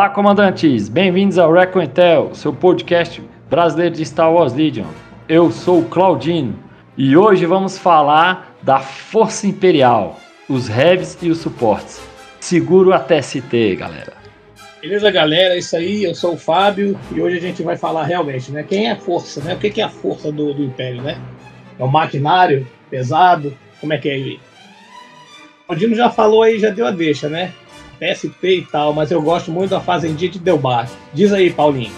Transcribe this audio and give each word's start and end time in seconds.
Olá, 0.00 0.08
comandantes! 0.08 0.88
Bem-vindos 0.88 1.36
ao 1.36 1.52
Recon 1.52 1.82
Intel, 1.82 2.34
seu 2.34 2.54
podcast 2.54 3.22
brasileiro 3.50 3.94
de 3.94 4.06
Star 4.06 4.32
Wars 4.32 4.54
Legion. 4.54 4.86
Eu 5.28 5.50
sou 5.50 5.80
o 5.80 5.84
Claudino 5.84 6.58
e 6.96 7.14
hoje 7.14 7.44
vamos 7.44 7.76
falar 7.76 8.56
da 8.62 8.78
Força 8.78 9.46
Imperial, 9.46 10.18
os 10.48 10.70
heavies 10.70 11.18
e 11.20 11.28
os 11.28 11.36
suportes. 11.36 12.00
Seguro 12.40 12.94
até 12.94 13.20
TST, 13.20 13.76
galera. 13.76 14.14
Beleza, 14.80 15.10
galera? 15.10 15.58
Isso 15.58 15.76
aí, 15.76 16.02
eu 16.02 16.14
sou 16.14 16.32
o 16.32 16.38
Fábio 16.38 16.98
e 17.14 17.20
hoje 17.20 17.36
a 17.36 17.40
gente 17.42 17.62
vai 17.62 17.76
falar 17.76 18.04
realmente, 18.04 18.50
né? 18.50 18.62
Quem 18.62 18.88
é 18.88 18.92
a 18.92 18.96
força, 18.96 19.42
né? 19.42 19.52
O 19.52 19.58
que 19.58 19.82
é 19.82 19.84
a 19.84 19.90
força 19.90 20.32
do, 20.32 20.54
do 20.54 20.64
Império, 20.64 21.02
né? 21.02 21.20
É 21.78 21.84
um 21.84 21.88
maquinário 21.88 22.66
pesado? 22.88 23.54
Como 23.78 23.92
é 23.92 23.98
que 23.98 24.08
é 24.08 24.14
aí? 24.14 24.40
O 25.68 25.74
Dino 25.74 25.94
já 25.94 26.08
falou 26.08 26.42
aí, 26.42 26.58
já 26.58 26.70
deu 26.70 26.86
a 26.86 26.90
deixa, 26.90 27.28
né? 27.28 27.52
PSP 28.00 28.60
e 28.60 28.64
tal, 28.64 28.94
mas 28.94 29.10
eu 29.10 29.20
gosto 29.20 29.52
muito 29.52 29.70
da 29.70 29.80
Fazendinha 29.80 30.30
de 30.30 30.38
Delbar. 30.38 30.88
Diz 31.12 31.32
aí, 31.34 31.52
Paulinho. 31.52 31.92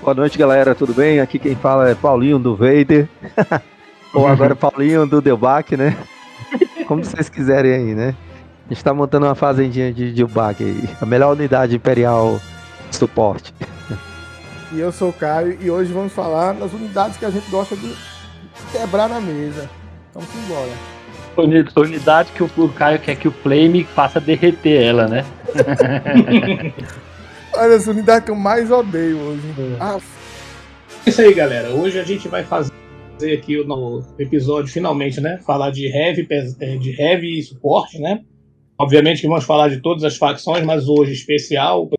Boa 0.00 0.14
noite, 0.14 0.38
galera, 0.38 0.72
tudo 0.72 0.94
bem? 0.94 1.18
Aqui 1.18 1.38
quem 1.38 1.56
fala 1.56 1.90
é 1.90 1.94
Paulinho 1.96 2.38
do 2.38 2.54
Vader. 2.54 3.08
Ou 4.14 4.26
agora 4.26 4.54
Paulinho 4.54 5.06
do 5.06 5.20
Delbac, 5.20 5.76
né? 5.76 5.96
Como 6.86 7.04
vocês 7.04 7.28
quiserem 7.28 7.72
aí, 7.72 7.94
né? 7.94 8.14
A 8.66 8.72
gente 8.72 8.84
tá 8.84 8.94
montando 8.94 9.26
uma 9.26 9.34
fazendinha 9.34 9.92
de 9.92 10.12
Delbac 10.12 10.62
aí. 10.62 10.88
A 11.00 11.06
melhor 11.06 11.32
unidade 11.32 11.74
imperial 11.74 12.40
de 12.88 12.96
suporte. 12.96 13.52
E 14.70 14.78
eu 14.78 14.92
sou 14.92 15.10
o 15.10 15.12
Caio 15.12 15.58
e 15.60 15.70
hoje 15.70 15.92
vamos 15.92 16.12
falar 16.12 16.52
das 16.54 16.72
unidades 16.72 17.16
que 17.16 17.24
a 17.24 17.30
gente 17.30 17.50
gosta 17.50 17.76
de 17.76 17.94
quebrar 18.70 19.08
na 19.08 19.20
mesa. 19.20 19.68
Vamos 20.14 20.28
embora. 20.34 20.91
Unidade 21.36 22.30
que 22.32 22.42
o 22.42 22.68
Caio 22.68 22.98
quer 22.98 23.16
que 23.16 23.28
o 23.28 23.32
Flame 23.32 23.84
faça 23.84 24.20
derreter 24.20 24.82
ela, 24.82 25.08
né? 25.08 25.24
Olha, 27.54 27.74
essa 27.74 27.90
unidade 27.90 28.24
que 28.24 28.30
eu 28.30 28.36
mais 28.36 28.70
odeio 28.70 29.18
hoje. 29.18 29.42
Ah, 29.78 29.98
É 31.06 31.10
isso 31.10 31.20
aí, 31.20 31.34
galera. 31.34 31.70
Hoje 31.70 31.98
a 31.98 32.04
gente 32.04 32.28
vai 32.28 32.42
fazer 32.44 32.72
aqui 33.32 33.62
no 33.64 34.02
episódio, 34.18 34.72
finalmente, 34.72 35.20
né? 35.20 35.38
Falar 35.46 35.70
de 35.70 35.86
heavy, 35.86 36.26
eh, 36.30 36.76
de 36.76 37.00
heavy 37.00 37.38
e 37.38 37.42
suporte, 37.42 37.98
né? 37.98 38.20
Obviamente 38.78 39.20
que 39.20 39.28
vamos 39.28 39.44
falar 39.44 39.68
de 39.68 39.80
todas 39.80 40.02
as 40.02 40.16
facções, 40.16 40.64
mas 40.64 40.88
hoje 40.88 41.12
especial, 41.12 41.84
o 41.84 41.90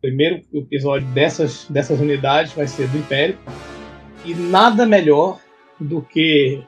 primeiro 0.00 0.42
episódio 0.52 1.08
dessas, 1.08 1.66
dessas 1.70 1.98
unidades 1.98 2.52
vai 2.52 2.68
ser 2.68 2.86
do 2.88 2.98
Império. 2.98 3.36
E 4.24 4.34
nada 4.34 4.84
melhor 4.84 5.38
do 5.80 6.02
que 6.02 6.62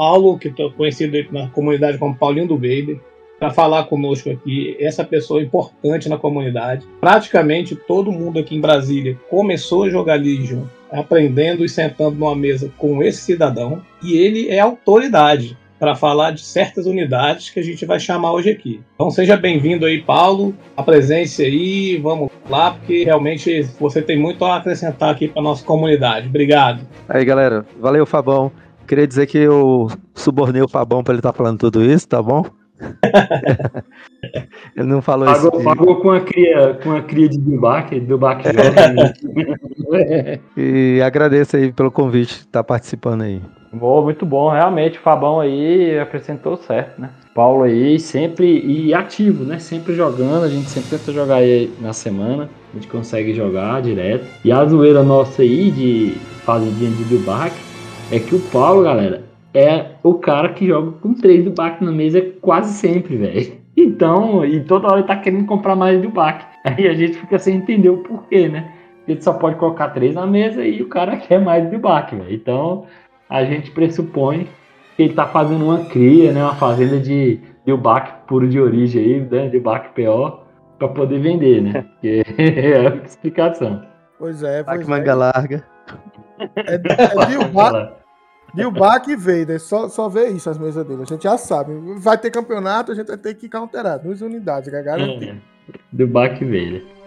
Paulo, 0.00 0.38
que 0.38 0.48
é 0.48 0.70
conhecido 0.70 1.14
na 1.30 1.50
comunidade 1.50 1.98
como 1.98 2.16
Paulinho 2.16 2.48
do 2.48 2.54
Vader, 2.54 2.98
para 3.38 3.50
falar 3.50 3.84
conosco 3.84 4.30
aqui. 4.30 4.74
Essa 4.80 5.04
pessoa 5.04 5.42
importante 5.42 6.08
na 6.08 6.16
comunidade. 6.16 6.86
Praticamente 6.98 7.76
todo 7.76 8.10
mundo 8.10 8.38
aqui 8.38 8.56
em 8.56 8.62
Brasília 8.62 9.18
começou 9.28 9.82
a 9.82 9.90
jogar 9.90 10.14
Legion 10.14 10.62
aprendendo 10.90 11.66
e 11.66 11.68
sentando 11.68 12.16
numa 12.16 12.34
mesa 12.34 12.72
com 12.78 13.02
esse 13.02 13.20
cidadão. 13.20 13.82
E 14.02 14.16
ele 14.16 14.48
é 14.48 14.58
autoridade 14.58 15.54
para 15.78 15.94
falar 15.94 16.30
de 16.30 16.40
certas 16.40 16.86
unidades 16.86 17.50
que 17.50 17.60
a 17.60 17.62
gente 17.62 17.84
vai 17.84 18.00
chamar 18.00 18.32
hoje 18.32 18.48
aqui. 18.48 18.80
Então 18.94 19.10
seja 19.10 19.36
bem-vindo 19.36 19.84
aí, 19.84 20.00
Paulo. 20.00 20.54
Apresente-se 20.74 21.44
aí, 21.44 21.98
vamos 21.98 22.30
lá, 22.48 22.70
porque 22.70 23.04
realmente 23.04 23.62
você 23.78 24.00
tem 24.00 24.18
muito 24.18 24.46
a 24.46 24.56
acrescentar 24.56 25.10
aqui 25.10 25.28
para 25.28 25.42
nossa 25.42 25.62
comunidade. 25.62 26.26
Obrigado. 26.26 26.86
Aí, 27.06 27.22
galera, 27.22 27.66
valeu, 27.78 28.06
Fabão. 28.06 28.50
Queria 28.90 29.06
dizer 29.06 29.28
que 29.28 29.38
eu 29.38 29.88
subornei 30.12 30.60
o 30.60 30.66
Fabão 30.66 31.04
pra 31.04 31.12
ele 31.12 31.20
estar 31.20 31.32
falando 31.32 31.60
tudo 31.60 31.80
isso, 31.80 32.08
tá 32.08 32.20
bom? 32.20 32.44
ele 34.76 34.88
não 34.88 35.00
falou 35.00 35.30
isso. 35.30 35.48
Pagou, 35.48 35.62
pagou 35.62 36.00
com 36.00 36.10
a 36.10 36.20
cria, 36.20 36.76
com 36.82 36.90
a 36.96 37.00
cria 37.00 37.28
de 37.28 37.38
Bilbach 37.38 37.88
joga. 37.94 39.14
E 40.56 41.00
agradeço 41.00 41.56
aí 41.56 41.72
pelo 41.72 41.92
convite, 41.92 42.40
estar 42.40 42.64
participando 42.64 43.22
aí. 43.22 43.40
Boa, 43.72 44.02
muito 44.02 44.26
bom, 44.26 44.50
realmente 44.50 44.98
o 44.98 45.02
Fabão 45.02 45.38
aí 45.38 45.96
acrescentou 45.96 46.56
certo, 46.56 47.00
né? 47.00 47.10
Paulo 47.32 47.62
aí 47.62 47.96
sempre 48.00 48.60
e 48.60 48.92
ativo, 48.92 49.44
né? 49.44 49.60
Sempre 49.60 49.94
jogando, 49.94 50.42
a 50.42 50.48
gente 50.48 50.68
sempre 50.68 50.98
tenta 50.98 51.12
jogar 51.12 51.36
aí 51.36 51.72
na 51.80 51.92
semana, 51.92 52.50
a 52.72 52.76
gente 52.76 52.88
consegue 52.88 53.34
jogar 53.34 53.80
direto. 53.82 54.26
E 54.44 54.50
a 54.50 54.64
zoeira 54.64 55.04
nossa 55.04 55.42
aí 55.42 55.70
de 55.70 56.16
fazendinha 56.44 56.90
de 56.90 57.04
Bilbach 57.04 57.69
é 58.10 58.18
que 58.18 58.34
o 58.34 58.40
Paulo, 58.40 58.82
galera, 58.82 59.22
é 59.54 59.92
o 60.02 60.14
cara 60.14 60.50
que 60.50 60.66
joga 60.66 60.92
com 60.92 61.14
três 61.14 61.42
Bilbach 61.42 61.82
na 61.82 61.92
mesa 61.92 62.20
quase 62.40 62.72
sempre, 62.74 63.16
velho. 63.16 63.52
Então, 63.76 64.44
e 64.44 64.60
toda 64.60 64.88
hora 64.88 64.98
ele 64.98 65.06
tá 65.06 65.16
querendo 65.16 65.46
comprar 65.46 65.76
mais 65.76 66.00
Bilbach. 66.00 66.44
Aí 66.64 66.88
a 66.88 66.94
gente 66.94 67.18
fica 67.18 67.38
sem 67.38 67.56
entender 67.56 67.88
o 67.88 67.98
porquê, 67.98 68.48
né? 68.48 68.72
Ele 69.08 69.20
só 69.20 69.32
pode 69.32 69.56
colocar 69.56 69.88
três 69.88 70.14
na 70.14 70.26
mesa 70.26 70.64
e 70.64 70.82
o 70.82 70.88
cara 70.88 71.16
quer 71.16 71.40
mais 71.40 71.68
Bilbach, 71.68 72.14
velho. 72.14 72.34
Então, 72.34 72.86
a 73.28 73.44
gente 73.44 73.70
pressupõe 73.70 74.48
que 74.96 75.04
ele 75.04 75.14
tá 75.14 75.26
fazendo 75.26 75.64
uma 75.64 75.84
cria, 75.86 76.32
né, 76.32 76.42
uma 76.42 76.54
fazenda 76.56 76.98
de 76.98 77.40
Bilbach 77.64 78.12
puro 78.26 78.48
de 78.48 78.60
origem 78.60 79.02
aí, 79.02 79.20
né, 79.20 79.48
Bilbach 79.48 79.88
PO, 79.94 80.40
para 80.78 80.88
poder 80.88 81.20
vender, 81.20 81.62
né? 81.62 81.84
Porque 82.00 82.22
é 82.38 82.86
a 82.86 82.94
explicação. 83.04 83.82
pois 84.18 84.42
é, 84.42 84.62
pois 84.62 84.86
manga 84.86 85.12
é. 85.12 85.14
larga. 85.14 85.64
É, 86.56 86.74
é 86.74 87.99
Bilbao 88.54 89.02
e 89.08 89.16
Vader, 89.16 89.60
só, 89.60 89.88
só 89.88 90.08
vê 90.08 90.28
isso 90.28 90.48
as 90.50 90.58
mesas 90.58 90.84
dele. 90.86 91.02
A 91.02 91.06
gente 91.06 91.22
já 91.22 91.36
sabe. 91.38 91.72
Vai 91.98 92.18
ter 92.18 92.30
campeonato, 92.30 92.92
a 92.92 92.94
gente 92.94 93.08
vai 93.08 93.16
ter 93.16 93.34
que 93.34 93.48
counterar. 93.48 93.98
Duas 93.98 94.20
unidades, 94.20 94.72
é 94.72 94.82
garantido. 94.82 95.40
É, 95.72 95.78
Bilbach 95.92 96.44
velho. 96.44 96.99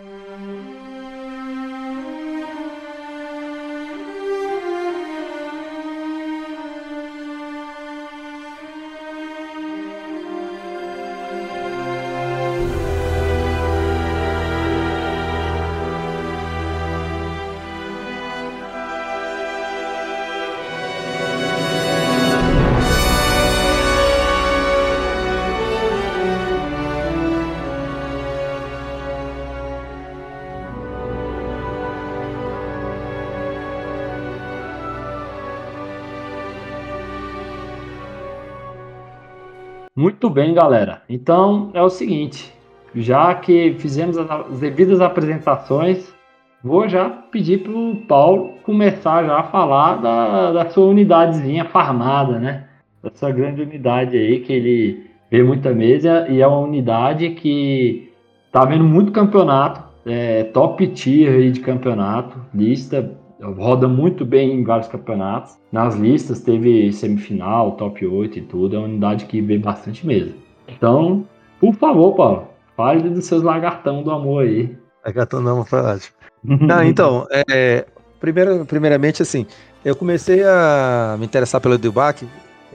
Muito 40.03 40.29
bem, 40.29 40.53
galera. 40.53 41.01
Então 41.07 41.71
é 41.73 41.81
o 41.81 41.89
seguinte, 41.89 42.53
já 42.93 43.33
que 43.35 43.73
fizemos 43.79 44.17
as 44.17 44.29
as 44.29 44.59
devidas 44.59 44.99
apresentações, 44.99 46.13
vou 46.61 46.89
já 46.89 47.09
pedir 47.09 47.59
para 47.59 47.71
o 47.71 47.95
Paulo 48.05 48.55
começar 48.63 49.23
já 49.23 49.39
a 49.39 49.43
falar 49.43 50.01
da, 50.01 50.51
da 50.51 50.69
sua 50.71 50.87
unidadezinha 50.87 51.63
farmada, 51.63 52.37
né? 52.37 52.65
Da 53.01 53.11
sua 53.15 53.31
grande 53.31 53.61
unidade 53.61 54.17
aí, 54.17 54.41
que 54.41 54.51
ele 54.51 55.09
vê 55.31 55.41
muita 55.41 55.73
mesa 55.73 56.27
e 56.27 56.41
é 56.41 56.47
uma 56.47 56.59
unidade 56.59 57.29
que 57.29 58.11
tá 58.51 58.65
vendo 58.65 58.83
muito 58.83 59.09
campeonato, 59.09 59.81
é, 60.05 60.43
top 60.43 60.85
tier 60.87 61.31
aí 61.31 61.49
de 61.49 61.61
campeonato, 61.61 62.37
lista, 62.53 63.09
roda 63.41 63.87
muito 63.87 64.25
bem 64.25 64.53
em 64.53 64.63
vários 64.63 64.87
campeonatos. 64.87 65.57
Nas 65.71 65.95
listas 65.95 66.41
teve 66.41 66.91
semifinal, 66.93 67.71
top 67.73 68.05
8 68.05 68.39
e 68.39 68.41
tudo, 68.41 68.75
é 68.75 68.79
uma 68.79 68.87
unidade 68.87 69.25
que 69.25 69.41
vê 69.41 69.57
bastante 69.57 70.05
mesa. 70.05 70.31
Então, 70.67 71.25
por 71.59 71.73
favor, 71.75 72.13
Paulo, 72.15 72.47
fale 72.75 73.09
dos 73.09 73.25
seus 73.25 73.43
lagartão 73.43 74.03
do 74.03 74.11
amor 74.11 74.43
aí. 74.43 74.75
Lagartão 75.05 75.41
não, 75.41 75.65
foi 75.65 75.79
ótimo. 75.79 76.15
Não, 76.43 76.83
então, 76.83 77.27
é, 77.49 77.85
primeiro, 78.19 78.65
primeiramente, 78.65 79.21
assim, 79.21 79.45
eu 79.83 79.95
comecei 79.95 80.43
a 80.43 81.15
me 81.19 81.25
interessar 81.25 81.59
pelo 81.59 81.77
Dilbach. 81.77 82.25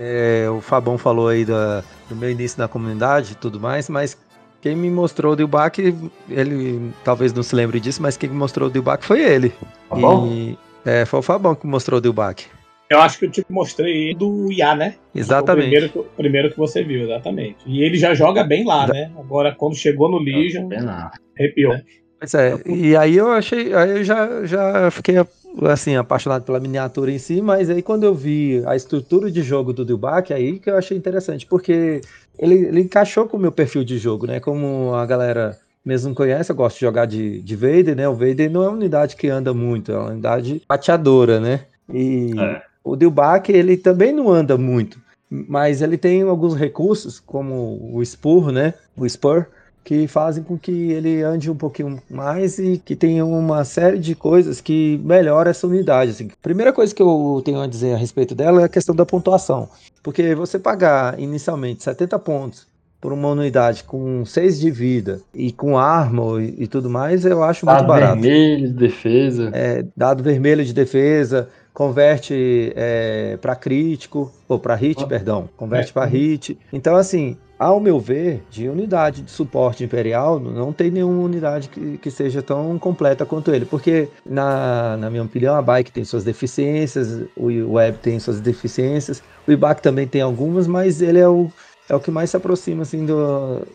é, 0.01 0.47
o 0.51 0.61
Fabão 0.61 0.97
falou 0.97 1.27
aí 1.29 1.45
da- 1.45 1.83
do 2.09 2.15
meu 2.15 2.31
início 2.31 2.61
na 2.61 2.69
comunidade 2.69 3.33
e 3.33 3.35
tudo 3.35 3.59
mais, 3.59 3.89
mas 3.89 4.17
quem 4.61 4.75
me 4.77 4.91
mostrou 4.91 5.33
o 5.33 5.37
Dilbach, 5.37 5.79
ele 6.29 6.91
talvez 7.05 7.33
não 7.33 7.43
se 7.43 7.55
lembre 7.55 7.79
disso, 7.81 8.03
mas 8.03 8.17
quem 8.17 8.29
me 8.29 8.37
mostrou 8.37 8.69
o 8.69 8.73
Dilbach 8.73 9.05
foi 9.05 9.21
ele. 9.23 9.53
Fabão? 9.89 10.27
E, 10.27 10.59
é, 10.85 11.05
foi 11.05 11.21
o 11.21 11.23
Fabão 11.23 11.55
que 11.55 11.67
mostrou 11.67 11.99
o 11.99 12.01
Dilbach. 12.01 12.47
Eu 12.91 13.01
acho 13.01 13.19
que 13.19 13.27
eu 13.27 13.31
te 13.31 13.45
mostrei 13.51 14.15
do 14.15 14.51
IA, 14.51 14.75
né? 14.75 14.95
O 15.15 15.19
Exatamente. 15.19 15.69
primeiro, 15.69 15.89
que- 15.93 15.99
o 15.99 16.05
primeiro 16.17 16.51
que 16.51 16.57
você 16.57 16.83
viu, 16.83 17.03
exatamente. 17.05 17.59
E 17.67 17.83
ele 17.83 17.99
já 17.99 18.15
joga 18.15 18.43
bem 18.43 18.65
lá, 18.65 18.87
né? 18.87 19.13
Agora, 19.19 19.55
quando 19.55 19.77
chegou 19.77 20.11
no 20.11 20.19
Legion, 20.19 20.69
É 20.73 21.11
arrepiou. 21.39 21.75
né? 21.75 21.83
Pois 22.19 22.35
é, 22.35 22.61
e 22.67 22.97
aí 22.97 23.17
eu 23.17 23.31
achei, 23.31 23.73
aí 23.75 23.91
eu 23.99 24.05
já, 24.05 24.45
já 24.45 24.91
fiquei 24.91 25.17
assim, 25.71 25.95
apaixonado 25.97 26.45
pela 26.45 26.59
miniatura 26.59 27.13
em 27.13 27.19
si, 27.19 27.41
mas 27.41 27.71
aí 27.71 27.81
quando 27.81 28.05
eu 28.05 28.15
vi 28.15 28.61
a 28.67 28.75
estrutura 28.75 29.31
de 29.31 29.41
jogo 29.43 29.73
do 29.73 29.85
Dilbach, 29.85 30.33
aí 30.33 30.59
que 30.59 30.69
eu 30.69 30.77
achei 30.77 30.97
interessante, 30.97 31.47
porque 31.47 32.01
ele, 32.39 32.55
ele 32.55 32.81
encaixou 32.81 33.27
com 33.27 33.37
o 33.37 33.41
meu 33.41 33.53
perfil 33.53 33.85
de 33.85 33.99
jogo, 33.99 34.27
né? 34.27 34.41
Como 34.41 34.95
a 34.95 35.05
galera 35.05 35.59
mesmo 35.85 36.15
conhece, 36.15 36.53
eu 36.53 36.57
gosto 36.57 36.77
de 36.77 36.83
jogar 36.83 37.07
de, 37.07 37.41
de 37.41 37.57
Vader, 37.57 37.97
né? 37.97 38.09
O 38.09 38.15
Vader 38.15 38.51
não 38.51 38.63
é 38.63 38.69
uma 38.69 38.77
unidade 38.77 39.17
que 39.17 39.29
anda 39.29 39.55
muito, 39.55 39.91
é 39.91 39.99
uma 39.99 40.11
unidade 40.11 40.63
pateadora, 40.69 41.41
né? 41.41 41.61
E 41.93 42.39
é. 42.39 42.63
o 42.85 42.95
Dilbach, 42.95 43.51
ele 43.51 43.77
também 43.77 44.13
não 44.13 44.31
anda 44.31 44.59
muito, 44.59 45.01
mas 45.31 45.81
ele 45.81 45.97
tem 45.97 46.23
alguns 46.23 46.55
recursos, 46.55 47.19
como 47.19 47.91
o 47.93 48.05
Spur, 48.05 48.53
né? 48.53 48.75
O 48.97 49.09
Spur, 49.09 49.47
que 49.89 50.07
fazem 50.07 50.45
com 50.45 50.59
que 50.59 50.93
ele 50.93 51.23
ande 51.23 51.51
um 51.51 51.55
pouquinho 51.55 51.99
mais 52.11 52.59
e 52.59 52.77
que 52.77 52.95
tenha 52.95 53.25
uma 53.25 53.65
série 53.65 53.99
de 53.99 54.15
coisas 54.15 54.61
que 54.61 55.01
melhora 55.03 55.49
essa 55.49 55.67
unidade. 55.67 56.11
Assim. 56.11 56.29
Primeira 56.43 56.75
coisa 56.75 56.95
que 56.95 57.01
eu 57.01 57.41
tenho 57.43 57.59
a 57.59 57.67
dizer 57.67 57.95
a 57.95 57.97
respeito 57.97 58.35
dela 58.35 58.61
é 58.61 58.65
a 58.65 58.69
questão 58.69 58.95
da 58.95 59.07
pontuação. 59.07 59.67
Porque 60.03 60.35
você 60.35 60.59
pagar 60.59 61.19
inicialmente 61.19 61.85
70 61.85 62.19
pontos 62.19 62.67
por 63.01 63.15
uma 63.15 63.29
unidade 63.29 63.83
com 63.83 64.27
6 64.27 64.61
de 64.61 64.71
vida 64.71 65.23
e 65.33 65.53
com 65.53 65.79
arma 65.79 66.43
e, 66.43 66.65
e 66.65 66.67
tudo 66.67 66.91
mais, 66.91 67.25
eu 67.25 67.43
acho 67.43 67.65
dado 67.65 67.77
muito 67.79 67.89
barato. 67.89 68.17
Dado 68.17 68.21
vermelho 68.21 68.69
de 68.69 68.75
defesa. 68.75 69.51
É, 69.55 69.87
dado 69.97 70.23
vermelho 70.23 70.67
de 70.67 70.75
defesa, 70.75 71.49
converte 71.73 72.75
é, 72.77 73.39
para 73.41 73.57
crítico, 73.57 74.31
ou 74.47 74.59
para 74.59 74.75
hit, 74.75 75.03
ah. 75.03 75.07
perdão, 75.07 75.49
converte 75.57 75.93
é. 75.93 75.95
para 75.95 76.05
hit. 76.05 76.59
Então, 76.71 76.95
assim, 76.95 77.39
ao 77.59 77.81
meu 77.81 77.99
ver, 77.99 78.43
de 78.51 78.69
unidade 78.69 79.23
de 79.23 79.31
suporte 79.31 79.83
imperial, 79.83 80.39
não 80.39 80.73
tem 80.73 80.91
nenhuma 80.91 81.23
unidade 81.23 81.69
que, 81.69 81.99
que 81.99 82.11
seja 82.11 82.41
tão 82.41 82.79
completa 82.79 83.27
quanto 83.27 83.53
ele. 83.53 83.65
Porque, 83.65 84.09
na, 84.25 84.97
na 84.97 85.11
minha 85.11 85.25
opinião, 85.25 85.57
a 85.57 85.63
Bike 85.63 85.91
tem 85.91 86.05
suas 86.05 86.23
deficiências, 86.23 87.23
o 87.37 87.73
Web 87.73 87.99
tem 87.99 88.21
suas 88.21 88.41
deficiências, 88.41 89.23
o 89.47 89.51
Ibak 89.51 89.83
também 89.83 90.07
tem 90.07 90.21
algumas, 90.21 90.69
mas 90.69 91.03
ele 91.03 91.19
é 91.19 91.29
o, 91.29 91.51
é 91.89 91.95
o 91.97 92.01
que 92.01 92.11
mais 92.11 92.31
se 92.31 92.37
aproxima 92.37 92.83
assim, 92.83 93.05
do, 93.05 93.67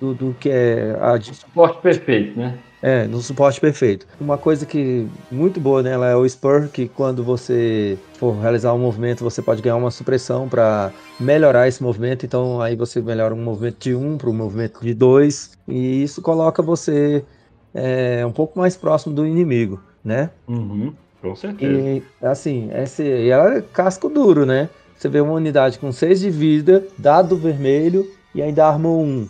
do, 0.00 0.14
do 0.14 0.36
que 0.38 0.48
é 0.50 0.96
a. 1.00 1.16
De... 1.16 1.34
Suporte 1.34 1.82
perfeito, 1.82 2.38
né? 2.38 2.56
É, 2.80 3.06
no 3.06 3.20
suporte 3.20 3.60
perfeito. 3.60 4.06
Uma 4.20 4.38
coisa 4.38 4.64
que 4.64 5.08
muito 5.30 5.58
boa 5.58 5.82
nela 5.82 6.06
é 6.06 6.14
o 6.14 6.28
Spur, 6.28 6.68
que 6.68 6.88
quando 6.88 7.24
você 7.24 7.98
for 8.14 8.38
realizar 8.40 8.72
um 8.72 8.78
movimento, 8.78 9.24
você 9.24 9.42
pode 9.42 9.60
ganhar 9.60 9.76
uma 9.76 9.90
supressão 9.90 10.48
para 10.48 10.92
melhorar 11.18 11.66
esse 11.66 11.82
movimento. 11.82 12.24
Então 12.24 12.60
aí 12.60 12.76
você 12.76 13.00
melhora 13.00 13.34
um 13.34 13.42
movimento 13.42 13.78
de 13.80 13.94
1 13.94 14.06
um 14.06 14.16
para 14.16 14.30
um 14.30 14.34
movimento 14.34 14.80
de 14.80 14.94
2. 14.94 15.58
E 15.66 16.02
isso 16.02 16.22
coloca 16.22 16.62
você 16.62 17.24
é, 17.74 18.24
um 18.24 18.32
pouco 18.32 18.58
mais 18.58 18.76
próximo 18.76 19.14
do 19.14 19.26
inimigo, 19.26 19.80
né? 20.04 20.30
Uhum, 20.46 20.94
com 21.20 21.34
certeza. 21.34 21.72
E 21.72 22.02
assim, 22.22 22.70
esse, 22.72 23.02
e 23.02 23.28
ela 23.28 23.56
é 23.56 23.62
casco 23.62 24.08
duro, 24.08 24.46
né? 24.46 24.68
Você 24.96 25.08
vê 25.08 25.20
uma 25.20 25.32
unidade 25.32 25.78
com 25.78 25.92
6 25.92 26.20
de 26.20 26.30
vida, 26.30 26.84
dado 26.98 27.36
vermelho 27.36 28.08
e 28.34 28.42
ainda 28.42 28.66
arma 28.66 28.88
1. 28.88 28.92
Um 28.92 29.28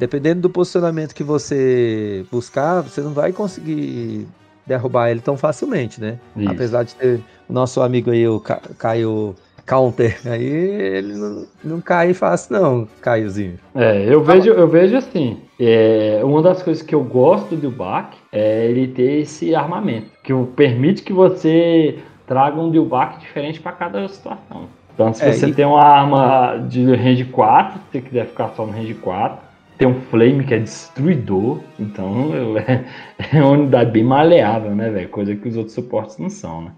dependendo 0.00 0.40
do 0.40 0.48
posicionamento 0.48 1.14
que 1.14 1.22
você 1.22 2.24
buscar, 2.32 2.80
você 2.80 3.02
não 3.02 3.12
vai 3.12 3.32
conseguir 3.34 4.26
derrubar 4.66 5.10
ele 5.10 5.20
tão 5.20 5.36
facilmente, 5.36 6.00
né? 6.00 6.18
Isso. 6.34 6.50
Apesar 6.50 6.84
de 6.84 6.94
ter 6.94 7.20
o 7.46 7.52
nosso 7.52 7.82
amigo 7.82 8.10
aí, 8.10 8.26
o 8.26 8.40
Caio 8.40 9.34
Counter, 9.66 10.18
aí 10.24 10.42
ele 10.42 11.14
não, 11.14 11.46
não 11.62 11.80
cai 11.82 12.14
fácil 12.14 12.58
não, 12.58 12.88
Caiozinho. 13.02 13.58
É, 13.74 14.06
eu 14.08 14.24
vejo, 14.24 14.50
eu 14.50 14.66
vejo 14.66 14.96
assim, 14.96 15.36
é, 15.60 16.22
uma 16.24 16.40
das 16.40 16.62
coisas 16.62 16.82
que 16.82 16.94
eu 16.94 17.04
gosto 17.04 17.54
do 17.54 17.70
Bach 17.70 18.08
é 18.32 18.64
ele 18.64 18.88
ter 18.88 19.20
esse 19.20 19.54
armamento, 19.54 20.08
que 20.24 20.32
permite 20.56 21.02
que 21.02 21.12
você 21.12 21.98
traga 22.26 22.58
um 22.58 22.70
Dilbach 22.70 23.18
diferente 23.18 23.60
para 23.60 23.72
cada 23.72 24.08
situação. 24.08 24.66
Então, 24.94 25.12
se 25.12 25.22
é, 25.22 25.32
você 25.32 25.48
e... 25.48 25.52
tem 25.52 25.66
uma 25.66 25.84
arma 25.84 26.56
de 26.66 26.94
range 26.94 27.24
4, 27.24 27.74
se 27.74 27.84
você 27.92 28.00
quiser 28.00 28.26
ficar 28.28 28.48
só 28.56 28.64
no 28.64 28.72
range 28.72 28.94
4, 28.94 29.49
tem 29.80 29.88
um 29.88 29.98
Flame 29.98 30.44
que 30.44 30.52
é 30.52 30.58
destruidor, 30.58 31.60
então 31.78 32.32
é, 32.58 32.84
é 33.32 33.42
uma 33.42 33.52
unidade 33.52 33.90
bem 33.90 34.04
maleável, 34.04 34.76
né, 34.76 34.90
velho? 34.90 35.08
Coisa 35.08 35.34
que 35.34 35.48
os 35.48 35.56
outros 35.56 35.74
suportes 35.74 36.18
não 36.18 36.28
são, 36.28 36.60
né? 36.60 36.72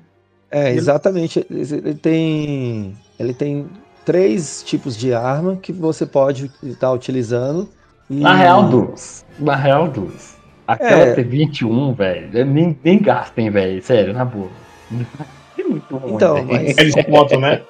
É, 0.49 0.73
exatamente. 0.73 1.45
Ele 1.51 1.95
tem, 1.95 2.95
ele 3.19 3.35
tem 3.35 3.67
três 4.05 4.63
tipos 4.63 4.97
de 4.97 5.13
arma 5.13 5.57
que 5.57 5.73
você 5.73 6.07
pode 6.07 6.49
estar 6.63 6.93
utilizando. 6.93 7.69
E... 8.09 8.21
Na 8.21 8.37
real, 8.37 8.69
duas. 8.69 9.27
Na 9.37 9.57
real, 9.57 9.89
duas. 9.89 10.37
Aquela 10.69 11.07
é... 11.07 11.17
T21, 11.17 11.97
velho, 11.97 12.47
nem, 12.47 12.79
nem 12.85 13.03
gastem, 13.03 13.51
velho. 13.51 13.83
Sério, 13.83 14.15
na 14.15 14.25
boa. 14.25 14.49
É 15.59 15.65
muito 15.65 15.97
ruim. 15.99 16.15
Então, 16.15 16.43
mas... 16.45 16.79
Eles 16.79 16.95
contam, 17.05 17.39
né? 17.39 17.61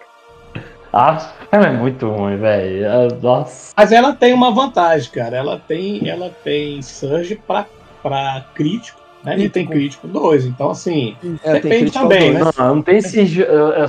Ah, 0.93 1.33
ela 1.51 1.69
é 1.69 1.73
muito 1.73 2.07
ruim, 2.09 2.37
velho. 2.37 2.87
Nossa. 3.23 3.73
Mas 3.75 3.93
ela 3.93 4.13
tem 4.13 4.35
uma 4.35 4.51
vantagem, 4.51 5.11
cara. 5.11 5.37
Ela 5.37 5.59
tem, 5.59 6.07
ela 6.09 6.31
tem 6.45 6.83
surge 6.83 7.35
pra, 7.35 7.67
pra 8.03 8.45
crítico, 8.55 9.01
né? 9.25 9.39
E 9.39 9.49
tem 9.49 9.67
crítico 9.67 10.07
2. 10.07 10.45
Então, 10.47 10.71
assim, 10.71 11.17
é, 11.43 11.55
depende 11.55 11.91
também, 11.91 12.33
né? 12.35 12.41
Não, 12.59 12.75
não 12.75 12.83
tem 12.83 12.99
esse. 12.99 13.39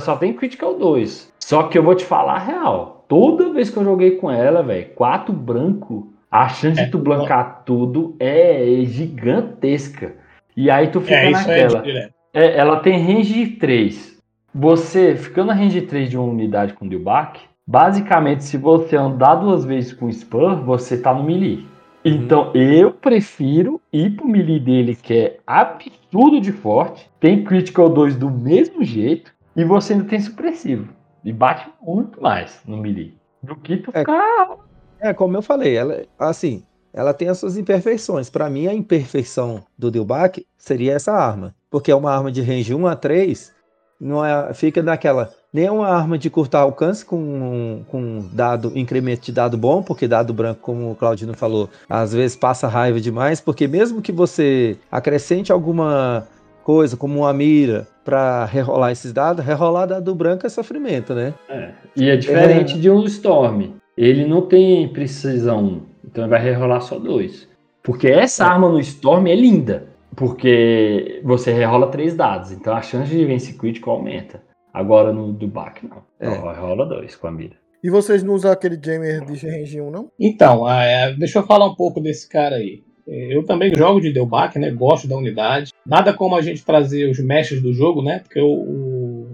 Só 0.00 0.16
tem 0.16 0.32
critical 0.32 0.78
2. 0.78 1.32
Só 1.40 1.64
que 1.64 1.76
eu 1.76 1.82
vou 1.82 1.94
te 1.94 2.04
falar 2.04 2.36
a 2.36 2.38
real. 2.38 3.04
Toda 3.06 3.52
vez 3.52 3.68
que 3.68 3.76
eu 3.76 3.84
joguei 3.84 4.12
com 4.12 4.30
ela, 4.30 4.62
velho, 4.62 4.86
4 4.94 5.30
branco, 5.30 6.10
a 6.30 6.48
chance 6.48 6.80
é, 6.80 6.84
de 6.84 6.90
tu 6.90 6.98
blancar 6.98 7.62
tudo 7.66 8.16
é 8.18 8.80
gigantesca. 8.84 10.14
E 10.56 10.70
aí 10.70 10.88
tu 10.88 11.02
fica 11.02 11.16
é, 11.16 11.30
naquela. 11.30 11.84
É, 12.32 12.56
ela 12.56 12.80
tem 12.80 12.98
range 12.98 13.46
3 13.46 14.13
você, 14.54 15.16
ficando 15.16 15.48
na 15.48 15.54
range 15.54 15.82
3 15.82 16.08
de 16.08 16.16
uma 16.16 16.28
unidade 16.28 16.74
com 16.74 16.88
Dilbach, 16.88 17.40
basicamente, 17.66 18.44
se 18.44 18.56
você 18.56 18.96
andar 18.96 19.34
duas 19.34 19.64
vezes 19.64 19.92
com 19.92 20.08
Spam, 20.08 20.62
você 20.62 20.96
tá 20.96 21.12
no 21.12 21.24
melee. 21.24 21.56
Uhum. 21.56 21.66
Então, 22.04 22.52
eu 22.54 22.92
prefiro 22.92 23.80
ir 23.92 24.14
pro 24.14 24.28
melee 24.28 24.60
dele, 24.60 24.94
que 24.94 25.14
é 25.14 25.38
absurdo 25.44 26.40
de 26.40 26.52
forte, 26.52 27.10
tem 27.18 27.42
Critical 27.42 27.88
2 27.88 28.14
do 28.14 28.30
mesmo 28.30 28.84
jeito, 28.84 29.32
e 29.56 29.64
você 29.64 29.94
ainda 29.94 30.04
tem 30.04 30.20
supressivo. 30.20 30.88
E 31.24 31.32
bate 31.32 31.68
muito 31.82 32.22
mais 32.22 32.60
no 32.66 32.76
melee. 32.76 33.16
Do 33.42 33.56
que 33.56 33.78
tu 33.78 33.90
é, 33.92 34.00
ficar... 34.00 34.56
É, 35.00 35.12
como 35.12 35.36
eu 35.36 35.42
falei, 35.42 35.76
ela, 35.76 36.02
assim, 36.18 36.62
ela 36.92 37.12
tem 37.12 37.28
as 37.28 37.38
suas 37.38 37.56
imperfeições. 37.56 38.30
Para 38.30 38.48
mim, 38.48 38.68
a 38.68 38.74
imperfeição 38.74 39.64
do 39.76 39.90
Dilbach 39.90 40.46
seria 40.56 40.92
essa 40.92 41.12
arma. 41.12 41.54
Porque 41.70 41.90
é 41.90 41.94
uma 41.94 42.14
arma 42.14 42.30
de 42.30 42.40
range 42.40 42.72
1 42.72 42.86
a 42.86 42.94
3 42.94 43.53
não 44.00 44.24
é, 44.24 44.52
fica 44.54 44.82
naquela. 44.82 45.32
Nem 45.52 45.66
é 45.66 45.70
uma 45.70 45.88
arma 45.88 46.18
de 46.18 46.28
curto 46.28 46.56
alcance 46.56 47.04
com, 47.04 47.84
com 47.88 48.28
dado, 48.32 48.72
incremento 48.74 49.26
de 49.26 49.32
dado 49.32 49.56
bom, 49.56 49.82
porque 49.82 50.08
dado 50.08 50.34
branco, 50.34 50.60
como 50.60 50.90
o 50.90 50.94
Claudino 50.96 51.32
falou, 51.34 51.70
às 51.88 52.12
vezes 52.12 52.36
passa 52.36 52.66
raiva 52.66 53.00
demais, 53.00 53.40
porque 53.40 53.68
mesmo 53.68 54.02
que 54.02 54.10
você 54.10 54.76
acrescente 54.90 55.52
alguma 55.52 56.26
coisa, 56.64 56.96
como 56.96 57.20
uma 57.20 57.32
mira, 57.32 57.86
para 58.04 58.44
rerolar 58.46 58.90
esses 58.90 59.12
dados, 59.12 59.44
rerolar 59.44 59.86
dado 59.86 60.14
branco 60.14 60.46
é 60.46 60.48
sofrimento, 60.48 61.14
né? 61.14 61.34
É. 61.48 61.70
E 61.94 62.08
é 62.08 62.16
diferente 62.16 62.74
é... 62.74 62.78
de 62.78 62.90
um 62.90 63.04
Storm. 63.04 63.74
Ele 63.96 64.26
não 64.26 64.42
tem 64.42 64.88
precisão, 64.88 65.82
então 66.04 66.24
ele 66.24 66.30
vai 66.30 66.42
rerolar 66.42 66.82
só 66.82 66.98
dois. 66.98 67.46
Porque 67.82 68.08
essa 68.08 68.44
é. 68.44 68.46
arma 68.48 68.68
no 68.68 68.80
Storm 68.80 69.28
é 69.28 69.36
linda. 69.36 69.93
Porque 70.16 71.20
você 71.24 71.52
rerola 71.52 71.90
três 71.90 72.14
dados, 72.14 72.52
então 72.52 72.74
a 72.74 72.82
chance 72.82 73.10
de 73.10 73.24
vencer 73.24 73.56
crítico 73.56 73.90
aumenta. 73.90 74.42
Agora 74.72 75.12
no 75.12 75.32
do 75.32 75.46
não. 75.46 76.04
É. 76.18 76.28
rola 76.28 76.84
dois 76.84 77.14
com 77.14 77.28
a 77.28 77.30
mira. 77.30 77.56
E 77.82 77.90
vocês 77.90 78.22
não 78.22 78.34
usam 78.34 78.50
aquele 78.50 78.78
jammer 78.82 79.24
de 79.24 79.46
range 79.46 79.80
1, 79.80 79.90
não? 79.90 80.10
Então, 80.18 80.68
é, 80.68 81.14
deixa 81.14 81.38
eu 81.38 81.46
falar 81.46 81.66
um 81.66 81.74
pouco 81.74 82.00
desse 82.00 82.28
cara 82.28 82.56
aí. 82.56 82.82
Eu 83.06 83.44
também 83.44 83.70
jogo 83.76 84.00
de 84.00 84.10
Delbac, 84.10 84.58
né? 84.58 84.70
Gosto 84.70 85.06
da 85.06 85.16
unidade. 85.16 85.70
Nada 85.86 86.14
como 86.14 86.34
a 86.34 86.40
gente 86.40 86.64
trazer 86.64 87.10
os 87.10 87.18
mestres 87.18 87.60
do 87.60 87.74
jogo, 87.74 88.02
né? 88.02 88.20
Porque 88.20 88.40
o, 88.40 88.46
o 88.46 89.28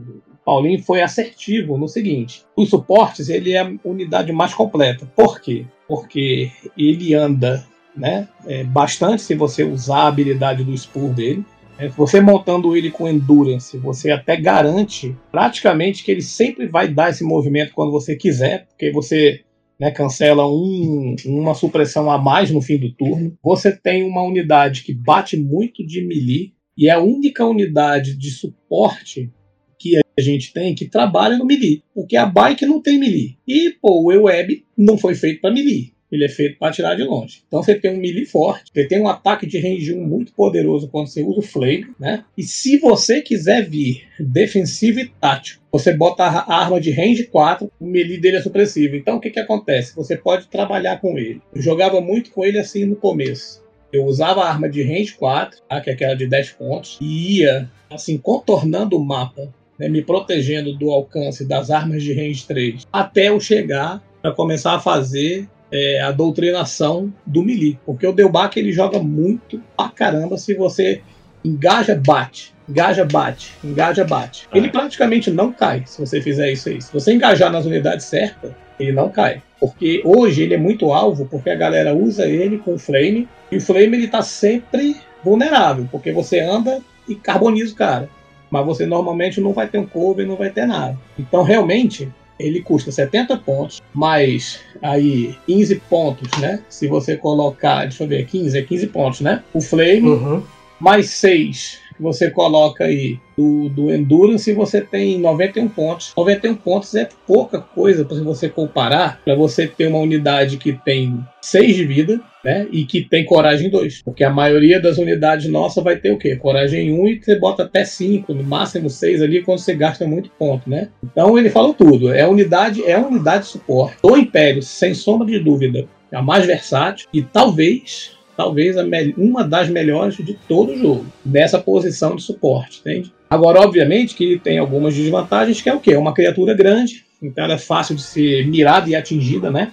Paulinho 0.45 0.83
foi 0.83 1.01
assertivo 1.01 1.79
no 1.79 1.87
seguinte: 1.87 2.45
os 2.57 2.69
suportes 2.69 3.29
ele 3.29 3.53
é 3.53 3.61
a 3.61 3.73
unidade 3.85 4.33
mais 4.33 4.53
completa. 4.53 5.07
Por 5.15 5.41
quê? 5.41 5.65
Porque 5.87 6.51
ele 6.77 7.15
anda 7.15 7.65
né? 7.97 8.29
É, 8.47 8.65
bastante 8.65 9.23
se 9.23 9.35
você 9.35 9.65
usar 9.65 10.03
a 10.03 10.09
habilidade 10.09 10.65
do 10.65 10.77
Spur 10.77 11.13
dele. 11.13 11.45
É, 11.79 11.89
você 11.89 12.21
montando 12.21 12.77
ele 12.77 12.91
com 12.91 13.09
Endurance, 13.09 13.77
você 13.79 14.11
até 14.11 14.37
garante 14.37 15.17
praticamente 15.33 16.05
que 16.05 16.11
ele 16.11 16.23
sempre 16.23 16.67
vai 16.67 16.89
dar 16.89 17.11
esse 17.11 17.25
movimento 17.25 17.73
quando 17.73 17.91
você 17.91 18.15
quiser, 18.15 18.67
porque 18.67 18.93
você 18.93 19.41
né, 19.79 19.91
cancela 19.91 20.47
um, 20.47 21.17
uma 21.25 21.55
supressão 21.55 22.11
a 22.11 22.19
mais 22.19 22.51
no 22.51 22.61
fim 22.61 22.79
do 22.79 22.93
turno. 22.93 23.37
Você 23.43 23.75
tem 23.75 24.03
uma 24.03 24.23
unidade 24.23 24.83
que 24.83 24.93
bate 24.93 25.39
muito 25.39 25.85
de 25.87 26.07
melee 26.07 26.53
e 26.77 26.89
é 26.89 26.93
a 26.93 27.01
única 27.01 27.47
unidade 27.47 28.15
de 28.15 28.31
suporte 28.31 29.31
que 29.79 29.97
a 29.97 30.21
gente 30.21 30.53
tem 30.53 30.75
que 30.75 30.87
trabalha 30.87 31.39
no 31.39 31.47
melee, 31.47 31.83
porque 31.95 32.15
a 32.15 32.27
bike 32.27 32.67
não 32.67 32.83
tem 32.83 32.99
melee. 32.99 33.39
E 33.49 33.71
pô, 33.81 34.05
o 34.05 34.13
E-Web 34.13 34.67
não 34.77 34.99
foi 34.99 35.15
feito 35.15 35.41
para 35.41 35.51
melee 35.51 35.95
ele 36.11 36.25
é 36.25 36.29
feito 36.29 36.59
para 36.59 36.69
atirar 36.69 36.97
de 36.97 37.03
longe. 37.03 37.43
Então 37.47 37.63
você 37.63 37.75
tem 37.75 37.93
um 37.93 37.99
melee 37.99 38.27
forte, 38.27 38.71
você 38.73 38.87
tem 38.87 39.01
um 39.01 39.09
ataque 39.09 39.47
de 39.47 39.59
range 39.59 39.95
1 39.95 40.07
muito 40.07 40.33
poderoso 40.33 40.89
quando 40.89 41.07
você 41.07 41.23
usa 41.23 41.39
o 41.39 41.43
Flame, 41.43 41.87
né? 41.99 42.25
E 42.37 42.43
se 42.43 42.79
você 42.79 43.21
quiser 43.21 43.69
vir 43.69 44.03
defensivo 44.19 45.01
e 45.01 45.09
tático, 45.21 45.63
você 45.71 45.93
bota 45.93 46.25
a 46.25 46.61
arma 46.61 46.81
de 46.81 46.91
range 46.91 47.25
4, 47.25 47.71
o 47.81 47.87
melee 47.87 48.19
dele 48.19 48.39
é 48.39 48.43
supressivo. 48.43 48.97
Então 48.97 49.17
o 49.17 49.21
que 49.21 49.31
que 49.31 49.41
acontece? 49.41 49.95
Você 49.95 50.17
pode 50.17 50.49
trabalhar 50.49 51.01
com 51.01 51.17
ele. 51.17 51.41
Eu 51.55 51.63
jogava 51.63 52.01
muito 52.01 52.31
com 52.31 52.45
ele 52.45 52.59
assim 52.59 52.85
no 52.85 52.97
começo. 52.97 53.63
Eu 53.93 54.05
usava 54.05 54.43
a 54.43 54.49
arma 54.49 54.69
de 54.69 54.83
range 54.83 55.15
4, 55.15 55.63
tá? 55.69 55.81
que 55.81 55.91
é 55.91 55.93
aquela 55.93 56.15
de 56.15 56.27
10 56.27 56.51
pontos, 56.53 56.99
e 57.01 57.39
ia, 57.39 57.69
assim, 57.91 58.17
contornando 58.17 58.97
o 58.97 59.05
mapa, 59.05 59.53
né? 59.77 59.89
me 59.89 60.01
protegendo 60.01 60.73
do 60.73 60.91
alcance 60.91 61.45
das 61.45 61.71
armas 61.71 62.03
de 62.03 62.13
range 62.13 62.47
3, 62.47 62.87
até 62.93 63.29
eu 63.29 63.41
chegar 63.41 64.01
para 64.23 64.33
começar 64.33 64.75
a 64.75 64.81
fazer 64.81 65.49
é, 65.73 66.01
a 66.01 66.11
doutrinação 66.11 67.13
do 67.25 67.43
melee. 67.43 67.79
Porque 67.85 68.07
o 68.07 68.13
Delbach 68.13 68.59
ele 68.59 68.73
joga 68.73 68.99
muito 68.99 69.63
pra 69.77 69.89
caramba 69.89 70.37
se 70.37 70.55
você 70.55 71.03
engaja, 71.45 71.95
bate, 71.95 72.53
engaja, 72.69 73.05
bate, 73.05 73.53
engaja, 73.65 74.05
bate. 74.05 74.49
Ele 74.53 74.69
praticamente 74.69 75.31
não 75.31 75.53
cai 75.53 75.85
se 75.87 76.01
você 76.01 76.21
fizer 76.21 76.53
isso 76.53 76.69
aí. 76.69 76.81
Se 76.81 76.93
você 76.93 77.13
engajar 77.13 77.51
nas 77.51 77.67
unidades 77.67 78.07
certas, 78.07 78.53
ele 78.79 78.93
não 78.93 79.09
cai. 79.09 79.43
Porque 79.59 80.03
hoje 80.05 80.43
ele 80.43 80.55
é 80.55 80.59
muito 80.59 80.93
alvo, 80.93 81.27
porque 81.27 81.51
a 81.51 81.55
galera 81.55 81.95
usa 81.95 82.27
ele 82.27 82.59
com 82.59 82.79
flame, 82.79 83.29
e 83.51 83.57
o 83.57 83.61
flame 83.61 83.97
ele 83.97 84.09
tá 84.09 84.23
sempre 84.23 84.97
vulnerável, 85.23 85.87
porque 85.91 86.13
você 86.13 86.41
anda 86.41 86.81
e 87.09 87.15
carboniza 87.15 87.73
o 87.73 87.77
cara. 87.77 88.09
Mas 88.51 88.67
você 88.67 88.87
normalmente 88.87 89.41
não 89.41 89.53
vai 89.53 89.69
ter 89.69 89.79
um 89.79 89.87
cover, 89.87 90.27
não 90.27 90.37
vai 90.37 90.51
ter 90.51 90.67
nada. 90.67 90.99
Então 91.19 91.43
realmente 91.43 92.09
ele 92.41 92.63
custa 92.63 92.91
70 92.91 93.37
pontos, 93.39 93.81
mais 93.95 94.61
aí 94.83 95.35
15 95.47 95.77
pontos, 95.89 96.31
né? 96.39 96.61
Se 96.69 96.89
você 96.89 97.17
colocar, 97.17 97.83
deixa 97.83 98.05
eu 98.05 98.09
ver, 98.09 98.27
15, 98.27 98.59
é 98.59 98.63
15 98.63 98.87
pontos, 98.89 99.21
né? 99.21 99.43
O 99.53 99.61
flame, 99.61 100.09
Uhum. 100.09 100.43
mais 100.81 101.11
6 101.11 101.79
que 101.90 101.90
você 102.01 102.31
coloca 102.31 102.85
aí 102.85 103.19
do, 103.37 103.69
do 103.69 103.93
Endurance, 103.93 104.53
você 104.53 104.81
tem 104.81 105.19
91 105.19 105.69
pontos. 105.69 106.13
91 106.17 106.55
pontos 106.57 106.95
é 106.95 107.09
pouca 107.27 107.61
coisa 107.61 108.05
para 108.05 108.19
você 108.23 108.49
comparar 108.49 109.21
para 109.25 109.35
você 109.35 109.67
ter 109.67 109.87
uma 109.87 109.99
unidade 109.99 110.57
que 110.57 110.73
tem 110.73 111.25
6 111.43 111.77
de 111.77 111.85
vida, 111.85 112.21
né? 112.45 112.67
E 112.71 112.85
que 112.85 113.03
tem 113.03 113.25
coragem 113.25 113.71
2. 113.71 114.03
Porque 114.03 114.25
a 114.25 114.31
maioria 114.31 114.81
das 114.81 114.99
unidades 114.99 115.51
nossas 115.51 115.83
vai 115.83 115.97
ter 115.97 116.11
o 116.11 116.19
quê? 116.19 116.37
Coragem 116.37 116.93
1 116.93 117.09
e 117.09 117.23
você 117.23 117.39
bota 117.39 117.63
até 117.63 117.85
5, 117.85 118.33
no 118.35 118.43
máximo 118.43 118.91
6 118.91 119.23
ali 119.23 119.43
quando 119.43 119.59
você 119.59 119.75
gasta 119.75 120.07
muito 120.07 120.31
ponto, 120.39 120.69
né? 120.69 120.89
Então 121.03 121.39
ele 121.39 121.51
falou 121.51 121.75
tudo. 121.75 122.13
É 122.13 122.27
unidade, 122.27 122.85
é 122.85 122.99
unidade 122.99 123.45
de 123.45 123.51
suporte. 123.51 123.97
Do 124.03 124.17
Império, 124.17 124.63
sem 124.63 124.95
sombra 124.95 125.27
de 125.27 125.39
dúvida, 125.39 125.87
é 126.11 126.17
a 126.17 126.23
mais 126.23 126.47
versátil 126.47 127.09
e 127.13 127.23
talvez 127.23 128.19
talvez 128.41 128.75
uma 129.19 129.45
das 129.45 129.69
melhores 129.69 130.17
de 130.17 130.33
todo 130.49 130.73
o 130.73 130.79
jogo, 130.79 131.05
nessa 131.25 131.59
posição 131.59 132.17
de 132.17 132.23
suporte, 132.23 132.81
entende? 132.81 133.13
Agora, 133.29 133.61
obviamente, 133.61 134.15
que 134.15 134.25
ele 134.25 134.39
tem 134.39 134.59
algumas 134.59 134.95
desvantagens, 134.95 135.61
que 135.61 135.69
é 135.69 135.75
o 135.75 135.79
quê? 135.79 135.93
É 135.93 135.99
uma 135.99 136.15
criatura 136.15 136.55
grande, 136.55 137.05
então 137.23 137.45
ela 137.45 137.53
é 137.53 137.59
fácil 137.59 137.95
de 137.95 138.03
ser 138.03 138.47
mirada 138.47 138.89
e 138.89 138.95
atingida, 138.95 139.51
né? 139.51 139.73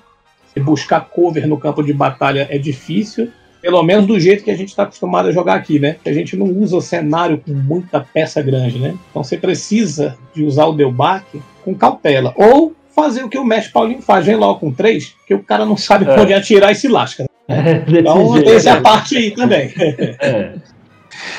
Se 0.54 0.60
buscar 0.60 1.00
cover 1.00 1.48
no 1.48 1.58
campo 1.58 1.82
de 1.82 1.94
batalha 1.94 2.46
é 2.52 2.58
difícil, 2.58 3.30
pelo 3.62 3.82
menos 3.84 4.06
do 4.06 4.20
jeito 4.20 4.44
que 4.44 4.52
a 4.52 4.58
gente 4.58 4.68
está 4.68 4.84
acostumado 4.84 5.30
a 5.30 5.32
jogar 5.32 5.56
aqui, 5.56 5.80
né? 5.80 5.96
A 6.06 6.12
gente 6.12 6.36
não 6.36 6.48
usa 6.48 6.76
o 6.76 6.82
cenário 6.82 7.38
com 7.38 7.54
muita 7.54 8.02
peça 8.02 8.42
grande, 8.42 8.80
né? 8.80 8.96
Então 9.10 9.24
você 9.24 9.38
precisa 9.38 10.18
de 10.36 10.44
usar 10.44 10.66
o 10.66 10.74
Delbach 10.74 11.24
com 11.64 11.74
cautela. 11.74 12.34
Ou 12.36 12.76
fazer 12.94 13.24
o 13.24 13.30
que 13.30 13.38
o 13.38 13.46
mestre 13.46 13.72
Paulinho 13.72 14.02
faz, 14.02 14.26
vem 14.26 14.36
logo 14.36 14.60
com 14.60 14.74
três, 14.74 15.16
que 15.26 15.34
o 15.34 15.44
cara 15.44 15.66
não 15.66 15.78
sabe 15.78 16.04
É. 16.04 16.20
onde 16.20 16.34
atirar 16.34 16.72
e 16.72 16.76
se 16.76 16.88
lasca. 16.88 17.27
É, 17.50 17.84
Então 18.00 18.34
jeito. 18.34 18.46
tem 18.46 18.56
essa 18.56 18.82
parte 18.82 19.18
aí 19.18 19.32
também. 19.32 19.72
É. 19.78 20.54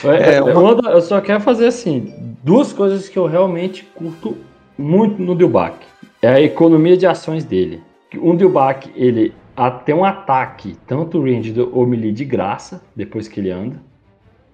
É, 0.04 0.34
É, 0.36 0.42
uma- 0.42 0.90
Eu 0.90 1.00
só 1.00 1.20
quero 1.20 1.40
fazer 1.40 1.66
assim, 1.66 2.12
duas 2.42 2.72
coisas 2.72 3.08
que 3.08 3.18
eu 3.18 3.26
realmente 3.26 3.84
curto 3.94 4.36
muito 4.76 5.20
no 5.22 5.36
Dilbach. 5.36 5.76
É 6.22 6.28
a 6.28 6.40
economia 6.40 6.96
de 6.96 7.06
ações 7.06 7.44
dele. 7.44 7.80
Um 8.16 8.34
Dilbach, 8.36 8.88
ele 8.96 9.34
tem 9.84 9.94
um 9.94 10.04
ataque, 10.04 10.76
tanto 10.86 11.20
range 11.22 11.54
ou 11.72 11.86
melee 11.86 12.12
de 12.12 12.24
graça, 12.24 12.82
depois 12.96 13.28
que 13.28 13.38
ele 13.40 13.50
anda. 13.50 13.76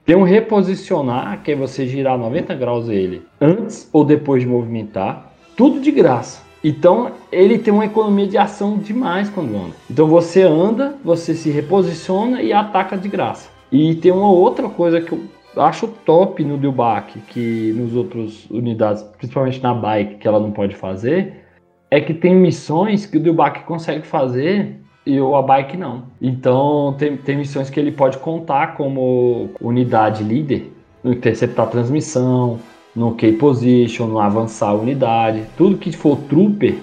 Tem 0.05 0.17
um 0.17 0.23
reposicionar, 0.25 1.41
que 1.43 1.53
é 1.53 1.57
você 1.57 1.87
girar 1.87 2.19
90 2.19 2.55
graus 2.55 2.89
ele 2.89 3.23
antes 3.41 3.89
ou 3.93 4.05
depois 4.05 4.43
de 4.43 4.49
movimentar. 4.49 5.33
Tudo 5.57 5.81
de 5.81 5.91
graça. 5.91 6.43
Então 6.65 7.13
ele 7.31 7.59
tem 7.59 7.73
uma 7.73 7.85
economia 7.85 8.27
de 8.27 8.39
ação 8.39 8.79
demais 8.79 9.29
quando 9.29 9.55
anda. 9.55 9.75
Então 9.91 10.09
você 10.09 10.43
anda, 10.43 10.97
você 11.05 11.35
se 11.35 11.51
reposiciona 11.51 12.41
e 12.41 12.55
ataca 12.55 12.97
de 12.97 13.07
graça. 13.07 13.51
E 13.71 13.95
tem 13.97 14.11
uma 14.11 14.31
outra 14.31 14.69
coisa 14.71 14.99
que 14.99 15.13
eu 15.13 15.29
acho 15.63 15.87
top 15.87 16.43
no 16.43 16.57
Dilbach, 16.57 17.19
que 17.29 17.73
nos 17.77 17.95
outros 17.95 18.49
unidades, 18.51 19.03
principalmente 19.19 19.63
na 19.63 19.75
bike, 19.75 20.17
que 20.17 20.27
ela 20.27 20.41
não 20.41 20.51
pode 20.51 20.75
fazer, 20.75 21.45
é 21.91 22.01
que 22.01 22.15
tem 22.15 22.35
missões 22.35 23.05
que 23.05 23.19
o 23.19 23.21
Dilbach 23.21 23.63
consegue 23.65 24.07
fazer 24.07 24.81
e 25.07 25.21
o 25.21 25.37
a 25.37 25.43
bike 25.43 25.77
não. 25.77 26.05
Então 26.21 26.95
tem, 26.99 27.17
tem 27.17 27.37
missões 27.37 27.69
que 27.69 27.79
ele 27.79 27.93
pode 27.93 28.17
contar 28.19 28.75
como 28.75 29.51
unidade 29.61 30.25
líder, 30.25 30.73
interceptar 31.05 31.69
transmissão, 31.69 32.59
no 32.95 33.15
key 33.15 33.33
position, 33.33 34.07
no 34.07 34.19
avançar 34.21 34.69
a 34.69 34.75
unidade, 34.75 35.43
tudo 35.57 35.77
que 35.77 35.91
for 35.93 36.17
trooper, 36.29 36.75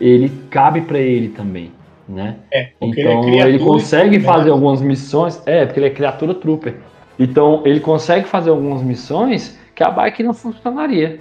ele 0.00 0.30
cabe 0.50 0.80
para 0.82 0.98
ele 0.98 1.28
também, 1.28 1.70
né? 2.08 2.36
É, 2.50 2.70
porque 2.80 3.00
Então 3.00 3.28
ele, 3.28 3.38
é 3.38 3.48
ele, 3.48 3.58
consegue 3.60 4.18
né? 4.18 4.24
fazer 4.24 4.50
algumas 4.50 4.80
missões. 4.80 5.40
É, 5.46 5.64
porque 5.64 5.78
ele 5.78 5.86
é 5.86 5.90
criatura 5.90 6.34
trooper. 6.34 6.74
Então 7.18 7.62
ele 7.64 7.78
consegue 7.80 8.26
fazer 8.26 8.50
algumas 8.50 8.82
missões 8.82 9.56
que 9.74 9.84
a 9.84 9.90
bike 9.90 10.22
não 10.22 10.34
funcionaria. 10.34 11.20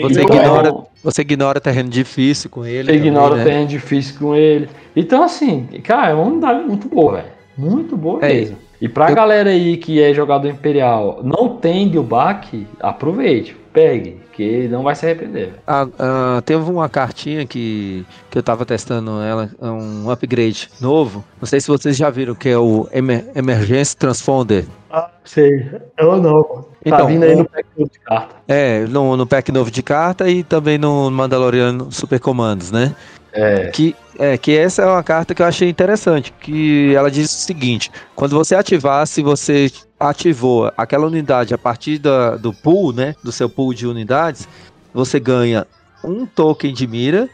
Você 0.00 0.22
ignora, 0.22 0.72
você 1.02 1.22
ignora 1.22 1.60
terreno 1.60 1.88
difícil 1.88 2.48
com 2.48 2.64
ele. 2.64 2.84
Você 2.84 2.92
também, 2.92 3.08
ignora 3.08 3.34
né? 3.34 3.42
o 3.42 3.44
terreno 3.44 3.66
difícil 3.66 4.18
com 4.18 4.34
ele. 4.34 4.68
Então, 4.94 5.22
assim, 5.24 5.66
cara, 5.82 6.10
é 6.10 6.14
uma 6.14 6.24
unidade 6.24 6.64
muito 6.64 6.88
boa, 6.88 7.14
velho. 7.14 7.26
Muito 7.58 7.96
boa 7.96 8.24
É, 8.24 8.32
mesmo. 8.32 8.56
E 8.80 8.88
pra 8.88 9.10
eu- 9.10 9.14
galera 9.16 9.50
aí 9.50 9.76
que 9.76 10.00
é 10.00 10.14
jogador 10.14 10.48
Imperial, 10.48 11.20
não 11.24 11.48
tem 11.56 11.88
Dilbach, 11.88 12.64
aproveite, 12.80 13.56
pegue, 13.72 14.20
que 14.32 14.68
não 14.68 14.82
vai 14.82 14.94
se 14.94 15.06
arrepender. 15.06 15.54
Ah, 15.66 15.86
ah, 15.98 16.42
teve 16.44 16.62
uma 16.70 16.88
cartinha 16.88 17.46
que, 17.46 18.04
que 18.30 18.38
eu 18.38 18.42
tava 18.42 18.64
testando 18.66 19.20
ela, 19.22 19.50
é 19.60 19.66
um 19.66 20.10
upgrade 20.10 20.68
novo. 20.80 21.24
Não 21.40 21.46
sei 21.46 21.60
se 21.60 21.68
vocês 21.68 21.96
já 21.96 22.10
viram, 22.10 22.34
que 22.34 22.48
é 22.48 22.58
o 22.58 22.88
Emer 22.92 23.24
Emergence 23.34 23.96
Transponder. 23.96 24.66
Ah, 24.90 25.10
sei. 25.24 25.70
Eu 25.98 26.20
não. 26.20 26.42
Tá 26.42 26.64
Então, 26.84 27.06
vindo 27.06 27.24
aí 27.24 27.34
no 27.34 27.44
pack 27.48 27.66
de 27.78 27.98
carta. 28.00 28.36
É, 28.46 28.80
no, 28.86 29.16
no 29.16 29.26
pack 29.26 29.50
novo 29.50 29.70
de 29.70 29.82
carta 29.82 30.28
e 30.28 30.42
também 30.42 30.76
no 30.76 31.10
Mandaloriano 31.10 31.90
Super 31.90 32.20
Comandos, 32.20 32.70
né? 32.70 32.94
É. 33.32 33.68
Que, 33.68 33.96
é, 34.18 34.36
que 34.36 34.56
essa 34.56 34.82
é 34.82 34.86
uma 34.86 35.02
carta 35.02 35.34
que 35.34 35.40
eu 35.40 35.46
achei 35.46 35.68
interessante, 35.68 36.32
que 36.40 36.94
ela 36.94 37.10
diz 37.10 37.30
o 37.30 37.38
seguinte, 37.38 37.90
quando 38.14 38.36
você 38.36 38.54
ativar, 38.54 39.06
se 39.06 39.22
você 39.22 39.70
ativou 39.98 40.70
aquela 40.76 41.06
unidade 41.06 41.54
a 41.54 41.58
partir 41.58 41.98
da, 41.98 42.36
do 42.36 42.52
pool, 42.52 42.92
né, 42.92 43.14
do 43.22 43.32
seu 43.32 43.48
pool 43.48 43.72
de 43.72 43.86
unidades, 43.86 44.46
você 44.92 45.18
ganha 45.18 45.66
um 46.04 46.26
token 46.26 46.74
de 46.74 46.86
mira 46.86 47.28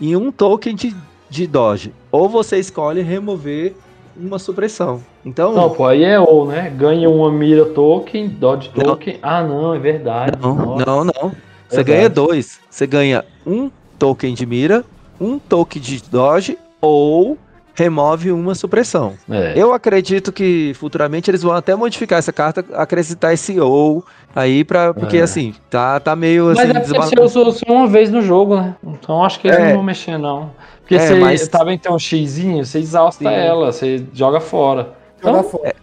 e 0.00 0.16
um 0.16 0.32
token 0.32 0.74
de, 0.74 0.94
de 1.28 1.46
dodge. 1.46 1.92
Ou 2.10 2.28
você 2.28 2.58
escolhe 2.58 3.02
remover 3.02 3.74
uma 4.16 4.38
supressão. 4.38 5.02
Então, 5.24 5.52
Não, 5.52 5.70
pô, 5.70 5.86
aí 5.86 6.04
é 6.04 6.18
ou, 6.18 6.46
né? 6.46 6.70
Ganha 6.70 7.08
uma 7.08 7.30
mira 7.30 7.64
token, 7.66 8.28
dodge 8.28 8.70
Não. 8.74 8.84
token. 8.84 9.18
Ah, 9.22 9.42
não, 9.42 9.74
é 9.74 9.78
verdade. 9.78 10.38
Não, 10.40 10.54
Nossa. 10.54 10.84
não, 10.86 11.04
não. 11.04 11.32
Você 11.68 11.82
ganha 11.82 12.08
dois. 12.08 12.60
Você 12.68 12.86
ganha 12.86 13.24
um 13.46 13.70
token 13.98 14.34
de 14.34 14.44
mira, 14.44 14.84
um 15.22 15.38
token 15.38 15.80
de 15.80 16.02
dodge 16.10 16.58
ou 16.80 17.38
remove 17.74 18.30
uma 18.32 18.54
supressão. 18.54 19.14
É. 19.30 19.54
Eu 19.56 19.72
acredito 19.72 20.30
que 20.30 20.72
futuramente 20.74 21.30
eles 21.30 21.42
vão 21.42 21.52
até 21.52 21.74
modificar 21.74 22.18
essa 22.18 22.32
carta, 22.32 22.64
acrescentar 22.74 23.32
esse 23.32 23.58
ou 23.58 24.04
aí 24.36 24.62
para 24.62 24.92
porque 24.92 25.16
É. 25.16 25.22
assim, 25.22 25.54
tá 25.70 25.98
tá 25.98 26.14
meio 26.14 26.46
Mas 26.48 26.58
assim 26.58 26.70
é 26.70 26.80
porque 26.80 26.98
você 26.98 27.20
usou 27.20 27.52
só 27.52 27.64
uma 27.68 27.86
vez 27.86 28.10
no 28.10 28.20
jogo, 28.20 28.56
né? 28.56 28.74
Então 28.84 29.24
acho 29.24 29.40
que 29.40 29.48
eles 29.48 29.58
É. 29.58 29.66
não 29.68 29.74
vão 29.76 29.82
mexer, 29.82 30.18
não. 30.18 30.50
Porque 30.80 30.96
É, 30.96 30.98
você 30.98 31.14
mas- 31.14 31.48
tá 31.48 31.64
vendo 31.64 31.78
que 31.78 31.84
tem 31.84 31.92
um 31.92 31.98
xizinho, 31.98 32.64
você 32.64 32.78
exausta 32.78 33.24
Sim. 33.26 33.34
ela, 33.34 33.72
você 33.72 34.04
joga 34.12 34.40
fora. 34.40 34.90
Joga 35.22 35.38
Então, 35.38 35.50
fora. 35.50 35.74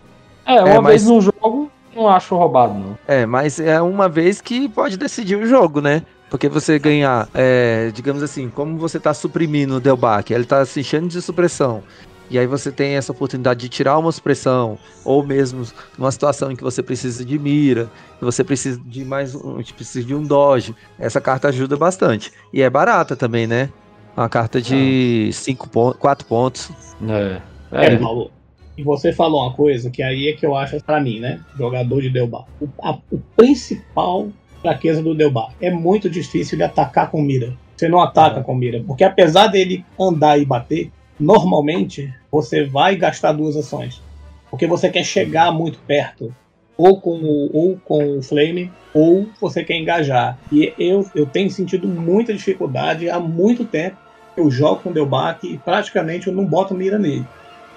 é, 0.45 0.59
uma 0.61 0.69
É, 0.69 0.79
mas- 0.81 0.85
vez 1.03 1.07
no 1.07 1.21
jogo, 1.21 1.71
não 1.95 2.07
acho 2.07 2.35
roubado, 2.35 2.73
não. 2.75 2.97
É, 3.07 3.25
mas 3.25 3.59
é 3.59 3.81
uma 3.81 4.07
vez 4.07 4.41
que 4.41 4.69
pode 4.69 4.95
decidir 4.97 5.37
o 5.37 5.47
jogo, 5.47 5.81
né? 5.81 6.03
Porque 6.29 6.47
você 6.47 6.77
ganhar, 6.77 7.27
é, 7.33 7.91
digamos 7.93 8.21
assim, 8.21 8.49
como 8.49 8.77
você 8.77 8.99
tá 8.99 9.13
suprimindo 9.13 9.75
o 9.75 9.79
Delbach, 9.79 10.31
ele 10.31 10.45
tá 10.45 10.63
se 10.65 10.81
enchendo 10.81 11.07
de 11.07 11.21
supressão. 11.21 11.83
E 12.29 12.37
aí 12.37 12.45
você 12.45 12.71
tem 12.71 12.95
essa 12.95 13.11
oportunidade 13.11 13.61
de 13.61 13.69
tirar 13.69 13.97
uma 13.97 14.11
supressão, 14.11 14.77
ou 15.03 15.25
mesmo 15.25 15.65
numa 15.97 16.11
situação 16.11 16.51
em 16.51 16.55
que 16.55 16.63
você 16.63 16.83
precisa 16.83 17.25
de 17.25 17.39
mira, 17.39 17.89
você 18.21 18.43
precisa 18.43 18.79
de 18.85 19.03
mais 19.03 19.33
um, 19.33 19.61
precisa 19.75 20.05
de 20.05 20.13
um 20.13 20.23
dodge. 20.23 20.75
Essa 20.99 21.19
carta 21.19 21.47
ajuda 21.47 21.75
bastante. 21.75 22.31
E 22.53 22.61
é 22.61 22.69
barata 22.69 23.15
também, 23.15 23.47
né? 23.47 23.69
Uma 24.15 24.29
carta 24.29 24.61
de 24.61 25.31
5 25.33 25.69
pontos, 25.69 25.99
4 25.99 26.27
pontos. 26.27 26.71
É. 27.07 27.41
É, 27.71 27.93
É, 27.93 27.97
Paulo. 27.97 28.31
E 28.77 28.83
você 28.83 29.11
falou 29.11 29.41
uma 29.41 29.53
coisa 29.53 29.89
que 29.89 30.01
aí 30.01 30.29
é 30.29 30.33
que 30.33 30.45
eu 30.45 30.55
acho 30.55 30.81
pra 30.83 31.01
mim, 31.01 31.19
né? 31.19 31.41
Jogador 31.57 32.01
de 32.01 32.09
Delbar. 32.09 32.45
O, 32.61 32.69
a, 32.81 32.97
o 33.11 33.19
principal 33.35 34.29
fraqueza 34.61 35.01
do 35.01 35.15
Delbar 35.15 35.53
é 35.61 35.69
muito 35.71 36.09
difícil 36.09 36.57
de 36.57 36.63
atacar 36.63 37.09
com 37.09 37.21
mira. 37.21 37.53
Você 37.75 37.87
não 37.87 38.01
ataca 38.01 38.39
É. 38.41 38.43
com 38.43 38.53
mira. 38.55 38.83
Porque 38.85 39.03
apesar 39.03 39.47
dele 39.47 39.85
andar 39.99 40.37
e 40.37 40.45
bater, 40.45 40.91
normalmente 41.19 42.13
você 42.31 42.63
vai 42.63 42.95
gastar 42.95 43.31
duas 43.31 43.55
ações. 43.55 44.01
Porque 44.49 44.67
você 44.67 44.89
quer 44.89 45.03
chegar 45.03 45.51
muito 45.51 45.79
perto, 45.87 46.33
ou 46.77 46.99
com 46.99 47.11
o, 47.19 47.49
ou 47.55 47.77
com 47.83 48.17
o 48.17 48.21
Flame, 48.21 48.71
ou 48.93 49.27
você 49.39 49.63
quer 49.63 49.77
engajar. 49.77 50.37
E 50.51 50.73
eu, 50.79 51.05
eu 51.13 51.25
tenho 51.25 51.49
sentido 51.51 51.87
muita 51.87 52.33
dificuldade 52.33 53.09
há 53.09 53.19
muito 53.19 53.63
tempo. 53.65 53.97
Eu 54.35 54.49
jogo 54.49 54.81
com 54.81 54.89
o 54.89 54.93
Delbac 54.93 55.45
e 55.45 55.57
praticamente 55.57 56.27
eu 56.27 56.33
não 56.33 56.45
boto 56.45 56.73
mira 56.73 56.97
nele. 56.97 57.25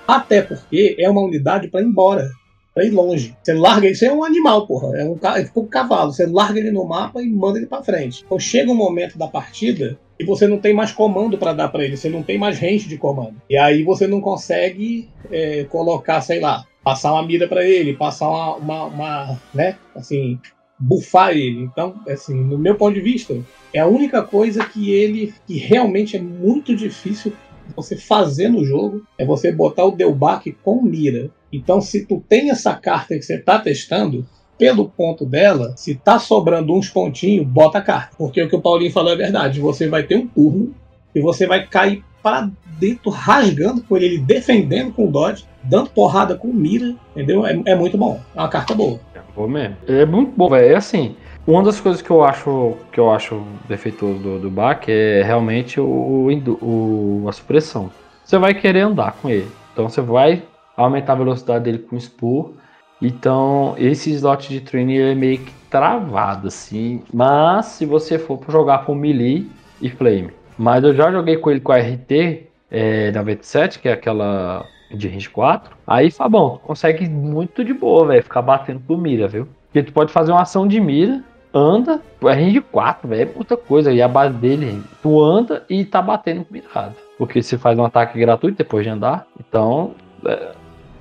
Até 0.07 0.43
porque 0.43 0.97
é 0.99 1.09
uma 1.11 1.21
unidade 1.23 1.69
para 1.69 1.81
ir 1.81 1.85
embora, 1.87 2.31
para 2.75 2.85
ir 2.85 2.91
longe. 2.91 3.37
Você 3.43 3.53
larga 3.53 3.93
você 3.95 4.07
é 4.07 4.13
um 4.13 4.25
animal, 4.25 4.67
porra. 4.67 4.97
É 4.99 5.05
um, 5.05 5.19
é 5.23 5.45
tipo 5.45 5.61
um 5.61 5.67
cavalo. 5.67 6.13
Você 6.13 6.27
larga 6.27 6.59
ele 6.59 6.71
no 6.71 6.85
mapa 6.85 7.23
e 7.23 7.29
manda 7.29 7.59
ele 7.59 7.67
para 7.67 7.83
frente. 7.83 8.23
Então 8.25 8.39
chega 8.39 8.71
um 8.71 8.77
momento 8.77 9.19
da 9.19 9.29
partida 9.29 9.99
e 10.19 10.25
você 10.25 10.47
não 10.47 10.59
tem 10.59 10.73
mais 10.73 10.93
comando 10.93 11.37
para 11.37 11.53
dar 11.53 11.69
para 11.69 11.85
ele, 11.85 11.97
você 11.97 12.09
não 12.09 12.23
tem 12.23 12.39
mais 12.39 12.59
range 12.59 12.89
de 12.89 12.97
comando. 12.97 13.35
E 13.51 13.57
aí 13.57 13.83
você 13.83 14.07
não 14.07 14.21
consegue 14.21 15.09
é, 15.31 15.65
colocar, 15.65 16.21
sei 16.21 16.41
lá, 16.41 16.65
passar 16.83 17.13
uma 17.13 17.27
mira 17.27 17.49
para 17.49 17.65
ele, 17.65 17.95
passar 17.95 18.29
uma, 18.29 18.57
uma, 18.57 18.85
uma, 18.85 19.41
né, 19.55 19.77
assim, 19.95 20.39
bufar 20.79 21.31
ele. 21.31 21.63
Então, 21.63 21.95
assim, 22.09 22.35
no 22.35 22.59
meu 22.59 22.77
ponto 22.77 22.95
de 22.95 23.01
vista, 23.01 23.35
é 23.73 23.81
a 23.81 23.87
única 23.87 24.23
coisa 24.23 24.65
que 24.65 24.93
ele, 24.93 25.35
que 25.47 25.59
realmente 25.59 26.17
é 26.17 26.21
muito 26.21 26.75
difícil 26.75 27.33
você 27.77 27.97
fazer 27.97 28.49
no 28.49 28.65
jogo, 28.65 29.03
é 29.17 29.25
você 29.25 29.53
botar 29.53 29.85
o 29.85 29.93
Delbac 29.93 30.51
com 30.63 30.83
mira. 30.83 31.31
Então, 31.53 31.81
se 31.81 32.07
tu 32.07 32.23
tem 32.29 32.51
essa 32.51 32.75
carta 32.75 33.15
que 33.15 33.23
você 33.23 33.35
está 33.35 33.59
testando, 33.59 34.27
pelo 34.59 34.89
ponto 34.89 35.27
dela, 35.27 35.75
se 35.77 35.95
tá 35.95 36.19
sobrando 36.19 36.73
uns 36.73 36.89
pontinhos, 36.89 37.47
bota 37.47 37.79
a 37.79 37.83
carta. 37.83 38.15
Porque 38.17 38.43
o 38.43 38.49
que 38.49 38.57
o 38.57 38.61
Paulinho 38.61 38.93
falou 38.93 39.13
é 39.13 39.17
verdade. 39.17 39.61
Você 39.61 39.89
vai 39.89 40.05
ter 40.05 40.17
um 40.17 40.27
turno 40.27 40.75
e 41.15 41.21
você 41.21 41.47
vai 41.47 41.67
cair 41.67 42.05
para 42.23 42.49
dentro, 42.79 43.11
rasgando 43.11 43.83
por 43.83 44.01
ele, 44.01 44.19
defendendo 44.19 44.93
com 44.93 45.07
o 45.07 45.11
dodge, 45.11 45.45
dando 45.65 45.91
porrada 45.91 46.37
com 46.37 46.49
mira, 46.49 46.95
entendeu? 47.11 47.45
É, 47.45 47.61
é 47.67 47.75
muito 47.75 47.99
bom. 47.99 48.21
É 48.35 48.39
uma 48.39 48.49
carta 48.49 48.75
boa. 48.75 49.01
É 49.15 49.21
bom 49.35 49.49
mesmo. 49.49 49.77
É 49.89 50.07
muito 50.07 50.33
bom, 50.37 50.49
velho. 50.49 50.73
É 50.73 50.77
assim. 50.77 51.17
Uma 51.45 51.65
das 51.65 51.81
coisas 51.81 52.01
que 52.01 52.11
eu 52.11 52.23
acho 52.23 52.77
que 52.93 53.01
eu 53.01 53.11
acho 53.11 53.43
defeituoso 53.69 54.21
do, 54.21 54.39
do 54.39 54.49
Bach 54.51 54.89
é 54.89 55.23
realmente 55.25 55.81
o, 55.81 56.29
o, 56.63 57.25
a 57.29 57.33
supressão. 57.33 57.91
Você 58.25 58.39
vai 58.39 58.55
querer 58.55 58.83
andar 58.83 59.17
com 59.21 59.29
ele. 59.29 59.49
Então 59.73 59.89
você 59.89 60.01
vai 60.01 60.41
aumentar 60.77 61.13
a 61.13 61.17
velocidade 61.17 61.65
dele 61.65 61.79
com 61.79 61.97
o 61.97 62.01
Spur 62.01 62.55
então, 63.03 63.75
esse 63.79 64.13
slot 64.13 64.49
de 64.49 64.61
training 64.61 64.99
é 64.99 65.15
meio 65.15 65.39
que 65.39 65.53
travado, 65.69 66.47
assim. 66.47 67.03
Mas 67.13 67.67
se 67.67 67.85
você 67.85 68.17
for 68.17 68.39
jogar 68.49 68.85
com 68.85 68.95
melee 68.95 69.51
e 69.81 69.91
flame. 69.91 70.31
Mas 70.57 70.85
eu 70.85 70.95
já 70.95 71.11
joguei 71.11 71.37
com 71.37 71.51
ele 71.51 71.59
com 71.59 71.73
a 71.73 71.79
RT 71.79 72.47
é, 72.71 73.11
97, 73.11 73.81
que 73.81 73.89
é 73.89 73.93
aquela 73.93 74.65
de 74.95 75.09
range 75.09 75.29
4. 75.31 75.77
Aí, 75.85 76.13
Fabão, 76.13 76.59
tu 76.59 76.61
consegue 76.61 77.09
muito 77.09 77.65
de 77.65 77.75
boa, 77.75 78.07
velho, 78.07 78.23
ficar 78.23 78.43
batendo 78.43 78.81
com 78.87 78.97
mira, 78.97 79.27
viu? 79.27 79.49
Porque 79.67 79.83
tu 79.83 79.93
pode 79.93 80.13
fazer 80.13 80.31
uma 80.31 80.43
ação 80.43 80.69
de 80.69 80.79
mira, 80.79 81.25
anda, 81.53 82.01
é 82.23 82.33
range 82.33 82.61
4, 82.61 83.09
velho, 83.09 83.31
é 83.31 83.35
muita 83.35 83.57
coisa. 83.57 83.91
E 83.93 84.01
a 84.01 84.07
base 84.07 84.35
dele, 84.35 84.81
tu 85.03 85.21
anda 85.21 85.65
e 85.69 85.85
tá 85.85 86.01
batendo 86.01 86.45
com 86.45 86.55
mirado. 86.55 86.95
Porque 87.19 87.43
você 87.43 87.59
faz 87.59 87.77
um 87.77 87.85
ataque 87.85 88.17
gratuito 88.17 88.59
depois 88.59 88.85
de 88.85 88.91
andar. 88.91 89.27
Então, 89.41 89.93
é, 90.25 90.53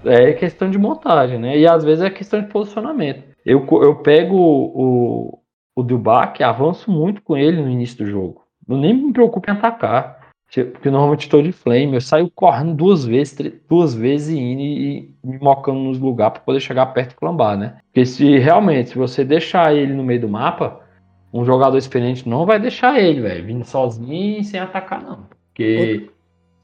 é 0.06 0.34
questão 0.34 0.70
de 0.70 0.78
montagem, 0.78 1.40
né? 1.40 1.58
E 1.58 1.68
às 1.68 1.84
vezes 1.84 2.04
é 2.04 2.10
questão 2.10 2.42
de 2.42 2.48
posicionamento. 2.48 3.24
Eu, 3.46 3.66
eu 3.82 3.96
pego 3.96 4.36
o, 4.36 5.40
o 5.76 5.84
Dubac, 5.84 6.44
avanço 6.44 6.92
muito 6.92 7.22
com 7.22 7.38
ele 7.38 7.62
no 7.62 7.70
início 7.70 7.98
do 7.98 8.10
jogo. 8.10 8.44
Eu 8.68 8.78
nem 8.78 8.94
me 8.94 9.14
preocupo 9.14 9.50
em 9.50 9.54
atacar. 9.54 10.22
Porque 10.54 10.90
normalmente 10.90 11.22
estou 11.22 11.42
de 11.42 11.54
flame, 11.54 11.94
eu 11.94 12.02
saio 12.02 12.30
correndo 12.30 12.74
duas 12.74 13.06
vezes, 13.06 13.54
duas 13.70 13.96
vezes 13.96 14.36
e 14.36 14.38
indo 14.38 14.62
e 14.62 15.16
me 15.24 15.40
mocando 15.40 15.80
nos 15.80 15.98
lugares 15.98 16.34
para 16.34 16.42
poder 16.42 16.60
chegar 16.60 16.88
perto 16.88 17.14
e 17.14 17.16
clambar, 17.16 17.58
né? 17.58 17.78
Porque 17.86 18.06
se 18.06 18.38
realmente, 18.38 18.90
se 18.90 18.98
você 18.98 19.24
deixar 19.24 19.74
ele 19.74 19.94
no 19.94 20.04
meio 20.04 20.20
do 20.20 20.28
mapa, 20.28 20.82
um 21.34 21.46
jogador 21.46 21.78
experiente 21.78 22.28
não 22.28 22.46
vai 22.46 22.60
deixar 22.60 23.00
ele, 23.00 23.22
velho, 23.22 23.46
vindo 23.46 23.64
sozinho 23.64 24.44
sem 24.44 24.60
atacar, 24.60 25.02
não. 25.02 25.26
Porque 25.48 26.10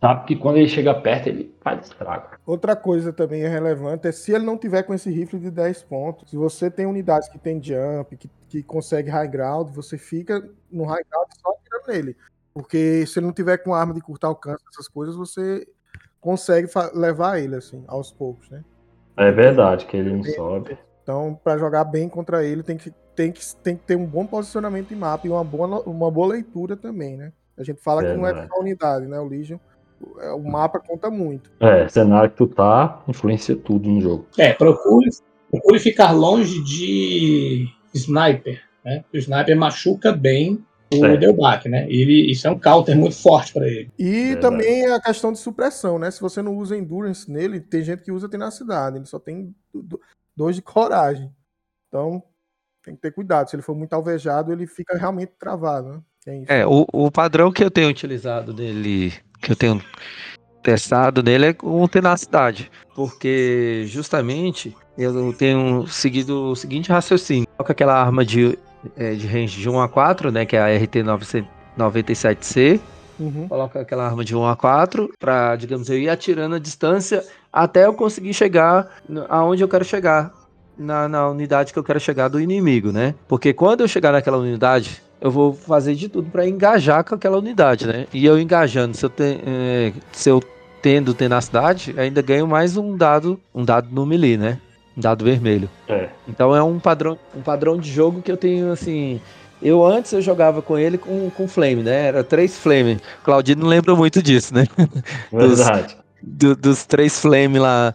sabe 0.01 0.25
que 0.25 0.35
quando 0.35 0.57
ele 0.57 0.67
chega 0.67 0.93
perto, 0.93 1.27
ele 1.27 1.49
faz 1.67 1.87
estrago. 1.87 2.37
Outra 2.45 2.75
coisa 2.75 3.11
também 3.11 3.43
é 3.43 3.47
relevante 3.47 4.07
é 4.07 4.11
se 4.11 4.31
ele 4.31 4.45
não 4.45 4.57
tiver 4.57 4.83
com 4.83 4.93
esse 4.93 5.09
rifle 5.09 5.39
de 5.39 5.51
10 5.51 5.83
pontos. 5.83 6.29
Se 6.29 6.37
você 6.37 6.71
tem 6.71 6.85
unidades 6.85 7.27
que 7.27 7.37
tem 7.37 7.61
jump, 7.61 8.15
que, 8.15 8.29
que 8.47 8.63
consegue 8.63 9.09
high 9.09 9.27
ground, 9.27 9.69
você 9.71 9.97
fica 9.97 10.49
no 10.71 10.85
high 10.85 11.03
ground 11.09 11.27
só 11.41 11.49
atirando 11.51 11.87
nele. 11.87 12.17
Porque 12.53 13.05
se 13.05 13.19
ele 13.19 13.25
não 13.25 13.33
tiver 13.33 13.57
com 13.57 13.73
arma 13.73 13.93
de 13.93 14.01
curtar 14.01 14.29
alcance, 14.29 14.63
essas 14.71 14.87
coisas, 14.87 15.15
você 15.15 15.67
consegue 16.19 16.69
levar 16.93 17.39
ele, 17.39 17.55
assim, 17.55 17.83
aos 17.87 18.11
poucos, 18.11 18.49
né? 18.49 18.63
É 19.15 19.31
verdade 19.31 19.85
que 19.85 19.97
ele 19.97 20.15
não 20.15 20.23
sobe. 20.23 20.77
Então, 21.03 21.39
para 21.43 21.57
jogar 21.57 21.83
bem 21.83 22.09
contra 22.09 22.43
ele, 22.43 22.63
tem 22.63 22.77
que, 22.77 22.91
tem, 23.15 23.31
que, 23.31 23.55
tem 23.57 23.75
que 23.75 23.83
ter 23.83 23.95
um 23.95 24.05
bom 24.05 24.25
posicionamento 24.25 24.93
em 24.93 24.97
mapa 24.97 25.27
e 25.27 25.29
uma 25.29 25.43
boa, 25.43 25.81
uma 25.83 26.11
boa 26.11 26.27
leitura 26.27 26.75
também, 26.75 27.15
né? 27.15 27.31
A 27.57 27.63
gente 27.63 27.81
fala 27.81 28.03
é 28.03 28.11
que 28.11 28.17
não 28.17 28.27
é 28.27 28.47
só 28.47 28.59
unidade, 28.59 29.07
né? 29.07 29.19
O 29.19 29.27
Legion 29.27 29.57
o 29.99 30.39
mapa 30.39 30.79
conta 30.79 31.09
muito. 31.09 31.49
É, 31.59 31.87
cenário 31.87 32.29
que 32.29 32.37
tu 32.37 32.47
tá 32.47 33.03
influencia 33.07 33.55
tudo 33.55 33.89
no 33.89 34.01
jogo. 34.01 34.27
É, 34.37 34.53
procure, 34.53 35.09
procure 35.49 35.79
ficar 35.79 36.11
longe 36.11 36.63
de 36.63 37.67
sniper, 37.93 38.61
né? 38.83 39.03
O 39.13 39.17
sniper 39.17 39.57
machuca 39.57 40.11
bem 40.11 40.63
o 40.93 41.05
é. 41.05 41.17
Delbac, 41.17 41.67
né? 41.67 41.85
Ele, 41.89 42.31
isso 42.31 42.47
é 42.47 42.51
um 42.51 42.59
counter 42.59 42.95
muito 42.95 43.15
forte 43.15 43.53
para 43.53 43.67
ele. 43.67 43.91
E 43.99 44.35
também 44.37 44.85
a 44.87 45.01
questão 45.01 45.33
de 45.33 45.39
supressão, 45.39 45.99
né? 45.99 46.09
Se 46.11 46.21
você 46.21 46.41
não 46.41 46.55
usa 46.57 46.77
endurance 46.77 47.29
nele, 47.29 47.59
tem 47.59 47.83
gente 47.83 48.03
que 48.03 48.11
usa 48.11 48.29
tenacidade, 48.29 48.97
ele 48.97 49.05
só 49.05 49.19
tem 49.19 49.53
dois 50.35 50.55
de 50.55 50.61
coragem. 50.61 51.29
Então, 51.87 52.23
tem 52.83 52.95
que 52.95 53.01
ter 53.01 53.11
cuidado. 53.11 53.49
Se 53.49 53.55
ele 53.55 53.63
for 53.63 53.75
muito 53.75 53.93
alvejado, 53.93 54.51
ele 54.51 54.65
fica 54.65 54.97
realmente 54.97 55.33
travado, 55.37 55.89
né? 55.89 56.01
É, 56.47 56.59
é 56.59 56.67
o, 56.67 56.85
o 56.91 57.09
padrão 57.09 57.51
que 57.51 57.63
eu 57.63 57.71
tenho 57.71 57.89
utilizado 57.89 58.53
dele 58.53 59.13
que 59.41 59.51
eu 59.51 59.55
tenho 59.55 59.81
testado 60.67 61.23
nele 61.23 61.45
é 61.45 61.53
com 61.53 61.87
tenacidade, 61.87 62.69
porque 62.93 63.85
justamente 63.87 64.75
eu 64.97 65.31
tenho 65.31 65.87
seguido 65.87 66.51
o 66.51 66.55
seguinte 66.55 66.91
raciocínio: 66.91 67.47
coloca 67.55 67.71
aquela 67.71 67.95
arma 67.95 68.25
de, 68.25 68.59
é, 68.97 69.13
de 69.13 69.25
range 69.27 69.61
de 69.61 69.69
1 69.69 69.79
a 69.79 69.87
4, 69.87 70.29
né, 70.31 70.45
que 70.45 70.57
é 70.57 70.61
a 70.61 70.67
RT-97C, 70.79 72.81
uhum. 73.17 73.47
coloca 73.47 73.79
aquela 73.79 74.05
arma 74.05 74.25
de 74.25 74.35
1 74.35 74.45
a 74.45 74.57
4 74.57 75.09
para, 75.17 75.55
digamos, 75.55 75.89
eu 75.89 75.97
ir 75.97 76.09
atirando 76.09 76.55
a 76.55 76.59
distância 76.59 77.23
até 77.51 77.85
eu 77.85 77.93
conseguir 77.93 78.33
chegar 78.33 78.87
aonde 79.29 79.63
eu 79.63 79.69
quero 79.69 79.85
chegar. 79.85 80.35
Na, 80.79 81.07
na 81.07 81.27
unidade 81.27 81.73
que 81.73 81.79
eu 81.79 81.83
quero 81.83 81.99
chegar 81.99 82.27
do 82.27 82.39
inimigo, 82.39 82.91
né? 82.91 83.15
Porque 83.27 83.51
quando 83.51 83.81
eu 83.81 83.87
chegar 83.87 84.11
naquela 84.11 84.37
unidade, 84.37 85.01
eu 85.19 85.31
vou 85.31 85.53
fazer 85.53 85.95
de 85.95 86.07
tudo 86.07 86.29
para 86.29 86.47
engajar 86.47 87.03
com 87.03 87.15
aquela 87.15 87.37
unidade, 87.37 87.87
né? 87.87 88.05
E 88.13 88.25
eu 88.25 88.39
engajando, 88.39 88.95
se 88.95 89.05
eu, 89.05 89.09
te, 89.09 89.39
é, 89.45 89.93
se 90.11 90.29
eu 90.29 90.41
tendo 90.81 91.13
tenacidade, 91.13 91.93
ainda 91.97 92.21
ganho 92.21 92.47
mais 92.47 92.77
um 92.77 92.95
dado, 92.95 93.39
um 93.53 93.65
dado 93.65 93.89
no 93.91 94.05
melee, 94.05 94.37
né? 94.37 94.59
Um 94.95 95.01
dado 95.01 95.25
vermelho. 95.25 95.69
É. 95.87 96.09
Então 96.27 96.55
é 96.55 96.61
um 96.61 96.79
padrão, 96.79 97.17
um 97.35 97.41
padrão 97.41 97.77
de 97.77 97.91
jogo 97.91 98.21
que 98.21 98.31
eu 98.31 98.37
tenho 98.37 98.71
assim. 98.71 99.19
Eu 99.61 99.83
antes 99.83 100.11
eu 100.13 100.21
jogava 100.21 100.61
com 100.61 100.77
ele 100.77 100.97
com, 100.97 101.29
com 101.31 101.47
flame, 101.47 101.81
né? 101.81 102.07
Era 102.07 102.23
três 102.23 102.57
flame. 102.57 102.99
Claudino 103.23 103.63
não 103.63 103.69
lembra 103.69 103.95
muito 103.95 104.21
disso, 104.21 104.53
né? 104.53 104.65
Verdade. 105.31 105.97
Dos, 106.21 106.55
do, 106.55 106.55
dos 106.55 106.85
três 106.85 107.19
flame 107.19 107.57
lá. 107.57 107.93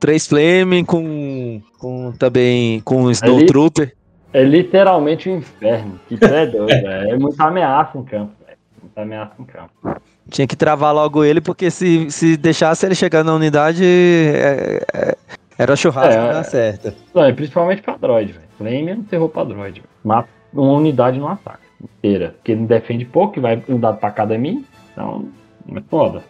Três 0.00 0.26
flame 0.26 0.84
com, 0.84 1.62
com 1.78 2.12
também 2.12 2.80
com 2.80 3.10
Snowtrooper. 3.10 3.94
É 4.32 4.42
literalmente 4.42 5.28
um 5.28 5.36
inferno. 5.36 6.00
Que 6.08 6.18
é 6.22 6.46
doido, 6.46 6.70
é. 6.70 7.10
é 7.10 7.18
muita 7.18 7.44
ameaça 7.44 7.98
em 7.98 8.04
campo, 8.04 8.32
velho. 8.44 8.58
Muita 8.80 9.02
ameaça 9.02 9.34
em 9.38 9.44
campo. 9.44 10.00
Tinha 10.28 10.46
que 10.46 10.56
travar 10.56 10.94
logo 10.94 11.24
ele, 11.24 11.40
porque 11.40 11.70
se, 11.70 12.10
se 12.10 12.36
deixasse 12.36 12.86
ele 12.86 12.94
chegar 12.94 13.24
na 13.24 13.34
unidade, 13.34 13.84
é, 13.84 14.82
é, 14.94 15.16
era 15.58 15.76
churrasco 15.76 16.20
é, 16.20 16.32
na 16.32 16.44
certa. 16.44 16.94
Não, 17.12 17.24
é 17.24 17.32
principalmente 17.32 17.82
pra 17.82 17.96
droid, 17.96 18.32
velho. 18.32 18.44
Flame 18.56 18.90
é 18.90 18.94
um 18.94 19.02
terror 19.02 19.28
pra 19.28 19.44
droid. 19.44 19.82
Mata 20.02 20.28
uma 20.52 20.72
unidade 20.72 21.18
no 21.18 21.28
ataque 21.28 21.62
inteira. 21.82 22.34
Porque 22.36 22.52
ele 22.52 22.66
defende 22.66 23.04
pouco, 23.04 23.40
vai 23.40 23.62
um 23.68 23.78
dado 23.78 23.98
pra 23.98 24.10
cada 24.10 24.38
mim. 24.38 24.64
Então, 24.92 25.28
é 25.74 25.80
foda. 25.90 26.22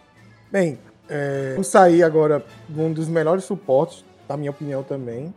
Bem, 0.51 0.77
é, 1.09 1.51
vamos 1.51 1.67
sair 1.67 2.03
agora 2.03 2.43
de 2.67 2.79
um 2.79 2.91
dos 2.91 3.07
melhores 3.07 3.43
suportes, 3.43 4.03
na 4.27 4.37
minha 4.37 4.51
opinião 4.51 4.83
também, 4.83 5.33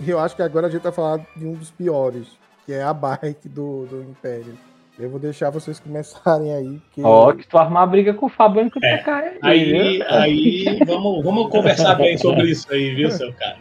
e 0.00 0.10
eu 0.10 0.18
acho 0.18 0.34
que 0.36 0.42
agora 0.42 0.66
a 0.66 0.70
gente 0.70 0.82
vai 0.82 0.92
falar 0.92 1.20
de 1.36 1.46
um 1.46 1.54
dos 1.54 1.70
piores, 1.70 2.26
que 2.66 2.72
é 2.72 2.82
a 2.82 2.92
bike 2.92 3.48
do, 3.48 3.86
do 3.86 4.02
Império. 4.02 4.56
Eu 4.98 5.10
vou 5.10 5.18
deixar 5.18 5.50
vocês 5.50 5.80
começarem 5.80 6.54
aí. 6.54 6.80
Ó, 7.02 7.32
que 7.32 7.46
tu 7.48 7.58
arrumar 7.58 7.86
briga 7.86 8.14
com 8.14 8.26
o 8.26 8.28
Fabão 8.28 8.70
que 8.70 8.84
é, 8.84 9.02
aí. 9.42 10.02
Aí, 10.02 10.02
aí 10.02 10.78
vamos, 10.86 11.24
vamos 11.24 11.50
conversar 11.50 11.96
bem 11.96 12.16
sobre 12.16 12.50
isso 12.50 12.72
aí, 12.72 12.94
viu, 12.94 13.10
seu 13.10 13.32
cara? 13.32 13.56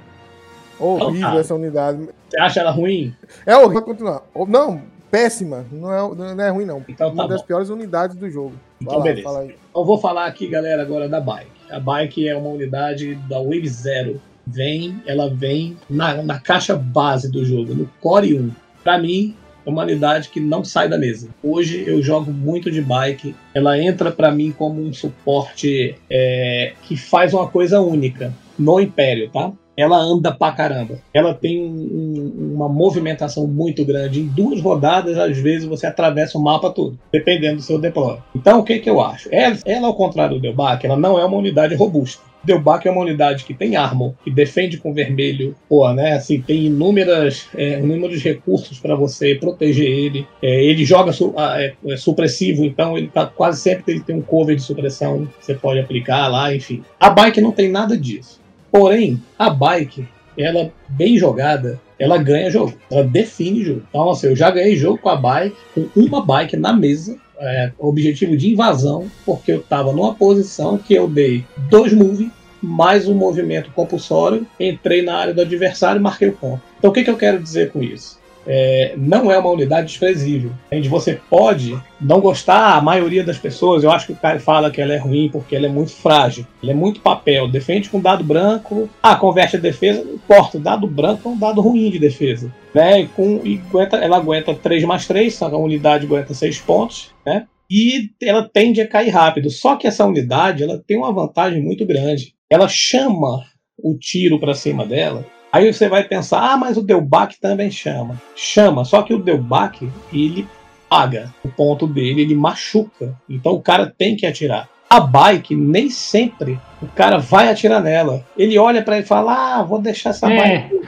Horrível 0.80 1.30
então, 1.30 1.40
essa 1.40 1.56
unidade. 1.56 2.10
Você 2.30 2.40
acha 2.40 2.60
ela 2.60 2.72
ruim? 2.72 3.16
É 3.46 3.58
horrível, 3.58 3.82
continuar. 3.82 4.24
Não, 4.48 4.84
péssima. 5.10 5.66
Não 5.72 5.92
é, 5.92 6.16
não 6.36 6.44
é 6.44 6.50
ruim, 6.50 6.66
não. 6.66 6.84
Então, 6.88 7.10
tá 7.10 7.14
Uma 7.14 7.28
das 7.28 7.42
piores 7.42 7.70
unidades 7.70 8.16
do 8.16 8.30
jogo. 8.30 8.54
Então, 8.80 8.98
lá, 8.98 9.04
beleza. 9.04 9.54
Eu 9.76 9.86
vou 9.86 9.98
falar 9.98 10.28
aqui, 10.28 10.48
galera, 10.48 10.84
agora 10.84 11.10
da 11.10 11.20
bike. 11.20 11.50
A 11.72 11.80
bike 11.80 12.28
é 12.28 12.36
uma 12.36 12.50
unidade 12.50 13.16
da 13.16 13.40
Wave 13.40 13.68
Zero 13.68 14.22
vem, 14.46 15.02
ela 15.06 15.30
vem 15.30 15.78
na, 15.90 16.22
na 16.22 16.40
caixa 16.40 16.76
base 16.76 17.32
do 17.32 17.46
jogo, 17.46 17.74
no 17.74 17.90
Core 18.02 18.38
1. 18.38 18.52
Para 18.84 18.98
mim, 18.98 19.36
é 19.66 19.70
uma 19.70 19.84
unidade 19.84 20.30
que 20.30 20.40
não 20.40 20.64
sai 20.64 20.90
da 20.90 20.98
mesa. 20.98 21.30
Hoje 21.42 21.84
eu 21.88 22.02
jogo 22.02 22.32
muito 22.32 22.70
de 22.70 22.82
bike. 22.82 23.36
Ela 23.54 23.80
entra 23.80 24.12
para 24.12 24.32
mim 24.32 24.52
como 24.52 24.82
um 24.82 24.94
suporte 24.94 25.96
é, 26.10 26.74
que 26.84 26.98
faz 26.98 27.34
uma 27.34 27.48
coisa 27.48 27.80
única 27.80 28.34
no 28.60 28.80
Império, 28.80 29.30
tá? 29.30 29.52
Ela 29.76 29.98
anda 29.98 30.32
pra 30.32 30.52
caramba. 30.52 31.00
Ela 31.12 31.34
tem 31.34 31.64
um, 31.64 32.54
uma 32.54 32.70
movimentação 32.70 33.48
muito 33.48 33.84
grande. 33.84 34.20
Em 34.20 34.28
duas 34.28 34.62
rodadas, 34.62 35.18
às 35.18 35.36
vezes, 35.40 35.68
você 35.68 35.88
atravessa 35.88 36.38
o 36.38 36.42
mapa 36.42 36.70
todo, 36.70 37.00
dependendo 37.12 37.56
do 37.56 37.62
seu 37.64 37.80
deploy. 37.80 38.18
Então, 38.36 38.60
o 38.60 38.64
que, 38.64 38.78
que 38.78 38.90
eu 38.90 39.02
acho? 39.02 39.30
Ela, 39.32 39.58
ela 39.66 39.88
ao 39.88 39.96
contrário 39.96 40.36
do 40.36 40.42
Delbac, 40.42 40.86
ela 40.86 40.96
não 40.96 41.18
é 41.18 41.26
uma 41.26 41.38
unidade 41.38 41.74
robusta. 41.74 42.22
Delbac 42.44 42.88
é 42.88 42.92
uma 42.92 43.02
unidade 43.02 43.46
que 43.46 43.54
tem 43.54 43.76
armor, 43.76 44.14
que 44.24 44.30
defende 44.30 44.78
com 44.78 44.94
vermelho, 44.94 45.56
pô, 45.70 45.92
né? 45.94 46.14
Assim, 46.14 46.42
tem 46.42 46.66
inúmeras, 46.66 47.48
é, 47.56 47.80
inúmeros 47.80 48.22
recursos 48.22 48.80
para 48.80 48.96
você 48.96 49.36
proteger 49.36 49.90
ele. 49.90 50.28
É, 50.42 50.64
ele 50.64 50.84
joga 50.84 51.14
su 51.14 51.34
é, 51.38 51.74
é, 51.86 51.98
supressivo, 51.98 52.66
então 52.66 52.98
ele 52.98 53.08
tá 53.08 53.26
quase 53.26 53.62
sempre 53.62 53.94
ele 53.94 54.02
tem 54.02 54.16
um 54.16 54.22
cover 54.22 54.56
de 54.56 54.62
supressão 54.62 55.26
que 55.40 55.46
você 55.46 55.54
pode 55.54 55.80
aplicar 55.80 56.28
lá, 56.28 56.54
enfim. 56.54 56.84
A 57.00 57.10
bike 57.10 57.42
não 57.42 57.52
tem 57.52 57.70
nada 57.70 57.98
disso. 57.98 58.42
Porém, 58.72 59.22
a 59.38 59.50
bike, 59.50 60.08
ela 60.38 60.72
bem 60.90 61.18
jogada, 61.18 61.80
ela 62.00 62.18
ganha 62.18 62.50
jogo, 62.50 62.74
ela 62.92 63.04
define 63.04 63.64
jogo. 63.64 63.84
Então, 63.88 64.10
assim, 64.10 64.28
eu 64.28 64.36
já 64.36 64.50
ganhei 64.50 64.76
jogo 64.76 64.98
com 64.98 65.10
a 65.10 65.16
bike, 65.16 65.56
com 65.74 65.88
uma 65.96 66.26
bike 66.26 66.58
na 66.58 66.74
mesa, 66.74 67.18
é, 67.44 67.72
objetivo 67.78 68.38
de 68.38 68.52
invasão, 68.52 69.12
porque 69.26 69.52
eu 69.52 69.60
estava 69.60 69.92
numa 69.92 70.16
posição 70.16 70.78
que 70.78 70.94
eu 70.94 71.08
dei 71.08 71.46
dois 71.70 71.94
moves, 71.94 72.30
mais 72.62 73.08
um 73.08 73.14
movimento 73.14 73.72
compulsório, 73.72 74.48
entrei 74.58 75.02
na 75.02 75.18
área 75.18 75.34
do 75.34 75.42
adversário 75.42 76.00
e 76.00 76.02
marquei 76.02 76.30
o 76.30 76.34
ponto. 76.34 76.62
Então 76.80 76.90
o 76.90 76.94
que, 76.94 77.04
que 77.04 77.10
eu 77.10 77.18
quero 77.18 77.42
dizer 77.42 77.72
com 77.72 77.84
isso? 77.84 78.23
É, 78.46 78.94
não 78.98 79.32
é 79.32 79.38
uma 79.38 79.50
unidade 79.50 79.88
desprezível. 79.88 80.52
Entende? 80.68 80.90
Você 80.90 81.20
pode 81.30 81.78
não 82.00 82.20
gostar, 82.20 82.76
a 82.76 82.82
maioria 82.82 83.24
das 83.24 83.38
pessoas, 83.38 83.84
eu 83.84 83.92
acho 83.92 84.08
que 84.08 84.14
o 84.14 84.18
cara 84.18 84.40
fala 84.40 84.70
que 84.70 84.82
ela 84.82 84.94
é 84.94 84.98
ruim 84.98 85.30
porque 85.32 85.56
ela 85.56 85.66
é 85.66 85.70
muito 85.70 85.92
frágil, 85.92 86.46
ela 86.62 86.72
é 86.72 86.76
muito 86.76 87.00
papel, 87.00 87.48
defende 87.48 87.90
com 87.90 88.00
dado 88.00 88.24
branco, 88.24 88.90
ah, 89.02 89.16
converte 89.16 89.56
a 89.56 89.60
defesa, 89.60 90.04
não 90.04 90.16
importa, 90.16 90.60
dado 90.60 90.88
branco 90.88 91.30
é 91.30 91.32
um 91.32 91.38
dado 91.38 91.62
ruim 91.62 91.90
de 91.90 92.00
defesa. 92.00 92.54
Né? 92.74 93.02
E, 93.02 93.08
com, 93.08 93.40
e 93.44 93.62
aguenta, 93.70 93.98
ela 93.98 94.18
aguenta 94.18 94.54
3 94.54 94.84
mais 94.84 95.08
3, 95.08 95.42
a 95.42 95.48
unidade 95.58 96.06
aguenta 96.06 96.34
6 96.34 96.60
pontos, 96.60 97.12
né? 97.26 97.46
E 97.70 98.12
ela 98.22 98.48
tende 98.48 98.82
a 98.82 98.88
cair 98.88 99.10
rápido. 99.10 99.50
Só 99.50 99.76
que 99.76 99.88
essa 99.88 100.06
unidade 100.06 100.64
ela 100.64 100.84
tem 100.86 100.98
uma 100.98 101.12
vantagem 101.12 101.62
muito 101.62 101.86
grande. 101.86 102.36
Ela 102.50 102.68
chama 102.68 103.44
o 103.78 103.98
tiro 103.98 104.40
para 104.40 104.54
cima 104.54 104.86
dela 104.86 105.26
Aí 105.54 105.72
você 105.72 105.88
vai 105.88 106.04
pensar, 106.04 106.42
ah, 106.42 106.58
mas 106.58 106.78
o 106.78 106.82
Delbac 106.82 107.40
também 107.40 107.70
chama. 107.70 108.20
Chama, 108.36 108.84
só 108.84 109.04
que 109.04 109.14
o 109.14 109.20
Delbac, 109.20 109.88
ele 110.12 110.48
paga 110.90 111.32
o 111.46 111.48
ponto 111.48 111.86
dele, 111.86 112.24
ele 112.24 112.34
machuca. 112.34 113.16
Então 113.30 113.54
o 113.54 113.62
cara 113.62 113.94
tem 113.96 114.16
que 114.16 114.26
atirar. 114.26 114.68
A 114.90 115.00
bike, 115.00 115.56
nem 115.56 115.92
sempre 115.92 116.60
o 116.82 116.88
cara 116.88 117.20
vai 117.20 117.50
atirar 117.50 117.84
nela. 117.84 118.26
Ele 118.36 118.58
olha 118.58 118.82
para 118.82 118.96
ele 118.96 119.06
e 119.06 119.08
fala: 119.08 119.60
Ah, 119.60 119.64
vou 119.64 119.80
deixar 119.80 120.10
essa 120.10 120.32
é. 120.32 120.38
bike. 120.38 120.82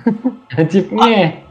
É 0.58 0.66
tipo, 0.66 1.00
ah, 1.00 1.12
é. 1.12 1.44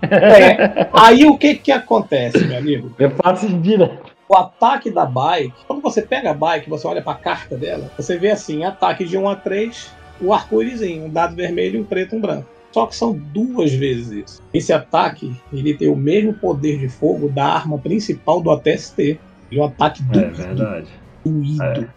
Aí 0.92 1.24
o 1.24 1.38
que 1.38 1.54
que 1.54 1.70
acontece, 1.70 2.44
meu 2.44 2.58
amigo? 2.58 2.92
Eu 2.98 3.10
faço 3.12 3.48
direto. 3.48 4.12
O 4.28 4.36
ataque 4.36 4.90
da 4.90 5.06
bike, 5.06 5.54
quando 5.68 5.82
você 5.82 6.02
pega 6.02 6.32
a 6.32 6.34
bike, 6.34 6.68
você 6.68 6.84
olha 6.86 7.02
para 7.02 7.12
a 7.12 7.16
carta 7.16 7.56
dela, 7.56 7.92
você 7.96 8.18
vê 8.18 8.30
assim: 8.32 8.64
ataque 8.64 9.04
de 9.04 9.16
1 9.16 9.28
a 9.28 9.36
3, 9.36 9.92
o 10.20 10.32
arco-írisinho, 10.32 11.04
um 11.04 11.10
dado 11.10 11.36
vermelho, 11.36 11.80
um 11.80 11.84
preto 11.84 12.14
e 12.14 12.18
um 12.18 12.20
branco. 12.20 12.53
Só 12.74 12.86
que 12.86 12.96
são 12.96 13.12
duas 13.12 13.72
vezes 13.72 14.10
isso. 14.10 14.42
Esse 14.52 14.72
ataque 14.72 15.32
ele 15.52 15.74
tem 15.74 15.86
o 15.86 15.94
mesmo 15.94 16.34
poder 16.34 16.76
de 16.76 16.88
fogo 16.88 17.28
da 17.28 17.44
arma 17.44 17.78
principal 17.78 18.40
do 18.40 18.50
ATST. 18.50 18.98
Ele 18.98 19.20
é 19.52 19.62
um 19.62 19.66
ataque 19.66 20.02
é 20.02 20.12
doído. 20.12 20.26
É 20.26 20.44
verdade. 20.44 20.88
Doído. 21.24 21.62
É. 21.62 21.88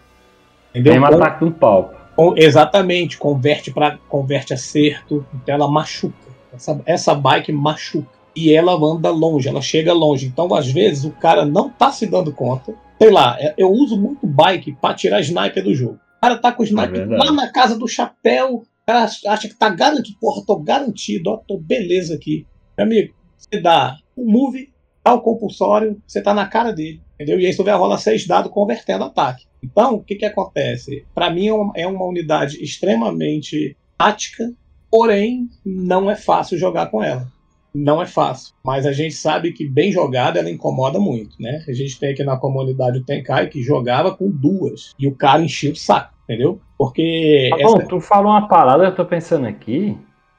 Entendeu? 0.76 1.02
Um 1.02 1.06
ataque 1.06 1.46
no 1.46 1.52
palco. 1.52 1.96
Exatamente, 2.36 3.18
converte 3.18 3.72
para 3.72 3.98
converte 4.08 4.54
acerto, 4.54 5.26
então 5.34 5.56
ela 5.56 5.68
machuca. 5.68 6.14
Essa, 6.54 6.80
essa 6.86 7.16
bike 7.16 7.52
machuca. 7.52 8.16
E 8.36 8.54
ela 8.54 8.76
anda 8.76 9.10
longe, 9.10 9.50
ela 9.50 9.62
chega 9.62 9.94
longe. 9.94 10.28
Então, 10.28 10.54
às 10.54 10.72
vezes, 10.72 11.06
o 11.06 11.12
cara 11.12 11.44
não 11.44 11.72
tá 11.72 11.92
se 11.92 12.06
dando 12.06 12.32
conta. 12.32 12.76
Sei 13.02 13.10
lá, 13.10 13.36
é, 13.40 13.56
eu 13.58 13.72
uso 13.72 14.00
muito 14.00 14.28
bike 14.28 14.78
para 14.80 14.94
tirar 14.94 15.22
sniper 15.22 15.64
do 15.64 15.74
jogo. 15.74 15.98
O 16.18 16.22
cara 16.22 16.38
tá 16.38 16.52
com 16.52 16.62
o 16.62 16.66
sniper 16.66 17.02
é 17.02 17.18
lá 17.18 17.32
na 17.32 17.52
casa 17.52 17.76
do 17.76 17.88
chapéu, 17.88 18.64
cara 18.88 19.04
acha 19.04 19.50
que 19.50 19.56
tá 19.56 19.70
garantido, 19.70 20.18
porra, 20.20 20.44
tô 20.46 20.60
garantido, 20.60 21.30
ó, 21.30 21.38
tô 21.38 21.60
beleza 21.60 22.16
aqui. 22.16 22.48
Meu 22.78 22.88
amigo, 22.88 23.14
você 23.38 23.60
dá 23.60 23.98
um 24.16 24.32
move, 24.32 24.74
dá 25.04 25.14
o 25.14 25.22
compulsório, 25.22 26.02
você 26.08 26.22
tá 26.22 26.34
na 26.34 26.48
cara 26.48 26.72
dele, 26.72 27.02
entendeu? 27.16 27.40
E 27.40 27.46
aí 27.46 27.54
você 27.54 27.62
vai 27.62 27.76
rolar 27.76 27.98
seis 27.98 28.26
dados 28.26 28.52
convertendo 28.52 29.04
ataque. 29.04 29.46
Então, 29.62 29.96
o 29.96 30.04
que 30.04 30.16
que 30.16 30.26
acontece? 30.26 31.06
Para 31.14 31.30
mim 31.30 31.48
é 31.48 31.54
uma, 31.54 31.74
é 31.76 31.86
uma 31.86 32.06
unidade 32.06 32.64
extremamente 32.64 33.76
tática, 33.98 34.54
porém 34.90 35.50
não 35.66 36.10
é 36.10 36.16
fácil 36.16 36.58
jogar 36.58 36.88
com 36.88 37.04
ela. 37.04 37.28
Não 37.76 38.02
é 38.02 38.08
fácil, 38.08 38.56
mas 38.64 38.86
a 38.86 38.94
gente 38.94 39.14
sabe 39.14 39.52
que 39.52 39.68
bem 39.68 39.92
jogada 39.92 40.40
ela 40.40 40.50
incomoda 40.50 40.98
muito, 41.00 41.36
né? 41.40 41.64
A 41.68 41.74
gente 41.74 42.00
tem 42.00 42.12
aqui 42.12 42.24
na 42.24 42.38
comunidade 42.38 43.00
o 43.00 43.04
Tenkai 43.04 43.50
que 43.50 43.62
jogava 43.62 44.16
com 44.16 44.32
duas 44.32 44.94
e 44.98 45.08
o 45.08 45.14
cara 45.14 45.44
enchia 45.44 45.72
o 45.72 45.76
saco, 45.76 46.17
entendeu? 46.28 46.60
Porque. 46.78 47.50
Tá 47.52 47.58
bom, 47.58 47.78
essa... 47.78 47.88
tu 47.88 48.02
falou 48.02 48.32
uma 48.32 48.48
parada, 48.48 48.84
eu 48.84 48.96
tô 48.96 49.06
pensando 49.06 49.48
aqui. 49.48 49.98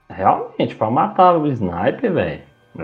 Realmente, 0.08 0.74
pra 0.74 0.90
matar 0.90 1.36
o 1.36 1.46
sniper, 1.46 2.12
velho. 2.12 2.42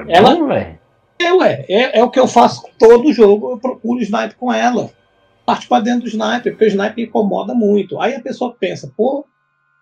É 0.08 0.16
ela, 0.18 0.46
velho. 0.46 0.78
É, 1.18 1.32
ué, 1.32 1.64
é, 1.68 1.98
é 2.00 2.04
o 2.04 2.10
que 2.10 2.18
eu 2.18 2.26
faço 2.26 2.62
todo 2.78 3.12
jogo, 3.12 3.52
eu 3.52 3.58
procuro 3.58 4.00
sniper 4.00 4.36
com 4.36 4.52
ela. 4.52 4.90
Parte 5.46 5.68
pra 5.68 5.80
dentro 5.80 6.02
do 6.02 6.08
sniper, 6.08 6.52
porque 6.52 6.64
o 6.64 6.68
sniper 6.68 7.04
incomoda 7.04 7.54
muito. 7.54 8.00
Aí 8.00 8.14
a 8.14 8.20
pessoa 8.20 8.56
pensa, 8.58 8.92
pô, 8.96 9.24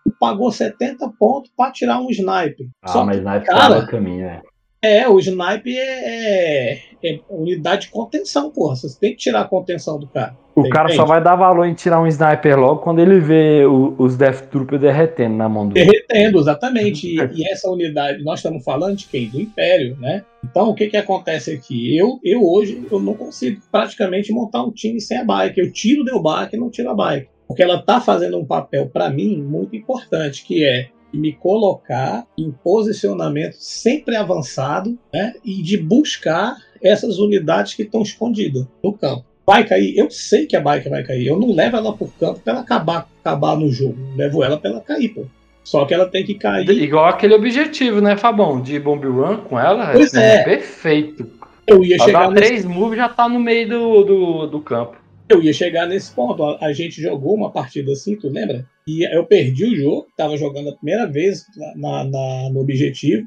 tu 0.05 0.15
pagou 0.21 0.51
70 0.51 1.09
pontos 1.19 1.51
pra 1.57 1.71
tirar 1.71 2.01
um 2.01 2.11
sniper. 2.11 2.67
Ah, 2.83 2.89
Só 2.89 3.05
mas 3.05 3.17
que, 3.17 3.23
sniper 3.23 3.47
cara, 3.47 3.79
o 3.79 3.87
caminho, 3.87 4.27
é. 4.27 4.43
É, 4.85 5.09
o 5.09 5.21
sniper 5.21 5.77
é, 5.77 6.73
é, 6.73 6.81
é, 7.05 7.21
unidade 7.31 7.83
de 7.83 7.89
contenção, 7.93 8.51
porra. 8.51 8.75
Você 8.75 8.99
tem 8.99 9.13
que 9.13 9.19
tirar 9.19 9.43
a 9.43 9.45
contenção 9.45 9.97
do 9.97 10.09
cara. 10.09 10.37
O 10.57 10.69
cara 10.69 10.89
só 10.89 11.05
vai 11.05 11.23
dar 11.23 11.37
valor 11.37 11.65
em 11.65 11.73
tirar 11.73 12.01
um 12.01 12.07
sniper 12.09 12.59
logo 12.59 12.81
quando 12.81 12.99
ele 12.99 13.21
vê 13.21 13.65
o, 13.65 13.95
os 13.97 14.17
Death 14.17 14.49
Trooper 14.51 14.81
derretendo 14.81 15.37
na 15.37 15.49
mão 15.49 15.69
do 15.69 15.73
Derretendo, 15.73 16.41
exatamente. 16.41 17.07
E, 17.07 17.17
e, 17.33 17.49
essa 17.49 17.71
unidade, 17.71 18.25
nós 18.25 18.41
estamos 18.41 18.65
falando 18.65 18.97
de 18.97 19.07
quem? 19.07 19.29
Do 19.29 19.41
Império, 19.41 19.97
né? 20.01 20.25
Então, 20.45 20.71
o 20.71 20.75
que 20.75 20.89
que 20.89 20.97
acontece 20.97 21.53
aqui? 21.53 21.97
Eu, 21.97 22.19
eu 22.25 22.43
hoje, 22.45 22.85
eu 22.91 22.99
não 22.99 23.15
consigo 23.15 23.61
praticamente 23.71 24.33
montar 24.33 24.65
um 24.65 24.73
time 24.73 25.01
sem 25.01 25.17
a 25.17 25.25
bike. 25.25 25.61
Eu 25.61 25.73
tiro 25.73 26.03
o 26.03 26.05
Delbac 26.05 26.55
e 26.55 26.59
não 26.59 26.69
tiro 26.69 26.91
a 26.91 26.95
bike. 26.95 27.29
Porque 27.47 27.63
ela 27.63 27.77
está 27.77 28.01
fazendo 28.01 28.37
um 28.37 28.45
papel, 28.45 28.89
para 28.89 29.09
mim, 29.11 29.41
muito 29.41 29.77
importante, 29.77 30.45
que 30.45 30.65
é 30.65 30.89
me 31.19 31.33
colocar 31.33 32.27
em 32.37 32.51
posicionamento 32.51 33.55
sempre 33.55 34.17
avançado 34.17 34.99
né, 35.13 35.35
e 35.45 35.63
de 35.63 35.77
buscar 35.77 36.57
essas 36.83 37.19
unidades 37.19 37.75
que 37.75 37.83
estão 37.83 38.03
escondidas 38.03 38.67
no 38.83 38.93
campo. 38.93 39.25
Vai 39.47 39.65
cair, 39.65 39.97
eu 39.97 40.11
sei 40.11 40.47
que 40.47 40.57
a 40.57 40.61
bike 40.61 40.89
vai 40.89 41.03
cair. 41.03 41.27
Eu 41.27 41.39
não 41.39 41.53
levo 41.53 41.77
ela 41.77 41.93
pro 41.93 42.07
campo 42.19 42.41
para 42.41 42.53
ela 42.53 42.63
acabar, 42.63 43.09
acabar 43.21 43.57
no 43.57 43.71
jogo. 43.71 43.97
Eu 44.13 44.17
levo 44.17 44.45
ela 44.45 44.57
para 44.57 44.71
ela 44.71 44.81
cair, 44.81 45.09
pô. 45.09 45.27
Só 45.65 45.85
que 45.85 45.95
ela 45.95 46.07
tem 46.07 46.25
que 46.25 46.35
cair. 46.35 46.69
Igual 46.71 47.07
aquele 47.07 47.35
objetivo, 47.35 48.01
né, 48.01 48.17
Fabão? 48.17 48.61
De 48.61 48.79
bomb 48.79 49.05
run 49.05 49.39
com 49.39 49.59
ela. 49.59 49.93
Pois 49.93 50.15
é. 50.15 50.37
é. 50.37 50.45
Perfeito. 50.45 51.29
Eu 51.67 51.85
ia 51.85 51.99
chegar. 51.99 52.29
Dar 52.29 52.35
três 52.35 52.65
moves 52.65 52.97
já 52.97 53.09
tá 53.09 53.29
no 53.29 53.39
meio 53.39 53.69
do, 53.69 54.05
do, 54.05 54.47
do 54.47 54.61
campo. 54.61 54.97
Eu 55.33 55.43
ia 55.43 55.53
chegar 55.53 55.87
nesse 55.87 56.13
ponto. 56.13 56.43
A, 56.45 56.67
a, 56.67 56.73
gente 56.73 57.01
jogou 57.01 57.35
uma 57.35 57.51
partida 57.51 57.93
assim, 57.93 58.17
tu 58.17 58.29
lembra? 58.29 58.67
E 58.87 59.05
eu 59.15 59.25
perdi 59.25 59.65
o 59.65 59.77
jogo, 59.77 60.07
tava 60.17 60.37
jogando 60.37 60.71
a 60.71 60.77
primeira 60.77 61.07
vez 61.07 61.45
na, 61.77 62.05
na, 62.05 62.51
no 62.51 62.61
objetivo, 62.61 63.27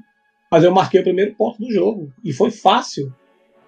mas 0.51 0.63
eu 0.63 0.71
marquei 0.71 0.99
o 0.99 1.03
primeiro 1.03 1.33
ponto 1.35 1.59
do 1.59 1.71
jogo. 1.71 2.11
E 2.23 2.31
foi 2.31 2.51
fácil. 2.51 3.13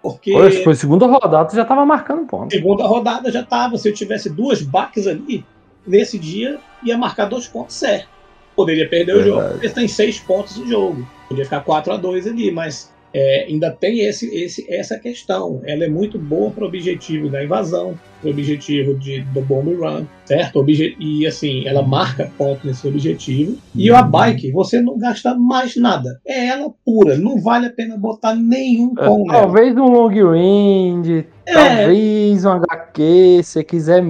Porque. 0.02 0.32
Foi, 0.32 0.52
foi 0.64 0.76
segunda 0.76 1.06
rodada, 1.06 1.54
já 1.54 1.66
tava 1.66 1.86
marcando 1.86 2.28
ponto. 2.28 2.54
Segunda 2.54 2.86
rodada 2.86 3.32
já 3.32 3.44
tava. 3.44 3.78
Se 3.78 3.90
eu 3.90 3.94
tivesse 3.94 4.30
duas 4.30 4.62
baques 4.62 5.08
ali, 5.08 5.44
nesse 5.86 6.20
dia, 6.20 6.60
ia 6.84 6.98
marcar 6.98 7.26
dois 7.26 7.48
pontos 7.48 7.76
certo. 7.76 8.10
Poderia 8.56 8.90
perder 8.90 9.14
Verdade. 9.14 9.30
o 9.30 9.34
jogo, 9.34 9.52
porque 9.52 9.70
tem 9.70 9.88
seis 9.88 10.20
pontos 10.20 10.58
no 10.58 10.68
jogo. 10.68 11.08
Podia 11.28 11.44
ficar 11.44 11.62
4 11.62 11.94
a 11.94 11.98
2 11.98 12.28
ali, 12.28 12.52
mas 12.52 12.92
é, 13.18 13.46
ainda 13.50 13.72
tem 13.72 14.02
esse, 14.02 14.28
esse, 14.36 14.72
essa 14.72 15.00
questão. 15.00 15.60
Ela 15.66 15.86
é 15.86 15.90
muito 15.90 16.20
boa 16.20 16.52
para 16.52 16.64
o 16.64 16.68
objetivo 16.68 17.30
da 17.30 17.44
invasão, 17.44 17.98
para 18.22 18.28
o 18.28 18.32
objetivo 18.32 18.94
de, 18.94 19.22
do 19.22 19.42
bomb 19.42 19.74
run, 19.74 20.06
certo? 20.24 20.60
Obje 20.60 20.96
e 21.00 21.26
assim, 21.26 21.68
ela 21.68 21.82
marca 21.82 22.32
ponto 22.38 22.68
nesse 22.68 22.88
objetivo. 22.88 23.58
E 23.74 23.90
a 23.90 24.04
bike, 24.04 24.52
você 24.52 24.80
não 24.80 25.00
gasta 25.00 25.34
mais 25.34 25.76
nada. 25.76 26.20
É 26.28 26.46
ela 26.46 26.72
pura, 26.86 27.18
não 27.18 27.42
vale 27.42 27.66
a 27.66 27.72
pena 27.72 27.98
botar 27.98 28.36
nenhum 28.36 28.94
com 28.94 29.32
é, 29.32 29.34
Talvez 29.34 29.76
um 29.76 29.88
long 29.88 30.10
range, 30.10 31.26
é. 31.44 31.54
talvez 31.54 32.46
um 32.46 32.52
HQ, 32.52 33.42
se 33.44 33.64
quiser. 33.64 34.04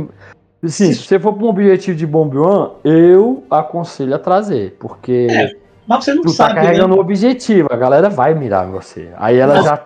Sim, 0.65 0.91
se 0.91 0.95
você 0.95 1.17
for 1.17 1.31
para 1.31 1.45
um 1.45 1.49
objetivo 1.49 1.95
de 1.95 2.05
bomb 2.05 2.35
run, 2.35 2.71
eu 2.83 3.45
aconselho 3.49 4.15
a 4.15 4.19
trazer, 4.19 4.75
porque. 4.77 5.27
É 5.29 5.66
Mas 5.87 6.03
você 6.03 6.13
não 6.13 6.21
Tu 6.23 6.27
tá 6.29 6.33
sabe, 6.47 6.55
carregando 6.55 6.89
né? 6.89 6.95
o 6.95 6.99
objetivo, 6.99 7.69
a 7.71 7.77
galera 7.77 8.09
vai 8.09 8.33
mirar 8.33 8.67
em 8.67 8.71
você. 8.71 9.09
Aí 9.17 9.37
ela 9.37 9.55
Não, 9.55 9.63
já, 9.63 9.79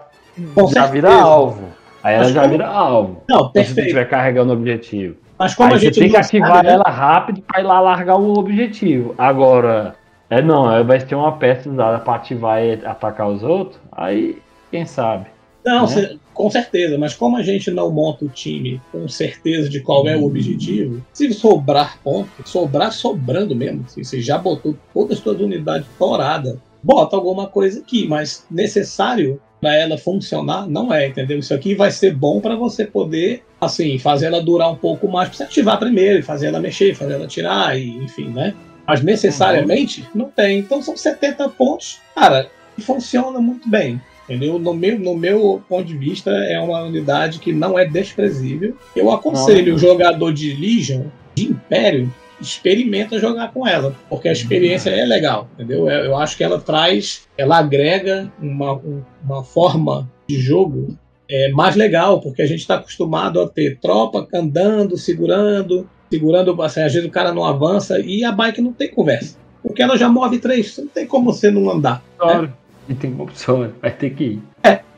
já 0.74 0.86
vira 0.88 1.14
alvo. 1.14 1.64
Aí 2.04 2.16
ela 2.16 2.24
Mas 2.24 2.34
já 2.34 2.42
como- 2.42 2.52
vira 2.54 2.68
alvo. 2.68 3.24
Não, 3.30 3.38
Se 3.40 3.44
você 3.46 3.52
perfeito. 3.54 3.80
estiver 3.82 4.06
carregando 4.10 4.52
o 4.52 4.56
objetivo. 4.56 5.16
Mas 5.38 5.54
como 5.56 5.70
Aí 5.70 5.76
a 5.76 5.80
você 5.80 5.86
gente 5.86 6.00
tem 6.00 6.10
que 6.10 6.18
ativar 6.18 6.52
sabe, 6.56 6.68
né? 6.68 6.74
ela 6.74 6.84
rápido 6.90 7.42
pra 7.42 7.60
ir 7.62 7.64
lá 7.64 7.80
largar 7.80 8.16
o 8.18 8.34
objetivo. 8.38 9.14
Agora, 9.18 9.96
é 10.30 10.42
não, 10.42 10.84
vai 10.84 11.00
ter 11.00 11.16
uma 11.16 11.34
peça 11.34 11.70
usada 11.70 12.00
pra 12.00 12.16
ativar 12.16 12.62
e 12.64 12.74
atacar 12.86 13.28
os 13.28 13.44
outros. 13.44 13.80
Aí, 13.92 14.40
quem 14.72 14.86
sabe? 14.86 15.26
Não, 15.66 15.82
né? 15.82 15.88
cê- 15.88 16.18
com 16.42 16.50
certeza, 16.50 16.98
mas 16.98 17.14
como 17.14 17.38
a 17.38 17.44
gente 17.44 17.70
não 17.70 17.92
monta 17.92 18.26
o 18.26 18.28
time 18.28 18.82
com 18.92 19.08
certeza 19.08 19.70
de 19.70 19.80
qual 19.80 20.08
é 20.08 20.18
o 20.18 20.26
objetivo, 20.26 21.06
se 21.14 21.32
sobrar 21.36 22.00
ponto, 22.04 22.32
sobrar 22.46 22.92
sobrando 22.92 23.56
mesmo, 23.56 23.88
se 23.88 24.04
você 24.04 24.20
já 24.20 24.40
botou 24.40 24.76
todas 24.92 25.20
as 25.20 25.24
suas 25.24 25.40
unidades 25.40 25.88
toradas, 26.00 26.58
bota 26.82 27.16
alguma 27.16 27.46
coisa 27.46 27.80
aqui, 27.80 28.08
mas 28.08 28.44
necessário 28.50 29.40
para 29.62 29.76
ela 29.76 30.00
funcionar 30.00 30.68
não 30.68 30.92
é, 30.92 31.10
entendeu? 31.10 31.38
Isso 31.38 31.54
aqui 31.54 31.76
vai 31.76 31.92
ser 31.92 32.16
bom 32.16 32.42
para 32.42 32.56
você 32.56 32.86
poder, 32.86 33.44
assim, 33.62 34.00
fazer 34.00 34.26
ela 34.26 34.42
durar 34.42 34.72
um 34.72 34.78
pouco 34.78 35.08
mais, 35.08 35.30
pra 35.30 35.38
você 35.38 35.44
ativar 35.44 35.78
primeiro, 35.78 36.18
e 36.18 36.24
fazer 36.24 36.48
ela 36.48 36.60
mexer, 36.60 36.96
fazer 36.96 37.14
ela 37.14 37.28
tirar, 37.28 37.80
e 37.80 37.88
enfim, 37.98 38.30
né? 38.30 38.56
Mas 38.88 39.04
necessariamente 39.04 40.04
não 40.16 40.26
tem. 40.26 40.58
Então 40.58 40.82
são 40.82 40.98
70 40.98 41.50
pontos, 41.50 42.00
cara, 42.16 42.50
e 42.76 42.82
funciona 42.82 43.40
muito 43.40 43.70
bem. 43.70 44.02
Entendeu? 44.32 44.58
No 44.58 44.74
meu, 44.74 44.98
no 45.00 45.15
meu 45.15 45.62
ponto 45.67 45.84
de 45.86 45.98
vista, 45.98 46.32
é 46.32 46.60
uma 46.60 46.82
unidade 46.84 47.39
que 47.39 47.52
não 47.52 47.78
é 47.78 47.86
desprezível. 47.86 48.76
Eu 48.96 49.12
aconselho 49.12 49.70
Não. 49.70 49.76
o 49.76 49.80
jogador 49.80 50.32
de 50.34 50.54
Legion, 50.54 51.04
de 51.36 51.46
Império, 51.46 52.12
experimenta 52.39 53.20
jogar 53.20 53.52
com 53.52 53.67
ela, 53.67 53.94
porque 54.10 54.28
a 54.28 54.32
experiência 54.32 54.89
é 54.89 55.06
legal, 55.06 55.48
entendeu? 55.54 55.89
Eu, 55.89 56.06
eu 56.06 56.17
acho 56.17 56.36
que 56.38 56.44
ela 56.44 56.60
traz, 56.60 57.28
ela 57.38 57.58
agrega 57.60 58.32
uma, 58.41 58.74
um- 58.74 59.02
uma 59.24 59.44
forma 59.44 60.10
de 60.28 60.39
jogo 60.39 60.98
é, 61.30 61.50
mais 61.52 61.76
legal, 61.76 62.20
porque 62.20 62.41
a 62.41 62.46
gente 62.48 62.60
está 62.62 62.76
acostumado 62.76 63.39
a 63.39 63.48
ter 63.48 63.78
tropa 63.80 64.28
andando, 64.34 64.98
segurando, 64.98 65.88
segurando, 66.12 66.60
assim, 66.62 66.82
às 66.82 66.94
vezes 66.94 67.08
o 67.08 67.12
cara 67.12 67.32
não 67.34 67.46
avança 67.46 68.00
e 68.00 68.24
a 68.24 68.32
bike 68.32 68.60
não 68.62 68.74
tem 68.74 68.89
conversa. 68.89 69.38
Porque 69.63 69.82
ela 69.84 69.96
já 69.96 70.10
move 70.10 70.39
três, 70.39 70.76
não 70.80 70.88
tem 70.88 71.06
como 71.06 71.32
você 71.32 71.52
não 71.52 71.70
andar. 71.70 72.04
Claro. 72.17 72.52
E 72.89 72.96
tem 72.96 73.15
opções, 73.20 73.72
vai 73.82 73.91
ter 73.91 74.12
que 74.12 74.24
ir. 74.24 74.41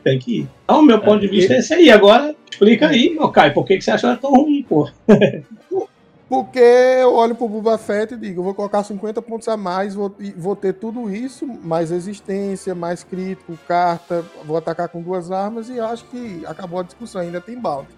Tem 0.02 0.18
que 0.18 0.40
ir. 0.40 0.48
Então, 0.64 0.80
o 0.80 0.82
meu 0.82 1.00
ponto 1.00 1.20
de 1.20 1.28
vista 1.28 1.54
é 1.54 1.58
esse 1.58 1.72
aí. 1.72 1.90
Agora, 1.90 2.34
explica 2.50 2.88
aí, 2.88 3.10
meu 3.10 3.30
Caio, 3.30 3.54
por 3.54 3.64
que, 3.64 3.78
que 3.78 3.84
você 3.84 3.90
acha 3.90 4.16
tão 4.16 4.32
ruim, 4.32 4.62
pô? 4.62 4.88
Porque 6.28 6.58
eu 6.58 7.14
olho 7.14 7.34
pro 7.34 7.48
Boba 7.48 7.76
Fett 7.78 8.14
e 8.14 8.16
digo, 8.16 8.40
eu 8.40 8.44
vou 8.44 8.54
colocar 8.54 8.82
50 8.82 9.20
pontos 9.22 9.46
a 9.46 9.56
mais, 9.56 9.94
vou, 9.94 10.14
vou 10.36 10.56
ter 10.56 10.72
tudo 10.72 11.14
isso, 11.14 11.46
mais 11.46 11.90
resistência, 11.90 12.74
mais 12.74 13.04
crítico, 13.04 13.56
carta, 13.68 14.24
vou 14.44 14.56
atacar 14.56 14.88
com 14.88 15.02
duas 15.02 15.30
armas 15.30 15.68
e 15.68 15.78
acho 15.78 16.04
que 16.06 16.42
acabou 16.46 16.80
a 16.80 16.82
discussão, 16.82 17.20
ainda 17.20 17.40
tem 17.40 17.58
balde. 17.58 17.88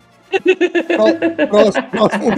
Pró- 0.40 1.46
Próximo, 1.48 1.88
próximo, 1.90 2.32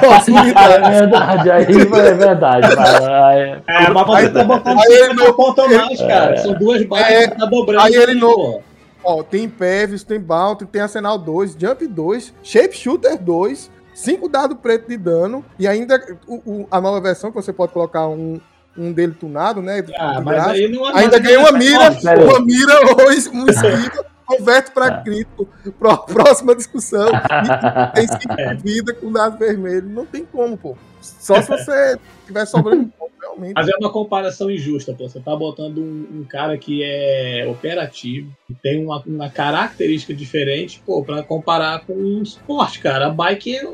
próximo 0.00 0.38
É 0.38 0.42
unidade. 0.42 0.90
verdade, 0.90 1.50
aí 1.50 1.62
é 1.64 2.14
verdade. 2.14 2.74
vai, 2.74 3.40
é. 3.40 3.62
É, 3.66 3.90
mas 3.90 4.06
você 4.06 4.28
tá 4.30 4.44
botando 4.44 4.78
aí 4.78 4.92
ele 4.92 5.04
50 5.10 5.14
não- 5.24 5.32
pontos 5.34 5.64
a 5.64 5.68
mais, 5.78 5.98
cara. 6.00 6.36
São 6.38 6.54
duas 6.54 6.84
balas 6.84 7.06
É, 7.06 7.28
que 7.28 7.38
tá 7.38 7.46
dobrando. 7.46 7.80
aí 7.84 7.94
ele 7.94 8.14
não-. 8.14 8.60
Ó, 9.04 9.22
tem 9.22 9.48
Pevis, 9.48 10.02
tem 10.02 10.18
Bounty, 10.18 10.66
tem 10.66 10.82
Arsenal 10.82 11.16
2, 11.16 11.56
Jump 11.58 11.86
2, 11.86 12.34
Shapeshooter 12.42 13.22
2, 13.22 13.70
5 13.94 14.28
dados 14.28 14.58
preto 14.60 14.88
de 14.88 14.96
dano 14.96 15.44
e 15.58 15.68
ainda 15.68 16.00
o- 16.26 16.42
o- 16.44 16.68
a 16.70 16.80
nova 16.80 17.00
versão 17.00 17.30
que 17.30 17.36
você 17.36 17.52
pode 17.52 17.72
colocar 17.72 18.08
um, 18.08 18.40
um 18.76 18.92
dele 18.92 19.14
tunado, 19.18 19.62
né? 19.62 19.80
de 19.80 19.94
Ah, 19.96 20.20
mas 20.20 20.48
aí 20.48 20.68
não 20.68 20.84
Ainda 20.86 21.18
ganha 21.20 21.38
uma 21.38 21.52
mira, 21.52 21.88
aí. 21.88 22.24
uma 22.24 22.40
mira 22.40 22.72
ou 22.98 23.06
um 23.08 23.12
esquiva, 23.12 24.04
converte 24.26 24.70
para 24.72 24.86
Ah. 24.86 25.02
crítico. 25.02 25.48
Pró- 25.78 25.96
próxima 26.08 26.54
discussão. 26.54 27.08
E 27.08 27.92
tem 27.94 28.06
5 28.08 28.36
de 28.36 28.62
vida 28.62 28.92
com 28.94 29.10
dado 29.12 29.38
vermelho. 29.38 29.88
Não 29.88 30.04
tem 30.04 30.24
como, 30.24 30.56
pô. 30.56 30.76
Só 31.00 31.40
se 31.40 31.48
você 31.48 31.96
tiver 32.26 32.44
sobrando 32.46 32.82
um 32.82 32.88
pouco, 32.88 33.12
realmente. 33.20 33.54
Mas 33.54 33.68
é 33.68 33.72
uma 33.78 33.90
comparação 33.90 34.50
injusta, 34.50 34.92
pô. 34.92 35.08
Você 35.08 35.20
tá 35.20 35.34
botando 35.36 35.78
um, 35.78 36.20
um 36.20 36.24
cara 36.24 36.58
que 36.58 36.82
é 36.84 37.46
operativo, 37.48 38.30
que 38.46 38.54
tem 38.54 38.84
uma, 38.84 39.02
uma 39.06 39.30
característica 39.30 40.12
diferente, 40.12 40.82
pô, 40.84 41.02
pra 41.04 41.22
comparar 41.22 41.80
com 41.86 41.92
um 41.92 42.22
esporte, 42.22 42.80
cara. 42.80 43.06
A 43.06 43.10
bike 43.10 43.56
é, 43.56 43.68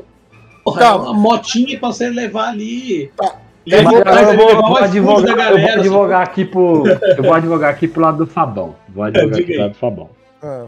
porra, 0.63 0.83
é 0.85 0.91
uma 0.91 1.13
motinha 1.13 1.79
pra 1.79 1.89
você 1.89 2.09
levar 2.09 2.49
ali. 2.49 3.11
Tá. 3.17 3.37
Mas 3.65 3.81
pra 3.81 4.19
agora 4.19 4.21
eu 4.33 4.37
vou, 4.37 4.55
o 4.57 4.67
vou 4.67 4.77
advogar, 4.77 5.23
da 5.23 5.31
eu 5.31 5.35
vou 5.35 5.35
galera, 5.37 5.79
advogar 5.79 6.21
aqui 6.21 6.43
pro. 6.43 6.83
Eu 6.85 7.23
vou 7.23 7.33
advogar 7.33 7.69
aqui 7.71 7.87
pro 7.87 8.01
lado 8.01 8.17
do 8.17 8.27
Fabão. 8.27 8.75
Vou 8.89 9.05
advogar 9.05 9.39
aqui 9.39 9.53
pro 9.53 9.61
lado 9.61 9.71
do 9.71 9.77
Fabão. 9.77 10.09
Ah, 10.43 10.65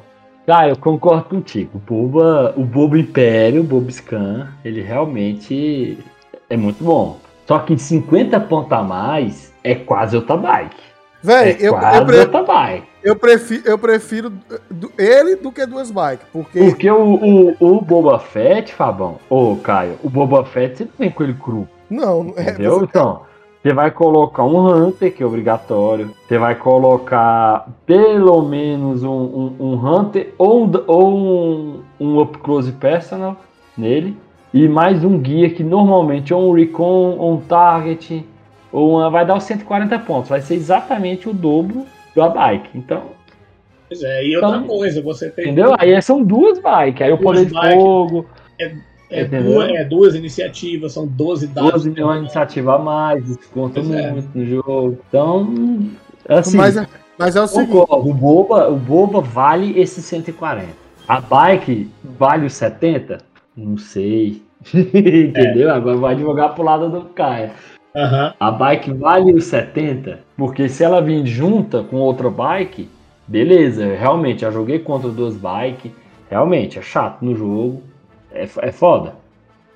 Cara, 0.48 0.70
eu 0.70 0.78
concordo 0.78 1.24
contigo. 1.26 1.72
O 1.76 1.80
Boba, 1.80 2.54
o 2.56 2.64
Bobo 2.64 2.96
Império, 2.96 3.62
o 3.62 3.64
Bobo 3.64 3.92
Scan, 3.92 4.48
ele 4.64 4.80
realmente 4.82 5.98
é 6.50 6.56
muito 6.56 6.84
bom. 6.84 7.18
Só 7.48 7.60
que 7.60 7.76
50 7.78 8.40
pontos 8.42 8.72
a 8.72 8.84
mais 8.84 9.52
é 9.64 9.74
quase 9.74 10.16
outra 10.16 10.38
bike. 10.38 10.76
Véi, 11.24 11.54
é 11.54 11.58
eu, 11.68 11.74
quase 11.74 11.98
eu, 11.98 12.06
pre- 12.06 12.20
outra 12.20 12.44
bike. 12.44 12.88
eu 13.04 13.16
prefiro, 13.16 13.64
eu 13.68 13.78
prefiro 13.80 14.32
ele 15.00 15.36
do 15.36 15.52
que 15.52 15.66
duas 15.66 15.90
bikes. 15.90 16.28
Porque 16.32 16.60
Porque 16.60 16.92
o, 16.92 17.16
o, 17.16 17.56
o 17.78 17.82
Boba 17.82 18.20
Fett, 18.20 18.72
Fabão, 18.72 19.18
ô 19.28 19.56
Caio, 19.56 19.98
o 20.04 20.10
Boba 20.12 20.46
Fett 20.46 20.78
você 20.78 20.84
não 20.84 20.92
vem 21.00 21.10
com 21.10 21.24
ele 21.24 21.34
cru. 21.34 21.68
não, 21.90 22.24
não 22.26 22.34
é. 22.38 22.52
Entendeu? 22.52 22.74
você- 22.80 22.86
Então, 22.86 23.22
você 23.66 23.74
vai 23.74 23.90
colocar 23.90 24.44
um 24.44 24.60
Hunter, 24.68 25.12
que 25.12 25.24
é 25.24 25.26
obrigatório. 25.26 26.12
Você 26.28 26.38
vai 26.38 26.54
colocar 26.54 27.68
pelo 27.84 28.44
menos 28.44 29.04
um, 29.04 29.10
um, 29.10 29.56
um 29.60 29.74
Hunter 29.74 30.36
ou, 30.38 30.68
um, 30.68 30.72
ou 30.86 31.18
um, 31.18 31.82
um 32.00 32.22
Up 32.22 32.38
Close 32.38 32.72
Personal 32.74 33.36
nele. 33.76 34.16
E 34.54 34.68
mais 34.68 35.04
um 35.04 35.18
guia 35.18 35.50
que 35.50 35.64
normalmente 35.64 36.32
ou 36.32 36.48
um 36.48 36.54
Recon, 36.54 37.18
ou 37.18 37.34
um 37.34 37.42
Target, 37.42 38.24
ou 38.72 38.98
uma, 38.98 39.10
vai 39.10 39.26
dar 39.26 39.36
os 39.36 39.44
140 39.46 39.98
pontos. 39.98 40.30
Vai 40.30 40.42
ser 40.42 40.54
exatamente 40.54 41.28
o 41.28 41.34
dobro 41.34 41.88
da 42.16 42.30
bike. 42.30 42.70
Então, 42.76 43.02
Pois 43.88 44.04
é, 44.04 44.28
e 44.28 44.36
outra 44.36 44.58
Então, 44.58 44.68
coisa, 44.68 45.02
você 45.02 45.28
tem 45.32 45.46
entendeu? 45.46 45.76
Aí 45.80 46.00
são 46.04 46.24
duas 46.24 46.60
bikes. 46.60 47.02
Aí 47.02 47.12
o 47.12 47.18
poder 47.18 47.46
de 47.48 47.52
fogo, 47.52 48.28
é, 48.62 48.76
entendeu? 49.12 49.54
duas, 49.54 49.70
é, 49.70 49.84
duas 49.86 50.16
iniciativas, 50.16 50.94
são 50.94 51.06
12 51.08 51.48
dados. 51.48 51.72
12 51.72 51.90
milhões 51.92 52.16
de 52.18 52.24
iniciativa 52.26 52.76
a 52.76 52.80
mais, 52.80 53.30
isso 53.30 53.50
conta 53.54 53.82
Pois 53.82 53.92
é. 53.92 54.12
muito 54.12 54.30
no 54.38 54.46
jogo. 54.46 54.98
Então, 55.08 55.54
assim, 56.28 56.58
mas, 56.58 56.78
é- 56.78 56.88
mas 57.18 57.36
é 57.36 57.42
o 57.42 57.48
seguinte. 57.48 57.76
o 57.76 58.14
Boba, 58.14 58.70
o 58.70 58.76
Boba 58.76 59.22
vale 59.22 59.80
esses 59.80 60.04
140. 60.06 60.68
A 61.08 61.22
bike 61.22 61.90
vale 62.18 62.46
os 62.48 62.54
70? 62.54 63.20
Não 63.56 63.78
sei. 63.78 64.42
Entendeu? 64.74 65.72
Agora 65.72 65.98
vai 65.98 66.14
advogar 66.16 66.54
pro 66.56 66.64
lado 66.64 66.90
do 66.90 67.02
Caio. 67.10 67.52
Aham. 67.96 68.34
A 68.40 68.52
bike 68.52 68.92
vale 68.94 69.32
os 69.34 69.46
70? 69.46 70.20
Porque 70.36 70.68
se 70.68 70.84
ela 70.84 71.02
vir 71.02 71.26
junta 71.26 71.84
com 71.84 71.98
outra 71.98 72.30
bike, 72.30 72.90
beleza, 73.28 73.86
realmente, 73.96 74.42
já 74.42 74.52
joguei 74.52 74.80
contra 74.80 75.10
duas 75.10 75.36
bikes, 75.36 75.92
realmente, 76.30 76.78
é 76.78 76.82
chato 76.82 77.24
no 77.24 77.36
jogo, 77.36 77.82
é, 78.36 78.48
é 78.68 78.72
foda. 78.72 79.16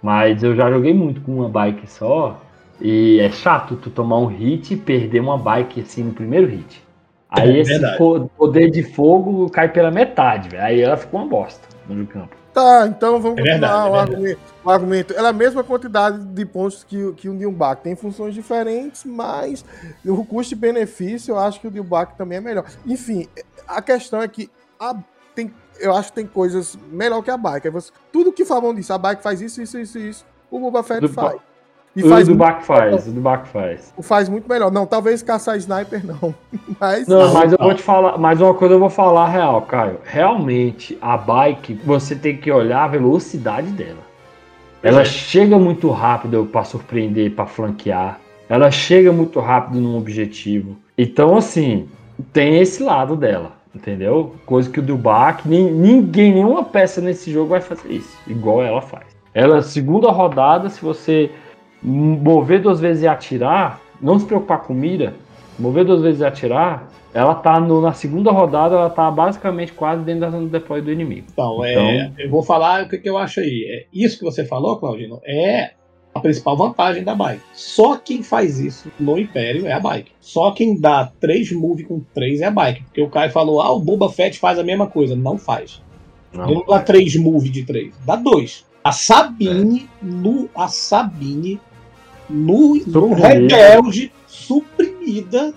Mas 0.01 0.43
eu 0.43 0.55
já 0.55 0.69
joguei 0.71 0.93
muito 0.93 1.21
com 1.21 1.33
uma 1.37 1.49
bike 1.49 1.89
só, 1.89 2.39
e 2.79 3.19
é 3.19 3.29
chato 3.31 3.75
tu 3.75 3.89
tomar 3.89 4.17
um 4.19 4.25
hit 4.27 4.73
e 4.73 4.77
perder 4.77 5.19
uma 5.19 5.37
bike 5.37 5.81
assim 5.81 6.03
no 6.03 6.13
primeiro 6.13 6.47
hit. 6.47 6.81
Aí 7.29 7.57
É 7.57 7.59
esse 7.59 7.71
verdade. 7.71 7.97
po- 7.97 8.29
poder 8.37 8.71
de 8.71 8.81
fogo 8.81 9.49
cai 9.49 9.69
pela 9.69 9.91
metade, 9.91 10.49
velho. 10.49 10.63
Aí 10.63 10.81
ela 10.81 10.97
fica 10.97 11.15
uma 11.15 11.25
bosta 11.27 11.67
no 11.87 12.07
campo. 12.07 12.35
Tá, 12.53 12.87
então 12.87 13.21
vamos 13.21 13.37
É 13.37 13.41
continuar 13.43 13.59
verdade, 13.59 13.73
é 13.73 13.77
o, 13.77 13.91
verdade. 13.91 14.11
argumento, 14.11 14.39
o 14.63 14.69
argumento. 14.69 15.13
Ela 15.13 15.27
é 15.27 15.29
a 15.29 15.33
mesma 15.33 15.63
quantidade 15.63 16.17
de 16.19 16.45
pontos 16.45 16.83
que, 16.83 16.97
o- 17.03 17.13
que 17.13 17.29
o 17.29 17.33
Nilbach. 17.33 17.81
Tem 17.83 17.95
funções 17.95 18.33
diferentes, 18.33 19.03
mas 19.05 19.63
o 20.03 20.25
custo-benefício 20.25 21.33
eu 21.33 21.39
acho 21.39 21.59
que 21.59 21.67
o 21.67 21.71
Nilbach 21.71 22.13
também 22.17 22.39
é 22.39 22.41
melhor. 22.41 22.65
Enfim, 22.85 23.27
a 23.67 23.81
questão 23.81 24.21
é 24.21 24.27
que 24.27 24.49
a- 24.79 24.95
tem, 25.35 25.51
eu 25.79 25.95
acho 25.95 26.09
que 26.09 26.15
tem 26.15 26.27
coisas 26.27 26.77
melhor 26.91 27.21
que 27.21 27.31
a 27.31 27.37
bike. 27.37 27.67
Aí 27.67 27.71
você- 27.73 27.91
tudo 28.11 28.31
que 28.31 28.43
o 28.43 28.45
Fabão 28.45 28.73
disse, 28.73 28.91
a 28.93 28.97
bike 28.97 29.21
faz 29.23 29.41
isso, 29.41 29.61
isso, 29.61 29.79
isso, 29.79 29.97
isso. 29.99 30.25
O 30.51 30.59
Boba 30.59 30.83
Fett 30.83 31.01
Do- 31.01 31.09
faz. 31.09 31.37
E 31.95 32.03
o 32.03 32.09
faz, 32.09 32.27
do 32.27 32.35
muito, 32.35 32.39
Back 32.45 32.63
faz, 32.65 33.07
o 33.07 33.11
do 33.11 33.19
Back 33.19 33.47
faz. 33.49 33.93
faz 34.03 34.29
muito 34.29 34.47
melhor. 34.47 34.71
Não, 34.71 34.85
talvez 34.85 35.23
caçar 35.23 35.57
sniper 35.57 36.05
não. 36.05 36.33
Mas 36.79 37.07
Não, 37.07 37.33
mas 37.33 37.51
eu 37.51 37.57
vou 37.59 37.73
te 37.73 37.81
falar, 37.81 38.15
mais 38.17 38.39
uma 38.39 38.53
coisa 38.53 38.75
eu 38.75 38.79
vou 38.79 38.91
falar 38.91 39.27
real, 39.27 39.63
Caio. 39.63 39.97
Realmente, 40.05 40.97
a 41.01 41.17
bike, 41.17 41.73
você 41.83 42.15
tem 42.15 42.37
que 42.37 42.51
olhar 42.51 42.83
a 42.83 42.87
velocidade 42.87 43.67
dela. 43.71 44.07
Ela 44.83 45.03
chega 45.03 45.57
muito 45.57 45.89
rápido 45.89 46.47
para 46.49 46.63
surpreender, 46.63 47.31
para 47.31 47.47
flanquear. 47.47 48.19
Ela 48.47 48.69
chega 48.71 49.11
muito 49.11 49.39
rápido 49.39 49.81
num 49.81 49.97
objetivo. 49.97 50.77
Então, 50.97 51.35
assim, 51.35 51.89
tem 52.31 52.59
esse 52.61 52.81
lado 52.83 53.15
dela, 53.15 53.53
entendeu? 53.73 54.35
Coisa 54.45 54.69
que 54.69 54.79
o 54.79 54.83
Dubac, 54.83 55.47
nem, 55.47 55.71
ninguém, 55.71 56.33
nenhuma 56.33 56.63
peça 56.63 57.01
nesse 57.01 57.31
jogo 57.31 57.49
vai 57.49 57.61
fazer 57.61 57.91
isso, 57.91 58.17
igual 58.27 58.63
ela 58.63 58.81
faz. 58.81 59.17
Ela, 59.33 59.61
segunda 59.61 60.09
rodada, 60.09 60.69
se 60.69 60.81
você 60.81 61.31
mover 61.81 62.61
duas 62.61 62.79
vezes 62.79 63.03
e 63.03 63.07
atirar, 63.07 63.79
não 64.01 64.19
se 64.19 64.25
preocupar 64.25 64.63
com 64.63 64.73
mira, 64.73 65.13
mover 65.57 65.85
duas 65.85 66.01
vezes 66.01 66.21
e 66.21 66.25
atirar, 66.25 66.89
ela 67.13 67.33
tá 67.35 67.59
no, 67.59 67.81
na 67.81 67.93
segunda 67.93 68.31
rodada, 68.31 68.75
ela 68.75 68.89
tá 68.89 69.09
basicamente 69.09 69.73
quase 69.73 70.03
dentro 70.03 70.21
da 70.21 70.29
zona 70.29 70.45
de 70.45 70.51
deploy 70.51 70.81
do 70.81 70.91
inimigo. 70.91 71.27
Então, 71.31 71.63
é, 71.63 72.11
eu 72.17 72.29
vou 72.29 72.43
falar 72.43 72.83
o 72.83 72.89
que, 72.89 72.97
que 72.97 73.09
eu 73.09 73.17
acho 73.17 73.39
aí. 73.39 73.65
É, 73.67 73.87
isso 73.91 74.19
que 74.19 74.25
você 74.25 74.45
falou, 74.45 74.79
Claudino, 74.79 75.19
é 75.25 75.71
a 76.19 76.21
principal 76.21 76.55
vantagem 76.55 77.03
da 77.03 77.15
bike. 77.15 77.41
Só 77.53 77.97
quem 77.97 78.21
faz 78.21 78.59
isso 78.59 78.91
no 78.99 79.17
Império 79.17 79.65
é 79.65 79.73
a 79.73 79.79
bike. 79.79 80.11
Só 80.19 80.51
quem 80.51 80.79
dá 80.79 81.11
três 81.19 81.51
move 81.51 81.83
com 81.83 81.99
três 82.13 82.41
é 82.41 82.45
a 82.45 82.51
bike. 82.51 82.83
Porque 82.83 83.01
o 83.01 83.09
Caio 83.09 83.31
falou, 83.31 83.61
ah, 83.61 83.71
o 83.71 83.79
Boba 83.79 84.09
Fett 84.09 84.39
faz 84.39 84.59
a 84.59 84.63
mesma 84.63 84.87
coisa. 84.87 85.15
Não 85.15 85.37
faz. 85.37 85.81
Não. 86.31 86.45
Ele 86.45 86.55
não 86.55 86.65
dá 86.65 86.79
três 86.79 87.15
move 87.15 87.49
de 87.49 87.63
três, 87.63 87.93
dá 88.05 88.15
dois. 88.15 88.65
A 88.83 88.91
Sabine, 88.91 89.89
é. 90.01 90.05
no, 90.05 90.49
a 90.55 90.67
Sabine, 90.67 91.59
no, 92.29 92.75
no 92.85 93.13
Rebelde, 93.13 94.11
suprimida 94.27 95.53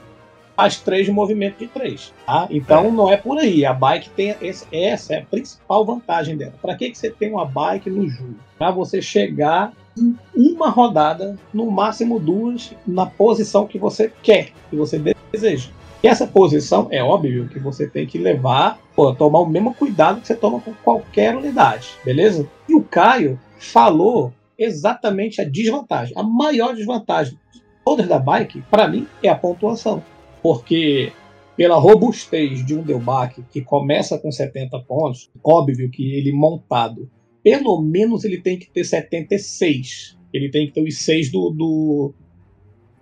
faz 0.57 0.79
três 0.79 1.09
movimentos 1.09 1.59
de 1.59 1.66
três. 1.66 2.12
Tá? 2.27 2.46
Então 2.51 2.87
é. 2.87 2.90
não 2.90 3.11
é 3.11 3.16
por 3.16 3.38
aí. 3.38 3.64
A 3.64 3.72
bike 3.72 4.11
tem 4.11 4.35
esse, 4.40 4.66
essa 4.72 5.14
é 5.14 5.18
a 5.18 5.25
principal 5.25 5.85
vantagem 5.85 6.37
dela. 6.37 6.55
Para 6.61 6.75
que, 6.77 6.90
que 6.90 6.98
você 6.98 7.11
tem 7.11 7.31
uma 7.31 7.44
bike 7.44 7.90
no 7.90 8.09
jogo? 8.09 8.37
Para 8.59 8.70
você 8.70 9.01
chegar 9.01 9.72
em 9.96 10.16
uma 10.50 10.68
rodada, 10.68 11.38
no 11.52 11.70
máximo 11.70 12.18
duas, 12.18 12.74
na 12.87 13.07
posição 13.07 13.66
que 13.66 13.78
você 13.78 14.12
quer, 14.22 14.52
que 14.70 14.76
você 14.76 14.98
deseja. 15.33 15.70
E 16.02 16.09
essa 16.09 16.26
posição 16.26 16.88
é 16.90 17.02
óbvio 17.02 17.48
que 17.48 17.59
você 17.59 17.87
tem 17.87 18.07
que 18.07 18.18
levar, 18.18 18.81
pô, 18.96 19.14
tomar 19.14 19.40
o 19.40 19.46
mesmo 19.46 19.72
cuidado 19.72 20.20
que 20.20 20.26
você 20.26 20.35
toma 20.35 20.61
com 20.61 20.72
qualquer 20.83 21.37
unidade, 21.37 21.90
beleza? 22.05 22.48
E 22.68 22.74
o 22.74 22.83
Caio 22.83 23.38
falou 23.59 24.33
exatamente 24.59 25.40
a 25.40 25.44
desvantagem. 25.44 26.14
A 26.16 26.22
maior 26.22 26.74
desvantagem 26.74 27.38
de 27.52 27.62
todas 27.85 28.09
da 28.09 28.18
bike, 28.18 28.62
para 28.70 28.88
mim, 28.88 29.07
é 29.22 29.28
a 29.28 29.37
pontuação 29.37 30.02
porque 30.42 31.12
pela 31.57 31.76
robustez 31.76 32.66
de 32.66 32.74
um 32.74 32.83
Delbac 32.83 33.42
que 33.50 33.62
começa 33.62 34.18
com 34.18 34.33
70 34.33 34.78
pontos, 34.81 35.31
óbvio 35.44 35.90
que 35.90 36.14
ele 36.14 36.33
montado, 36.33 37.09
pelo 37.42 37.81
menos 37.81 38.24
ele 38.24 38.40
tem 38.40 38.59
que 38.59 38.68
ter 38.70 38.85
76. 38.85 40.18
Ele 40.33 40.51
tem 40.51 40.66
que 40.66 40.73
ter 40.73 40.83
os 40.83 40.99
6 40.99 41.31
do, 41.31 41.51
do 41.51 42.14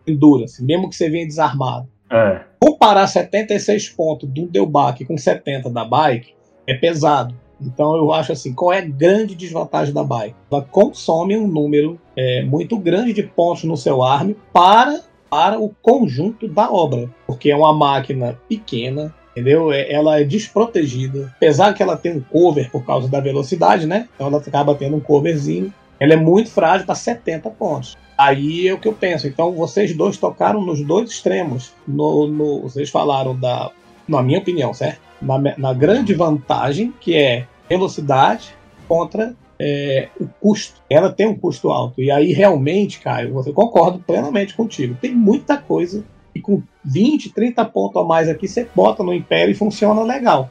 Endurance, 0.07 0.63
mesmo 0.63 0.89
que 0.89 0.97
você 0.97 1.09
venha 1.09 1.27
desarmado. 1.27 1.89
É. 2.11 2.41
Comparar 2.61 3.07
76 3.07 3.91
pontos 3.91 4.29
do 4.29 4.47
Delbac 4.47 5.05
com 5.05 5.17
70 5.17 5.71
da 5.71 5.85
bike 5.85 6.35
é 6.67 6.75
pesado. 6.75 7.35
Então 7.61 7.95
eu 7.97 8.13
acho 8.13 8.33
assim, 8.33 8.55
qual 8.55 8.73
é 8.73 8.79
a 8.79 8.85
grande 8.85 9.35
desvantagem 9.35 9.93
da 9.93 10.03
bike? 10.03 10.35
Ela 10.51 10.63
consome 10.63 11.37
um 11.37 11.47
número 11.47 12.01
é, 12.17 12.43
muito 12.43 12.79
grande 12.79 13.13
de 13.13 13.23
pontos 13.23 13.65
no 13.65 13.77
seu 13.77 14.03
arme 14.03 14.37
para 14.53 15.01
para 15.31 15.61
o 15.61 15.73
conjunto 15.81 16.49
da 16.49 16.69
obra, 16.69 17.09
porque 17.25 17.53
é 17.53 17.57
uma 17.57 17.73
máquina 17.73 18.37
pequena, 18.49 19.15
entendeu? 19.31 19.71
É, 19.73 19.91
ela 19.93 20.19
é 20.21 20.25
desprotegida, 20.25 21.33
apesar 21.37 21.73
que 21.73 21.81
ela 21.81 21.97
tem 21.97 22.17
um 22.17 22.21
cover 22.21 22.69
por 22.73 22.85
causa 22.85 23.09
da 23.09 23.21
velocidade, 23.21 23.87
né? 23.87 24.09
Então 24.13 24.27
ela 24.27 24.39
acaba 24.39 24.75
tendo 24.75 24.97
um 24.97 25.01
coverzinho. 25.01 25.73
Ela 26.01 26.15
é 26.15 26.17
muito 26.17 26.51
frágil 26.51 26.87
para 26.87 26.95
70 26.95 27.51
pontos. 27.51 27.97
Aí 28.17 28.67
é 28.67 28.73
o 28.73 28.79
que 28.79 28.89
eu 28.89 28.93
penso. 28.93 29.27
Então 29.27 29.53
vocês 29.53 29.95
dois 29.95 30.17
tocaram 30.17 30.61
nos 30.61 30.83
dois 30.83 31.11
extremos. 31.11 31.73
No, 31.87 32.27
no 32.27 32.63
vocês 32.63 32.89
falaram 32.91 33.39
da, 33.39 33.71
na 34.09 34.23
minha 34.23 34.39
opinião, 34.39 34.73
certo? 34.75 35.01
Na, 35.21 35.39
na 35.59 35.73
grande 35.75 36.15
vantagem 36.15 36.93
que 37.01 37.15
é 37.15 37.47
velocidade 37.69 38.55
contra 38.89 39.37
é, 39.59 40.09
o 40.19 40.27
custo. 40.27 40.81
Ela 40.89 41.13
tem 41.13 41.29
um 41.29 41.37
custo 41.37 41.69
alto. 41.71 42.01
E 42.01 42.11
aí, 42.11 42.33
realmente, 42.33 42.99
Caio, 43.01 43.35
você 43.35 43.53
concordo 43.53 43.99
plenamente 43.99 44.55
contigo. 44.55 44.97
Tem 45.01 45.15
muita 45.15 45.59
coisa 45.59 46.03
e 46.35 46.41
com 46.41 46.63
20, 46.85 47.33
30 47.33 47.65
pontos 47.67 48.01
a 48.01 48.05
mais 48.05 48.29
aqui, 48.29 48.49
você 48.49 48.67
bota 48.75 49.03
no 49.03 49.13
Império 49.13 49.53
e 49.53 49.55
funciona 49.55 50.03
legal. 50.03 50.51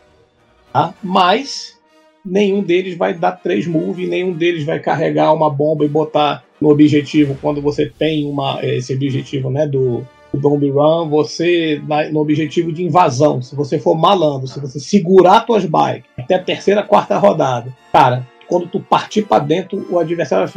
Tá? 0.71 0.93
Mas 1.01 1.78
nenhum 2.25 2.61
deles 2.61 2.97
vai 2.97 3.13
dar 3.13 3.33
três 3.33 3.65
moves, 3.65 4.07
nenhum 4.07 4.33
deles 4.33 4.63
vai 4.63 4.79
carregar 4.79 5.33
uma 5.33 5.49
bomba 5.49 5.85
e 5.85 5.89
botar 5.89 6.43
no 6.59 6.69
objetivo 6.69 7.37
quando 7.41 7.61
você 7.61 7.85
tem 7.97 8.25
uma, 8.25 8.59
esse 8.63 8.93
objetivo 8.93 9.49
né, 9.49 9.65
do, 9.65 10.05
do 10.33 10.39
Bomb 10.39 10.69
Run, 10.69 11.09
você 11.09 11.81
no 12.11 12.19
objetivo 12.19 12.71
de 12.71 12.83
invasão, 12.83 13.41
se 13.41 13.55
você 13.55 13.79
for 13.79 13.95
malandro, 13.95 14.47
se 14.47 14.59
você 14.59 14.79
segurar 14.79 15.45
suas 15.45 15.65
bikes 15.65 16.09
até 16.17 16.35
a 16.35 16.43
terceira, 16.43 16.83
quarta 16.83 17.17
rodada, 17.17 17.73
cara, 17.91 18.27
quando 18.47 18.67
tu 18.67 18.79
partir 18.79 19.23
para 19.23 19.43
dentro, 19.43 19.85
o 19.89 19.99
adversário 19.99 20.51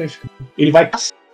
ele 0.56 0.70
vai 0.70 0.90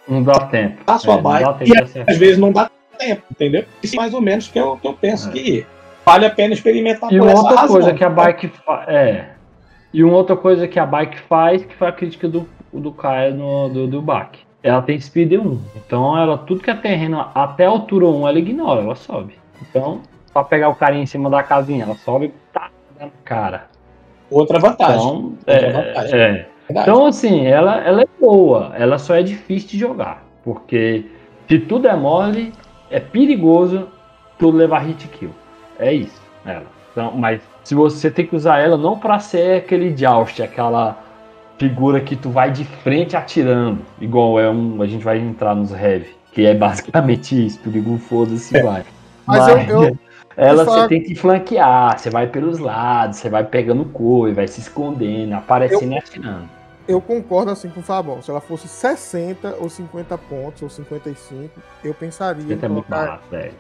não 0.07 0.23
dá 0.23 0.41
tempo. 0.47 0.83
A 0.87 0.99
sua 0.99 1.17
é, 1.17 1.23
bike 1.23 1.71
e 1.71 2.03
às 2.07 2.17
vezes 2.17 2.39
não 2.39 2.51
dá 2.51 2.71
tempo, 2.99 3.23
entendeu? 3.31 3.65
Isso 3.83 3.95
é 3.95 3.99
mais 3.99 4.15
ou 4.15 4.21
menos 4.21 4.49
que 4.49 4.59
eu, 4.59 4.77
que 4.79 4.87
eu 4.89 4.95
penso 4.95 5.29
é. 5.29 5.33
que 5.33 5.67
vale 6.05 6.25
a 6.25 6.31
pena 6.31 6.55
experimentar 6.55 7.13
e 7.13 7.21
outra 7.21 7.55
razão, 7.55 7.69
coisa 7.69 7.95
que 7.95 8.03
a 8.03 8.09
bike 8.09 8.51
é 8.87 9.38
e 9.93 10.05
uma 10.05 10.17
outra 10.17 10.37
coisa 10.37 10.69
que 10.69 10.79
a 10.79 10.87
bike 10.87 11.19
faz 11.21 11.65
que 11.65 11.75
foi 11.75 11.89
a 11.89 11.93
crítica 11.93 12.29
do 12.29 12.49
do 12.73 12.93
Caio 12.93 13.35
no 13.35 13.69
do, 13.69 13.87
do 13.87 14.03
back 14.03 14.41
ela 14.63 14.83
tem 14.83 15.01
speed 15.01 15.33
1 15.33 15.61
então 15.77 16.17
ela 16.17 16.37
tudo 16.37 16.63
que 16.63 16.71
é 16.71 16.75
terreno 16.75 17.27
até 17.35 17.65
a 17.65 17.71
altura 17.71 18.07
1 18.07 18.29
ela 18.29 18.39
ignora 18.39 18.83
ela 18.83 18.95
sobe 18.95 19.39
então 19.63 20.03
para 20.33 20.45
pegar 20.45 20.69
o 20.69 20.75
cara 20.75 20.95
em 20.95 21.07
cima 21.07 21.31
da 21.31 21.43
casinha 21.43 21.85
ela 21.85 21.95
sobe 21.95 22.35
tá 22.53 22.71
na 23.01 23.09
cara 23.25 23.69
Outra 24.31 24.59
vantagem. 24.59 24.97
Então, 24.97 25.17
Outra 25.17 25.55
é, 25.55 25.73
vantagem. 25.73 26.21
É. 26.21 26.47
então 26.71 27.07
assim, 27.07 27.47
ela, 27.47 27.81
ela 27.81 28.03
é 28.03 28.09
boa, 28.21 28.73
ela 28.77 28.99
só 28.99 29.15
é 29.15 29.23
difícil 29.23 29.71
de 29.71 29.79
jogar. 29.79 30.25
Porque 30.45 31.07
se 31.49 31.59
tudo 31.61 31.89
é 31.89 31.97
mole, 31.97 32.53
é 32.91 33.01
perigoso 33.01 33.89
tu 34.39 34.51
levar 34.51 34.81
hit 34.81 35.09
kill. 35.09 35.31
É 35.79 35.93
isso, 35.93 36.21
ela. 36.45 36.67
Então, 36.93 37.13
mas 37.13 37.41
se 37.69 37.75
você 37.75 38.11
tem 38.11 38.27
que 38.27 38.35
usar 38.35 38.61
ela 38.61 38.79
não 38.79 38.99
para 38.99 39.19
ser 39.19 39.59
aquele 39.59 39.95
joust, 39.95 40.43
aquela 40.43 40.99
figura 41.59 42.01
que 42.01 42.17
tu 42.17 42.31
vai 42.31 42.51
de 42.51 42.65
frente 42.65 43.15
atirando, 43.15 43.81
igual 44.01 44.41
é 44.41 44.49
um, 44.49 44.81
a 44.81 44.87
gente 44.87 45.05
vai 45.05 45.19
entrar 45.19 45.55
nos 45.55 45.71
heavy, 45.71 46.17
que 46.33 46.47
é 46.47 46.55
basicamente 46.55 47.47
isso, 47.47 47.61
tu 47.63 47.69
liga 47.69 47.91
um 47.91 47.99
foda-se 47.99 48.57
é. 48.57 48.63
vai. 48.63 48.85
Mas, 49.27 49.41
mas 49.41 49.69
eu, 49.69 49.83
eu, 49.83 49.99
ela 50.35 50.65
você 50.65 50.89
tem 50.89 51.03
que 51.03 51.15
flanquear, 51.15 51.99
você 51.99 52.09
vai 52.09 52.27
pelos 52.27 52.59
lados, 52.59 53.19
você 53.19 53.29
vai 53.29 53.45
pegando 53.45 53.85
cor, 53.85 54.33
vai 54.33 54.49
se 54.49 54.61
escondendo, 54.61 55.35
aparecendo 55.35 55.93
eu, 55.93 55.97
e 55.97 55.99
atirando. 55.99 56.49
Eu 56.89 57.03
concordo 57.03 57.51
assim 57.51 57.69
com 57.69 57.81
o 57.81 57.83
Fabão. 57.83 58.23
Se 58.23 58.31
ela 58.31 58.41
fosse 58.41 58.67
60 58.67 59.57
ou 59.61 59.69
50 59.69 60.17
pontos, 60.17 60.63
ou 60.63 60.71
55, 60.71 61.51
eu 61.85 61.93
pensaria 61.93 62.55
em 62.55 62.59
colocar... 62.59 63.21
velho. 63.31 63.53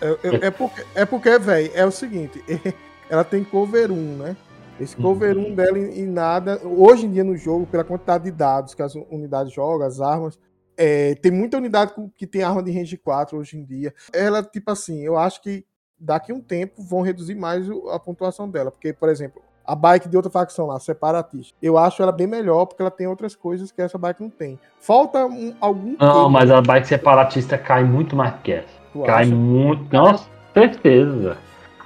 É, 0.00 0.46
é, 0.46 0.50
porque, 0.50 0.86
é 0.94 1.04
porque, 1.04 1.38
velho, 1.38 1.70
é 1.74 1.84
o 1.84 1.90
seguinte, 1.90 2.42
ela 3.12 3.24
tem 3.24 3.44
cover 3.44 3.92
1, 3.92 3.94
né? 4.16 4.36
Esse 4.80 4.96
cover 4.96 5.36
uhum. 5.36 5.48
1 5.48 5.54
dela 5.54 5.78
em, 5.78 6.06
nada, 6.06 6.58
hoje 6.64 7.04
em 7.04 7.12
dia 7.12 7.22
no 7.22 7.36
jogo, 7.36 7.66
pela 7.66 7.84
quantidade 7.84 8.24
de 8.24 8.30
dados 8.30 8.74
que 8.74 8.80
as 8.80 8.94
unidades 8.94 9.52
jogam, 9.52 9.86
as 9.86 10.00
armas, 10.00 10.38
é, 10.78 11.14
tem 11.16 11.30
muita 11.30 11.58
unidade 11.58 11.92
que 12.16 12.26
tem 12.26 12.42
arma 12.42 12.62
de 12.62 12.72
range 12.72 12.96
4 12.96 13.36
hoje 13.36 13.58
em 13.58 13.64
dia. 13.64 13.92
Ela, 14.14 14.42
tipo 14.42 14.70
assim, 14.70 15.02
eu 15.02 15.18
acho 15.18 15.42
que 15.42 15.62
daqui 16.00 16.32
a 16.32 16.34
um 16.34 16.40
tempo 16.40 16.82
vão 16.82 17.02
reduzir 17.02 17.34
mais 17.34 17.68
a 17.90 17.98
pontuação 17.98 18.48
dela. 18.48 18.70
Porque, 18.70 18.94
por 18.94 19.10
exemplo, 19.10 19.42
a 19.62 19.76
bike 19.76 20.08
de 20.08 20.16
outra 20.16 20.32
facção 20.32 20.66
lá, 20.68 20.80
separatista, 20.80 21.54
eu 21.60 21.76
acho 21.76 22.02
ela 22.02 22.12
bem 22.12 22.26
melhor 22.26 22.64
porque 22.64 22.80
ela 22.80 22.90
tem 22.90 23.06
outras 23.06 23.36
coisas 23.36 23.70
que 23.70 23.82
essa 23.82 23.98
bike 23.98 24.22
não 24.22 24.30
tem. 24.30 24.58
Falta 24.80 25.26
um, 25.26 25.54
algum. 25.60 25.96
Não, 26.00 26.30
mas 26.30 26.50
a 26.50 26.62
bike 26.62 26.88
separatista 26.88 27.58
cai 27.58 27.84
muito 27.84 28.16
mais 28.16 28.34
que 28.42 28.52
essa. 28.52 28.80
Tu 28.90 29.02
cai 29.02 29.24
acha? 29.24 29.34
muito. 29.34 29.92
Nossa, 29.92 30.24
certeza. 30.54 31.36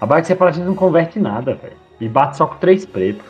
A 0.01 0.07
bike 0.07 0.27
separatista 0.27 0.67
não 0.67 0.75
converte 0.75 1.19
nada, 1.19 1.55
velho. 1.55 1.77
E 2.01 2.09
bate 2.09 2.37
só 2.37 2.47
com 2.47 2.57
três 2.57 2.85
pretos. 2.85 3.25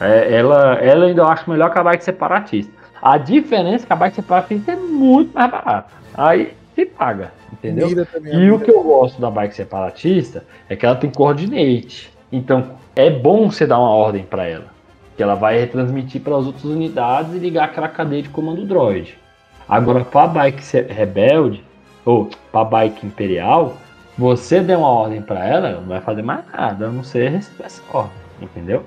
É, 0.00 0.34
ela, 0.34 0.74
ela 0.74 1.06
ainda 1.06 1.22
eu 1.22 1.26
acho 1.26 1.48
melhor 1.50 1.72
que 1.72 1.78
a 1.78 1.82
bike 1.82 2.04
separatista. 2.04 2.72
A 3.02 3.18
diferença 3.18 3.84
é 3.84 3.86
que 3.86 3.92
a 3.92 3.96
bike 3.96 4.16
separatista 4.16 4.72
é 4.72 4.76
muito 4.76 5.34
mais 5.34 5.50
barata. 5.50 5.90
Aí 6.14 6.54
se 6.74 6.86
paga, 6.86 7.32
entendeu? 7.52 7.88
E 8.32 8.50
o 8.50 8.60
que 8.60 8.70
eu 8.70 8.82
gosto 8.82 9.20
da 9.20 9.30
bike 9.30 9.54
separatista 9.54 10.44
é 10.68 10.76
que 10.76 10.84
ela 10.84 10.94
tem 10.94 11.10
coordinate. 11.10 12.12
Então 12.30 12.72
é 12.94 13.10
bom 13.10 13.50
você 13.50 13.66
dar 13.66 13.78
uma 13.78 13.90
ordem 13.90 14.24
para 14.24 14.46
ela, 14.46 14.66
que 15.16 15.22
ela 15.22 15.34
vai 15.34 15.58
retransmitir 15.58 16.20
para 16.20 16.36
as 16.36 16.46
outras 16.46 16.64
unidades 16.64 17.34
e 17.34 17.38
ligar 17.38 17.64
aquela 17.64 17.88
cadeia 17.88 18.22
de 18.22 18.28
comando 18.28 18.64
droid. 18.64 19.16
Agora 19.68 20.04
para 20.04 20.24
a 20.24 20.28
bike 20.28 20.62
rebelde 20.92 21.64
ou 22.04 22.30
para 22.52 22.60
a 22.60 22.64
bike 22.64 23.06
imperial, 23.06 23.76
você 24.18 24.60
der 24.60 24.78
uma 24.78 24.88
ordem 24.88 25.22
para 25.22 25.44
ela, 25.44 25.68
ela 25.68 25.80
não 25.80 25.88
vai 25.88 26.00
fazer 26.00 26.22
mais 26.22 26.44
nada, 26.52 26.86
a 26.86 26.90
não 26.90 27.02
ser 27.02 27.30
receber 27.30 27.64
essa 27.64 27.82
ordem, 27.92 28.12
entendeu? 28.40 28.84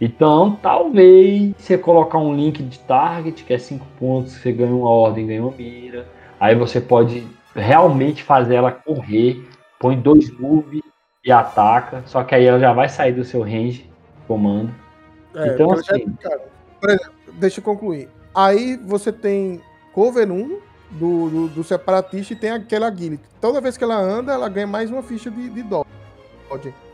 Então, 0.00 0.58
talvez 0.60 1.54
você 1.56 1.78
colocar 1.78 2.18
um 2.18 2.34
link 2.34 2.62
de 2.62 2.78
target, 2.80 3.44
que 3.44 3.54
é 3.54 3.58
5 3.58 3.86
pontos, 3.98 4.32
você 4.32 4.50
ganha 4.50 4.74
uma 4.74 4.90
ordem, 4.90 5.26
ganha 5.26 5.42
uma 5.42 5.52
mira 5.52 6.06
Aí 6.42 6.56
você 6.56 6.80
pode 6.80 7.24
realmente 7.54 8.24
fazer 8.24 8.56
ela 8.56 8.72
correr, 8.72 9.48
põe 9.78 9.96
dois 9.96 10.28
move 10.40 10.82
e 11.24 11.30
ataca, 11.30 12.02
só 12.04 12.24
que 12.24 12.34
aí 12.34 12.44
ela 12.44 12.58
já 12.58 12.72
vai 12.72 12.88
sair 12.88 13.12
do 13.12 13.24
seu 13.24 13.42
range 13.42 13.88
comando. 14.26 14.74
É, 15.36 15.46
então, 15.46 15.70
assim, 15.70 16.04
já, 16.20 16.30
cara, 16.30 16.42
por 16.80 16.90
exemplo, 16.90 17.12
deixa 17.34 17.60
eu 17.60 17.64
concluir. 17.64 18.08
Aí 18.34 18.76
você 18.76 19.12
tem 19.12 19.60
cover 19.92 20.32
1 20.32 20.58
do, 20.92 21.28
do, 21.30 21.48
do 21.48 21.64
separatista 21.64 22.32
e 22.32 22.36
tem 22.36 22.50
aquela 22.50 22.88
agility. 22.88 23.22
Toda 23.40 23.60
vez 23.60 23.76
que 23.76 23.84
ela 23.84 23.96
anda, 23.96 24.32
ela 24.32 24.48
ganha 24.48 24.66
mais 24.66 24.90
uma 24.90 25.02
ficha 25.02 25.30
de, 25.30 25.48
de 25.48 25.62
dodge. 25.62 25.86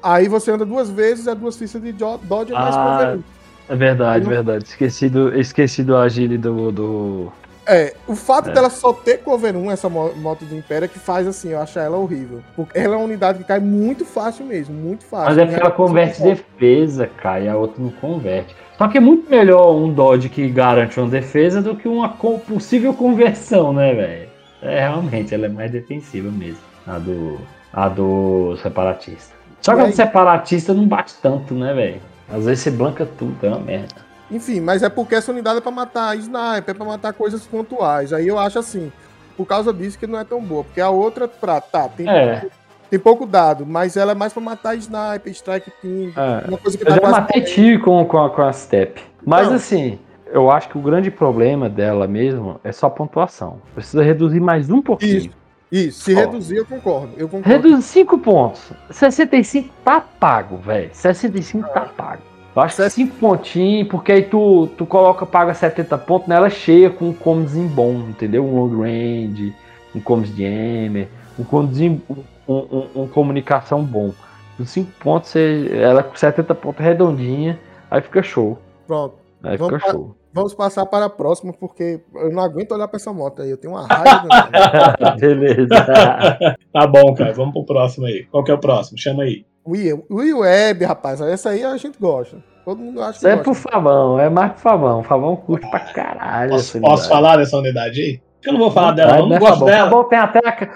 Aí 0.02 0.28
você 0.28 0.52
anda 0.52 0.64
duas 0.64 0.88
vezes, 0.88 1.26
é 1.26 1.34
duas 1.34 1.56
fichas 1.56 1.82
de 1.82 1.92
dodge 1.92 2.52
mais 2.52 2.76
Ah, 2.76 2.84
cover 2.98 3.16
1. 3.18 3.22
É 3.70 3.76
verdade, 3.76 4.24
não- 4.24 4.30
verdade. 4.30 4.64
Esqueci 4.64 5.08
do, 5.08 5.36
esqueci 5.38 5.82
do 5.82 5.96
agile 5.96 6.38
do, 6.38 6.70
do. 6.72 7.32
É, 7.66 7.94
o 8.06 8.14
fato 8.16 8.48
É. 8.48 8.52
dela 8.52 8.70
só 8.70 8.94
ter 8.94 9.18
cover 9.18 9.54
1, 9.54 9.70
essa 9.70 9.88
mo- 9.90 10.14
moto 10.14 10.44
do 10.46 10.54
Império, 10.56 10.86
é 10.86 10.88
que 10.88 10.98
faz 10.98 11.26
assim, 11.26 11.50
eu 11.50 11.60
achar 11.60 11.82
ela 11.82 11.98
horrível. 11.98 12.40
Porque 12.56 12.78
ela 12.78 12.94
é 12.94 12.96
uma 12.96 13.04
unidade 13.04 13.40
que 13.40 13.44
cai 13.44 13.58
muito 13.60 14.06
fácil 14.06 14.46
mesmo, 14.46 14.74
muito 14.74 15.04
fácil. 15.04 15.26
Mas 15.28 15.38
é 15.38 15.44
porque 15.44 15.60
ela 15.60 15.70
converte 15.70 16.22
defesa, 16.22 17.06
cara, 17.20 17.40
e 17.40 17.48
a 17.48 17.56
outra 17.56 17.82
não 17.82 17.90
converte. 17.90 18.56
Só 18.78 18.86
que 18.86 18.96
é 18.96 19.00
muito 19.00 19.28
melhor 19.28 19.74
um 19.74 19.92
Dodge 19.92 20.28
que 20.28 20.48
garante 20.48 21.00
uma 21.00 21.10
defesa 21.10 21.60
do 21.60 21.74
que 21.74 21.88
uma 21.88 22.10
possível 22.10 22.94
conversão, 22.94 23.72
né, 23.72 23.92
velho? 23.92 24.28
É, 24.62 24.80
realmente, 24.80 25.34
ela 25.34 25.46
é 25.46 25.48
mais 25.48 25.72
defensiva 25.72 26.30
mesmo. 26.30 26.60
A 26.86 26.96
do, 26.96 27.40
a 27.72 27.88
do 27.88 28.56
separatista. 28.62 29.34
Só 29.60 29.74
que 29.74 29.80
a 29.80 29.86
do 29.86 29.92
separatista 29.92 30.72
não 30.72 30.86
bate 30.86 31.14
tanto, 31.20 31.54
né, 31.54 31.74
velho? 31.74 32.00
Às 32.28 32.44
vezes 32.44 32.60
você 32.60 32.70
blanca 32.70 33.04
tudo, 33.04 33.36
é 33.44 33.48
uma 33.48 33.58
merda. 33.58 33.96
Enfim, 34.30 34.60
mas 34.60 34.82
é 34.82 34.88
porque 34.88 35.16
essa 35.16 35.32
unidade 35.32 35.58
é 35.58 35.60
pra 35.60 35.72
matar 35.72 36.16
sniper, 36.16 36.68
é 36.68 36.74
pra 36.74 36.84
matar 36.84 37.12
coisas 37.12 37.44
pontuais. 37.46 38.12
Aí 38.12 38.28
eu 38.28 38.38
acho 38.38 38.60
assim, 38.60 38.92
por 39.36 39.46
causa 39.46 39.72
disso 39.72 39.98
que 39.98 40.06
não 40.06 40.20
é 40.20 40.24
tão 40.24 40.40
boa. 40.40 40.62
Porque 40.62 40.80
a 40.80 40.90
outra, 40.90 41.26
pra, 41.26 41.60
tá, 41.60 41.88
tem, 41.88 42.08
É, 42.08 42.46
tem 42.90 42.98
pouco 42.98 43.26
dado, 43.26 43.66
mas 43.66 43.96
ela 43.96 44.12
é 44.12 44.14
mais 44.14 44.32
pra 44.32 44.42
matar 44.42 44.74
sniper, 44.76 45.32
strike 45.32 45.70
team, 45.82 46.12
é. 46.16 46.48
uma 46.48 46.58
coisa 46.58 46.76
que 46.76 46.84
Eu 46.84 46.88
tá 46.88 46.94
já 46.94 47.10
matei 47.10 47.42
tiro 47.42 47.82
com, 47.82 48.04
com, 48.04 48.18
a, 48.18 48.30
com 48.30 48.42
a 48.42 48.52
Step. 48.52 49.00
Mas 49.24 49.48
Não. 49.48 49.56
assim, 49.56 49.98
eu 50.26 50.50
acho 50.50 50.68
que 50.68 50.78
o 50.78 50.80
grande 50.80 51.10
problema 51.10 51.68
dela 51.68 52.06
mesmo 52.06 52.60
é 52.64 52.72
só 52.72 52.86
a 52.86 52.90
pontuação. 52.90 53.60
Precisa 53.74 54.02
reduzir 54.02 54.40
mais 54.40 54.70
um 54.70 54.80
pouquinho. 54.80 55.18
Isso. 55.18 55.38
Isso, 55.70 56.04
se 56.04 56.14
reduzir, 56.14 56.56
eu 56.56 56.64
concordo. 56.64 57.12
Eu 57.18 57.28
concordo. 57.28 57.48
Reduz 57.48 57.84
5 57.84 58.18
pontos. 58.18 58.72
65 58.90 59.68
tá 59.84 60.00
pago, 60.00 60.56
velho. 60.56 60.88
65 60.92 61.68
tá 61.68 61.82
pago. 61.82 62.22
Eu 62.56 62.62
acho 62.62 62.76
que 62.76 62.90
5 62.90 63.16
pontinhos, 63.16 63.88
porque 63.88 64.12
aí 64.12 64.22
tu, 64.22 64.66
tu 64.78 64.86
coloca, 64.86 65.26
paga 65.26 65.52
70 65.52 65.96
pontos 65.98 66.26
nela 66.26 66.48
cheia 66.48 66.88
com 66.88 67.10
um 67.10 67.12
comezinho 67.12 67.68
bom, 67.68 67.92
entendeu? 68.08 68.44
Um 68.44 68.54
long 68.54 68.80
range, 68.80 69.54
um 69.94 70.00
comes 70.00 70.34
de 70.34 70.44
hammer, 70.44 71.08
um 71.38 71.44
comezinho, 71.44 72.02
um, 72.08 72.16
um, 72.54 73.02
um 73.02 73.08
comunicação 73.08 73.84
bom. 73.84 74.12
Os 74.58 74.70
5 74.70 74.90
pontos, 75.00 75.30
você, 75.30 75.70
ela 75.72 76.02
com 76.02 76.16
70 76.16 76.54
pontos 76.54 76.84
redondinha, 76.84 77.58
aí 77.90 78.00
fica 78.00 78.22
show. 78.22 78.58
Pronto. 78.86 79.14
Aí 79.42 79.56
Vamos 79.56 79.80
fica 79.80 79.92
show. 79.92 80.16
Vamos 80.32 80.54
passar 80.54 80.84
para 80.86 81.06
a 81.06 81.10
próxima, 81.10 81.52
porque 81.52 82.00
eu 82.14 82.30
não 82.30 82.42
aguento 82.42 82.72
olhar 82.72 82.86
para 82.86 82.96
essa 82.96 83.12
moto 83.12 83.42
aí. 83.42 83.50
Eu 83.50 83.56
tenho 83.56 83.72
uma 83.72 83.86
raiva. 83.86 84.28
Beleza. 85.18 85.68
Tá 86.72 86.86
bom, 86.86 87.14
cara. 87.14 87.32
Vamos 87.32 87.52
pro 87.52 87.64
próximo 87.64 88.06
aí. 88.06 88.24
Qual 88.30 88.44
que 88.44 88.50
é 88.50 88.54
o 88.54 88.58
próximo? 88.58 88.98
Chama 88.98 89.24
aí. 89.24 89.44
Wii 89.66 90.04
Wii 90.10 90.34
Web, 90.34 90.84
rapaz. 90.84 91.20
Essa 91.20 91.50
aí 91.50 91.64
a 91.64 91.76
gente 91.76 91.98
gosta. 91.98 92.42
Todo 92.64 92.78
mundo 92.78 93.00
acha 93.00 93.12
que 93.12 93.18
Isso 93.18 93.28
é 93.28 93.36
pro 93.36 93.54
Fabão, 93.54 94.20
é 94.20 94.28
mais 94.28 94.52
pro 94.52 94.60
Fabão. 94.60 95.00
O 95.00 95.02
Fabão 95.02 95.36
curte 95.36 95.68
pra 95.70 95.80
caralho. 95.80 96.50
Posso, 96.50 96.76
essa 96.76 96.80
posso 96.80 97.08
falar 97.08 97.38
dessa 97.38 97.56
unidade 97.56 98.00
aí? 98.00 98.20
Eu 98.44 98.52
não 98.52 98.60
vou 98.60 98.70
falar 98.70 98.92
dela, 98.92 99.16
não, 99.16 99.28
não 99.28 99.38
gosto 99.38 99.54
Fabão? 99.54 99.66
dela. 99.68 99.84
Fabão 99.90 100.04
tem 100.04 100.18
até 100.18 100.38
a, 100.46 100.68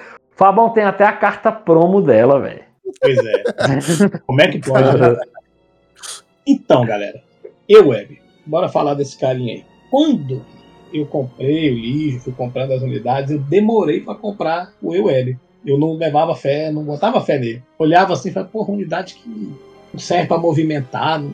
Fabão 0.43 0.71
tem 0.71 0.83
até 0.83 1.05
a 1.05 1.13
carta 1.13 1.53
promo 1.53 2.03
dela, 2.03 2.41
velho. 2.41 2.65
Pois 3.01 3.17
é. 3.17 4.19
Como 4.27 4.41
é 4.41 4.49
que 4.49 4.59
pode? 4.59 4.99
né? 4.99 5.17
Então, 6.45 6.85
galera, 6.85 7.23
eu 7.69 7.91
web. 7.91 8.21
Bora 8.45 8.69
falar 8.69 8.95
desse 8.95 9.17
carinha 9.17 9.55
aí. 9.55 9.65
Quando 9.89 10.45
eu 10.93 11.07
comprei 11.07 11.71
o 11.71 11.79
lixo, 11.79 12.25
fui 12.25 12.33
comprando 12.33 12.73
as 12.73 12.83
unidades, 12.83 13.31
eu 13.31 13.39
demorei 13.39 14.01
pra 14.01 14.17
comprar 14.17 14.73
o 14.83 14.93
E-Web. 14.93 15.39
Eu 15.65 15.79
não 15.79 15.95
levava 15.95 16.35
fé, 16.35 16.73
não 16.73 16.83
botava 16.83 17.21
fé 17.21 17.39
nele. 17.39 17.63
Olhava 17.79 18.15
assim 18.15 18.31
e 18.31 18.33
falava, 18.33 18.51
porra, 18.51 18.73
unidade 18.73 19.15
que 19.15 19.29
não 19.93 20.01
serve 20.01 20.27
pra 20.27 20.39
movimentar, 20.39 21.21
não 21.21 21.33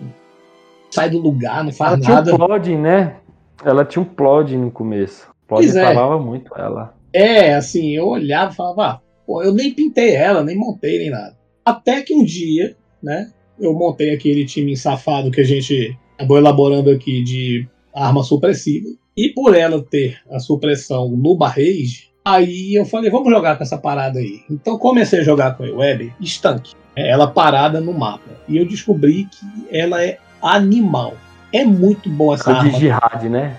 sai 0.90 1.08
do 1.08 1.18
lugar, 1.18 1.64
não 1.64 1.72
faz 1.72 1.94
Ela 1.94 2.02
tinha 2.02 2.14
nada. 2.16 2.34
um 2.34 2.36
plod, 2.36 2.76
né? 2.76 3.16
Ela 3.64 3.86
tinha 3.86 4.02
um 4.02 4.04
plod 4.04 4.54
no 4.54 4.70
começo. 4.70 5.30
Plod 5.46 5.66
é. 5.66 5.72
travava 5.72 6.18
muito 6.18 6.52
ela. 6.54 6.97
É, 7.12 7.54
assim, 7.54 7.96
eu 7.96 8.06
olhava 8.08 8.52
e 8.52 8.56
falava, 8.56 8.86
ah, 8.86 9.00
pô, 9.26 9.42
eu 9.42 9.52
nem 9.52 9.72
pintei 9.72 10.14
ela, 10.14 10.42
nem 10.42 10.56
montei, 10.56 10.98
nem 10.98 11.10
nada. 11.10 11.36
Até 11.64 12.02
que 12.02 12.14
um 12.14 12.24
dia, 12.24 12.76
né, 13.02 13.30
eu 13.58 13.72
montei 13.74 14.14
aquele 14.14 14.44
time 14.44 14.76
safado 14.76 15.30
que 15.30 15.40
a 15.40 15.44
gente 15.44 15.96
acabou 16.16 16.38
elaborando 16.38 16.90
aqui 16.90 17.22
de 17.22 17.68
arma 17.94 18.22
supressiva. 18.22 18.88
E 19.16 19.30
por 19.30 19.54
ela 19.54 19.82
ter 19.82 20.18
a 20.30 20.38
supressão 20.38 21.08
no 21.08 21.36
barrage, 21.36 22.10
aí 22.24 22.74
eu 22.74 22.84
falei, 22.84 23.10
vamos 23.10 23.30
jogar 23.30 23.56
com 23.56 23.64
essa 23.64 23.76
parada 23.76 24.18
aí. 24.18 24.42
Então 24.50 24.78
comecei 24.78 25.20
a 25.20 25.24
jogar 25.24 25.56
com 25.56 25.64
a 25.64 25.70
Web 25.70 26.12
estanque. 26.20 26.74
É 26.94 27.10
Ela 27.10 27.26
parada 27.26 27.80
no 27.80 27.92
mapa. 27.92 28.30
E 28.48 28.56
eu 28.56 28.66
descobri 28.66 29.24
que 29.30 29.76
ela 29.76 30.04
é 30.04 30.18
animal. 30.42 31.14
É 31.52 31.64
muito 31.64 32.08
boa 32.10 32.34
essa 32.34 32.50
Essa 32.50 32.60
de 32.60 32.66
arma. 32.66 32.78
jihad, 32.78 33.28
né? 33.28 33.56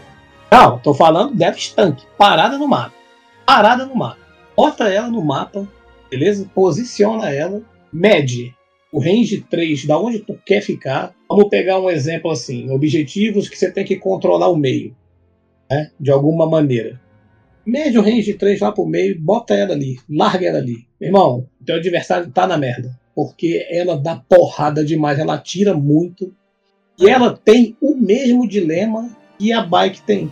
Não, 0.52 0.80
tô 0.80 0.94
falando 0.94 1.36
dela 1.36 1.56
estanque. 1.56 2.06
Parada 2.18 2.58
no 2.58 2.68
mapa. 2.68 2.94
Parada 3.50 3.84
no 3.84 3.96
mapa. 3.96 4.20
Bota 4.56 4.88
ela 4.90 5.08
no 5.08 5.26
mapa, 5.26 5.68
beleza? 6.08 6.48
Posiciona 6.54 7.32
ela, 7.32 7.64
mede 7.92 8.54
o 8.94 9.00
range 9.00 9.42
3, 9.50 9.88
da 9.88 10.00
onde 10.00 10.20
tu 10.20 10.40
quer 10.46 10.62
ficar. 10.62 11.16
Vamos 11.28 11.50
pegar 11.50 11.80
um 11.80 11.90
exemplo 11.90 12.30
assim: 12.30 12.70
objetivos 12.70 13.50
que 13.50 13.58
você 13.58 13.72
tem 13.72 13.84
que 13.84 13.96
controlar 13.96 14.50
o 14.50 14.56
meio, 14.56 14.96
né? 15.68 15.90
De 16.00 16.12
alguma 16.12 16.48
maneira. 16.48 17.02
Mede 17.66 17.98
o 17.98 18.04
range 18.04 18.36
3 18.36 18.60
lá 18.60 18.72
pro 18.72 18.86
meio, 18.86 19.20
bota 19.20 19.56
ela 19.56 19.74
ali, 19.74 19.98
larga 20.08 20.46
ela 20.46 20.60
ali. 20.60 20.86
Irmão, 21.02 21.48
teu 21.66 21.78
adversário 21.78 22.30
tá 22.30 22.46
na 22.46 22.56
merda. 22.56 22.96
Porque 23.16 23.66
ela 23.72 23.98
dá 23.98 24.16
porrada 24.16 24.86
demais, 24.86 25.18
ela 25.18 25.34
atira 25.34 25.74
muito. 25.74 26.32
E 27.00 27.10
ela 27.10 27.36
tem 27.36 27.76
o 27.82 27.96
mesmo 27.96 28.48
dilema 28.48 29.10
que 29.40 29.52
a 29.52 29.64
bike 29.64 30.04
tem. 30.04 30.32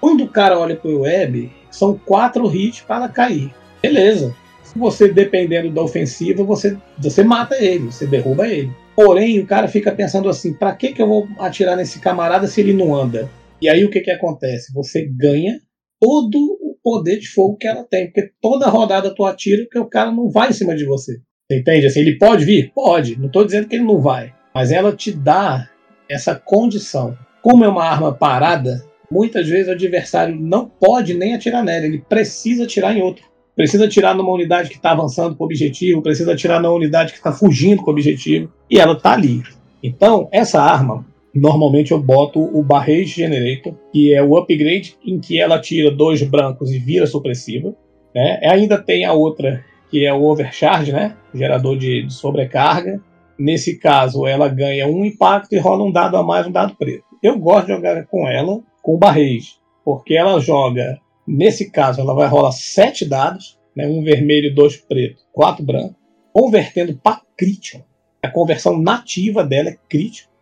Quando 0.00 0.24
o 0.24 0.28
cara 0.28 0.58
olha 0.58 0.76
pro 0.76 1.00
web, 1.00 1.50
são 1.78 1.98
quatro 2.04 2.54
hits 2.54 2.80
para 2.80 3.08
cair. 3.08 3.54
Beleza. 3.80 4.34
Se 4.62 4.78
você, 4.78 5.08
dependendo 5.08 5.70
da 5.70 5.82
ofensiva, 5.82 6.42
você, 6.42 6.76
você 6.98 7.22
mata 7.22 7.56
ele, 7.56 7.86
você 7.86 8.06
derruba 8.06 8.46
ele. 8.48 8.70
Porém, 8.94 9.38
o 9.38 9.46
cara 9.46 9.68
fica 9.68 9.92
pensando 9.92 10.28
assim: 10.28 10.52
pra 10.52 10.74
que, 10.74 10.92
que 10.92 11.00
eu 11.00 11.08
vou 11.08 11.28
atirar 11.38 11.76
nesse 11.76 12.00
camarada 12.00 12.46
se 12.46 12.60
ele 12.60 12.72
não 12.72 12.94
anda? 12.94 13.30
E 13.62 13.68
aí 13.68 13.84
o 13.84 13.90
que, 13.90 14.00
que 14.00 14.10
acontece? 14.10 14.72
Você 14.74 15.06
ganha 15.06 15.58
todo 16.00 16.36
o 16.36 16.76
poder 16.82 17.18
de 17.18 17.28
fogo 17.28 17.56
que 17.56 17.66
ela 17.66 17.84
tem. 17.84 18.06
Porque 18.06 18.30
toda 18.40 18.68
rodada 18.68 19.14
tu 19.14 19.24
atira 19.24 19.62
porque 19.62 19.78
o 19.78 19.88
cara 19.88 20.10
não 20.10 20.28
vai 20.28 20.50
em 20.50 20.52
cima 20.52 20.76
de 20.76 20.84
você. 20.84 21.18
Você 21.50 21.58
entende? 21.60 21.86
Assim, 21.86 22.00
ele 22.00 22.18
pode 22.18 22.44
vir? 22.44 22.72
Pode. 22.74 23.18
Não 23.18 23.26
estou 23.26 23.44
dizendo 23.44 23.68
que 23.68 23.76
ele 23.76 23.84
não 23.84 24.00
vai. 24.00 24.34
Mas 24.54 24.70
ela 24.70 24.94
te 24.94 25.12
dá 25.12 25.68
essa 26.08 26.34
condição. 26.34 27.16
Como 27.42 27.64
é 27.64 27.68
uma 27.68 27.84
arma 27.84 28.12
parada, 28.12 28.84
muitas 29.10 29.48
vezes 29.48 29.68
o 29.68 29.72
adversário 29.72 30.34
não 30.34 30.66
pode 30.66 31.14
nem 31.14 31.34
atirar 31.34 31.64
nela. 31.64 31.86
Ele 31.86 32.02
precisa 32.08 32.64
atirar 32.64 32.96
em 32.96 33.02
outro. 33.02 33.24
Precisa 33.56 33.86
atirar 33.86 34.14
numa 34.14 34.32
unidade 34.32 34.68
que 34.68 34.76
está 34.76 34.92
avançando 34.92 35.34
com 35.34 35.42
o 35.42 35.46
objetivo, 35.46 36.00
precisa 36.00 36.32
atirar 36.32 36.62
na 36.62 36.70
unidade 36.70 37.10
que 37.10 37.18
está 37.18 37.32
fugindo 37.32 37.82
com 37.82 37.90
o 37.90 37.92
objetivo. 37.92 38.52
E 38.70 38.78
ela 38.78 38.92
está 38.92 39.12
ali. 39.12 39.42
Então, 39.82 40.28
essa 40.30 40.62
arma, 40.62 41.04
normalmente 41.34 41.90
eu 41.90 42.00
boto 42.00 42.40
o 42.40 42.62
Barrage 42.62 43.06
Generator, 43.06 43.74
que 43.92 44.14
é 44.14 44.22
o 44.22 44.36
upgrade 44.36 44.96
em 45.04 45.18
que 45.18 45.40
ela 45.40 45.60
tira 45.60 45.90
dois 45.90 46.22
brancos 46.22 46.70
e 46.70 46.78
vira 46.78 47.04
supressiva. 47.04 47.74
Né? 48.14 48.38
Ainda 48.44 48.78
tem 48.78 49.04
a 49.04 49.12
outra, 49.12 49.64
que 49.90 50.04
é 50.06 50.12
o 50.12 50.22
Overcharge, 50.22 50.92
né? 50.92 51.16
gerador 51.34 51.76
de, 51.76 52.06
de 52.06 52.12
sobrecarga. 52.12 53.00
Nesse 53.36 53.76
caso, 53.78 54.24
ela 54.24 54.48
ganha 54.48 54.86
um 54.86 55.04
impacto 55.04 55.52
e 55.52 55.58
rola 55.58 55.84
um 55.84 55.90
dado 55.90 56.16
a 56.16 56.22
mais, 56.22 56.46
um 56.46 56.52
dado 56.52 56.76
preto. 56.76 57.04
Eu 57.20 57.38
gosto 57.38 57.66
de 57.66 57.72
jogar 57.72 58.04
com 58.06 58.28
ela 58.28 58.60
com 58.88 58.94
o 58.94 58.98
Barrage, 58.98 59.56
porque 59.84 60.14
ela 60.14 60.40
joga, 60.40 60.98
nesse 61.26 61.70
caso, 61.70 62.00
ela 62.00 62.14
vai 62.14 62.26
rolar 62.26 62.52
sete 62.52 63.04
dados, 63.04 63.58
né? 63.76 63.86
um 63.86 64.02
vermelho, 64.02 64.54
dois 64.54 64.78
preto, 64.78 65.24
quatro 65.30 65.62
branco, 65.62 65.94
convertendo 66.32 66.96
para 66.96 67.20
crítico. 67.36 67.84
A 68.22 68.30
conversão 68.30 68.78
nativa 68.80 69.44
dela 69.44 69.68
é 69.68 69.76
crítico. 69.90 70.32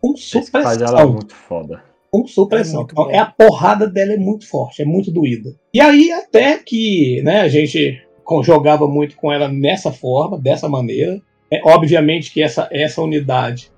Com 0.00 0.12
Esse 0.14 0.50
faz 0.50 0.64
ela 0.80 0.88
supressão 0.88 1.12
muito 1.12 1.34
foda. 1.36 1.84
com 2.10 2.26
supressão. 2.26 2.80
É 2.80 2.84
Então, 2.90 3.04
bom. 3.04 3.10
é 3.12 3.18
a 3.18 3.26
porrada 3.26 3.86
dela 3.88 4.12
é 4.12 4.16
muito 4.16 4.48
forte, 4.48 4.82
é 4.82 4.84
muito 4.84 5.12
doída. 5.12 5.54
E 5.72 5.80
aí 5.80 6.10
até 6.10 6.58
que, 6.58 7.22
né, 7.22 7.42
a 7.42 7.48
gente 7.48 8.02
jogava 8.42 8.88
muito 8.88 9.16
com 9.16 9.32
ela 9.32 9.46
nessa 9.46 9.92
forma, 9.92 10.36
dessa 10.36 10.68
maneira. 10.68 11.22
É 11.48 11.60
obviamente 11.64 12.32
que 12.32 12.42
essa 12.42 12.68
essa 12.72 13.00
unidade 13.00 13.70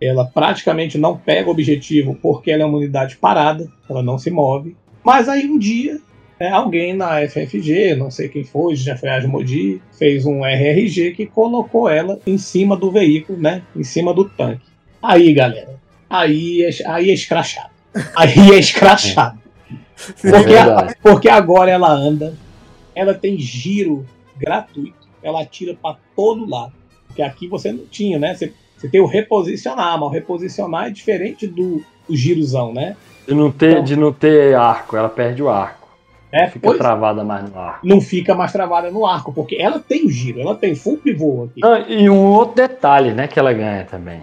ela 0.00 0.24
praticamente 0.26 0.96
não 0.98 1.16
pega 1.16 1.48
o 1.48 1.52
objetivo 1.52 2.16
porque 2.20 2.50
ela 2.50 2.62
é 2.62 2.66
uma 2.66 2.78
unidade 2.78 3.16
parada, 3.16 3.68
ela 3.88 4.02
não 4.02 4.18
se 4.18 4.30
move. 4.30 4.76
Mas 5.04 5.28
aí 5.28 5.46
um 5.46 5.58
dia 5.58 5.98
né, 6.38 6.50
alguém 6.50 6.94
na 6.94 7.26
FFG, 7.28 7.96
não 7.96 8.10
sei 8.10 8.28
quem 8.28 8.44
foi, 8.44 8.76
já 8.76 8.96
foi 8.96 9.08
a 9.08 9.16
Asmodi, 9.16 9.82
fez 9.98 10.24
um 10.24 10.44
RRG 10.46 11.12
que 11.12 11.26
colocou 11.26 11.88
ela 11.88 12.20
em 12.26 12.38
cima 12.38 12.76
do 12.76 12.90
veículo, 12.92 13.40
né, 13.40 13.62
em 13.74 13.82
cima 13.82 14.14
do 14.14 14.24
tanque. 14.28 14.62
Aí, 15.02 15.32
galera, 15.34 15.80
aí 16.08 16.62
é, 16.62 16.70
aí 16.86 17.10
é 17.10 17.12
escrachado. 17.14 17.70
Aí 18.14 18.52
é 18.52 18.58
escrachado. 18.58 19.38
Porque, 20.22 20.54
a- 20.56 20.94
porque 21.02 21.28
agora 21.28 21.70
ela 21.72 21.90
anda, 21.90 22.34
ela 22.94 23.14
tem 23.14 23.36
giro 23.38 24.06
gratuito, 24.36 25.08
ela 25.22 25.40
atira 25.42 25.74
pra 25.80 25.96
todo 26.14 26.48
lado. 26.48 26.72
Porque 27.08 27.22
aqui 27.22 27.48
você 27.48 27.72
não 27.72 27.84
tinha, 27.86 28.16
né? 28.18 28.34
Você, 28.34 28.52
você 28.78 28.88
tem 28.88 29.00
o 29.00 29.06
reposicionar, 29.06 29.98
mas 29.98 30.08
o 30.08 30.12
reposicionar 30.12 30.86
é 30.86 30.90
diferente 30.90 31.46
do, 31.46 31.82
do 32.08 32.16
girozão, 32.16 32.72
né? 32.72 32.96
De 33.26 33.34
não, 33.34 33.50
ter, 33.50 33.82
de 33.82 33.96
não 33.96 34.12
ter 34.12 34.54
arco, 34.54 34.96
ela 34.96 35.08
perde 35.08 35.42
o 35.42 35.48
arco. 35.48 35.88
É, 36.30 36.46
Fica 36.46 36.60
pois- 36.68 36.78
travada 36.78 37.24
mais 37.24 37.50
no 37.50 37.58
arco. 37.58 37.80
não 37.86 38.00
fica 38.00 38.34
mais 38.34 38.52
travada 38.52 38.90
no 38.90 39.04
arco, 39.06 39.32
porque 39.32 39.56
ela 39.56 39.78
tem 39.78 40.06
o 40.06 40.10
giro, 40.10 40.40
ela 40.40 40.54
tem 40.54 40.74
full 40.74 40.98
pivô 40.98 41.44
aqui. 41.44 41.60
Ah, 41.64 41.80
e 41.88 42.08
um 42.08 42.26
outro 42.32 42.54
detalhe, 42.56 43.12
né, 43.12 43.26
que 43.26 43.38
ela 43.38 43.52
ganha 43.52 43.84
também. 43.90 44.20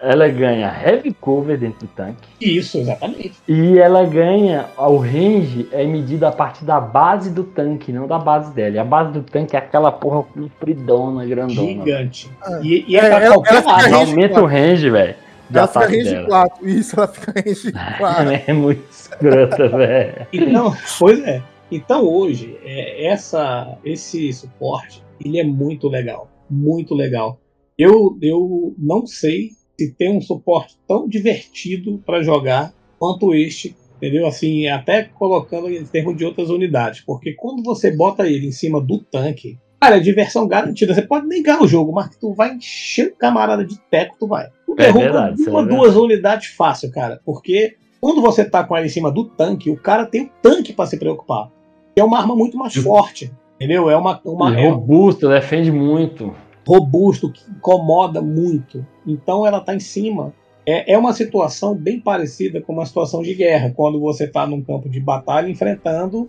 Ela 0.00 0.28
ganha 0.28 0.72
heavy 0.84 1.12
cover 1.12 1.58
dentro 1.58 1.80
do 1.86 1.92
tanque. 1.92 2.28
Isso, 2.40 2.78
exatamente. 2.78 3.32
E 3.48 3.78
ela 3.78 4.04
ganha. 4.06 4.66
O 4.76 4.96
range 4.98 5.68
é 5.72 5.84
medido 5.84 6.24
a 6.24 6.30
partir 6.30 6.64
da 6.64 6.80
base 6.80 7.30
do 7.30 7.42
tanque, 7.42 7.90
não 7.92 8.06
da 8.06 8.18
base 8.18 8.52
dela. 8.52 8.76
E 8.76 8.78
a 8.78 8.84
base 8.84 9.12
do 9.12 9.22
tanque 9.22 9.56
é 9.56 9.58
aquela 9.58 9.90
porra 9.90 10.22
compridona, 10.22 11.26
grandona. 11.26 11.68
Gigante. 11.68 12.30
Ah, 12.40 12.60
E, 12.62 12.84
e 12.86 12.96
é, 12.96 13.00
é, 13.00 13.08
pra 13.08 13.24
ela- 13.24 13.34
qualquer 13.34 13.64
ela 13.88 13.96
aumenta 13.98 14.40
o 14.40 14.46
range, 14.46 14.88
velho. 14.90 15.14
De 15.50 15.58
Ela 15.58 15.66
fica 15.66 15.86
range 15.86 16.04
dela. 16.10 16.26
4. 16.28 16.68
Isso, 16.68 16.96
ela 16.96 17.08
fica 17.08 17.32
range 17.40 17.72
4. 17.98 18.30
É 18.46 18.52
muito 18.52 18.84
escrota, 18.90 19.68
velho. 19.76 20.26
Então, 20.32 20.76
pois 20.98 21.18
é. 21.26 21.42
Então 21.72 22.04
hoje, 22.04 22.56
é, 22.64 23.06
essa, 23.08 23.76
esse 23.84 24.32
suporte, 24.32 25.02
ele 25.22 25.38
é 25.40 25.44
muito 25.44 25.88
legal. 25.88 26.28
Muito 26.48 26.94
legal. 26.94 27.40
Eu, 27.76 28.16
eu 28.22 28.74
não 28.78 29.06
sei 29.06 29.50
se 29.78 29.92
tem 29.94 30.16
um 30.16 30.20
suporte 30.20 30.76
tão 30.88 31.08
divertido 31.08 32.02
para 32.04 32.22
jogar 32.22 32.72
quanto 32.98 33.32
este, 33.34 33.76
entendeu? 33.96 34.26
Assim, 34.26 34.66
até 34.66 35.04
colocando 35.04 35.70
em 35.70 35.84
termos 35.84 36.16
de 36.16 36.24
outras 36.24 36.50
unidades. 36.50 37.00
Porque 37.00 37.32
quando 37.34 37.62
você 37.62 37.94
bota 37.94 38.26
ele 38.26 38.48
em 38.48 38.52
cima 38.52 38.80
do 38.80 38.98
tanque, 38.98 39.56
cara, 39.80 39.96
é 39.98 40.00
diversão 40.00 40.48
garantida. 40.48 40.92
Você 40.94 41.02
pode 41.02 41.26
negar 41.28 41.62
o 41.62 41.68
jogo, 41.68 41.92
mas 41.92 42.16
tu 42.16 42.32
vai 42.34 42.54
encher 42.56 43.12
o 43.12 43.16
camarada 43.16 43.64
de 43.64 43.78
teco, 43.90 44.16
tu 44.18 44.26
vai. 44.26 44.48
Tu 44.66 44.72
É 44.72 44.76
derruba 44.86 45.00
verdade, 45.00 45.42
é 45.46 45.50
uma, 45.50 45.62
verdade. 45.62 45.80
duas 45.82 45.96
unidades 45.96 46.48
fácil, 46.48 46.90
cara. 46.90 47.20
Porque 47.24 47.76
quando 48.00 48.20
você 48.20 48.44
tá 48.44 48.64
com 48.64 48.76
ela 48.76 48.86
em 48.86 48.90
cima 48.90 49.12
do 49.12 49.24
tanque, 49.24 49.70
o 49.70 49.76
cara 49.76 50.04
tem 50.06 50.22
o 50.22 50.30
tanque 50.42 50.72
para 50.72 50.86
se 50.86 50.98
preocupar. 50.98 51.50
É 51.94 52.02
uma 52.02 52.18
arma 52.18 52.34
muito 52.34 52.56
mais 52.58 52.74
forte. 52.74 53.30
Entendeu? 53.56 53.88
É 53.90 53.96
uma, 53.96 54.20
uma 54.24 54.52
E 54.52 54.64
é 54.64 54.68
robusta, 54.68 55.28
defende 55.28 55.70
muito. 55.72 56.32
robusto, 56.66 57.32
que 57.32 57.42
incomoda 57.50 58.22
muito. 58.22 58.86
Então 59.12 59.46
ela 59.46 59.60
tá 59.60 59.74
em 59.74 59.80
cima. 59.80 60.32
É, 60.66 60.92
é 60.92 60.98
uma 60.98 61.12
situação 61.12 61.74
bem 61.74 61.98
parecida 61.98 62.60
com 62.60 62.72
uma 62.74 62.84
situação 62.84 63.22
de 63.22 63.34
guerra, 63.34 63.72
quando 63.74 63.98
você 63.98 64.26
tá 64.26 64.46
num 64.46 64.62
campo 64.62 64.88
de 64.88 65.00
batalha 65.00 65.48
enfrentando, 65.48 66.28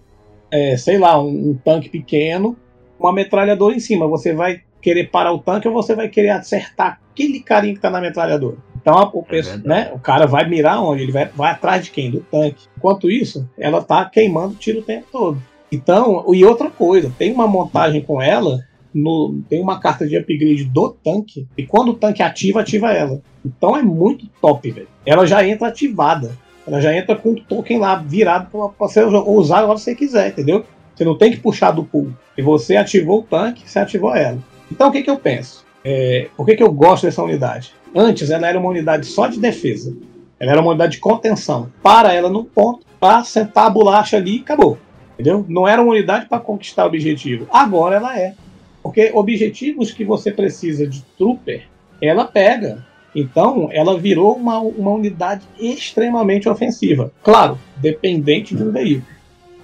é, 0.49 0.77
sei 0.77 0.97
lá, 0.97 1.21
um, 1.21 1.49
um 1.49 1.53
tanque 1.63 1.89
pequeno, 1.89 2.55
uma 2.99 3.11
metralhadora 3.11 3.75
em 3.75 3.79
cima. 3.79 4.07
Você 4.07 4.33
vai 4.33 4.61
querer 4.81 5.09
parar 5.09 5.33
o 5.33 5.39
tanque 5.39 5.67
ou 5.67 5.73
você 5.73 5.93
vai 5.93 6.07
querer 6.07 6.29
acertar 6.29 7.01
aquele 7.11 7.41
carinha 7.41 7.73
que 7.73 7.81
tá 7.81 7.89
na 7.89 7.99
metralhadora. 7.99 8.55
Então 8.81 8.97
a- 8.97 9.09
o, 9.13 9.25
É 9.29 9.57
né, 9.67 9.91
o 9.93 9.99
cara 9.99 10.25
vai 10.25 10.47
mirar 10.47 10.81
onde? 10.81 11.03
Ele 11.03 11.11
vai, 11.11 11.25
vai 11.25 11.51
atrás 11.51 11.83
de 11.83 11.91
quem? 11.91 12.09
Do 12.09 12.21
tanque. 12.21 12.65
Enquanto 12.77 13.11
isso, 13.11 13.47
ela 13.57 13.83
tá 13.83 14.05
queimando 14.05 14.55
tiro 14.55 14.79
o 14.79 14.83
tempo 14.83 15.07
todo. 15.11 15.41
Então, 15.69 16.25
e 16.33 16.43
outra 16.45 16.69
coisa, 16.69 17.13
tem 17.17 17.31
uma 17.33 17.45
montagem 17.45 18.01
com 18.01 18.21
ela 18.21 18.59
no- 18.93 19.41
tem 19.49 19.61
uma 19.61 19.79
carta 19.79 20.07
de 20.07 20.17
upgrade 20.17 20.63
do 20.65 20.89
tanque, 21.03 21.47
e 21.57 21.65
quando 21.65 21.89
o 21.89 21.93
tanque 21.93 22.21
ativa, 22.23 22.61
ativa 22.61 22.91
ela. 22.91 23.21
Então 23.45 23.75
é 23.77 23.81
muito 23.81 24.27
top, 24.41 24.69
velho. 24.71 24.87
Ela 25.05 25.25
já 25.25 25.45
entra 25.47 25.67
ativada. 25.67 26.37
Ela 26.67 26.81
já 26.81 26.95
entra 26.95 27.15
com 27.15 27.29
o 27.31 27.41
token 27.41 27.79
lá 27.79 27.95
virado 27.95 28.49
pra 28.51 28.87
você 28.87 29.03
usar 29.03 29.59
a 29.61 29.65
hora 29.65 29.75
que 29.75 29.81
você 29.81 29.95
quiser, 29.95 30.29
entendeu? 30.29 30.63
Você 30.93 31.03
não 31.03 31.17
tem 31.17 31.31
que 31.31 31.37
puxar 31.37 31.71
do 31.71 31.83
pool. 31.83 32.11
E 32.37 32.41
você 32.41 32.75
ativou 32.75 33.19
o 33.19 33.23
tanque, 33.23 33.67
você 33.67 33.79
ativou 33.79 34.13
ela. 34.15 34.37
Então 34.71 34.89
o 34.89 34.91
que, 34.91 35.01
que 35.01 35.09
eu 35.09 35.17
penso? 35.17 35.65
É, 35.83 36.27
por 36.35 36.45
que, 36.45 36.55
que 36.55 36.61
eu 36.63 36.71
gosto 36.71 37.03
dessa 37.05 37.23
unidade? 37.23 37.73
Antes 37.95 38.29
ela 38.29 38.47
era 38.47 38.59
uma 38.59 38.69
unidade 38.69 39.07
só 39.07 39.27
de 39.27 39.39
defesa. 39.39 39.95
Ela 40.39 40.51
era 40.51 40.61
uma 40.61 40.69
unidade 40.71 40.93
de 40.93 40.99
contenção. 40.99 41.71
Para 41.81 42.13
ela 42.13 42.29
num 42.29 42.43
ponto, 42.43 42.85
para 42.99 43.23
sentar 43.23 43.65
a 43.67 43.69
bolacha 43.69 44.17
ali 44.17 44.37
e 44.37 44.41
acabou. 44.41 44.77
Entendeu? 45.13 45.43
Não 45.49 45.67
era 45.67 45.81
uma 45.81 45.91
unidade 45.91 46.27
para 46.27 46.39
conquistar 46.39 46.85
objetivo. 46.85 47.47
Agora 47.51 47.95
ela 47.95 48.17
é. 48.19 48.35
Porque 48.81 49.11
objetivos 49.13 49.91
que 49.91 50.05
você 50.05 50.31
precisa 50.31 50.87
de 50.87 51.01
trooper, 51.17 51.63
ela 52.01 52.25
pega. 52.25 52.85
Então, 53.15 53.69
ela 53.71 53.97
virou 53.97 54.35
uma, 54.35 54.59
uma 54.59 54.91
unidade 54.91 55.43
extremamente 55.59 56.47
ofensiva. 56.47 57.11
Claro, 57.23 57.57
dependente 57.77 58.55
de 58.55 58.63
um 58.63 58.71
veículo. 58.71 59.07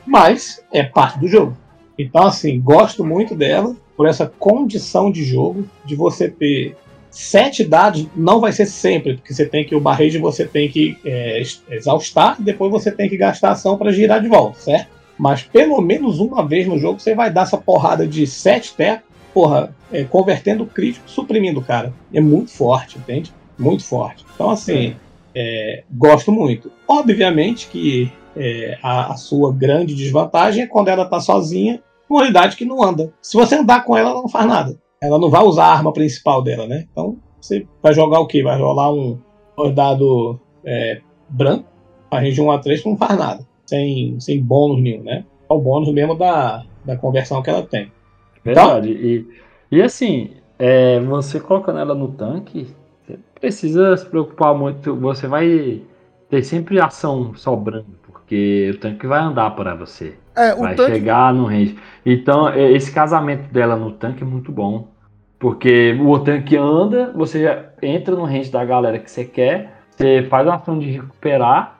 Mas 0.05 0.63
é 0.71 0.83
parte 0.83 1.19
do 1.19 1.27
jogo. 1.27 1.55
Então, 1.97 2.23
assim, 2.23 2.59
gosto 2.59 3.03
muito 3.05 3.35
dela 3.35 3.75
por 3.95 4.07
essa 4.07 4.25
condição 4.27 5.11
de 5.11 5.23
jogo, 5.23 5.67
de 5.85 5.95
você 5.95 6.29
ter 6.29 6.75
sete 7.09 7.63
dados, 7.63 8.07
não 8.13 8.41
vai 8.41 8.51
ser 8.51 8.65
sempre, 8.65 9.15
porque 9.15 9.33
você 9.33 9.45
tem 9.45 9.63
que, 9.63 9.73
o 9.73 9.79
barrage 9.79 10.17
você 10.17 10.45
tem 10.45 10.69
que 10.69 10.97
é, 11.05 11.41
exaustar 11.69 12.35
e 12.37 12.43
depois 12.43 12.69
você 12.69 12.91
tem 12.91 13.07
que 13.07 13.15
gastar 13.15 13.51
ação 13.51 13.77
para 13.77 13.91
girar 13.91 14.21
de 14.21 14.27
volta, 14.27 14.59
certo? 14.59 14.89
Mas 15.17 15.43
pelo 15.43 15.79
menos 15.81 16.19
uma 16.19 16.45
vez 16.45 16.67
no 16.67 16.77
jogo 16.77 16.99
você 16.99 17.15
vai 17.15 17.31
dar 17.31 17.43
essa 17.43 17.57
porrada 17.57 18.07
de 18.07 18.27
sete 18.27 18.73
tecos, 18.75 19.05
porra, 19.33 19.75
é, 19.91 20.03
convertendo 20.03 20.65
crítico, 20.65 21.09
suprimindo 21.09 21.59
o 21.59 21.63
cara. 21.63 21.93
É 22.13 22.21
muito 22.21 22.51
forte, 22.51 22.97
entende? 22.97 23.33
Muito 23.57 23.83
forte. 23.83 24.25
Então, 24.33 24.49
assim, 24.49 24.95
é, 25.33 25.83
gosto 25.91 26.31
muito. 26.31 26.71
Obviamente 26.87 27.67
que 27.67 28.11
é, 28.35 28.77
a, 28.81 29.13
a 29.13 29.17
sua 29.17 29.51
grande 29.51 29.95
desvantagem 29.95 30.63
é 30.63 30.67
quando 30.67 30.87
ela 30.87 31.05
tá 31.05 31.19
sozinha, 31.19 31.81
uma 32.09 32.21
unidade 32.21 32.55
que 32.55 32.65
não 32.65 32.83
anda. 32.83 33.13
Se 33.21 33.35
você 33.35 33.55
andar 33.55 33.83
com 33.83 33.97
ela, 33.97 34.11
ela 34.11 34.21
não 34.21 34.29
faz 34.29 34.47
nada. 34.47 34.79
Ela 35.01 35.19
não 35.19 35.29
vai 35.29 35.43
usar 35.43 35.65
a 35.65 35.73
arma 35.73 35.91
principal 35.91 36.41
dela, 36.41 36.65
né? 36.67 36.85
Então, 36.91 37.17
você 37.39 37.67
vai 37.81 37.93
jogar 37.93 38.19
o 38.19 38.27
quê? 38.27 38.41
Vai 38.41 38.57
rolar 38.57 38.93
um 38.93 39.19
soldado 39.55 40.39
é, 40.63 41.01
branco, 41.29 41.65
a 42.09 42.19
região 42.19 42.47
A3 42.47 42.81
que 42.81 42.89
não 42.89 42.97
faz 42.97 43.17
nada. 43.17 43.45
Sem, 43.65 44.19
sem 44.19 44.41
bônus 44.41 44.81
nenhum, 44.81 45.03
né? 45.03 45.25
É 45.49 45.53
o 45.53 45.59
bônus 45.59 45.91
mesmo 45.93 46.15
da, 46.15 46.63
da 46.83 46.95
conversão 46.95 47.41
que 47.41 47.49
ela 47.49 47.63
tem. 47.63 47.91
Verdade. 48.43 48.89
E, 48.89 49.27
e 49.71 49.81
assim, 49.81 50.31
é, 50.59 50.99
você 50.99 51.39
colocando 51.39 51.79
ela 51.79 51.95
no 51.95 52.09
tanque, 52.09 52.67
você 53.05 53.19
precisa 53.39 53.97
se 53.97 54.05
preocupar 54.05 54.53
muito. 54.53 54.95
Você 54.95 55.27
vai 55.27 55.81
ter 56.29 56.43
sempre 56.43 56.79
ação 56.79 57.33
sobrando, 57.35 57.97
porque 58.03 58.71
o 58.73 58.79
tanque 58.79 59.07
vai 59.07 59.21
andar 59.21 59.51
para 59.51 59.75
você. 59.75 60.15
É, 60.35 60.53
o 60.53 60.59
vai 60.59 60.75
tanque. 60.75 60.93
chegar 60.93 61.33
no 61.33 61.45
range. 61.45 61.77
Então, 62.05 62.49
é, 62.49 62.71
esse 62.71 62.91
casamento 62.91 63.51
dela 63.51 63.75
no 63.75 63.91
tanque 63.91 64.23
é 64.23 64.25
muito 64.25 64.51
bom. 64.51 64.87
Porque 65.39 65.97
o 66.01 66.17
tanque 66.19 66.55
anda, 66.55 67.11
você 67.13 67.65
entra 67.81 68.15
no 68.15 68.25
range 68.25 68.49
da 68.49 68.63
galera 68.63 68.97
que 68.97 69.11
você 69.11 69.25
quer, 69.25 69.81
você 69.89 70.23
faz 70.23 70.47
a 70.47 70.55
ação 70.55 70.79
de 70.79 70.89
recuperar 70.91 71.74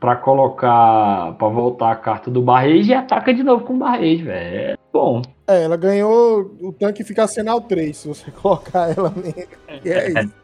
pra 0.00 0.16
colocar, 0.16 1.34
pra 1.38 1.48
voltar 1.48 1.92
a 1.92 1.96
carta 1.96 2.30
do 2.30 2.42
barrage 2.42 2.90
e 2.90 2.94
ataca 2.94 3.32
de 3.32 3.42
novo 3.42 3.64
com 3.64 3.74
o 3.74 3.78
barrage, 3.78 4.22
velho. 4.22 4.56
É 4.72 4.76
bom. 4.92 5.22
É, 5.46 5.62
ela 5.64 5.76
ganhou 5.76 6.54
o 6.60 6.72
tanque 6.72 7.04
fica 7.04 7.22
arsenal 7.22 7.60
3, 7.60 7.96
se 7.96 8.08
você 8.08 8.30
colocar 8.42 8.90
ela 8.96 9.12
nele. 9.16 9.48
E 9.84 9.88
é 9.88 10.08
isso. 10.08 10.34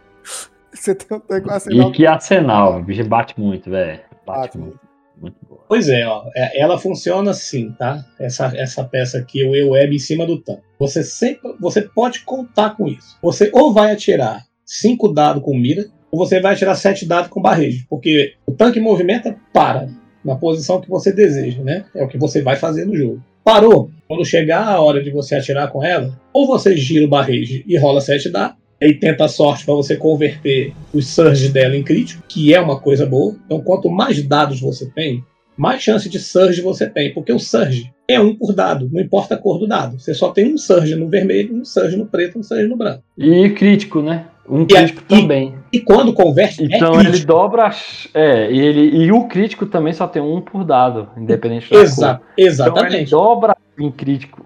Você 0.75 0.95
tem 0.95 1.15
um 1.15 1.21
tanque 1.21 1.47
com 1.47 1.53
arsenal 1.53 1.91
E 1.91 1.93
que 1.93 2.07
arsenal, 2.07 2.79
o 2.79 2.83
bicho 2.83 3.05
bate 3.05 3.39
muito, 3.39 3.69
velho. 3.69 4.01
Bate 4.27 4.41
Bate 4.41 4.59
muito. 4.59 4.81
Muito 5.21 5.37
boa. 5.47 5.61
Pois 5.69 5.87
é, 5.89 6.07
ó, 6.07 6.25
é- 6.35 6.61
ela 6.61 6.79
funciona 6.79 7.31
assim, 7.31 7.71
tá? 7.73 8.03
Essa, 8.19 8.47
essa 8.57 8.83
peça 8.83 9.19
aqui, 9.19 9.45
o 9.45 9.55
E-Web 9.55 9.95
em 9.95 9.99
cima 9.99 10.25
do 10.27 10.41
tanque. 10.41 10.63
Você 10.79 11.05
sempre, 11.05 11.55
você 11.61 11.83
pode 11.83 12.25
contar 12.25 12.71
com 12.71 12.89
isso. 12.89 13.19
Você 13.23 13.51
ou 13.53 13.73
vai 13.73 13.93
atirar 13.93 14.41
5 14.65 15.13
dados 15.13 15.43
com 15.43 15.55
mira, 15.55 15.85
ou 16.13 16.19
você 16.19 16.41
vai 16.41 16.53
atirar 16.53 16.77
7 16.77 17.07
dados 17.07 17.31
com 17.31 17.41
barrejo, 17.41 17.87
porque 17.89 18.35
o 18.47 18.53
tanque 18.53 18.79
movimenta 18.79 19.35
para 19.53 19.89
na 20.25 20.37
posição 20.37 20.81
que 20.81 20.89
você 20.91 21.11
deseja, 21.13 21.63
né? 21.63 21.85
É 21.95 22.05
o 22.05 22.09
que 22.09 22.19
você 22.19 22.43
vai 22.43 22.55
fazer 22.57 22.85
no 22.85 22.95
jogo. 22.95 23.21
Parou. 23.43 23.91
Quando 24.07 24.25
chegar 24.25 24.69
a 24.69 24.81
hora 24.81 25.03
de 25.03 25.11
você 25.11 25.35
atirar 25.35 25.69
com 25.73 25.83
ela, 25.83 26.17
ou 26.33 26.47
você 26.47 26.77
gira 26.77 27.05
o 27.05 27.09
barrage 27.09 27.65
e 27.67 27.77
rola 27.79 28.01
7 28.01 28.29
dados, 28.29 28.57
e 28.81 28.95
tenta 28.95 29.25
a 29.25 29.29
sorte 29.29 29.65
para 29.65 29.75
você 29.75 29.97
converter 29.97 30.73
os 30.93 31.07
surges 31.09 31.51
dela 31.53 31.77
em 31.77 31.85
crítico, 31.85 32.23
que 32.29 32.53
é 32.53 32.61
uma 32.61 32.79
coisa 32.81 33.07
boa. 33.07 33.37
Então, 33.47 33.61
quanto 33.61 33.89
mais 33.89 34.21
dados 34.23 34.61
você 34.61 34.87
tem, 34.91 35.25
mais 35.57 35.81
chance 35.83 36.09
de 36.09 36.19
surge 36.19 36.61
você 36.61 36.89
tem, 36.89 37.15
porque 37.15 37.33
o 37.33 37.39
surge 37.39 37.93
é 38.09 38.19
um 38.21 38.35
por 38.35 38.53
dado, 38.53 38.91
não 38.93 39.01
importa 39.01 39.35
a 39.37 39.39
cor 39.39 39.59
do 39.59 39.69
dado. 39.69 39.99
Você 40.01 40.13
só 40.13 40.31
tem 40.31 40.53
um 40.53 40.59
surge 40.59 40.97
no 40.97 41.09
vermelho, 41.09 41.55
um 41.55 41.65
surge 41.65 41.97
no 41.97 42.07
preto, 42.07 42.39
um 42.39 42.43
surge 42.43 42.67
no 42.67 42.77
branco. 42.77 43.05
E 43.17 43.51
crítico, 43.51 44.03
né? 44.03 44.27
Um 44.49 44.67
crítico 44.67 45.03
e- 45.09 45.21
também. 45.21 45.55
E 45.57 45.62
quando 45.81 46.13
converte, 46.13 46.63
Então 46.65 46.95
é 46.95 47.01
ele 47.01 47.09
crítico. 47.11 47.27
dobra. 47.27 47.71
É, 48.13 48.51
e, 48.53 48.59
ele, 48.61 48.97
e 49.05 49.13
o 49.13 49.27
crítico 49.27 49.67
também 49.67 49.93
só 49.93 50.07
tem 50.07 50.21
um 50.23 50.41
por 50.41 50.65
dado, 50.65 51.09
independente 51.17 51.71
da 51.71 51.81
Exa 51.81 52.15
cor. 52.19 52.27
Então 52.37 52.37
ele 52.39 52.49
exatamente. 52.49 53.11
dobra 53.11 53.57
em 53.79 53.91
crítico. 53.91 54.45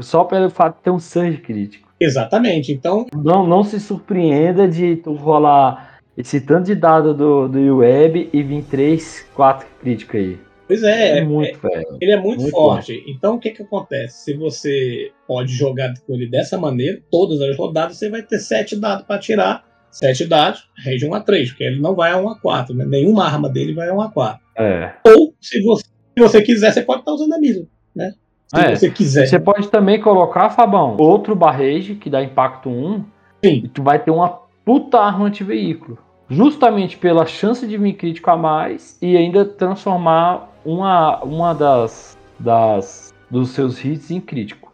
Só 0.00 0.24
pelo 0.24 0.50
fato 0.50 0.76
de 0.76 0.82
ter 0.82 0.90
um 0.90 0.98
surge 0.98 1.38
crítico. 1.38 1.88
Exatamente. 1.98 2.70
Então, 2.72 3.06
Não, 3.14 3.46
não 3.46 3.64
se 3.64 3.80
surpreenda 3.80 4.68
de 4.68 4.96
tu 4.96 5.14
rolar 5.14 5.98
esse 6.16 6.40
tanto 6.40 6.66
de 6.66 6.74
dado 6.74 7.14
do, 7.14 7.48
do 7.48 7.76
web 7.78 8.28
e 8.32 8.42
vir 8.42 8.62
3, 8.64 9.26
4 9.34 9.66
críticos 9.80 10.14
aí. 10.20 10.38
Pois 10.66 10.82
é, 10.84 11.18
É 11.18 11.24
muito, 11.24 11.58
velho. 11.60 11.96
ele 12.00 12.12
é 12.12 12.16
muito, 12.20 12.42
Muito 12.42 12.54
forte. 12.54 13.02
Então 13.08 13.34
o 13.36 13.38
que 13.40 13.50
que 13.50 13.62
acontece? 13.62 14.24
Se 14.24 14.34
você 14.34 15.10
pode 15.26 15.52
jogar 15.52 15.92
com 16.06 16.14
ele 16.14 16.28
dessa 16.28 16.56
maneira, 16.58 17.00
todas 17.10 17.40
as 17.40 17.56
rodadas 17.56 17.96
você 17.96 18.08
vai 18.08 18.22
ter 18.22 18.38
sete 18.38 18.76
dados 18.76 19.04
para 19.06 19.18
tirar. 19.18 19.64
Sete 19.90 20.26
dados, 20.26 20.68
rende 20.84 21.06
1 21.06 21.14
a 21.14 21.20
3, 21.20 21.48
porque 21.50 21.64
ele 21.64 21.80
não 21.80 21.94
vai 21.94 22.12
a 22.12 22.16
1 22.16 22.28
a 22.28 22.38
4, 22.38 22.74
né? 22.74 22.84
Nenhuma 22.86 23.24
arma 23.24 23.48
dele 23.48 23.74
vai 23.74 23.88
a 23.88 23.94
1 23.94 24.00
a 24.00 24.10
4. 24.10 24.40
É. 24.56 24.92
Ou, 25.06 25.34
se 25.40 25.60
você, 25.62 25.84
se 25.84 26.22
você 26.22 26.42
quiser, 26.42 26.72
você 26.72 26.82
pode 26.82 27.00
estar 27.00 27.12
usando 27.12 27.32
a 27.32 27.38
mira, 27.38 27.66
né? 27.94 28.14
Se 28.46 28.60
É, 28.60 28.76
você 28.76 28.90
quiser. 28.90 29.26
Você 29.26 29.38
pode 29.38 29.68
também 29.68 30.00
colocar, 30.00 30.50
Fabão, 30.50 30.96
outro 30.98 31.34
barrage 31.34 31.94
que 31.94 32.10
dá 32.10 32.22
impacto 32.22 32.68
1. 32.68 33.04
Sim. 33.44 33.62
E 33.64 33.68
tu 33.68 33.82
vai 33.82 33.98
ter 33.98 34.10
uma 34.10 34.40
puta 34.64 34.98
arma 34.98 35.26
anti-veículo. 35.26 35.98
Justamente 36.28 36.96
pela 36.96 37.26
chance 37.26 37.66
de 37.66 37.76
vir 37.76 37.94
crítico 37.94 38.30
a 38.30 38.36
mais 38.36 38.96
e 39.02 39.16
ainda 39.16 39.44
transformar 39.44 40.48
uma, 40.64 41.22
uma 41.24 41.52
das, 41.52 42.16
das 42.38 43.12
dos 43.30 43.50
seus 43.50 43.84
hits 43.84 44.10
em 44.10 44.20
crítico. 44.20 44.69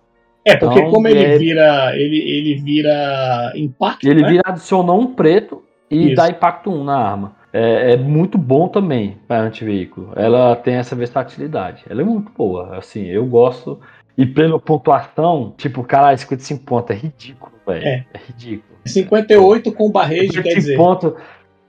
É, 0.46 0.56
porque 0.56 0.78
Então, 0.78 0.92
como 0.92 1.08
ele 1.08 1.24
é- 1.24 1.36
vira. 1.38 1.92
Ele, 1.96 2.18
ele 2.18 2.54
vira 2.62 3.52
impacto. 3.56 4.08
Ele 4.08 4.22
né? 4.22 4.28
vira 4.28 4.42
adicionou 4.46 5.00
um 5.00 5.12
preto 5.12 5.62
e 5.90 6.06
Isso. 6.06 6.14
dá 6.16 6.28
impacto 6.28 6.70
1 6.70 6.84
na 6.84 6.96
arma. 6.96 7.36
É, 7.52 7.92
é 7.94 7.96
muito 7.96 8.38
bom 8.38 8.68
também 8.68 9.16
para 9.26 9.40
anti-veículo. 9.40 10.12
Ela 10.14 10.54
tem 10.54 10.74
essa 10.74 10.94
versatilidade. 10.94 11.82
Ela 11.90 12.02
é 12.02 12.04
muito 12.04 12.30
boa. 12.30 12.76
Assim, 12.78 13.06
eu 13.06 13.26
gosto. 13.26 13.80
E 14.16 14.24
pela 14.24 14.58
pontuação, 14.60 15.52
tipo, 15.58 15.82
caralho, 15.82 16.16
55 16.16 16.64
pontos 16.64 16.96
é 16.96 16.98
ridículo, 16.98 17.52
velho. 17.66 17.84
É. 17.84 18.06
É. 18.14 18.18
ridículo. 18.28 18.76
58 18.84 19.72
com 19.72 19.90
barrejo, 19.90 20.42
quer 20.42 20.52
55 20.54 20.60
dizer. 20.60 20.76
pontos, 20.76 21.12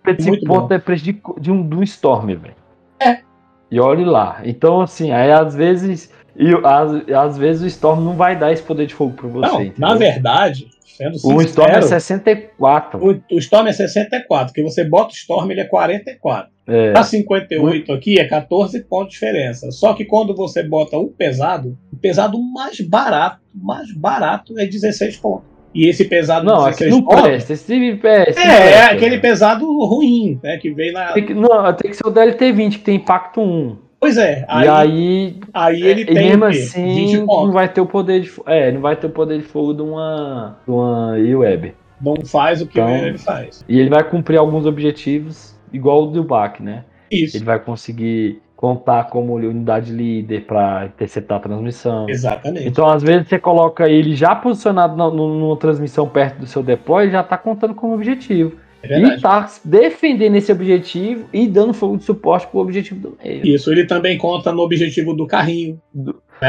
55 0.06 0.30
Muito 0.30 0.46
pontos 0.48 0.70
bom. 0.70 0.76
é 0.76 0.80
preço 0.80 1.04
de, 1.04 1.22
de 1.40 1.52
um, 1.52 1.68
de 1.68 1.76
um 1.76 1.84
Storm, 1.84 2.28
velho. 2.28 2.56
É. 3.02 3.20
E 3.72 3.80
olhe 3.80 4.06
lá. 4.06 4.40
Então, 4.46 4.82
assim, 4.82 5.12
aí 5.12 5.32
às 5.32 5.56
vezes. 5.56 6.14
E 6.38 6.52
às, 6.64 7.10
às 7.10 7.38
vezes 7.38 7.64
o 7.64 7.68
Storm 7.68 8.02
não 8.02 8.14
vai 8.14 8.38
dar 8.38 8.52
esse 8.54 8.62
poder 8.62 8.86
de 8.86 8.94
fogo 8.94 9.14
pra 9.14 9.28
você. 9.28 9.48
Não, 9.48 9.62
entendeu? 9.62 9.74
na 9.90 9.96
verdade, 9.96 10.68
sendo 10.86 11.16
O 11.24 11.42
Storm 11.42 11.70
é 11.72 11.82
sincero, 11.82 11.88
64. 11.88 13.00
o, 13.04 13.36
o 13.36 13.40
Storm 13.40 13.68
é 13.68 13.74
64, 13.74 14.48
porque 14.48 14.62
você 14.62 14.84
bota 14.84 15.10
o 15.10 15.16
Storm, 15.16 15.50
ele 15.50 15.62
é 15.62 15.66
44. 15.66 16.52
É. 16.68 16.94
A 16.96 17.02
58 17.04 17.94
aqui 17.94 18.20
é 18.20 18.26
14 18.26 18.82
pontos 18.84 19.08
de 19.08 19.14
diferença. 19.14 19.72
Só 19.72 19.94
que 19.94 20.04
quando 20.06 20.36
você 20.36 20.62
bota 20.62 20.98
o 20.98 21.08
pesado, 21.08 21.78
o 21.92 21.98
pesado 21.98 22.38
mais 22.42 22.80
barato, 22.82 23.40
mais 23.56 23.92
barato 23.94 24.60
é 24.60 24.66
16 24.66 25.18
pontos. 25.18 25.48
E 25.74 25.88
esse 25.88 26.06
pesado 26.06 26.46
Não, 26.46 26.64
de 26.64 26.70
aqui 26.70 26.86
16 26.86 26.92
não 26.92 27.04
pontos. 27.04 27.22
presta. 27.22 27.54
Esse 27.54 27.74
é, 27.74 28.30
esse 28.30 28.40
É, 28.40 28.44
é 28.44 28.58
presta, 28.58 28.86
aquele 28.96 29.18
pesado 29.20 29.66
ruim, 29.86 30.40
né? 30.44 30.58
Que 30.58 30.72
vem 30.72 30.92
na. 30.92 31.14
Tem 31.14 31.26
que, 31.26 31.34
não, 31.34 31.74
tem 31.74 31.92
que 31.92 31.98
ser 31.98 32.08
o 32.08 32.12
DLT20, 32.12 32.72
que 32.72 32.80
tem 32.80 32.96
impacto 32.96 33.40
1. 33.42 33.87
Pois 34.00 34.16
é, 34.18 34.42
e 34.42 34.46
aí, 34.52 34.68
aí, 34.70 35.40
aí 35.54 35.82
ele 35.84 36.02
e 36.02 36.06
tem 36.06 36.16
mesmo 36.16 36.46
assim, 36.46 36.86
20 36.96 37.18
não 37.26 37.52
vai 37.52 37.68
ter 37.68 37.82
o 37.82 37.86
poder 37.86 38.22
de 38.22 38.32
É, 38.46 38.72
não 38.72 38.80
vai 38.82 38.96
ter 38.96 39.08
o 39.08 39.10
poder 39.10 39.40
de 39.40 39.44
fogo 39.46 39.74
de 39.74 39.82
uma, 39.82 40.58
de 40.66 40.72
uma 40.72 41.18
E-Web. 41.20 41.74
Não 42.00 42.16
faz 42.24 42.62
o 42.62 42.68
que 42.68 42.80
Então- 42.80 42.96
ele 42.96 43.18
faz. 43.18 43.66
E 43.68 43.80
ele 43.80 43.90
vai 43.90 44.04
cumprir 44.04 44.38
alguns 44.38 44.68
objetivos, 44.68 45.56
igual 45.74 46.04
o 46.04 46.08
do 46.08 46.24
Bach, 46.24 46.60
né? 46.62 46.84
Isso, 47.12 47.38
Ele 47.38 47.46
vai 47.46 47.60
conseguir 47.60 48.40
contar 48.56 49.06
como 49.06 49.34
unidade 49.36 49.92
líder 49.94 50.42
para 50.46 50.86
interceptar 50.88 51.38
a 51.38 51.42
transmissão. 51.42 52.08
exatamente. 52.10 52.68
Então, 52.68 52.88
às 52.88 53.02
vezes, 53.02 53.28
você 53.28 53.40
coloca 53.40 53.88
ele 53.90 54.16
já 54.16 54.36
posicionado 54.36 54.96
na- 54.96 55.10
nu- 55.10 55.40
numa 55.40 55.56
transmissão 55.58 56.08
perto 56.08 56.40
do 56.40 56.46
seu 56.48 56.62
deploy, 56.62 57.10
já 57.10 57.24
tá 57.24 57.38
contando 57.38 57.74
como 57.74 57.94
objetivo. 57.96 58.58
É. 58.90 59.00
E 59.00 59.22
tá 59.22 59.50
defendendo 59.64 60.36
esse 60.36 60.52
objetivo 60.52 61.28
e 61.34 61.48
dando 61.48 61.74
fogo 61.74 61.98
de 61.98 62.04
suporte 62.04 62.48
pro 62.48 62.60
objetivo 62.60 63.00
do 63.00 63.18
meio. 63.24 63.46
Isso, 63.46 63.72
ele 63.72 63.86
também 63.86 64.18
conta 64.18 64.52
no 64.52 64.62
objetivo 64.62 65.14
do 65.14 65.26
carrinho. 65.28 65.82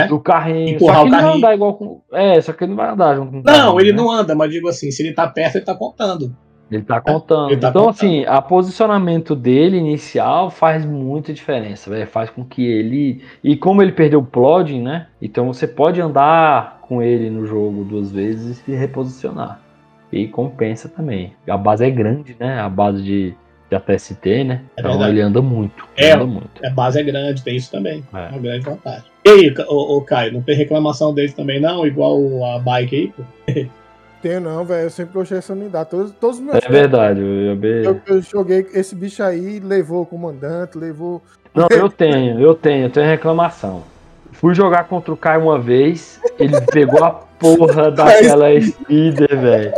Do 0.08 0.20
carrinho. 0.20 0.70
Empurrar 0.70 0.96
só 0.96 1.04
o 1.04 1.08
que 1.08 1.14
ele 1.14 1.16
não 1.16 1.20
vai 1.20 1.20
carrinho. 1.20 1.36
andar 1.38 1.54
igual 1.54 1.74
com. 1.74 2.02
É, 2.12 2.40
só 2.40 2.52
que 2.52 2.64
ele 2.64 2.70
não 2.70 2.76
vai 2.76 2.90
andar 2.90 3.16
junto 3.16 3.30
com 3.30 3.38
o 3.38 3.42
Não, 3.42 3.44
carrinho, 3.44 3.80
ele 3.80 3.92
né? 3.92 3.96
não 3.96 4.10
anda, 4.10 4.34
mas 4.34 4.50
digo 4.50 4.68
assim, 4.68 4.90
se 4.90 5.02
ele 5.02 5.14
tá 5.14 5.26
perto, 5.26 5.56
ele 5.56 5.64
tá 5.64 5.74
contando. 5.74 6.36
Ele 6.70 6.82
tá 6.82 7.00
contando. 7.00 7.50
Ele 7.50 7.60
tá 7.60 7.70
então, 7.70 7.84
contando. 7.86 7.96
assim, 7.96 8.24
a 8.26 8.42
posicionamento 8.42 9.34
dele 9.34 9.78
inicial 9.78 10.50
faz 10.50 10.84
muita 10.84 11.32
diferença, 11.32 11.88
velho. 11.88 12.06
Faz 12.06 12.28
com 12.28 12.44
que 12.44 12.64
ele. 12.66 13.22
E 13.42 13.56
como 13.56 13.82
ele 13.82 13.92
perdeu 13.92 14.20
o 14.20 14.26
plodding, 14.26 14.82
né? 14.82 15.06
Então 15.20 15.46
você 15.46 15.66
pode 15.66 16.00
andar 16.00 16.80
com 16.82 17.02
ele 17.02 17.30
no 17.30 17.46
jogo 17.46 17.84
duas 17.84 18.10
vezes 18.10 18.62
e 18.68 18.72
reposicionar. 18.72 19.60
E 20.12 20.26
compensa 20.28 20.88
também. 20.88 21.34
A 21.48 21.56
base 21.56 21.84
é 21.84 21.90
grande, 21.90 22.34
né? 22.38 22.58
A 22.60 22.68
base 22.68 23.02
de, 23.02 23.34
de 23.70 23.76
ATST, 23.76 24.44
né? 24.44 24.62
É 24.76 24.80
então 24.80 24.92
verdade. 24.92 25.12
ele 25.12 25.20
anda 25.20 25.42
muito. 25.42 25.86
É. 25.96 26.12
Anda 26.12 26.26
muito. 26.26 26.64
A 26.64 26.70
base 26.70 26.98
é 26.98 27.02
grande, 27.02 27.42
tem 27.42 27.56
isso 27.56 27.70
também. 27.70 28.02
É 28.14 28.18
É. 28.26 28.28
uma 28.30 28.38
grande 28.38 28.64
vantagem. 28.64 29.04
E 29.24 29.28
aí, 29.28 29.54
ô, 29.68 29.96
ô, 29.96 30.00
Caio, 30.02 30.32
não 30.32 30.40
tem 30.42 30.56
reclamação 30.56 31.12
dele 31.12 31.32
também, 31.32 31.60
não? 31.60 31.86
Igual 31.86 32.18
a 32.44 32.58
bike 32.58 32.96
aí, 32.96 33.08
pô? 33.08 33.22
Tenho 34.22 34.40
não, 34.40 34.64
velho. 34.64 34.84
Eu 34.86 34.90
sempre 34.90 35.14
gostei 35.14 35.38
dessa 35.38 35.52
unidade. 35.52 35.90
Todos, 35.90 36.10
todos 36.12 36.38
os 36.38 36.42
meus 36.42 36.56
É 36.56 36.68
verdade. 36.68 37.20
Eu, 37.20 37.26
eu, 37.26 37.82
eu, 37.84 38.00
eu 38.06 38.20
joguei 38.22 38.66
esse 38.74 38.94
bicho 38.94 39.22
aí, 39.22 39.60
levou 39.60 40.02
o 40.02 40.06
comandante, 40.06 40.76
levou. 40.76 41.22
Não, 41.54 41.68
eu 41.70 41.88
tenho, 41.88 42.40
eu 42.40 42.54
tenho, 42.54 42.86
eu 42.86 42.90
tenho 42.90 43.06
reclamação. 43.06 43.84
Fui 44.38 44.54
jogar 44.54 44.84
contra 44.84 45.12
o 45.12 45.16
Caio 45.16 45.42
uma 45.42 45.58
vez, 45.58 46.20
ele 46.38 46.60
pegou 46.60 47.02
a 47.02 47.10
porra 47.10 47.90
daquela 47.90 48.48
speeder, 48.60 49.36
velho. 49.36 49.72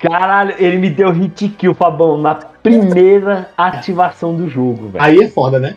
Caralho, 0.00 0.54
ele 0.58 0.78
me 0.78 0.88
deu 0.88 1.10
hit 1.10 1.48
kill, 1.50 1.74
Fabão, 1.74 2.16
na 2.16 2.34
primeira 2.34 3.50
ativação 3.56 4.34
do 4.34 4.48
jogo, 4.48 4.88
velho. 4.88 5.04
aí 5.04 5.18
é 5.18 5.28
foda, 5.28 5.58
né? 5.58 5.76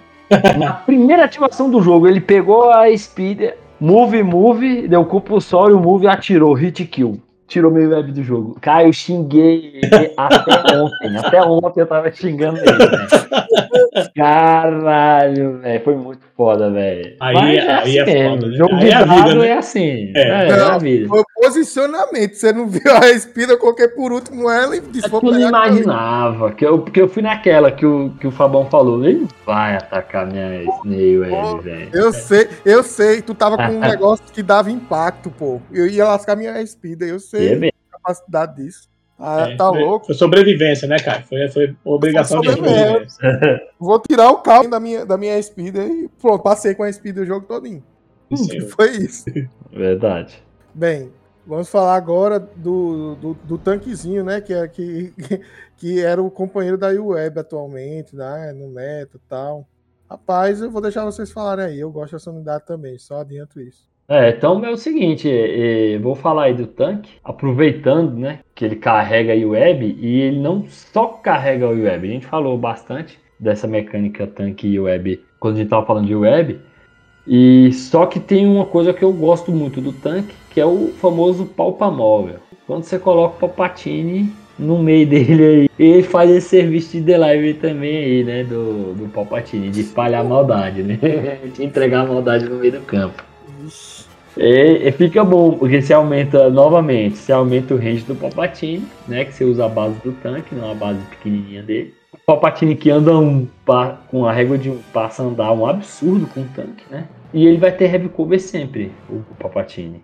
Na 0.57 0.71
primeira 0.71 1.25
ativação 1.25 1.69
do 1.69 1.81
jogo, 1.81 2.07
ele 2.07 2.21
pegou 2.21 2.71
a 2.71 2.95
speeder, 2.97 3.57
move, 3.77 4.23
move, 4.23 4.87
deu 4.87 5.03
compulsório, 5.03 5.77
move 5.79 6.05
e 6.05 6.07
atirou, 6.07 6.53
hit 6.53 6.85
kill. 6.85 7.19
Tirou 7.45 7.71
meu 7.71 7.89
web 7.89 8.11
do 8.11 8.23
jogo. 8.23 8.55
Cara, 8.61 8.85
eu 8.85 8.93
xinguei 8.93 9.81
ele 9.81 10.13
até 10.15 10.75
ontem. 10.75 11.17
Até 11.17 11.41
ontem 11.41 11.81
eu 11.81 11.87
tava 11.87 12.11
xingando 12.11 12.59
ele, 12.59 12.71
velho. 12.71 13.07
Caralho, 14.15 15.59
velho. 15.59 15.83
Foi 15.83 15.95
muito 15.95 16.21
foda, 16.35 16.69
velho. 16.71 17.15
Aí- 17.19 17.33
Mas 17.35 17.67
aí 17.67 17.97
é 17.97 18.05
mesmo. 18.05 18.29
foda, 18.31 18.47
né? 18.47 18.57
Jogo 18.57 18.75
Aí 18.75 18.79
de 18.85 18.89
é 18.89 18.93
a 18.95 18.99
vida, 19.03 19.15
dado 19.15 19.39
né? 19.39 19.47
é 19.47 19.57
assim. 19.57 20.11
É. 20.15 20.19
É, 20.21 20.47
é, 20.49 20.53
a 20.53 20.77
vida. 20.77 21.07
Foi 21.07 21.23
posicionamento. 21.35 22.33
Você 22.35 22.51
não 22.53 22.67
viu 22.67 22.81
a 23.01 23.09
espida, 23.09 23.53
eu 23.53 23.57
coloquei 23.59 23.87
por 23.87 24.11
último 24.11 24.49
ela 24.49 24.75
e 24.75 24.81
disse: 24.81 25.07
É 25.07 25.09
vou 25.09 25.21
que 25.21 25.27
eu 25.27 25.31
não 25.31 25.47
imaginava, 25.49 26.51
que 26.51 26.65
eu, 26.65 26.79
porque 26.79 27.01
eu 27.01 27.07
fui 27.07 27.21
naquela 27.23 27.71
que 27.71 27.85
o, 27.85 28.11
que 28.19 28.27
o 28.27 28.31
Fabão 28.31 28.65
falou, 28.69 29.03
ele 29.05 29.27
vai 29.45 29.75
atacar 29.75 30.25
minha 30.27 30.63
Snail 30.83 31.21
velho. 31.61 31.89
Eu 31.93 32.11
sei, 32.11 32.47
eu 32.65 32.83
sei. 32.83 33.21
Tu 33.21 33.33
tava 33.33 33.57
com 33.57 33.73
um 33.73 33.79
negócio 33.79 34.25
que 34.33 34.41
dava 34.43 34.71
impacto, 34.71 35.29
pô. 35.29 35.61
Eu 35.71 35.87
ia 35.87 36.05
lascar 36.05 36.35
minha 36.35 36.61
espida, 36.61 37.05
eu 37.05 37.13
E 37.13 37.17
é 37.17 37.19
sei 37.19 37.55
mesmo. 37.55 37.73
a 37.91 37.97
capacidade 37.97 38.55
disso. 38.55 38.88
Ah, 39.19 39.49
É, 39.49 39.55
tá 39.57 39.67
foi, 39.69 39.83
louco. 39.83 40.05
Foi 40.05 40.15
sobrevivência, 40.15 40.87
né, 40.87 40.97
Caio? 40.97 41.25
Foi, 41.25 41.49
foi 41.49 41.75
obrigação 41.83 42.39
de 42.39 42.51
Sobrevivência. 42.51 43.09
sobrevivência. 43.09 43.67
Vou 43.77 43.99
tirar 43.99 44.31
o 44.31 44.37
carro 44.41 44.69
da 44.69 44.79
minha, 44.79 45.05
da 45.05 45.17
minha 45.17 45.41
speeder 45.43 45.87
e 45.89 46.07
pronto, 46.07 46.41
passei 46.41 46.73
com 46.73 46.83
a 46.83 46.91
speeder 46.91 47.23
o 47.23 47.27
jogo 47.27 47.45
todinho. 47.45 47.83
Aí. 48.31 48.61
Foi 48.69 48.91
isso. 48.91 49.25
Verdade. 49.71 50.41
Bem, 50.73 51.11
vamos 51.45 51.67
falar 51.67 51.95
agora 51.95 52.39
do, 52.39 53.15
do, 53.15 53.33
do 53.33 53.57
tanquezinho, 53.57 54.23
né? 54.23 54.39
Que, 54.39 54.53
é, 54.53 54.67
que, 54.67 55.13
que 55.75 55.99
era 55.99 56.21
o 56.21 56.31
companheiro 56.31 56.77
da 56.77 56.89
UWeb 56.89 57.39
atualmente, 57.39 58.15
né? 58.15 58.53
No 58.53 58.69
meta 58.69 59.17
e 59.17 59.21
tal. 59.27 59.67
Rapaz, 60.09 60.61
eu 60.61 60.71
vou 60.71 60.81
deixar 60.81 61.03
vocês 61.05 61.31
falarem 61.31 61.65
aí. 61.65 61.79
Eu 61.79 61.91
gosto 61.91 62.13
dessa 62.13 62.31
unidade 62.31 62.65
também, 62.65 62.97
só 62.97 63.19
adianto 63.19 63.59
isso. 63.59 63.88
É, 64.09 64.29
então 64.29 64.65
é 64.65 64.71
o 64.71 64.75
seguinte, 64.75 65.29
é, 65.29 65.93
é, 65.93 65.99
vou 65.99 66.15
falar 66.15 66.45
aí 66.45 66.53
do 66.55 66.65
tanque, 66.65 67.11
aproveitando, 67.23 68.17
né, 68.17 68.39
que 68.55 68.65
ele 68.65 68.75
carrega 68.75 69.33
a 69.33 69.47
web 69.47 69.97
e 69.99 70.21
ele 70.21 70.39
não 70.39 70.65
só 70.67 71.05
carrega 71.05 71.67
a 71.67 71.69
web, 71.69 72.07
a 72.07 72.11
gente 72.11 72.25
falou 72.25 72.57
bastante 72.57 73.19
dessa 73.39 73.67
mecânica 73.67 74.25
tanque 74.25 74.67
e 74.67 74.79
web 74.79 75.23
quando 75.39 75.55
a 75.55 75.57
gente 75.59 75.69
tava 75.69 75.85
falando 75.85 76.07
de 76.07 76.15
web, 76.15 76.59
e 77.27 77.71
só 77.71 78.07
que 78.07 78.19
tem 78.19 78.47
uma 78.47 78.65
coisa 78.65 78.91
que 78.93 79.03
eu 79.03 79.13
gosto 79.13 79.51
muito 79.51 79.79
do 79.79 79.93
tanque, 79.93 80.33
que 80.49 80.59
é 80.59 80.65
o 80.65 80.87
famoso 80.99 81.45
palpa 81.45 81.91
móvel. 81.91 82.37
Quando 82.65 82.83
você 82.85 82.97
coloca 82.97 83.35
o 83.35 83.39
Palpatine 83.39 84.33
no 84.57 84.79
meio 84.79 85.05
dele 85.07 85.43
aí, 85.43 85.69
ele 85.77 86.01
faz 86.01 86.31
esse 86.31 86.49
serviço 86.49 86.93
de 86.93 87.01
delivery 87.01 87.53
também 87.53 87.97
aí, 87.97 88.23
né, 88.23 88.43
do, 88.43 88.95
do 88.95 89.07
Palpatine, 89.09 89.69
de 89.69 89.81
espalhar 89.81 90.23
maldade, 90.23 90.81
né, 90.81 90.97
de 91.53 91.63
entregar 91.63 92.01
a 92.01 92.07
maldade 92.07 92.49
no 92.49 92.55
meio 92.55 92.71
do 92.71 92.81
campo. 92.81 93.28
E, 94.37 94.87
e 94.87 94.91
fica 94.91 95.23
bom, 95.23 95.57
porque 95.57 95.81
você 95.81 95.93
aumenta 95.93 96.49
novamente, 96.49 97.17
você 97.17 97.31
aumenta 97.31 97.73
o 97.73 97.77
range 97.77 98.03
do 98.05 98.15
Palpatine, 98.15 98.85
né? 99.07 99.25
Que 99.25 99.33
você 99.33 99.43
usa 99.43 99.65
a 99.65 99.69
base 99.69 99.99
do 100.03 100.11
tanque, 100.13 100.55
não 100.55 100.71
a 100.71 100.75
base 100.75 100.99
pequenininha 101.05 101.63
dele. 101.63 101.93
O 102.13 102.17
Palpatine 102.25 102.75
que 102.75 102.89
anda 102.89 103.17
um 103.17 103.47
com 104.09 104.25
a 104.25 104.31
régua 104.31 104.57
de 104.57 104.69
um 104.69 104.79
passa 104.93 105.23
andar 105.23 105.51
um 105.53 105.65
absurdo 105.65 106.27
com 106.27 106.41
o 106.41 106.47
tanque, 106.55 106.83
né? 106.89 107.07
E 107.33 107.45
ele 107.45 107.57
vai 107.57 107.71
ter 107.71 107.93
heavy 107.93 108.09
cover 108.09 108.39
sempre, 108.39 108.91
o, 109.09 109.21
Palpatine 109.35 110.01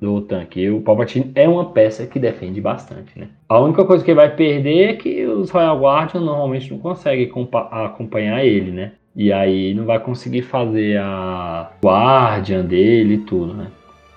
do 0.00 0.20
tanque. 0.20 0.60
E 0.60 0.70
o 0.70 0.80
Palpatine 0.80 1.30
é 1.34 1.48
uma 1.48 1.70
peça 1.70 2.06
que 2.06 2.18
defende 2.18 2.60
bastante, 2.60 3.18
né? 3.18 3.28
A 3.48 3.60
única 3.60 3.84
coisa 3.84 4.04
que 4.04 4.10
ele 4.10 4.20
vai 4.20 4.34
perder 4.34 4.90
é 4.90 4.92
que 4.94 5.24
os 5.24 5.50
Royal 5.50 5.80
Guardian 5.80 6.20
normalmente 6.20 6.70
não 6.70 6.78
conseguem 6.78 7.28
compa- 7.28 7.68
acompanhar 7.70 8.44
ele, 8.44 8.70
né? 8.72 8.92
E 9.16 9.32
aí 9.32 9.72
não 9.72 9.86
vai 9.86 9.98
conseguir 9.98 10.42
fazer 10.42 10.98
a 10.98 11.70
Guardian 11.82 12.62
dele 12.62 13.14
e 13.14 13.18
tudo, 13.18 13.54
né? 13.54 13.68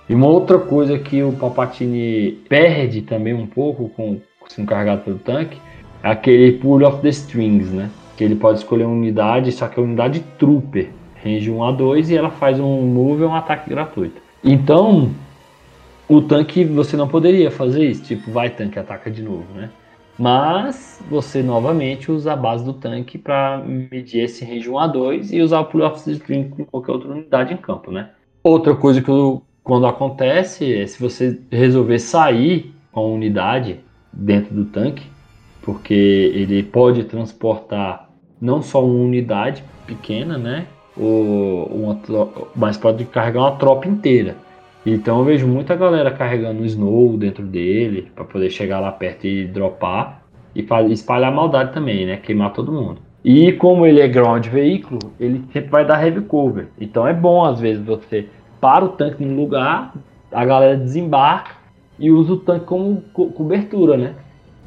E 0.09 0.13
uma 0.13 0.27
outra 0.27 0.59
coisa 0.59 0.99
que 0.99 1.23
o 1.23 1.31
Palpatine 1.31 2.33
perde 2.49 3.01
também 3.03 3.33
um 3.33 3.47
pouco 3.47 3.87
com 3.89 4.19
sendo 4.49 4.67
carregado 4.67 5.03
pelo 5.03 5.19
tanque 5.19 5.57
é 6.03 6.09
aquele 6.09 6.53
pull 6.53 6.85
of 6.85 7.01
the 7.01 7.09
strings, 7.09 7.71
né? 7.71 7.89
Que 8.17 8.25
ele 8.25 8.35
pode 8.35 8.57
escolher 8.57 8.83
uma 8.83 8.95
unidade, 8.95 9.51
só 9.53 9.67
que 9.67 9.79
é 9.79 9.81
uma 9.81 9.87
unidade 9.87 10.19
trooper, 10.37 10.89
range 11.23 11.49
1 11.49 11.63
a 11.63 11.71
2 11.71 12.09
e 12.09 12.17
ela 12.17 12.31
faz 12.31 12.59
um 12.59 12.81
move 12.81 13.23
ou 13.23 13.29
um 13.29 13.35
ataque 13.35 13.69
gratuito. 13.69 14.21
Então, 14.43 15.11
o 16.09 16.21
tanque 16.21 16.65
você 16.65 16.97
não 16.97 17.07
poderia 17.07 17.51
fazer 17.51 17.85
isso, 17.85 18.03
tipo, 18.03 18.31
vai 18.31 18.49
tanque 18.49 18.79
ataca 18.79 19.09
de 19.09 19.21
novo, 19.21 19.45
né? 19.55 19.69
Mas 20.19 21.01
você 21.09 21.41
novamente 21.41 22.11
usa 22.11 22.33
a 22.33 22.35
base 22.35 22.65
do 22.65 22.73
tanque 22.73 23.17
para 23.17 23.63
medir 23.65 24.25
esse 24.25 24.43
range 24.43 24.69
1 24.69 24.77
a 24.77 24.87
2 24.87 25.31
e 25.31 25.41
usar 25.41 25.61
o 25.61 25.65
the 25.65 26.11
string 26.11 26.49
com 26.49 26.65
qualquer 26.65 26.91
outra 26.91 27.09
unidade 27.09 27.53
em 27.53 27.57
campo, 27.57 27.89
né? 27.89 28.09
Outra 28.43 28.75
coisa 28.75 29.01
que 29.01 29.09
eu 29.09 29.41
quando 29.63 29.87
acontece 29.87 30.73
é 30.73 30.85
se 30.85 30.99
você 30.99 31.39
resolver 31.49 31.99
sair 31.99 32.73
com 32.91 32.99
a 32.99 33.03
unidade 33.03 33.79
dentro 34.11 34.53
do 34.53 34.65
tanque, 34.65 35.05
porque 35.61 35.93
ele 35.93 36.63
pode 36.63 37.03
transportar 37.05 38.09
não 38.41 38.61
só 38.61 38.83
uma 38.83 39.03
unidade 39.03 39.63
pequena, 39.85 40.37
né? 40.37 40.65
Ou 40.97 41.65
uma, 41.65 41.99
mas 42.55 42.77
pode 42.77 43.05
carregar 43.05 43.41
uma 43.41 43.55
tropa 43.55 43.87
inteira. 43.87 44.35
Então 44.85 45.19
eu 45.19 45.25
vejo 45.25 45.47
muita 45.47 45.75
galera 45.75 46.11
carregando 46.11 46.61
o 46.61 46.65
Snow 46.65 47.17
dentro 47.17 47.45
dele 47.45 48.11
para 48.15 48.23
poder 48.23 48.49
chegar 48.49 48.79
lá 48.79 48.91
perto 48.91 49.27
e 49.27 49.45
dropar 49.45 50.23
e 50.55 50.65
espalhar 50.91 51.33
maldade 51.33 51.73
também, 51.73 52.05
né? 52.05 52.17
Queimar 52.17 52.53
todo 52.53 52.71
mundo. 52.71 53.01
E 53.23 53.51
como 53.53 53.85
ele 53.85 53.99
é 53.99 54.07
ground 54.07 54.47
veículo, 54.47 54.99
ele 55.19 55.43
sempre 55.51 55.69
vai 55.69 55.85
dar 55.85 56.03
heavy 56.03 56.21
cover. 56.21 56.67
Então 56.79 57.07
é 57.07 57.13
bom 57.13 57.43
às 57.43 57.59
vezes 57.59 57.83
você 57.83 58.27
para 58.61 58.85
o 58.85 58.89
tanque 58.89 59.23
no 59.23 59.35
lugar, 59.35 59.93
a 60.31 60.45
galera 60.45 60.77
desembarca 60.77 61.51
e 61.97 62.11
usa 62.11 62.33
o 62.33 62.37
tanque 62.37 62.65
como 62.65 63.03
co 63.13 63.27
cobertura, 63.31 63.97
né? 63.97 64.15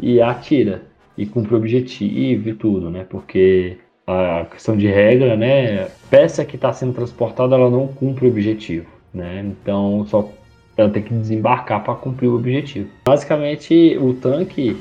E 0.01 0.21
atira. 0.21 0.83
E 1.17 1.27
cumpre 1.27 1.55
o 1.55 1.59
objetivo 1.59 2.49
e 2.49 2.55
tudo, 2.55 2.91
né? 2.91 3.05
Porque 3.09 3.79
a 4.07 4.47
questão 4.51 4.77
de 4.77 4.87
regra, 4.87 5.37
né? 5.37 5.89
Peça 6.11 6.45
que 6.45 6.57
está 6.57 6.73
sendo 6.73 6.95
transportada, 6.95 7.55
ela 7.55 7.71
não 7.71 7.87
cumpre 7.87 8.27
o 8.27 8.31
objetivo, 8.31 8.87
né? 9.13 9.45
Então 9.45 10.07
só 10.07 10.31
ela 10.77 10.91
tem 10.91 11.03
que 11.03 11.15
desembarcar 11.15 11.85
para 11.85 11.95
cumprir 11.95 12.29
o 12.29 12.37
objetivo. 12.37 12.89
Basicamente, 13.05 13.97
o 14.01 14.15
tanque, 14.15 14.77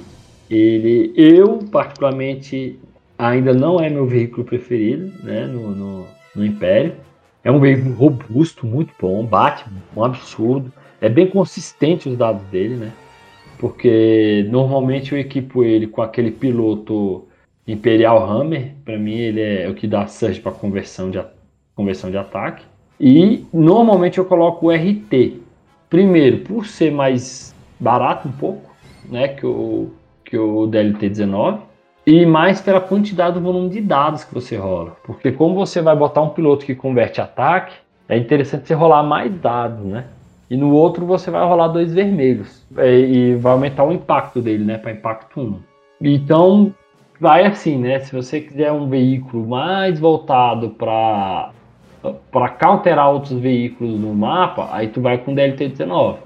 ele, 0.50 1.14
eu 1.16 1.60
particularmente 1.72 2.80
ainda 3.18 3.54
não 3.54 3.80
é 3.80 3.90
meu 3.90 4.06
veículo 4.06 4.46
preferido, 4.46 5.12
né? 5.24 5.46
No, 5.46 5.72
no, 5.76 6.06
no 6.36 6.46
Império 6.46 6.94
é 7.44 7.52
um 7.52 7.60
veículo 7.60 7.96
robusto, 7.96 8.66
muito 8.66 8.94
bom, 9.00 9.26
bate 9.26 9.66
um 9.96 10.04
absurdo. 10.04 10.72
É 11.00 11.10
bem 11.10 11.28
consistente 11.28 12.08
os 12.08 12.16
dados 12.16 12.44
dele, 12.44 12.76
né? 12.76 12.92
Porque 13.58 14.48
normalmente 14.50 15.14
eu 15.14 15.20
equipo 15.20 15.64
ele 15.64 15.88
com 15.88 16.02
aquele 16.02 16.32
piloto 16.32 17.28
Imperial 17.68 18.24
Hammer. 18.30 18.76
Para 18.86 18.98
mim 18.98 19.16
ele 19.16 19.42
é 19.42 19.70
o 19.70 19.74
que 19.74 19.88
dá 19.88 20.06
surge 20.08 20.40
para 20.40 20.52
conversão 20.52 21.10
de, 21.10 21.20
conversão 21.76 22.12
de 22.12 22.18
ataque. 22.18 22.64
E 23.04 23.48
normalmente 23.52 24.20
eu 24.20 24.26
coloco 24.26 24.68
o 24.68 24.72
RT. 24.72 25.42
Primeiro, 25.90 26.42
por 26.42 26.68
ser 26.68 26.92
mais 26.92 27.56
barato 27.80 28.28
um 28.28 28.32
pouco, 28.32 28.70
né, 29.10 29.30
que 29.30 29.44
o, 29.44 29.90
que 30.24 30.38
o 30.38 30.68
DLT 30.68 31.10
19 31.10 31.72
e 32.06 32.26
mais 32.26 32.62
pela 32.62 32.80
quantidade 32.80 33.34
do 33.34 33.42
volume 33.42 33.70
de 33.70 33.82
dados 33.82 34.24
que 34.24 34.34
você 34.34 34.56
rola. 34.56 34.96
Porque 35.04 35.32
como 35.32 35.56
você 35.56 35.82
vai 35.82 35.96
botar 35.96 36.22
um 36.22 36.30
piloto 36.30 36.64
que 36.64 36.76
converte 36.76 37.20
ataque, 37.20 37.74
é 38.08 38.18
interessante 38.18 38.68
você 38.68 38.74
rolar 38.76 39.02
mais 39.02 39.34
dados, 39.34 39.84
né? 39.84 40.06
E 40.50 40.56
no 40.56 40.72
outro 40.72 41.06
você 41.06 41.32
vai 41.32 41.44
rolar 41.44 41.70
dois 41.70 41.94
vermelhos. 41.94 42.64
É, 42.78 43.00
e 43.00 43.36
vai 43.36 43.54
aumentar 43.54 43.84
o 43.84 43.92
impacto 43.92 44.42
dele, 44.42 44.64
né? 44.64 44.78
Para 44.78 44.92
impacto 44.92 45.40
1. 45.40 45.60
Então, 46.02 46.74
vai 47.20 47.46
assim, 47.46 47.78
né? 47.78 48.00
Se 48.00 48.14
você 48.14 48.42
quiser 48.42 48.72
um 48.72 48.88
veículo 48.90 49.48
mais 49.48 50.00
voltado 50.00 50.72
para 50.72 51.52
para 52.32 52.50
counterar 52.50 53.12
outros 53.12 53.40
veículos 53.40 54.00
no 54.00 54.14
mapa, 54.14 54.70
aí 54.72 54.88
tu 54.88 55.02
vai 55.02 55.18
com 55.18 55.36
DLT-19, 55.36 56.18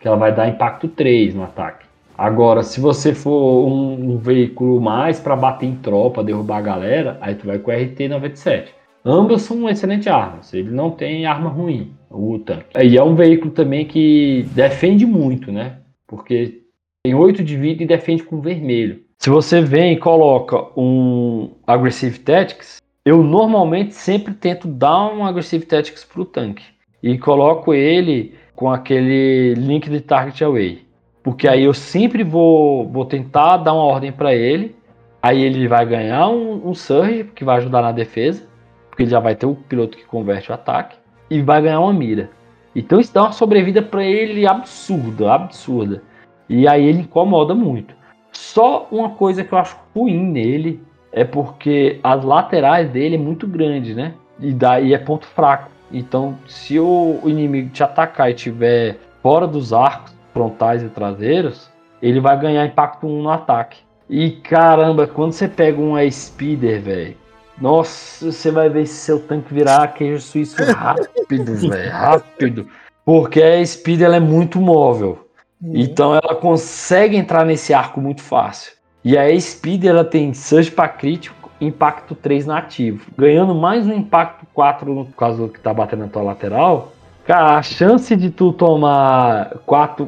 que 0.00 0.08
ela 0.08 0.16
vai 0.16 0.34
dar 0.34 0.48
impacto 0.48 0.88
3 0.88 1.34
no 1.34 1.44
ataque. 1.44 1.86
Agora, 2.16 2.62
se 2.62 2.80
você 2.80 3.14
for 3.14 3.66
um, 3.66 4.12
um 4.12 4.18
veículo 4.18 4.80
mais 4.80 5.18
para 5.18 5.34
bater 5.34 5.66
em 5.66 5.76
tropa, 5.76 6.22
derrubar 6.22 6.58
a 6.58 6.62
galera, 6.62 7.18
aí 7.20 7.34
tu 7.34 7.46
vai 7.46 7.58
com 7.58 7.70
o 7.70 7.74
RT-97. 7.74 8.68
Ambas 9.04 9.42
são 9.42 9.66
excelentes 9.68 10.06
armas, 10.06 10.52
ele 10.52 10.70
não 10.70 10.90
tem 10.90 11.24
arma 11.24 11.48
ruim, 11.48 11.92
o 12.10 12.38
tanque. 12.38 12.66
E 12.78 12.98
é 12.98 13.02
um 13.02 13.14
veículo 13.14 13.50
também 13.50 13.86
que 13.86 14.46
defende 14.52 15.06
muito, 15.06 15.50
né? 15.50 15.78
Porque 16.06 16.60
tem 17.02 17.14
8 17.14 17.42
de 17.42 17.56
vida 17.56 17.82
e 17.82 17.86
defende 17.86 18.22
com 18.22 18.42
vermelho. 18.42 19.00
Se 19.18 19.30
você 19.30 19.62
vem 19.62 19.94
e 19.94 19.98
coloca 19.98 20.58
um 20.78 21.52
Aggressive 21.66 22.18
Tactics, 22.18 22.80
eu 23.04 23.22
normalmente 23.22 23.94
sempre 23.94 24.34
tento 24.34 24.68
dar 24.68 25.06
um 25.06 25.24
Aggressive 25.24 25.64
Tactics 25.64 26.04
pro 26.04 26.24
tanque. 26.24 26.64
E 27.02 27.16
coloco 27.18 27.72
ele 27.72 28.34
com 28.54 28.70
aquele 28.70 29.54
link 29.54 29.88
de 29.88 30.00
Target 30.00 30.44
Away. 30.44 30.84
Porque 31.22 31.48
aí 31.48 31.64
eu 31.64 31.72
sempre 31.72 32.22
vou, 32.22 32.86
vou 32.86 33.06
tentar 33.06 33.56
dar 33.58 33.72
uma 33.72 33.84
ordem 33.84 34.12
para 34.12 34.34
ele. 34.34 34.76
Aí 35.22 35.42
ele 35.42 35.66
vai 35.66 35.84
ganhar 35.86 36.28
um, 36.28 36.68
um 36.68 36.74
surge, 36.74 37.24
que 37.34 37.44
vai 37.44 37.56
ajudar 37.56 37.80
na 37.82 37.92
defesa. 37.92 38.46
Porque 38.88 39.04
ele 39.04 39.10
já 39.10 39.20
vai 39.20 39.34
ter 39.34 39.46
o 39.46 39.54
piloto 39.54 39.96
que 39.96 40.04
converte 40.04 40.50
o 40.50 40.54
ataque. 40.54 40.96
E 41.30 41.40
vai 41.40 41.62
ganhar 41.62 41.80
uma 41.80 41.92
mira. 41.92 42.30
Então 42.76 43.00
isso 43.00 43.14
dá 43.14 43.22
uma 43.22 43.32
sobrevida 43.32 43.80
para 43.80 44.04
ele 44.04 44.46
absurda, 44.46 45.32
absurda. 45.32 46.02
E 46.48 46.68
aí 46.68 46.84
ele 46.84 47.00
incomoda 47.00 47.54
muito. 47.54 47.94
Só 48.30 48.86
uma 48.90 49.10
coisa 49.10 49.42
que 49.42 49.52
eu 49.52 49.58
acho 49.58 49.78
ruim 49.94 50.22
nele 50.22 50.82
é 51.12 51.24
porque 51.24 51.98
as 52.02 52.24
laterais 52.24 52.90
dele 52.90 53.16
é 53.16 53.18
muito 53.18 53.46
grande, 53.46 53.94
né? 53.94 54.14
E 54.38 54.52
daí 54.52 54.94
é 54.94 54.98
ponto 54.98 55.26
fraco. 55.26 55.70
Então, 55.92 56.38
se 56.46 56.78
o 56.78 57.20
inimigo 57.24 57.70
te 57.70 57.82
atacar 57.82 58.30
e 58.30 58.34
tiver 58.34 58.98
fora 59.22 59.46
dos 59.46 59.72
arcos, 59.72 60.14
frontais 60.32 60.82
e 60.82 60.88
traseiros, 60.88 61.68
ele 62.00 62.20
vai 62.20 62.38
ganhar 62.38 62.64
impacto 62.64 63.06
1 63.06 63.22
no 63.22 63.30
ataque. 63.30 63.78
E 64.08 64.30
caramba, 64.30 65.06
quando 65.06 65.32
você 65.32 65.48
pega 65.48 65.80
um 65.80 65.94
Speeder, 66.10 66.80
velho, 66.80 67.16
nossa, 67.60 68.32
você 68.32 68.50
vai 68.50 68.68
ver 68.68 68.86
se 68.86 68.94
seu 68.94 69.20
tanque 69.20 69.52
virar 69.52 69.88
queijo 69.88 70.20
suíço 70.20 70.62
rápido, 70.64 71.54
velho, 71.68 71.90
rápido. 71.90 72.68
Porque 73.04 73.42
a 73.42 73.64
Speeder 73.64 74.06
ela 74.06 74.16
é 74.16 74.20
muito 74.20 74.60
móvel. 74.60 75.28
Uhum. 75.60 75.72
Então 75.74 76.14
ela 76.14 76.34
consegue 76.34 77.16
entrar 77.16 77.44
nesse 77.44 77.74
arco 77.74 78.00
muito 78.00 78.22
fácil. 78.22 78.72
E 79.04 79.16
a 79.16 79.40
Speeder 79.40 79.90
ela 79.90 80.04
tem 80.04 80.34
surge 80.34 80.70
para 80.70 80.88
crítico, 80.88 81.50
impacto 81.60 82.14
3 82.14 82.46
nativo. 82.46 83.10
Ganhando 83.16 83.54
mais 83.54 83.86
um 83.86 83.94
impacto 83.94 84.46
4 84.52 84.94
no 84.94 85.06
caso 85.06 85.48
que 85.48 85.60
tá 85.60 85.72
batendo 85.72 86.00
na 86.00 86.08
tua 86.08 86.22
lateral, 86.22 86.92
Cara, 87.30 87.58
a 87.58 87.62
chance 87.62 88.16
de 88.16 88.28
tu 88.28 88.52
tomar 88.52 89.50
quatro, 89.66 90.06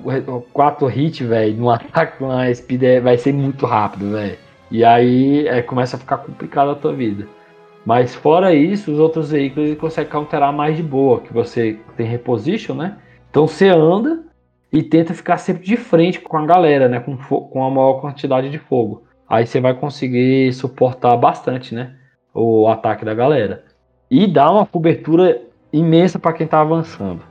quatro 0.52 0.90
hits, 0.90 1.24
velho, 1.24 1.56
no 1.56 1.70
ataque 1.70 2.18
com 2.18 2.30
a 2.30 2.52
speed 2.52 2.82
é, 2.82 3.00
vai 3.00 3.16
ser 3.16 3.32
muito 3.32 3.64
rápido, 3.64 4.10
velho. 4.10 4.36
E 4.70 4.84
aí 4.84 5.46
é, 5.46 5.62
começa 5.62 5.96
a 5.96 6.00
ficar 6.00 6.18
complicado 6.18 6.70
a 6.70 6.74
tua 6.74 6.92
vida. 6.92 7.28
Mas 7.84 8.14
fora 8.14 8.54
isso, 8.54 8.90
os 8.90 8.98
outros 8.98 9.30
veículos 9.30 9.68
ele 9.68 9.76
consegue 9.76 10.10
counterar 10.10 10.52
mais 10.52 10.76
de 10.76 10.82
boa, 10.82 11.20
que 11.20 11.32
você 11.32 11.78
tem 11.96 12.06
reposition, 12.06 12.74
né? 12.74 12.96
Então 13.30 13.46
você 13.46 13.68
anda 13.68 14.24
e 14.72 14.82
tenta 14.82 15.12
ficar 15.12 15.36
sempre 15.36 15.64
de 15.64 15.76
frente 15.76 16.18
com 16.20 16.36
a 16.38 16.46
galera, 16.46 16.88
né? 16.88 16.98
Com, 16.98 17.16
com 17.16 17.64
a 17.64 17.70
maior 17.70 18.00
quantidade 18.00 18.48
de 18.48 18.58
fogo. 18.58 19.02
Aí 19.28 19.46
você 19.46 19.60
vai 19.60 19.74
conseguir 19.74 20.52
suportar 20.52 21.16
bastante, 21.16 21.74
né? 21.74 21.94
O 22.34 22.66
ataque 22.68 23.04
da 23.04 23.14
galera. 23.14 23.64
E 24.10 24.26
dá 24.26 24.50
uma 24.50 24.66
cobertura 24.66 25.40
imensa 25.72 26.18
para 26.18 26.32
quem 26.32 26.44
está 26.44 26.60
avançando. 26.60 27.22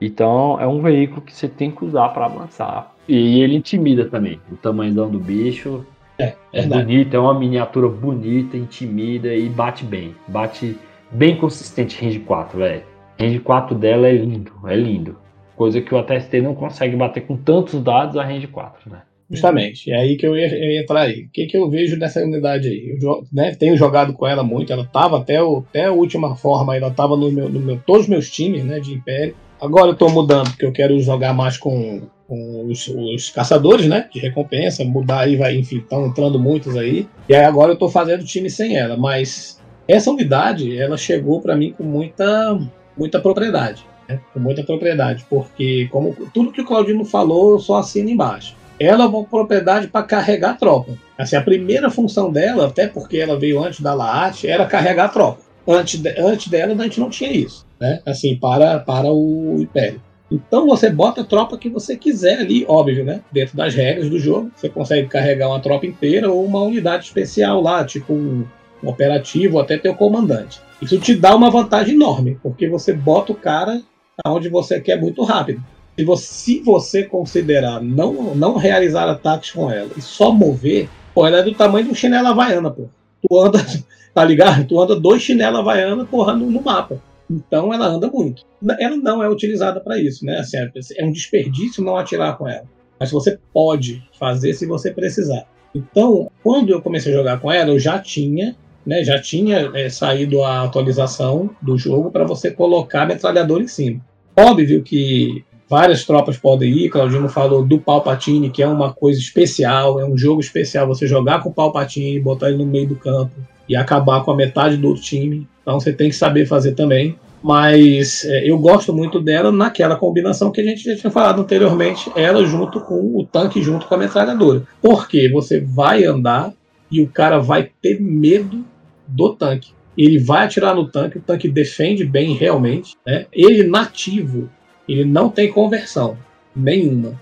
Então 0.00 0.60
é 0.60 0.66
um 0.66 0.80
veículo 0.80 1.22
que 1.22 1.34
você 1.34 1.48
tem 1.48 1.70
que 1.70 1.84
usar 1.84 2.08
para 2.10 2.26
avançar. 2.26 2.94
E 3.06 3.40
ele 3.40 3.56
intimida 3.56 4.04
também. 4.04 4.40
O 4.50 4.56
tamanho 4.56 4.94
do 4.94 5.18
bicho 5.18 5.84
é, 6.18 6.34
é 6.52 6.66
bonito, 6.66 7.14
é 7.14 7.18
uma 7.18 7.38
miniatura 7.38 7.88
bonita, 7.88 8.56
intimida 8.56 9.32
e 9.34 9.48
bate 9.48 9.84
bem. 9.84 10.14
Bate 10.26 10.76
bem 11.10 11.36
consistente 11.36 12.00
range 12.04 12.20
4, 12.20 12.58
velho. 12.58 12.82
Range 13.18 13.40
4 13.40 13.74
dela 13.74 14.08
é 14.08 14.12
lindo, 14.12 14.52
é 14.66 14.76
lindo. 14.76 15.16
Coisa 15.58 15.80
que 15.80 15.92
o 15.92 15.98
ATST 15.98 16.40
não 16.40 16.54
consegue 16.54 16.94
bater 16.94 17.26
com 17.26 17.36
tantos 17.36 17.82
dados 17.82 18.16
a 18.16 18.22
range 18.22 18.46
4, 18.46 18.92
né? 18.92 19.02
Justamente, 19.28 19.90
é 19.90 19.96
aí 19.96 20.16
que 20.16 20.24
eu 20.24 20.36
ia, 20.36 20.46
eu 20.46 20.70
ia 20.70 20.80
entrar 20.80 21.00
aí. 21.00 21.24
O 21.24 21.30
que, 21.30 21.46
que 21.46 21.56
eu 21.56 21.68
vejo 21.68 21.98
nessa 21.98 22.22
unidade 22.22 22.68
aí? 22.68 22.96
Eu 23.02 23.24
né, 23.32 23.52
tenho 23.56 23.76
jogado 23.76 24.12
com 24.12 24.24
ela 24.24 24.44
muito, 24.44 24.72
ela 24.72 24.84
estava 24.84 25.18
até, 25.18 25.42
o, 25.42 25.58
até 25.68 25.86
a 25.86 25.92
última 25.92 26.36
forma, 26.36 26.76
ela 26.76 26.88
estava 26.88 27.16
no 27.16 27.30
meu, 27.30 27.48
no 27.48 27.58
meu, 27.58 27.82
todos 27.84 28.02
os 28.02 28.08
meus 28.08 28.30
times 28.30 28.64
né, 28.64 28.78
de 28.78 28.94
Império. 28.94 29.34
Agora 29.60 29.88
eu 29.88 29.94
estou 29.94 30.08
mudando, 30.08 30.48
porque 30.50 30.64
eu 30.64 30.72
quero 30.72 30.98
jogar 31.00 31.34
mais 31.34 31.58
com, 31.58 32.02
com 32.28 32.66
os, 32.66 32.86
os, 32.86 33.28
caçadores, 33.28 33.88
né? 33.88 34.08
De 34.14 34.20
recompensa, 34.20 34.84
mudar 34.84 35.22
aí, 35.22 35.34
vai, 35.34 35.56
enfim, 35.56 35.78
estão 35.78 36.06
entrando 36.06 36.38
muitos 36.38 36.76
aí. 36.76 37.08
E 37.28 37.34
aí 37.34 37.44
agora 37.44 37.70
eu 37.70 37.74
estou 37.74 37.90
fazendo 37.90 38.24
time 38.24 38.48
sem 38.48 38.76
ela, 38.76 38.96
mas 38.96 39.60
Essa 39.88 40.10
unidade, 40.10 40.78
ela 40.78 40.96
chegou 40.96 41.40
para 41.40 41.56
mim 41.56 41.72
com 41.72 41.82
muita, 41.82 42.58
muita 42.96 43.20
propriedade. 43.20 43.84
Né? 44.08 44.20
Com 44.32 44.40
muita 44.40 44.62
propriedade, 44.62 45.26
porque 45.28 45.88
como 45.90 46.16
tudo 46.32 46.52
que 46.52 46.60
o 46.60 46.64
Claudino 46.64 47.04
falou, 47.04 47.52
eu 47.52 47.58
só 47.58 47.78
assino 47.78 48.08
embaixo. 48.08 48.56
Ela 48.80 49.04
é 49.04 49.06
uma 49.08 49.24
propriedade 49.24 49.88
para 49.88 50.06
carregar 50.06 50.50
a 50.50 50.54
tropa. 50.54 50.92
Assim, 51.16 51.36
a 51.36 51.42
primeira 51.42 51.90
função 51.90 52.30
dela, 52.30 52.66
até 52.66 52.86
porque 52.86 53.18
ela 53.18 53.38
veio 53.38 53.62
antes 53.62 53.80
da 53.80 53.92
Laat, 53.92 54.44
era 54.44 54.66
carregar 54.66 55.06
a 55.06 55.08
tropa. 55.08 55.40
Antes, 55.66 56.00
de, 56.00 56.14
antes 56.18 56.48
dela, 56.48 56.72
a 56.72 56.84
gente 56.84 57.00
não 57.00 57.10
tinha 57.10 57.30
isso, 57.32 57.66
né? 57.78 58.00
Assim, 58.06 58.36
para, 58.36 58.78
para 58.78 59.12
o 59.12 59.56
Império. 59.60 60.00
Então 60.30 60.66
você 60.66 60.90
bota 60.90 61.22
a 61.22 61.24
tropa 61.24 61.58
que 61.58 61.68
você 61.68 61.96
quiser 61.96 62.38
ali, 62.38 62.64
óbvio, 62.68 63.04
né? 63.04 63.22
Dentro 63.32 63.56
das 63.56 63.74
regras 63.74 64.08
do 64.08 64.18
jogo, 64.18 64.50
você 64.54 64.68
consegue 64.68 65.08
carregar 65.08 65.48
uma 65.48 65.60
tropa 65.60 65.86
inteira 65.86 66.30
ou 66.30 66.44
uma 66.44 66.60
unidade 66.60 67.06
especial 67.06 67.60
lá, 67.60 67.84
tipo 67.84 68.12
um, 68.12 68.44
operativo, 68.82 69.56
ou 69.56 69.62
até 69.62 69.76
teu 69.78 69.94
comandante. 69.94 70.60
Isso 70.80 70.98
te 71.00 71.14
dá 71.14 71.34
uma 71.34 71.50
vantagem 71.50 71.94
enorme, 71.94 72.38
porque 72.42 72.68
você 72.68 72.92
bota 72.92 73.32
o 73.32 73.34
cara 73.34 73.82
aonde 74.24 74.48
você 74.48 74.80
quer 74.80 75.00
muito 75.00 75.22
rápido. 75.22 75.62
Se 75.96 76.04
você, 76.04 76.26
se 76.26 76.60
você 76.60 77.04
considerar 77.04 77.82
não, 77.82 78.34
não 78.34 78.56
realizar 78.56 79.08
ataques 79.08 79.50
com 79.50 79.70
ela 79.70 79.90
e 79.96 80.00
só 80.00 80.30
mover, 80.30 80.88
pô, 81.14 81.26
ela 81.26 81.38
é 81.38 81.42
do 81.42 81.54
tamanho 81.54 81.86
de 81.86 81.90
um 81.90 81.94
chinelo 81.94 82.28
havaiana, 82.28 82.70
pô. 82.70 82.88
Tu 83.22 83.38
anda, 83.38 83.58
tá 84.14 84.24
ligado? 84.24 84.64
Tu 84.66 84.80
anda 84.80 84.98
dois 84.98 85.22
chinelos 85.22 85.58
havaiana, 85.58 86.04
porra, 86.04 86.34
no, 86.34 86.50
no 86.50 86.62
mapa. 86.62 87.02
Então 87.30 87.74
ela 87.74 87.86
anda 87.86 88.08
muito. 88.08 88.42
Ela 88.78 88.96
não 88.96 89.22
é 89.22 89.28
utilizada 89.28 89.80
para 89.80 90.00
isso, 90.00 90.24
né? 90.24 90.38
Assim, 90.38 90.56
é 90.96 91.04
um 91.04 91.12
desperdício 91.12 91.84
não 91.84 91.96
atirar 91.96 92.38
com 92.38 92.48
ela. 92.48 92.64
Mas 92.98 93.10
você 93.10 93.38
pode 93.52 94.02
fazer 94.18 94.54
se 94.54 94.66
você 94.66 94.90
precisar. 94.90 95.46
Então, 95.74 96.30
quando 96.42 96.70
eu 96.70 96.80
comecei 96.80 97.12
a 97.12 97.16
jogar 97.16 97.40
com 97.40 97.52
ela, 97.52 97.70
eu 97.70 97.78
já 97.78 97.98
tinha, 97.98 98.56
né? 98.84 99.04
Já 99.04 99.20
tinha 99.20 99.70
é, 99.74 99.88
saído 99.88 100.42
a 100.42 100.64
atualização 100.64 101.50
do 101.60 101.76
jogo 101.76 102.10
para 102.10 102.24
você 102.24 102.50
colocar 102.50 103.06
metralhador 103.06 103.60
em 103.60 103.68
cima. 103.68 104.00
Óbvio 104.38 104.84
que 104.84 105.44
várias 105.68 106.04
tropas 106.04 106.36
podem 106.36 106.70
ir. 106.70 106.90
Claudino 106.90 107.28
falou 107.28 107.64
do 107.64 107.80
Palpatine, 107.80 108.50
que 108.50 108.62
é 108.62 108.68
uma 108.68 108.92
coisa 108.92 109.18
especial, 109.18 109.98
é 109.98 110.04
um 110.04 110.16
jogo 110.16 110.40
especial. 110.40 110.86
Você 110.86 111.08
jogar 111.08 111.42
com 111.42 111.48
o 111.48 111.52
Palpatine, 111.52 112.20
botar 112.20 112.48
ele 112.48 112.58
no 112.58 112.66
meio 112.66 112.86
do 112.86 112.94
campo 112.94 113.32
e 113.68 113.74
acabar 113.74 114.22
com 114.22 114.30
a 114.30 114.36
metade 114.36 114.76
do 114.76 114.86
outro 114.86 115.02
time. 115.02 115.48
Então 115.60 115.80
você 115.80 115.92
tem 115.92 116.08
que 116.08 116.14
saber 116.14 116.46
fazer 116.46 116.76
também. 116.76 117.16
Mas 117.42 118.24
é, 118.24 118.48
eu 118.48 118.56
gosto 118.58 118.92
muito 118.92 119.20
dela 119.20 119.50
naquela 119.50 119.96
combinação 119.96 120.52
que 120.52 120.60
a 120.60 120.64
gente 120.64 120.84
já 120.84 120.96
tinha 120.96 121.10
falado 121.10 121.40
anteriormente, 121.40 122.08
ela 122.14 122.44
junto 122.44 122.80
com 122.80 123.16
o 123.16 123.24
tanque, 123.24 123.60
junto 123.60 123.86
com 123.86 123.94
a 123.96 123.98
metralhadora. 123.98 124.62
Porque 124.80 125.28
você 125.28 125.60
vai 125.60 126.04
andar 126.04 126.52
e 126.90 127.02
o 127.02 127.08
cara 127.08 127.40
vai 127.40 127.70
ter 127.82 128.00
medo 128.00 128.64
do 129.06 129.34
tanque. 129.34 129.72
Ele 129.98 130.18
vai 130.18 130.46
atirar 130.46 130.74
no 130.76 130.88
tanque, 130.88 131.18
o 131.18 131.20
tanque 131.20 131.48
defende 131.48 132.04
bem 132.04 132.34
realmente. 132.34 132.94
Né? 133.04 133.26
Ele 133.32 133.64
nativo, 133.64 134.48
ele 134.88 135.04
não 135.04 135.28
tem 135.28 135.50
conversão 135.50 136.16
nenhuma. 136.54 137.20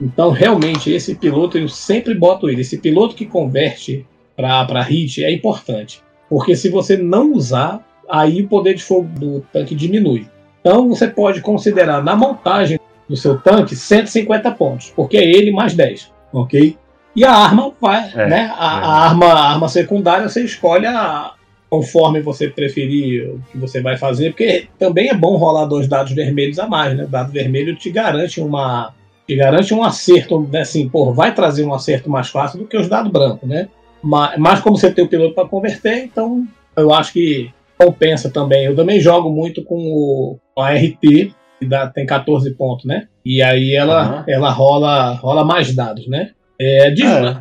Então, 0.00 0.30
realmente, 0.30 0.92
esse 0.92 1.14
piloto, 1.14 1.58
eu 1.58 1.68
sempre 1.68 2.14
boto 2.14 2.48
ele. 2.48 2.60
Esse 2.60 2.78
piloto 2.78 3.14
que 3.14 3.26
converte 3.26 4.06
para 4.36 4.82
hit 4.82 5.24
é 5.24 5.32
importante. 5.32 6.02
Porque 6.28 6.54
se 6.54 6.68
você 6.68 6.96
não 6.96 7.32
usar, 7.32 7.84
aí 8.08 8.42
o 8.42 8.48
poder 8.48 8.74
de 8.74 8.82
fogo 8.82 9.08
do 9.18 9.40
tanque 9.52 9.74
diminui. 9.74 10.28
Então, 10.60 10.88
você 10.88 11.08
pode 11.08 11.40
considerar 11.40 12.04
na 12.04 12.14
montagem 12.14 12.78
do 13.08 13.16
seu 13.16 13.38
tanque 13.38 13.74
150 13.74 14.50
pontos, 14.52 14.92
porque 14.94 15.16
é 15.16 15.24
ele 15.24 15.50
mais 15.50 15.74
10, 15.74 16.12
ok? 16.32 16.76
E 17.16 17.24
a 17.24 17.32
arma 17.32 17.72
vai, 17.80 18.10
é, 18.14 18.28
né? 18.28 18.54
A, 18.56 18.80
é. 18.80 18.84
a, 18.84 18.90
arma, 19.06 19.26
a 19.26 19.50
arma 19.52 19.68
secundária 19.68 20.28
você 20.28 20.44
escolhe 20.44 20.86
a, 20.86 21.32
conforme 21.70 22.20
você 22.20 22.48
preferir 22.48 23.28
o 23.28 23.42
que 23.50 23.58
você 23.58 23.80
vai 23.80 23.96
fazer, 23.96 24.30
porque 24.30 24.68
também 24.78 25.08
é 25.08 25.14
bom 25.14 25.36
rolar 25.36 25.66
dois 25.66 25.86
dados 25.86 26.12
vermelhos 26.12 26.58
a 26.58 26.66
mais, 26.66 26.96
né? 26.96 27.04
O 27.04 27.08
dado 27.08 27.30
vermelho 27.30 27.76
te 27.76 27.90
garante 27.90 28.40
uma 28.40 28.94
te 29.26 29.36
garante 29.36 29.74
um 29.74 29.84
acerto, 29.84 30.40
né? 30.50 30.60
assim, 30.60 30.88
pô, 30.88 31.12
vai 31.12 31.34
trazer 31.34 31.62
um 31.62 31.74
acerto 31.74 32.08
mais 32.08 32.28
fácil 32.28 32.60
do 32.60 32.66
que 32.66 32.78
os 32.78 32.88
dados 32.88 33.12
brancos, 33.12 33.46
né? 33.46 33.68
Mas, 34.02 34.38
mas 34.38 34.60
como 34.60 34.78
você 34.78 34.90
tem 34.90 35.04
o 35.04 35.08
piloto 35.08 35.34
para 35.34 35.46
converter, 35.46 36.04
então 36.04 36.46
eu 36.74 36.94
acho 36.94 37.12
que 37.12 37.50
compensa 37.78 38.30
também. 38.30 38.64
Eu 38.64 38.74
também 38.74 38.98
jogo 38.98 39.30
muito 39.30 39.62
com 39.62 39.76
o 39.76 40.38
com 40.54 40.62
a 40.62 40.72
RT, 40.72 41.32
que 41.60 41.66
dá, 41.66 41.86
tem 41.86 42.06
14 42.06 42.50
pontos, 42.54 42.86
né? 42.86 43.06
E 43.24 43.42
aí 43.42 43.74
ela, 43.74 44.20
uhum. 44.20 44.24
ela 44.26 44.50
rola, 44.50 45.12
rola 45.12 45.44
mais 45.44 45.74
dados, 45.74 46.08
né? 46.08 46.30
É, 46.60 46.88
é. 46.88 46.94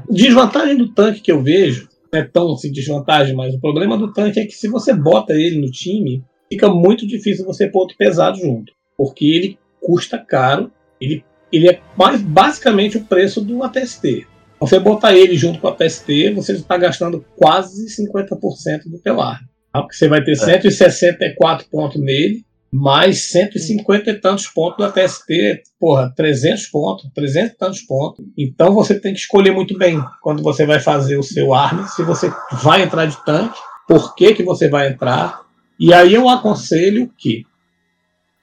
Desvantagem 0.09 0.78
do 0.78 0.89
tanque 0.89 1.21
que 1.21 1.32
eu 1.32 1.41
vejo 1.41 1.88
é 2.14 2.24
tão 2.24 2.53
assim, 2.53 2.72
desvantagem, 2.72 3.36
mas 3.36 3.53
o 3.53 3.60
problema 3.60 3.97
do 3.97 4.12
tanque 4.12 4.39
é 4.39 4.45
que 4.45 4.53
se 4.53 4.68
você 4.68 4.93
bota 4.93 5.34
ele 5.34 5.60
no 5.60 5.72
time, 5.72 6.24
fica 6.49 6.70
muito 6.70 7.05
difícil 7.05 7.45
você 7.45 7.68
pôr 7.68 7.82
outro 7.82 7.97
pesado 7.97 8.38
junto. 8.38 8.74
Porque 8.97 9.26
ele 9.26 9.60
custa 9.82 10.18
caro, 10.18 10.72
ele, 10.99 11.24
ele 11.51 11.70
é 11.70 11.82
mais, 11.97 12.22
basicamente 12.22 12.97
o 12.97 13.03
preço 13.03 13.41
do 13.41 13.64
ATST. 13.64 14.28
Você 14.60 14.80
botar 14.80 15.16
ele 15.16 15.36
junto 15.36 15.60
com 15.60 15.68
a 15.68 15.76
PST, 15.76 16.32
você 16.34 16.53
está 16.53 16.78
gastando 16.78 17.24
quase 17.36 17.86
50% 18.03 18.86
do 18.88 18.97
teu 18.97 19.22
ar. 19.22 19.39
Tá? 19.72 19.82
Porque 19.82 19.95
você 19.95 20.08
vai 20.08 20.24
ter 20.24 20.32
é. 20.32 20.36
164 20.36 21.68
pontos 21.70 22.01
nele, 22.01 22.43
mais 22.72 23.32
150 23.32 24.09
e 24.09 24.20
tantos 24.20 24.47
pontos 24.47 24.78
da 24.78 24.91
TST, 24.91 25.63
porra, 25.80 26.13
300 26.15 26.65
pontos, 26.68 27.09
300 27.13 27.51
e 27.51 27.57
tantos 27.57 27.82
pontos. 27.82 28.26
Então 28.38 28.74
você 28.74 28.99
tem 28.99 29.13
que 29.13 29.20
escolher 29.20 29.51
muito 29.51 29.78
bem 29.78 30.03
quando 30.22 30.43
você 30.43 30.65
vai 30.65 30.80
fazer 30.80 31.18
o 31.18 31.24
seu 31.24 31.53
arma, 31.53 31.88
se 31.88 32.03
você 32.03 32.32
vai 32.61 32.84
entrar 32.84 33.05
de 33.05 33.24
tanque, 33.26 33.57
por 33.88 34.15
que, 34.15 34.34
que 34.34 34.43
você 34.43 34.68
vai 34.68 34.89
entrar. 34.89 35.41
E 35.80 35.93
aí 35.93 36.13
eu 36.13 36.28
aconselho 36.28 37.11
que 37.18 37.45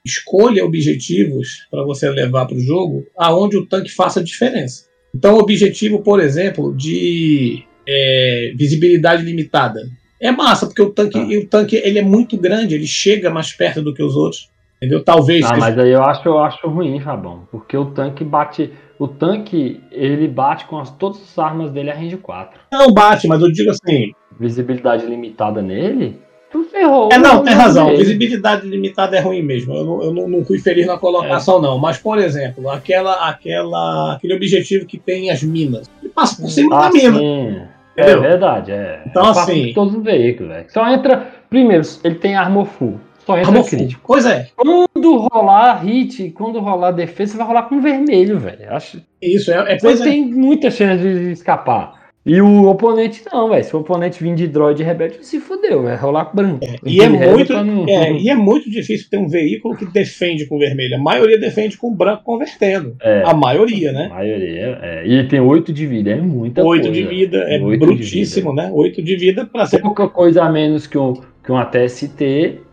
escolha 0.04 0.64
objetivos 0.64 1.66
para 1.70 1.82
você 1.82 2.10
levar 2.10 2.46
para 2.46 2.56
o 2.56 2.60
jogo 2.60 3.06
aonde 3.16 3.56
o 3.56 3.66
tanque 3.66 3.90
faça 3.90 4.22
diferença. 4.22 4.84
Então, 5.14 5.36
o 5.36 5.38
objetivo, 5.38 6.02
por 6.02 6.20
exemplo, 6.20 6.74
de 6.76 7.64
é, 7.86 8.52
visibilidade 8.56 9.22
limitada 9.22 9.80
é 10.24 10.32
massa, 10.32 10.66
porque 10.66 10.80
o 10.80 10.90
tanque, 10.90 11.18
ah. 11.18 11.38
o 11.38 11.46
tanque 11.46 11.76
ele 11.76 11.98
é 11.98 12.02
muito 12.02 12.36
grande, 12.38 12.74
ele 12.74 12.86
chega 12.86 13.28
mais 13.28 13.52
perto 13.52 13.82
do 13.82 13.92
que 13.92 14.02
os 14.02 14.16
outros. 14.16 14.48
Entendeu? 14.78 15.04
Talvez. 15.04 15.44
Ah, 15.44 15.56
mas 15.56 15.78
aí 15.78 15.92
eu 15.92 16.02
acho, 16.02 16.26
eu 16.26 16.38
acho 16.38 16.66
ruim, 16.66 16.98
Fabão. 16.98 17.46
Porque 17.50 17.76
o 17.76 17.86
tanque 17.86 18.24
bate. 18.24 18.72
O 18.98 19.06
tanque, 19.06 19.80
ele 19.90 20.26
bate 20.26 20.66
com 20.66 20.78
as, 20.78 20.90
todas 20.90 21.20
as 21.20 21.38
armas 21.38 21.70
dele 21.72 21.90
a 21.90 21.94
range 21.94 22.16
4. 22.16 22.58
Não 22.72 22.92
bate, 22.92 23.26
mas 23.26 23.42
eu 23.42 23.50
digo 23.52 23.70
assim. 23.70 24.12
Visibilidade 24.38 25.04
limitada 25.04 25.60
nele? 25.60 26.20
Tu 26.50 26.64
ferrou. 26.64 27.08
É, 27.12 27.18
não, 27.18 27.42
tem 27.42 27.52
razão. 27.52 27.88
Dele. 27.88 28.04
Visibilidade 28.04 28.66
limitada 28.66 29.16
é 29.16 29.20
ruim 29.20 29.42
mesmo. 29.42 29.74
Eu, 29.74 29.84
não, 29.84 30.02
eu 30.02 30.14
não, 30.14 30.28
não 30.28 30.44
fui 30.44 30.58
feliz 30.58 30.86
na 30.86 30.96
colocação, 30.96 31.58
é. 31.58 31.62
não. 31.62 31.78
Mas, 31.78 31.98
por 31.98 32.18
exemplo, 32.18 32.70
aquela, 32.70 33.28
aquela, 33.28 34.14
aquele 34.14 34.34
objetivo 34.34 34.86
que 34.86 34.96
tem 34.96 35.30
as 35.30 35.42
minas. 35.42 35.90
Ele 36.00 36.12
passa 36.12 36.40
por 36.40 36.48
cima 36.48 36.76
ah, 36.76 36.80
da 36.82 36.90
mina. 36.90 37.18
Sim. 37.18 37.73
É 37.96 38.16
verdade, 38.16 38.72
é. 38.72 39.02
Então, 39.06 39.24
assim. 39.26 39.72
Todos 39.74 39.94
os 39.94 40.02
veículos, 40.02 40.52
velho. 40.52 40.66
Só 40.68 40.88
entra. 40.88 41.28
Primeiro, 41.48 41.82
ele 42.02 42.16
tem 42.16 42.34
armor 42.34 42.66
full. 42.66 43.00
Só 43.24 43.38
entra 43.38 43.50
armor 43.50 43.68
crítico. 43.68 44.00
Full. 44.00 44.14
Pois 44.14 44.26
é. 44.26 44.48
Quando 44.56 45.28
rolar 45.32 45.84
hit, 45.84 46.30
quando 46.30 46.58
rolar 46.60 46.90
defesa, 46.90 47.36
vai 47.38 47.46
rolar 47.46 47.62
com 47.64 47.80
vermelho, 47.80 48.38
velho. 48.38 48.72
Acho. 48.74 49.00
Isso, 49.22 49.52
é. 49.52 49.74
é 49.74 49.78
você 49.78 50.02
é. 50.02 50.06
tem 50.06 50.26
muita 50.26 50.70
chance 50.70 51.02
de 51.02 51.32
escapar. 51.32 52.03
E 52.26 52.40
o 52.40 52.64
oponente 52.66 53.22
não, 53.30 53.50
velho. 53.50 53.62
Se 53.62 53.76
o 53.76 53.80
oponente 53.80 54.22
vir 54.22 54.34
de 54.34 54.48
droid 54.48 54.82
rebelde, 54.82 55.18
se 55.20 55.38
fudeu, 55.38 55.82
vai 55.82 55.94
rolar 55.94 56.30
branco. 56.34 56.64
É, 56.64 56.76
e, 56.82 57.00
é 57.00 57.08
muito, 57.08 57.52
não... 57.52 57.86
é, 57.86 58.12
e 58.12 58.30
é 58.30 58.34
muito 58.34 58.70
difícil 58.70 59.08
ter 59.10 59.18
um 59.18 59.28
veículo 59.28 59.76
que 59.76 59.84
defende 59.84 60.46
com 60.46 60.58
vermelho. 60.58 60.96
A 60.96 60.98
maioria 60.98 61.38
defende 61.38 61.76
com 61.76 61.94
branco 61.94 62.24
convertendo. 62.24 62.96
É, 63.02 63.22
a 63.26 63.34
maioria, 63.34 63.92
né? 63.92 64.06
A 64.06 64.14
maioria, 64.14 64.78
é. 64.82 65.06
E 65.06 65.28
tem 65.28 65.38
8 65.38 65.70
de 65.70 65.86
vida, 65.86 66.12
é 66.12 66.16
muita 66.16 66.64
8 66.64 66.82
coisa. 66.84 66.88
8 66.88 66.92
de 66.92 67.14
vida, 67.14 67.38
é 67.46 67.58
brutíssimo, 67.58 68.50
vida. 68.50 68.62
né? 68.62 68.70
8 68.72 69.02
de 69.02 69.16
vida 69.16 69.44
para 69.44 69.66
ser. 69.66 69.80
Pouca 69.80 70.08
coisa 70.08 70.44
a 70.44 70.50
menos 70.50 70.86
que 70.86 70.96
um, 70.96 71.12
que 71.44 71.52
um 71.52 71.58
ATST 71.58 72.63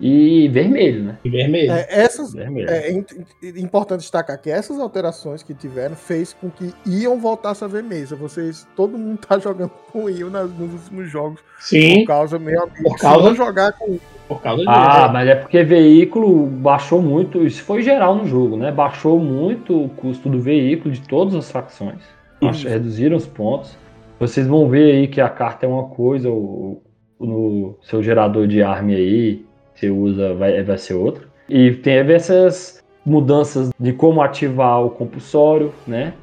e 0.00 0.48
vermelho, 0.48 1.04
né? 1.04 1.18
E 1.24 1.28
vermelho. 1.28 1.72
É, 1.72 1.86
essas, 1.90 2.32
vermelho. 2.32 2.70
É, 2.70 2.90
é, 2.90 3.04
importante 3.58 4.00
destacar 4.00 4.40
que 4.40 4.50
essas 4.50 4.78
alterações 4.78 5.42
que 5.42 5.52
tiveram 5.52 5.96
fez 5.96 6.32
com 6.32 6.48
que 6.50 6.72
iam 6.86 7.18
voltasse 7.18 7.64
a 7.64 7.66
ver 7.66 7.82
mesa. 7.82 8.14
Vocês, 8.14 8.66
todo 8.76 8.96
mundo 8.96 9.18
tá 9.18 9.38
jogando 9.40 9.70
com 9.92 10.08
Ion 10.08 10.30
nas, 10.30 10.50
nos 10.52 10.72
últimos 10.72 11.10
jogos. 11.10 11.40
Sim. 11.58 12.00
Por 12.00 12.06
causa, 12.06 12.38
meu 12.38 12.62
amigo, 12.62 12.82
por 12.82 12.96
causa 12.98 13.34
jogar 13.34 13.72
com 13.72 13.98
por 14.28 14.42
causa 14.42 14.58
disso. 14.58 14.70
Ah, 14.70 15.08
mas 15.10 15.26
é 15.26 15.34
porque 15.34 15.64
veículo 15.64 16.46
baixou 16.46 17.00
muito, 17.00 17.46
isso 17.46 17.62
foi 17.62 17.82
geral 17.82 18.14
no 18.14 18.26
jogo, 18.26 18.58
né? 18.58 18.70
Baixou 18.70 19.18
muito 19.18 19.84
o 19.84 19.88
custo 19.88 20.28
do 20.28 20.38
veículo 20.38 20.92
de 20.92 21.00
todas 21.00 21.34
as 21.34 21.50
facções. 21.50 22.02
Reduziram 22.40 23.16
os 23.16 23.26
pontos. 23.26 23.76
Vocês 24.20 24.46
vão 24.46 24.68
ver 24.68 24.92
aí 24.92 25.08
que 25.08 25.20
a 25.20 25.30
carta 25.30 25.64
é 25.64 25.68
uma 25.68 25.84
coisa, 25.84 26.28
o, 26.28 26.82
no 27.18 27.78
seu 27.82 28.02
gerador 28.02 28.46
de 28.46 28.62
arma 28.62 28.90
aí, 28.90 29.46
você 29.78 29.90
usa 29.90 30.34
vai, 30.34 30.62
vai 30.62 30.78
ser 30.78 30.94
outra. 30.94 31.24
E 31.48 31.72
teve 31.72 32.12
essas 32.12 32.82
mudanças 33.06 33.70
de 33.78 33.92
como 33.92 34.20
ativar 34.20 34.84
o 34.84 34.90
compulsório, 34.90 35.72
né? 35.86 36.14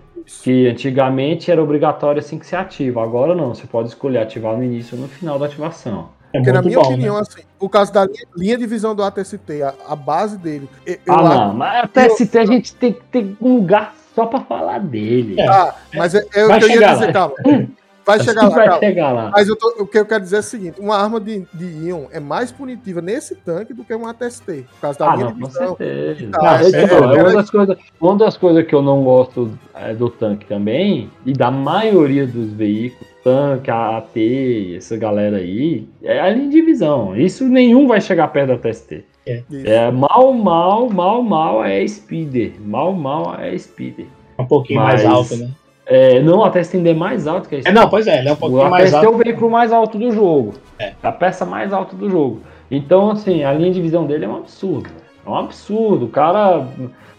Que 0.43 0.67
antigamente 0.67 1.51
era 1.51 1.61
obrigatório 1.63 2.19
assim 2.19 2.37
que 2.37 2.45
se 2.45 2.55
ativa, 2.55 3.01
agora 3.03 3.33
não, 3.35 3.53
você 3.53 3.65
pode 3.67 3.89
escolher 3.89 4.19
ativar 4.19 4.57
no 4.57 4.63
início 4.63 4.95
ou 4.97 5.03
no 5.03 5.07
final 5.07 5.37
da 5.39 5.45
ativação. 5.45 6.09
É 6.33 6.37
Porque, 6.39 6.51
na 6.51 6.61
minha 6.61 6.79
bom, 6.79 6.85
opinião, 6.85 7.15
né? 7.15 7.21
assim, 7.21 7.41
o 7.59 7.69
caso 7.69 7.93
da 7.93 8.03
linha, 8.05 8.25
linha 8.35 8.57
de 8.57 8.65
visão 8.67 8.93
do 8.93 9.03
ATST, 9.03 9.61
a, 9.63 9.73
a 9.87 9.95
base 9.95 10.37
dele. 10.37 10.67
eu- 10.85 10.97
eu 11.05 11.13
ah, 11.13 11.19
acho- 11.21 11.29
não, 11.47 11.53
mas 11.53 11.83
a 11.83 11.87
TST 11.87 12.37
a 12.37 12.45
gente 12.45 12.75
tem 12.75 12.91
que 12.93 13.03
ter 13.05 13.35
um 13.39 13.55
lugar 13.55 13.95
só 14.13 14.25
pra 14.25 14.41
falar 14.41 14.79
dele. 14.79 15.39
É. 15.39 15.47
Ah, 15.47 15.75
mas 15.93 16.13
é, 16.15 16.19
é 16.19 16.23
que 16.23 16.41
eu 16.65 16.69
ia 16.69 16.87
dizer, 16.89 17.05
lá. 17.07 17.13
calma. 17.13 17.35
Vai 18.05 18.19
chegar 18.19 18.43
lá, 18.43 18.49
vai 18.49 18.79
chegar 18.79 19.11
lá. 19.11 19.31
Mas 19.33 19.47
eu 19.47 19.55
tô- 19.55 19.75
o 19.79 19.87
que 19.87 19.97
eu 19.97 20.05
quero 20.05 20.23
dizer 20.23 20.35
é 20.35 20.39
o 20.39 20.43
seguinte: 20.43 20.79
uma 20.79 20.95
arma 20.95 21.19
de, 21.19 21.45
de 21.53 21.65
íon 21.87 22.05
é 22.11 22.19
mais 22.19 22.51
punitiva 22.51 23.01
nesse 23.01 23.35
tanque 23.35 23.73
do 23.73 23.83
que 23.83 23.95
um 23.95 24.05
ATST. 24.07 24.65
Por 24.73 24.79
causa 24.81 24.99
da 24.99 25.11
Ah, 25.11 25.15
linha 25.15 25.25
não, 25.29 25.33
de 25.35 25.41
com 25.41 25.49
certeza. 25.49 26.29
Não, 26.31 26.47
é- 26.47 26.63
é, 26.63 26.69
é- 26.69 26.93
é 26.93 26.99
uma, 27.21 27.29
é- 27.31 27.33
das 27.33 27.49
coisas, 27.49 27.77
uma 27.99 28.15
das 28.17 28.37
coisas 28.37 28.65
que 28.67 28.75
eu 28.75 28.81
não 28.81 29.03
gosto 29.03 29.57
é, 29.73 29.93
do 29.93 30.09
tanque 30.09 30.45
também, 30.45 31.09
e 31.25 31.33
da 31.33 31.49
maioria 31.49 32.27
dos 32.27 32.51
veículos, 32.53 33.07
tanque, 33.23 33.71
AT, 33.71 34.75
essa 34.77 34.95
galera 34.97 35.37
aí, 35.37 35.87
é 36.03 36.19
a 36.19 36.29
linha 36.29 36.49
de 36.49 36.61
visão. 36.61 37.15
Isso 37.17 37.45
nenhum 37.47 37.87
vai 37.87 37.99
chegar 37.99 38.27
perto 38.27 38.49
da 38.49 38.57
TST. 38.57 39.03
Isso. 39.49 39.67
É 39.67 39.89
mal, 39.89 40.31
mal, 40.33 40.87
mal, 40.89 41.23
mal 41.23 41.65
é 41.65 41.85
speeder. 41.87 42.53
Mal, 42.63 42.93
mal 42.93 43.35
é 43.39 43.57
speeder. 43.57 44.05
Um 44.37 44.45
pouquinho 44.45 44.81
Mas- 44.81 45.03
mais 45.03 45.05
alto, 45.05 45.35
né? 45.37 45.49
É, 45.86 46.19
não, 46.19 46.43
a 46.43 46.49
TST 46.49 46.77
ainda 46.77 46.89
é 46.89 46.93
mais 46.93 47.27
alto 47.27 47.47
que 47.47 47.55
a 47.55 47.59
É, 47.59 47.71
não, 47.71 47.88
pois 47.88 48.07
é, 48.07 48.19
ele 48.19 48.29
é 48.29 48.33
um 48.33 48.36
pouquinho 48.36 48.65
o 48.65 48.69
mais 48.69 48.91
é 48.91 48.97
alto. 48.97 49.09
o 49.09 49.17
veículo 49.17 49.51
mais 49.51 49.71
alto 49.71 49.97
do 49.97 50.11
jogo. 50.11 50.55
É. 50.79 50.93
A 51.03 51.11
peça 51.11 51.45
mais 51.45 51.71
alta 51.71 51.95
do 51.95 52.09
jogo. 52.09 52.41
Então, 52.71 53.11
assim, 53.11 53.43
a 53.43 53.53
linha 53.53 53.71
de 53.71 53.81
visão 53.81 54.07
dele 54.07 54.25
é 54.25 54.27
um 54.27 54.38
absurdo. 54.38 54.89
É 55.25 55.29
um 55.29 55.36
absurdo. 55.36 56.05
O 56.05 56.09
cara. 56.09 56.67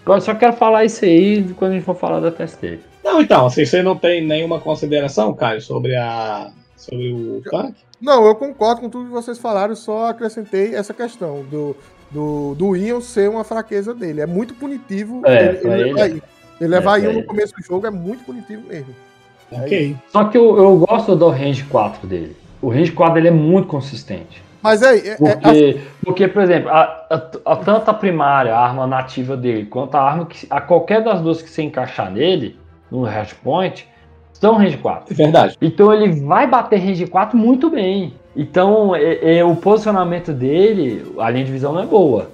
Eu 0.07 0.21
só 0.21 0.35
quero 0.35 0.53
falar 0.53 0.85
isso 0.85 1.05
aí 1.05 1.45
quando 1.55 1.73
a 1.73 1.75
gente 1.75 1.85
for 1.85 1.95
falar 1.95 2.21
da 2.21 2.31
TST. 2.31 2.81
Não, 3.05 3.21
então, 3.21 3.47
assim, 3.47 3.65
você 3.65 3.83
não 3.83 3.97
tem 3.97 4.25
nenhuma 4.27 4.59
consideração, 4.59 5.33
Caio, 5.33 5.61
sobre 5.61 5.95
a. 5.95 6.51
sobre 6.77 7.13
o 7.13 7.43
tanque? 7.49 7.85
Não, 8.01 8.27
eu 8.27 8.35
concordo 8.35 8.81
com 8.81 8.91
tudo 8.91 9.07
que 9.07 9.13
vocês 9.13 9.39
falaram, 9.39 9.75
só 9.75 10.09
acrescentei 10.09 10.75
essa 10.75 10.93
questão 10.93 11.45
do, 11.51 11.75
do, 12.11 12.55
do 12.55 12.77
Ion 12.77 13.01
ser 13.01 13.31
uma 13.31 13.45
fraqueza 13.45 13.95
dele. 13.95 14.21
É 14.21 14.27
muito 14.27 14.55
punitivo 14.55 15.23
É, 15.25 15.47
ele, 15.47 15.59
ele 15.63 15.91
ele 15.91 16.01
é. 16.01 16.09
Ion. 16.09 16.21
Ele 16.61 16.71
levar 16.71 16.99
É, 17.01 17.05
Ion 17.05 17.13
no 17.13 17.19
ele. 17.21 17.27
começo 17.27 17.55
do 17.55 17.63
jogo 17.63 17.87
é 17.87 17.91
muito 17.91 18.25
punitivo 18.25 18.63
mesmo. 18.69 18.95
Ok. 19.53 19.97
Só 20.11 20.25
que 20.25 20.37
eu, 20.37 20.57
eu 20.59 20.77
gosto 20.79 21.15
do 21.15 21.29
range 21.29 21.65
4 21.65 22.07
dele. 22.07 22.37
O 22.61 22.69
range 22.69 22.93
4 22.93 23.15
dele 23.15 23.29
é 23.29 23.31
muito 23.31 23.69
consistente. 23.69 24.43
Mas 24.63 24.83
aí, 24.83 24.99
é, 25.01 25.11
é, 25.13 25.17
Porque, 25.17 25.81
porque 26.05 26.29
por 26.29 26.43
exemplo, 26.43 26.71
a, 26.71 26.81
a- 27.11 27.31
a- 27.53 27.57
tanto 27.57 27.89
a 27.89 27.95
primária, 27.95 28.53
a 28.55 28.59
arma 28.59 28.87
nativa 28.87 29.37
dele, 29.37 29.67
quanto 29.67 29.95
a 29.95 30.01
arma 30.03 30.27
que. 30.27 30.47
A 30.51 30.61
qualquer 30.61 31.05
das 31.05 31.21
duas 31.21 31.41
que 31.41 31.49
você 31.49 31.63
encaixar 31.63 32.11
nele, 32.11 32.59
no 32.91 33.03
hash 33.03 33.33
point, 33.35 33.87
são 34.33 34.57
range 34.57 34.79
4. 34.79 35.13
É 35.13 35.15
verdade. 35.17 35.57
Então 35.63 35.93
ele 35.95 36.21
vai 36.25 36.47
bater 36.49 36.79
range 36.81 37.07
4 37.07 37.39
muito 37.39 37.71
bem. 37.71 38.15
Então 38.35 38.97
é- 38.97 39.39
é, 39.39 39.45
o 39.45 39.55
posicionamento 39.55 40.33
dele, 40.33 41.07
a 41.19 41.31
linha 41.31 41.45
de 41.45 41.53
visão 41.53 41.73
não 41.73 41.83
é 41.83 41.87
boa. 41.87 42.31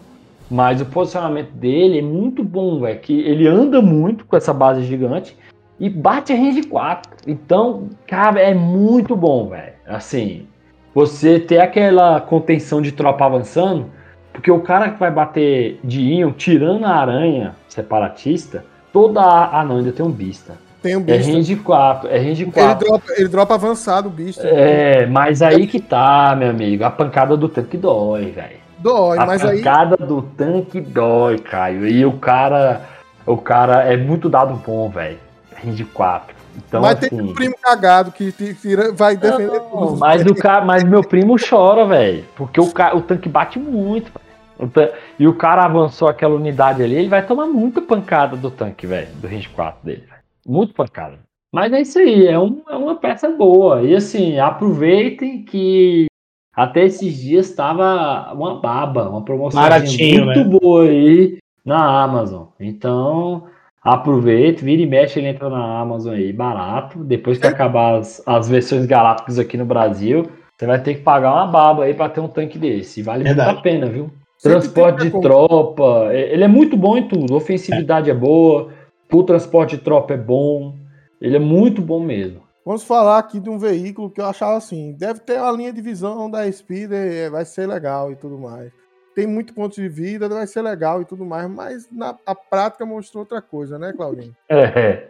Mas 0.53 0.83
o 0.83 0.85
posicionamento 0.85 1.51
dele 1.53 2.01
é 2.01 2.03
muito 2.03 2.45
bom, 2.45 2.79
velho. 2.81 3.01
Que 3.01 3.19
ele 3.21 3.49
anda 3.49 3.81
muito 3.81 4.27
com 4.27 4.37
essa 4.37 4.53
base 4.53 4.83
gigante 4.85 5.35
e 5.81 5.89
bate 5.89 6.31
a 6.31 6.37
range 6.37 6.65
4. 6.65 7.11
Então, 7.27 7.89
cara, 8.07 8.39
é 8.39 8.53
muito 8.53 9.17
bom, 9.17 9.49
velho. 9.49 9.73
Assim, 9.87 10.47
você 10.95 11.41
ter 11.41 11.59
aquela 11.59 12.21
contenção 12.21 12.83
de 12.83 12.93
tropa 12.93 13.25
avançando, 13.25 13.87
porque 14.31 14.51
o 14.51 14.61
cara 14.61 14.91
que 14.91 15.01
vai 15.01 15.11
bater 15.11 15.81
de 15.83 16.03
Ion, 16.03 16.33
tirando 16.33 16.85
a 16.85 16.97
aranha 16.97 17.57
separatista, 17.67 18.63
toda 18.93 19.23
a. 19.23 19.61
Ah, 19.61 19.65
não, 19.65 19.79
ainda 19.79 19.91
tem 19.91 20.05
um 20.05 20.11
Bista. 20.13 20.55
tem 20.83 20.97
um 20.97 21.01
É 21.07 21.17
bicho. 21.17 21.33
range 21.33 21.57
4, 21.57 22.11
é 22.11 22.19
range 22.19 22.45
Porque 22.45 22.61
ele 22.61 22.67
4. 22.69 22.87
dropa, 22.89 23.05
ele 23.17 23.29
dropa 23.29 23.55
avançado 23.55 24.09
o 24.09 24.13
bicho. 24.13 24.41
É, 24.43 25.07
mas 25.07 25.41
aí 25.41 25.67
que 25.67 25.81
tá, 25.81 26.37
meu 26.39 26.51
amigo. 26.51 26.85
A 26.85 26.91
pancada 26.91 27.39
do 27.39 27.49
tanque 27.49 27.79
dói, 27.79 28.27
velho. 28.33 28.61
Dói, 28.83 29.19
A 29.19 29.27
mas 29.27 29.45
aí. 29.45 29.59
pancada 29.59 29.97
do 29.97 30.23
tanque 30.23 30.81
dói, 30.81 31.39
Caio. 31.39 31.87
E 31.87 32.05
o 32.05 32.13
cara. 32.19 32.83
O 33.25 33.37
cara 33.37 33.83
é 33.85 33.97
muito 33.97 34.29
dado 34.29 34.55
bom, 34.55 34.89
velho. 34.89 35.19
Range 35.65 35.85
4. 35.85 36.35
Então, 36.57 36.83
mas 36.83 36.99
tem 36.99 37.09
assim. 37.19 37.31
um 37.31 37.33
primo 37.35 37.55
cagado 37.63 38.11
que 38.11 38.33
tira- 38.33 38.93
vai 38.93 39.17
defender 39.17 39.59
Não, 39.59 39.71
tudo. 39.71 39.97
mas, 39.97 40.27
o 40.27 40.35
cara, 40.35 40.65
mas 40.65 40.83
meu 40.85 41.03
primo 41.03 41.37
chora, 41.39 41.87
velho. 41.87 42.25
Porque 42.37 42.61
o, 42.61 42.71
ca- 42.73 42.95
o 42.97 43.01
tanque 43.01 43.29
bate 43.29 43.59
muito. 43.59 44.11
O 44.59 44.67
tan- 44.67 44.91
E 45.19 45.27
o 45.27 45.35
cara 45.35 45.65
avançou 45.65 46.09
aquela 46.09 46.35
unidade 46.35 46.83
ali, 46.83 46.95
ele 46.97 47.09
vai 47.09 47.25
tomar 47.25 47.47
muita 47.47 47.81
pancada 47.81 48.37
do 48.37 48.51
tanque, 48.51 48.87
velho. 48.87 49.09
Do 49.15 49.29
range 49.29 49.49
4 49.51 49.79
dele, 49.85 50.01
velho. 50.09 50.21
Muito 50.47 50.75
pancada. 50.75 51.19
Mas 51.55 51.73
é 51.73 51.81
isso 51.81 51.99
aí, 52.01 52.27
é, 52.27 52.39
um- 52.39 52.61
é 52.69 52.75
uma 52.77 52.97
peça 52.97 53.29
boa. 53.31 53.83
E 53.83 53.95
assim, 53.95 54.39
aproveitem 54.41 55.45
que 55.45 56.07
até 56.55 56.85
esses 56.85 57.17
dias 57.17 57.49
estava 57.49 58.33
uma 58.35 58.61
baba, 58.61 59.09
uma 59.09 59.23
promoção 59.23 59.61
Baratinho, 59.61 60.27
muito 60.27 60.45
né? 60.45 60.59
boa 60.59 60.85
aí 60.85 61.39
na 61.65 62.03
Amazon. 62.03 62.45
Então, 62.61 63.45
aproveite, 63.83 64.65
vira 64.65 64.83
e 64.83 64.87
mexe, 64.87 65.19
ele 65.19 65.29
entra 65.29 65.49
na 65.49 65.81
Amazon 65.81 66.15
aí, 66.15 66.33
barato. 66.33 67.03
Depois 67.05 67.39
que 67.39 67.47
acabar 67.47 67.99
as, 67.99 68.23
as 68.27 68.49
versões 68.49 68.85
galácticas 68.87 69.39
aqui 69.39 69.57
no 69.57 69.65
Brasil, 69.65 70.27
você 70.59 70.67
vai 70.67 70.81
ter 70.81 70.95
que 70.95 71.01
pagar 71.03 71.33
uma 71.33 71.47
baba 71.47 71.85
aí 71.85 71.95
para 71.95 72.09
ter 72.11 72.21
um 72.21 72.29
tanque 72.29 72.59
desse. 72.59 73.01
E 73.01 73.03
Vale 73.03 73.25
Verdade. 73.25 73.49
muito 73.49 73.59
a 73.59 73.63
pena, 73.63 73.87
viu? 73.87 74.11
Transporte 74.43 75.05
de 75.05 75.21
tropa, 75.21 76.09
é- 76.11 76.33
ele 76.33 76.45
é 76.45 76.49
muito 76.49 76.77
bom 76.77 76.97
em 76.97 77.07
tudo. 77.07 77.35
Ofensividade 77.35 78.11
é 78.11 78.15
boa, 78.15 78.69
o 79.13 79.23
transporte 79.23 79.77
de 79.77 79.83
tropa 79.83 80.15
é 80.15 80.17
bom. 80.19 80.75
Ele 81.21 81.37
é 81.37 81.41
muito 81.41 81.81
bom 81.81 82.01
mesmo. 82.01 82.42
Vamos 82.65 82.85
falar 82.85 83.19
aqui 83.19 83.41
de 83.41 83.51
um 83.51 83.59
veículo 83.59 84.09
que 84.09 84.21
eu 84.21 84.27
achava 84.27 84.57
assim, 84.57 84.93
deve 84.93 85.21
ter 85.21 85.41
uma 85.41 85.51
linha 85.51 85.73
de 85.73 85.83
visão 85.83 86.31
da 86.31 86.51
Speeder, 86.51 87.13
é, 87.13 87.31
vai 87.31 87.45
ser 87.45 87.67
legal 87.67 88.13
e 88.13 88.17
tudo 88.17 88.39
mais. 88.39 88.71
Tem 89.17 89.27
muito 89.27 89.53
ponto 89.53 89.75
de 89.75 89.89
vida, 89.89 90.29
vai 90.29 90.47
ser 90.47 90.63
legal 90.63 91.03
e 91.03 91.05
tudo 91.05 91.25
mais, 91.25 91.51
mas 91.51 91.89
na 91.91 92.17
a 92.25 92.35
prática 92.35 92.87
mostrou 92.87 93.23
outra 93.23 93.43
coisa, 93.43 93.79
né, 93.79 93.93
Claudinho? 93.93 94.35
É. 94.49 95.09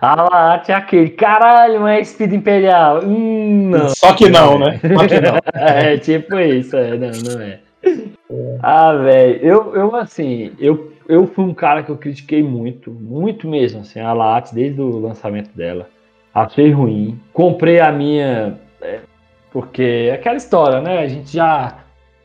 A 0.00 0.14
Latte 0.14 0.70
é 0.70 0.74
aquele, 0.76 1.10
caralho, 1.10 1.84
é 1.84 2.04
Speed 2.04 2.34
Imperial. 2.34 3.04
Hum, 3.04 3.70
não. 3.70 3.88
Só 3.88 4.14
que 4.14 4.28
não, 4.28 4.60
né? 4.60 4.78
Só 4.96 5.08
que 5.08 5.20
não. 5.20 5.38
É 5.52 5.98
tipo 5.98 6.38
isso, 6.38 6.76
é, 6.76 6.96
não, 6.96 7.10
não 7.10 7.40
é. 7.42 7.58
Ah, 8.62 8.92
velho, 8.92 9.44
eu, 9.44 9.74
eu 9.74 9.96
assim, 9.96 10.52
eu, 10.56 10.92
eu 11.08 11.26
fui 11.26 11.44
um 11.44 11.52
cara 11.52 11.82
que 11.82 11.90
eu 11.90 11.96
critiquei 11.96 12.44
muito, 12.44 12.92
muito 12.92 13.48
mesmo, 13.48 13.80
assim, 13.80 13.98
a 13.98 14.12
Lattes 14.12 14.52
desde 14.52 14.80
o 14.80 15.00
lançamento 15.00 15.50
dela. 15.50 15.88
Achei 16.34 16.70
ruim. 16.70 17.20
Comprei 17.32 17.80
a 17.80 17.90
minha, 17.90 18.58
é, 18.80 19.00
porque 19.52 20.08
é 20.10 20.14
aquela 20.14 20.36
história, 20.36 20.80
né? 20.80 20.98
A 20.98 21.06
gente 21.06 21.32
já, 21.32 21.78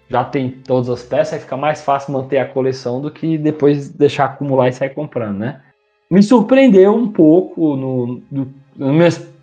já 0.10 0.24
tem 0.24 0.50
todas 0.50 0.90
as 0.90 1.04
peças, 1.04 1.34
aí 1.34 1.40
fica 1.40 1.58
mais 1.58 1.82
fácil 1.84 2.14
manter 2.14 2.38
a 2.38 2.46
coleção 2.46 3.02
do 3.02 3.12
que 3.12 3.38
depois 3.38 3.90
deixar 3.90 4.26
acumular 4.26 4.70
e 4.70 4.74
sair 4.74 4.92
comprando, 4.92 5.38
né? 5.38 5.62
Me 6.10 6.22
surpreendeu 6.22 6.94
um 6.94 7.12
pouco 7.12 7.76
no, 7.76 8.22
no, 8.32 8.54
nas 8.76 8.92
minhas 8.92 9.36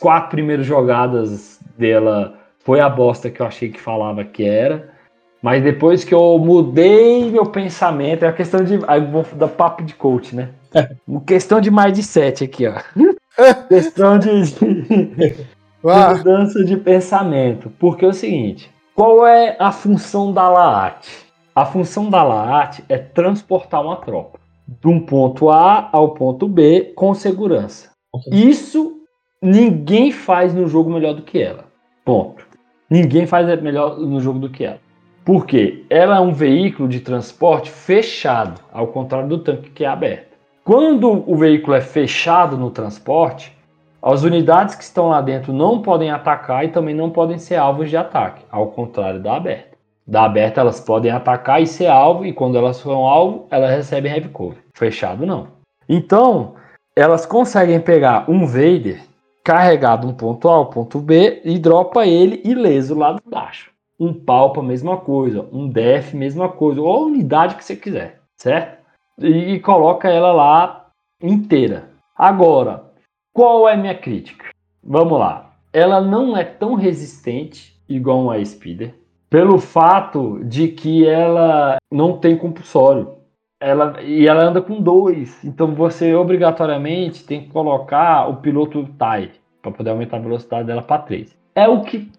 quatro 0.00 0.30
primeiras 0.30 0.64
jogadas 0.64 1.60
dela 1.76 2.38
foi 2.66 2.80
a 2.80 2.88
bosta 2.88 3.30
que 3.30 3.40
eu 3.40 3.46
achei 3.46 3.68
que 3.68 3.80
falava 3.80 4.24
que 4.24 4.44
era. 4.44 4.90
Mas 5.40 5.62
depois 5.62 6.02
que 6.02 6.12
eu 6.12 6.38
mudei 6.38 7.30
meu 7.30 7.46
pensamento, 7.46 8.24
é 8.24 8.28
a 8.28 8.32
questão 8.32 8.64
de. 8.64 8.80
Aí 8.88 9.00
vou 9.00 9.24
dar 9.34 9.46
papo 9.46 9.84
de 9.84 9.94
coach, 9.94 10.34
né? 10.34 10.50
Uma 11.06 11.20
questão 11.20 11.60
de 11.60 11.70
mais 11.70 11.92
de 11.92 12.02
sete 12.02 12.42
aqui, 12.42 12.66
ó. 12.66 12.74
questão 13.68 14.18
de, 14.18 14.42
de 14.52 15.36
mudança 15.82 16.64
de 16.64 16.76
pensamento. 16.76 17.70
Porque 17.78 18.04
é 18.04 18.08
o 18.08 18.12
seguinte: 18.12 18.70
qual 18.94 19.26
é 19.26 19.56
a 19.58 19.70
função 19.72 20.32
da 20.32 20.48
LAAT? 20.48 21.06
A 21.54 21.64
função 21.64 22.10
da 22.10 22.22
LAAT 22.22 22.84
é 22.88 22.98
transportar 22.98 23.82
uma 23.82 23.96
tropa 23.96 24.38
de 24.66 24.88
um 24.88 25.00
ponto 25.00 25.48
A 25.48 25.88
ao 25.92 26.10
ponto 26.10 26.48
B 26.48 26.92
com 26.94 27.14
segurança. 27.14 27.90
Isso 28.32 29.00
ninguém 29.40 30.10
faz 30.10 30.52
no 30.52 30.66
jogo 30.66 30.90
melhor 30.90 31.14
do 31.14 31.22
que 31.22 31.40
ela. 31.40 31.64
Ponto. 32.04 32.46
Ninguém 32.90 33.26
faz 33.26 33.46
melhor 33.62 33.98
no 33.98 34.20
jogo 34.20 34.38
do 34.38 34.50
que 34.50 34.64
ela. 34.64 34.80
Por 35.24 35.44
quê? 35.44 35.84
Ela 35.90 36.16
é 36.16 36.20
um 36.20 36.32
veículo 36.32 36.88
de 36.88 37.00
transporte 37.00 37.70
fechado, 37.70 38.60
ao 38.72 38.88
contrário 38.88 39.28
do 39.28 39.38
tanque 39.38 39.70
que 39.70 39.84
é 39.84 39.88
aberto. 39.88 40.35
Quando 40.66 41.22
o 41.30 41.36
veículo 41.36 41.76
é 41.76 41.80
fechado 41.80 42.58
no 42.58 42.72
transporte, 42.72 43.56
as 44.02 44.24
unidades 44.24 44.74
que 44.74 44.82
estão 44.82 45.10
lá 45.10 45.20
dentro 45.20 45.52
não 45.52 45.80
podem 45.80 46.10
atacar 46.10 46.64
e 46.64 46.72
também 46.72 46.92
não 46.92 47.08
podem 47.08 47.38
ser 47.38 47.54
alvos 47.54 47.88
de 47.88 47.96
ataque, 47.96 48.44
ao 48.50 48.66
contrário 48.66 49.22
da 49.22 49.36
aberta. 49.36 49.76
Da 50.04 50.24
aberta 50.24 50.60
elas 50.60 50.80
podem 50.80 51.12
atacar 51.12 51.62
e 51.62 51.68
ser 51.68 51.86
alvo, 51.86 52.26
e 52.26 52.32
quando 52.32 52.58
elas 52.58 52.78
são 52.78 53.06
alvo, 53.06 53.46
elas 53.48 53.70
recebem 53.70 54.10
heavy 54.10 54.28
cover. 54.28 54.58
Fechado 54.74 55.24
não. 55.24 55.46
Então, 55.88 56.54
elas 56.96 57.24
conseguem 57.24 57.78
pegar 57.78 58.28
um 58.28 58.44
Vader 58.44 59.00
carregado 59.44 60.08
um 60.08 60.14
ponto 60.14 60.48
A 60.48 60.54
ao 60.56 60.66
ponto 60.66 60.98
B 60.98 61.42
e 61.44 61.60
dropa 61.60 62.04
ele 62.04 62.42
ileso 62.44 62.98
lá 62.98 63.12
de 63.12 63.20
baixo. 63.24 63.70
Um 64.00 64.12
Palpa, 64.12 64.60
mesma 64.64 64.96
coisa. 64.96 65.46
Um 65.52 65.68
Def, 65.68 66.12
mesma 66.12 66.48
coisa. 66.48 66.80
Ou 66.80 66.92
a 66.92 67.06
unidade 67.06 67.54
que 67.54 67.64
você 67.64 67.76
quiser, 67.76 68.18
certo? 68.36 68.75
E, 69.20 69.54
e 69.54 69.60
coloca 69.60 70.08
ela 70.08 70.32
lá 70.32 70.86
inteira. 71.22 71.90
Agora, 72.16 72.84
qual 73.32 73.68
é 73.68 73.74
a 73.74 73.76
minha 73.76 73.94
crítica? 73.94 74.46
Vamos 74.82 75.18
lá. 75.18 75.52
Ela 75.72 76.00
não 76.00 76.36
é 76.36 76.44
tão 76.44 76.74
resistente 76.74 77.76
igual 77.88 78.22
uma 78.22 78.44
Speeder, 78.44 78.94
pelo 79.28 79.58
fato 79.58 80.42
de 80.44 80.68
que 80.68 81.06
ela 81.06 81.76
não 81.90 82.18
tem 82.18 82.36
compulsório. 82.36 83.16
Ela, 83.60 84.02
e 84.02 84.26
ela 84.26 84.42
anda 84.42 84.60
com 84.60 84.82
dois, 84.82 85.42
então 85.42 85.74
você 85.74 86.14
obrigatoriamente 86.14 87.24
tem 87.24 87.42
que 87.42 87.48
colocar 87.48 88.28
o 88.28 88.36
piloto 88.36 88.84
TIE 88.84 89.32
para 89.62 89.72
poder 89.72 89.90
aumentar 89.90 90.18
a 90.18 90.20
velocidade 90.20 90.66
dela 90.66 90.82
para 90.82 91.02
3. 91.02 91.34
É 91.54 91.66
o 91.66 91.80
que 91.80 92.10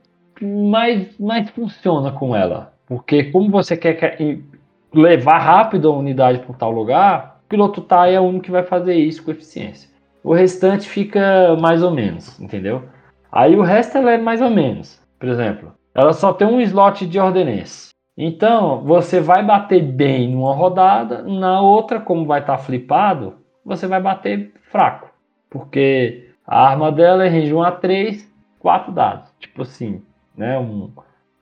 mais, 0.41 1.17
mais 1.19 1.49
funciona 1.51 2.11
com 2.11 2.35
ela, 2.35 2.73
porque 2.87 3.25
como 3.25 3.51
você 3.51 3.77
quer, 3.77 3.93
quer 3.93 4.17
levar 4.97 5.39
rápido 5.39 5.89
a 5.89 5.95
unidade 5.95 6.39
para 6.39 6.55
tal 6.55 6.71
lugar, 6.71 7.39
o 7.45 7.49
piloto 7.49 7.81
TIE 7.81 8.13
é 8.13 8.19
o 8.19 8.23
único 8.23 8.45
que 8.45 8.51
vai 8.51 8.63
fazer 8.63 8.95
isso 8.95 9.23
com 9.23 9.31
eficiência. 9.31 9.89
O 10.23 10.33
restante 10.33 10.89
fica 10.89 11.55
mais 11.59 11.81
ou 11.81 11.91
menos, 11.91 12.39
entendeu? 12.39 12.83
Aí 13.31 13.55
o 13.55 13.61
resto 13.61 13.97
ela 13.97 14.11
é 14.11 14.17
mais 14.17 14.41
ou 14.41 14.49
menos. 14.49 15.01
Por 15.19 15.29
exemplo, 15.29 15.73
ela 15.93 16.13
só 16.13 16.33
tem 16.33 16.47
um 16.47 16.61
slot 16.61 17.05
de 17.05 17.19
ordenança. 17.19 17.89
Então, 18.17 18.83
você 18.83 19.19
vai 19.19 19.43
bater 19.45 19.81
bem 19.81 20.31
numa 20.31 20.53
rodada, 20.53 21.21
na 21.21 21.61
outra, 21.61 21.99
como 21.99 22.25
vai 22.25 22.39
estar 22.39 22.57
tá 22.57 22.63
flipado, 22.63 23.35
você 23.63 23.85
vai 23.85 24.01
bater 24.01 24.53
fraco. 24.71 25.09
Porque 25.49 26.31
a 26.45 26.67
arma 26.67 26.91
dela 26.91 27.25
é 27.25 27.29
range 27.29 27.53
1 27.53 27.61
a 27.61 27.71
3, 27.71 28.33
4 28.59 28.91
dados. 28.91 29.29
Tipo 29.39 29.61
assim, 29.61 30.01
né? 30.35 30.57
Um, 30.57 30.91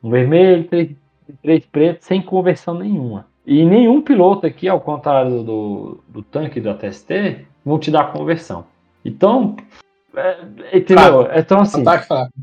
um 0.04 0.10
vermelho, 0.10 0.66
três, 0.66 0.96
três 1.42 1.66
pretos, 1.66 2.06
sem 2.06 2.22
conversão 2.22 2.74
nenhuma. 2.76 3.28
E 3.46 3.64
nenhum 3.64 4.02
piloto 4.02 4.48
aqui, 4.48 4.68
ao 4.68 4.80
contrário 4.80 5.44
do, 5.44 6.00
do 6.08 6.22
tanque 6.24 6.60
do 6.60 6.70
ATST, 6.70 7.46
vão 7.64 7.78
te 7.78 7.92
dar 7.92 8.12
conversão. 8.12 8.66
Então, 9.04 9.56
é, 10.16 10.38
entendeu? 10.74 11.24
Fraco. 11.24 11.40
Então, 11.40 11.60
assim. 11.62 11.84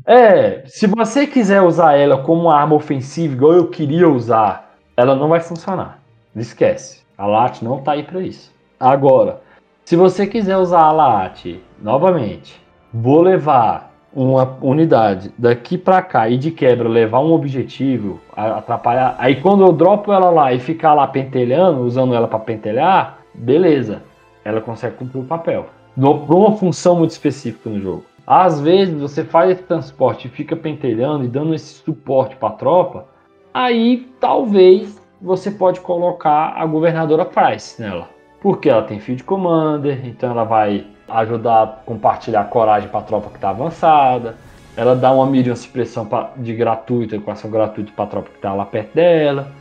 É, 0.05 0.63
se 0.65 0.87
você 0.87 1.27
quiser 1.27 1.61
usar 1.61 1.97
ela 1.97 2.17
como 2.23 2.43
uma 2.43 2.55
arma 2.55 2.75
ofensiva, 2.75 3.33
igual 3.33 3.53
eu 3.53 3.67
queria 3.67 4.07
usar, 4.07 4.75
ela 4.95 5.15
não 5.15 5.27
vai 5.27 5.39
funcionar. 5.39 5.99
Esquece. 6.35 7.03
A 7.17 7.25
LAT 7.25 7.61
não 7.61 7.81
tá 7.81 7.93
aí 7.93 8.03
para 8.03 8.21
isso. 8.21 8.51
Agora, 8.79 9.41
se 9.85 9.95
você 9.95 10.25
quiser 10.25 10.57
usar 10.57 10.81
a 10.81 10.91
LAT 10.91 11.45
novamente, 11.81 12.61
vou 12.93 13.21
levar 13.21 13.92
uma 14.15 14.57
unidade 14.61 15.31
daqui 15.37 15.77
para 15.77 16.01
cá 16.01 16.29
e 16.29 16.37
de 16.37 16.51
quebra 16.51 16.87
levar 16.87 17.19
um 17.19 17.31
objetivo, 17.31 18.19
atrapalhar. 18.35 19.15
Aí 19.17 19.41
quando 19.41 19.63
eu 19.63 19.73
dropo 19.73 20.11
ela 20.11 20.29
lá 20.29 20.53
e 20.53 20.59
ficar 20.59 20.93
lá 20.93 21.07
pentelhando, 21.07 21.81
usando 21.81 22.13
ela 22.13 22.27
para 22.27 22.39
pentelhar, 22.39 23.19
beleza. 23.33 24.03
Ela 24.45 24.61
consegue 24.61 24.97
cumprir 24.97 25.21
o 25.21 25.25
papel 25.25 25.65
por 25.95 26.35
uma 26.35 26.55
função 26.57 26.97
muito 26.97 27.11
específica 27.11 27.69
no 27.69 27.79
jogo. 27.79 28.05
Às 28.25 28.61
vezes 28.61 28.99
você 28.99 29.23
faz 29.23 29.51
esse 29.51 29.63
transporte 29.63 30.27
e 30.27 30.31
fica 30.31 30.55
pentelhando 30.55 31.25
e 31.25 31.27
dando 31.27 31.53
esse 31.53 31.83
suporte 31.83 32.35
para 32.35 32.51
tropa, 32.51 33.05
aí 33.53 34.09
talvez 34.19 35.01
você 35.21 35.51
pode 35.51 35.81
colocar 35.81 36.53
a 36.55 36.65
governadora 36.65 37.25
Price 37.25 37.81
nela. 37.81 38.09
Porque 38.41 38.69
ela 38.69 38.83
tem 38.83 38.99
field 38.99 39.23
commander, 39.23 40.05
então 40.05 40.31
ela 40.31 40.43
vai 40.43 40.85
ajudar 41.19 41.63
a 41.63 41.67
compartilhar 41.67 42.43
coragem 42.45 42.89
para 42.89 42.99
a 42.99 43.03
tropa 43.03 43.29
que 43.29 43.35
está 43.35 43.49
avançada. 43.49 44.35
Ela 44.75 44.95
dá 44.95 45.11
uma 45.11 45.25
medium 45.25 45.55
supressão 45.55 46.09
de 46.37 46.53
gratuita, 46.55 47.15
equação 47.15 47.49
gratuita 47.49 47.91
para 47.95 48.05
a 48.05 48.07
tropa 48.07 48.29
que 48.29 48.37
está 48.37 48.53
lá 48.53 48.65
perto 48.65 48.95
dela. 48.95 49.51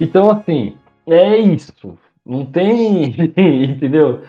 Então, 0.00 0.30
assim, 0.30 0.76
é 1.06 1.36
isso. 1.36 1.98
Não 2.24 2.44
tem. 2.46 3.14
entendeu? 3.36 4.22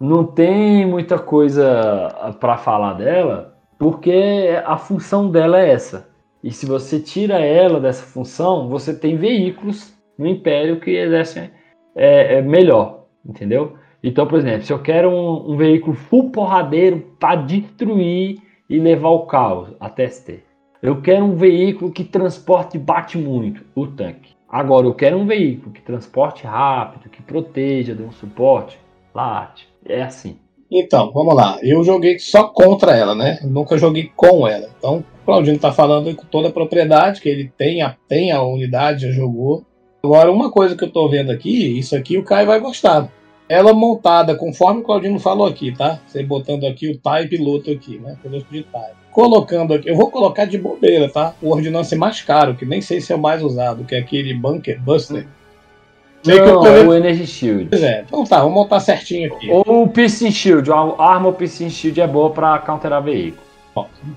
não 0.00 0.24
tem 0.24 0.86
muita 0.86 1.18
coisa 1.18 2.34
para 2.40 2.56
falar 2.56 2.94
dela, 2.94 3.54
porque 3.78 4.48
a 4.64 4.78
função 4.78 5.30
dela 5.30 5.60
é 5.60 5.72
essa. 5.72 6.08
E 6.42 6.50
se 6.50 6.64
você 6.64 6.98
tira 6.98 7.38
ela 7.38 7.78
dessa 7.78 8.02
função, 8.02 8.66
você 8.66 8.94
tem 8.98 9.18
veículos 9.18 9.94
no 10.18 10.26
Império 10.26 10.80
que 10.80 10.90
exercem 10.90 11.50
é, 11.94 12.36
é 12.36 12.42
melhor, 12.42 13.04
entendeu? 13.24 13.76
Então, 14.02 14.26
por 14.26 14.38
exemplo, 14.38 14.62
se 14.62 14.72
eu 14.72 14.78
quero 14.78 15.10
um, 15.10 15.52
um 15.52 15.56
veículo 15.56 15.94
full 15.94 16.30
porradeiro 16.30 17.00
para 17.18 17.36
destruir 17.36 18.38
e 18.68 18.78
levar 18.78 19.10
o 19.10 19.26
caos 19.26 19.70
até 19.80 20.08
ST. 20.08 20.40
Eu 20.82 21.02
quero 21.02 21.24
um 21.24 21.36
veículo 21.36 21.90
que 21.90 22.04
transporte 22.04 22.76
e 22.76 22.80
bate 22.80 23.18
muito, 23.18 23.62
o 23.74 23.86
tanque. 23.86 24.30
Agora, 24.48 24.86
eu 24.86 24.94
quero 24.94 25.18
um 25.18 25.26
veículo 25.26 25.72
que 25.72 25.82
transporte 25.82 26.44
rápido, 26.44 27.10
que 27.10 27.22
proteja, 27.22 27.94
dê 27.94 28.02
um 28.02 28.12
suporte, 28.12 28.78
late. 29.14 29.68
É 29.84 30.02
assim. 30.02 30.38
Então, 30.70 31.12
vamos 31.12 31.34
lá. 31.34 31.58
Eu 31.62 31.82
joguei 31.84 32.18
só 32.18 32.44
contra 32.44 32.96
ela, 32.96 33.14
né? 33.14 33.40
nunca 33.42 33.76
joguei 33.76 34.10
com 34.16 34.46
ela. 34.46 34.70
Então, 34.78 35.04
o 35.22 35.24
Claudinho 35.24 35.58
tá 35.58 35.72
falando 35.72 36.14
com 36.14 36.24
toda 36.24 36.48
a 36.48 36.52
propriedade, 36.52 37.20
que 37.20 37.28
ele 37.28 37.52
tem 37.58 37.82
a, 37.82 37.96
tem 38.08 38.32
a 38.32 38.42
unidade, 38.42 39.06
já 39.06 39.12
jogou. 39.12 39.64
Agora, 40.02 40.32
uma 40.32 40.50
coisa 40.50 40.76
que 40.76 40.84
eu 40.84 40.90
tô 40.90 41.08
vendo 41.08 41.30
aqui, 41.30 41.78
isso 41.78 41.94
aqui 41.94 42.16
o 42.16 42.24
Caio 42.24 42.46
vai 42.46 42.58
gostar. 42.58 43.12
Ela 43.50 43.74
montada, 43.74 44.36
conforme 44.36 44.80
o 44.80 44.84
Claudinho 44.84 45.18
falou 45.18 45.44
aqui, 45.44 45.74
tá? 45.76 45.98
Você 46.06 46.22
botando 46.22 46.64
aqui 46.64 46.88
o 46.88 46.92
TIE 46.92 47.28
piloto 47.28 47.72
aqui, 47.72 47.98
né? 47.98 48.16
Piloto 48.22 48.46
de 48.48 48.62
TIE. 48.62 48.94
Colocando 49.10 49.74
aqui, 49.74 49.90
eu 49.90 49.96
vou 49.96 50.08
colocar 50.08 50.44
de 50.44 50.56
bobeira, 50.56 51.10
tá? 51.10 51.34
O 51.42 51.50
ordinance 51.50 51.96
mais 51.96 52.22
caro, 52.22 52.54
que 52.54 52.64
nem 52.64 52.80
sei 52.80 53.00
se 53.00 53.12
é 53.12 53.16
o 53.16 53.20
mais 53.20 53.42
usado, 53.42 53.82
que 53.82 53.96
é 53.96 53.98
aquele 53.98 54.32
Bunker 54.34 54.80
Buster. 54.80 55.26
Não, 56.24 56.64
é 56.64 56.86
o 56.86 56.94
Energy 56.94 57.26
Shield. 57.26 57.66
Pois 57.70 57.82
é, 57.82 58.04
então 58.06 58.22
tá, 58.22 58.38
vamos 58.38 58.54
montar 58.54 58.78
certinho 58.78 59.34
aqui. 59.34 59.50
Ou 59.50 59.82
o 59.82 59.88
Piercing 59.88 60.30
Shield, 60.30 60.70
a 60.70 61.02
arma 61.02 61.32
Piercing 61.32 61.70
Shield 61.70 62.00
é 62.00 62.06
boa 62.06 62.30
pra 62.30 62.56
counterar 62.60 63.02
veículo. 63.02 63.49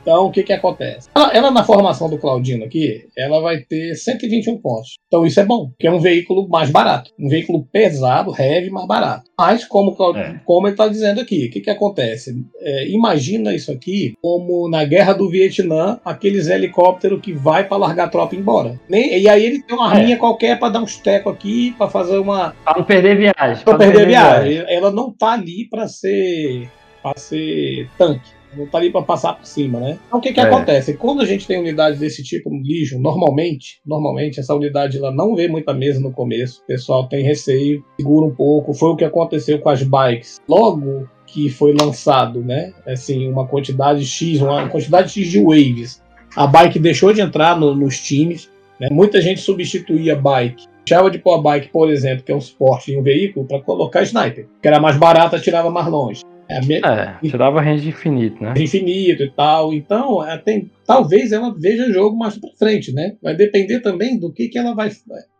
Então, 0.01 0.25
o 0.25 0.31
que 0.31 0.43
que 0.43 0.53
acontece? 0.53 1.09
Ela, 1.15 1.31
ela, 1.33 1.51
na 1.51 1.63
formação 1.63 2.09
do 2.09 2.17
Claudino 2.17 2.65
aqui, 2.65 3.07
ela 3.17 3.39
vai 3.41 3.59
ter 3.59 3.95
121 3.95 4.57
pontos. 4.57 4.97
Então, 5.07 5.25
isso 5.25 5.39
é 5.39 5.45
bom, 5.45 5.71
que 5.79 5.87
é 5.87 5.91
um 5.91 5.99
veículo 5.99 6.47
mais 6.49 6.69
barato. 6.69 7.11
Um 7.19 7.29
veículo 7.29 7.65
pesado, 7.71 8.33
heavy, 8.37 8.69
mais 8.69 8.87
barato. 8.87 9.29
Mas, 9.37 9.65
como, 9.65 9.95
é. 10.17 10.41
como 10.45 10.67
ele 10.67 10.73
está 10.73 10.87
dizendo 10.87 11.21
aqui, 11.21 11.47
o 11.47 11.51
que 11.51 11.61
que 11.61 11.69
acontece? 11.69 12.35
É, 12.59 12.87
imagina 12.89 13.53
isso 13.53 13.71
aqui 13.71 14.13
como 14.21 14.69
na 14.69 14.83
Guerra 14.85 15.13
do 15.13 15.29
Vietnã, 15.29 15.99
aqueles 16.03 16.47
helicópteros 16.47 17.21
que 17.21 17.33
vai 17.33 17.67
para 17.67 17.77
largar 17.77 18.05
a 18.05 18.09
tropa 18.09 18.35
embora. 18.35 18.79
E 18.89 19.29
aí 19.29 19.45
ele 19.45 19.61
tem 19.61 19.75
uma 19.75 19.89
arminha 19.89 20.15
é. 20.15 20.19
qualquer 20.19 20.59
para 20.59 20.69
dar 20.69 20.81
uns 20.81 20.97
tecos 20.97 21.33
aqui, 21.33 21.73
para 21.77 21.89
fazer 21.89 22.17
uma... 22.17 22.55
Para 22.63 22.79
não 22.79 22.85
perder 22.85 23.17
viagem. 23.17 23.63
Para 23.63 23.77
perder, 23.77 23.93
perder 23.93 24.07
viagem. 24.07 24.53
viagem. 24.53 24.75
Ela 24.75 24.91
não 24.91 25.11
tá 25.11 25.33
ali 25.33 25.67
para 25.69 25.87
ser, 25.87 26.69
pra 27.01 27.13
ser 27.17 27.89
tanque 27.97 28.42
não 28.55 28.67
tá 28.67 28.77
ali 28.77 28.91
para 28.91 29.01
passar 29.01 29.33
por 29.33 29.45
cima, 29.45 29.79
né? 29.79 29.99
Então 30.07 30.19
o 30.19 30.21
que 30.21 30.33
que 30.33 30.39
é. 30.39 30.43
acontece? 30.43 30.95
Quando 30.95 31.21
a 31.21 31.25
gente 31.25 31.47
tem 31.47 31.59
unidades 31.59 31.99
desse 31.99 32.23
tipo 32.23 32.49
no 32.49 32.61
Legion, 32.61 32.99
normalmente, 32.99 33.79
normalmente 33.85 34.39
essa 34.39 34.53
unidade 34.53 34.97
ela 34.97 35.11
não 35.11 35.35
vê 35.35 35.47
muita 35.47 35.73
mesa 35.73 35.99
no 35.99 36.11
começo, 36.11 36.61
o 36.63 36.67
pessoal 36.67 37.07
tem 37.07 37.23
receio, 37.23 37.83
segura 37.97 38.25
um 38.25 38.35
pouco, 38.35 38.73
foi 38.73 38.89
o 38.89 38.95
que 38.95 39.05
aconteceu 39.05 39.59
com 39.59 39.69
as 39.69 39.83
bikes. 39.83 40.39
Logo 40.47 41.07
que 41.25 41.49
foi 41.49 41.73
lançado, 41.73 42.41
né? 42.41 42.73
Assim, 42.85 43.27
uma 43.27 43.47
quantidade 43.47 44.05
X, 44.05 44.41
uma 44.41 44.69
quantidade 44.69 45.09
X 45.11 45.27
de 45.29 45.41
waves. 45.41 46.01
A 46.35 46.47
bike 46.47 46.79
deixou 46.79 47.13
de 47.13 47.21
entrar 47.21 47.59
no, 47.59 47.75
nos 47.75 47.99
times, 47.99 48.49
né? 48.79 48.87
Muita 48.91 49.21
gente 49.21 49.41
substituía 49.41 50.13
a 50.13 50.15
bike 50.15 50.73
deixava 50.85 51.09
de 51.09 51.17
pôr 51.17 51.35
a 51.35 51.41
bike, 51.41 51.69
por 51.69 51.89
exemplo, 51.89 52.23
que 52.23 52.31
é 52.31 52.35
um 52.35 52.41
suporte 52.41 52.91
em 52.91 52.99
um 52.99 53.03
veículo, 53.03 53.45
para 53.45 53.61
colocar 53.61 54.03
sniper, 54.03 54.47
que 54.61 54.67
era 54.67 54.79
mais 54.79 54.97
barata, 54.97 55.39
tirava 55.39 55.69
mais 55.69 55.87
longe. 55.87 56.21
É, 56.57 57.17
é 57.25 57.29
tirava 57.29 57.61
range 57.61 57.89
infinito, 57.89 58.43
né? 58.43 58.53
Infinito 58.57 59.23
e 59.23 59.31
tal. 59.31 59.73
Então, 59.73 60.25
é, 60.25 60.37
tem, 60.37 60.69
talvez 60.85 61.31
ela 61.31 61.53
veja 61.57 61.91
jogo 61.91 62.17
mais 62.17 62.37
pra 62.37 62.49
frente, 62.57 62.93
né? 62.93 63.15
Vai 63.21 63.35
depender 63.35 63.79
também 63.79 64.19
do 64.19 64.31
que, 64.31 64.47
que 64.47 64.57
ela 64.57 64.73
vai, 64.73 64.91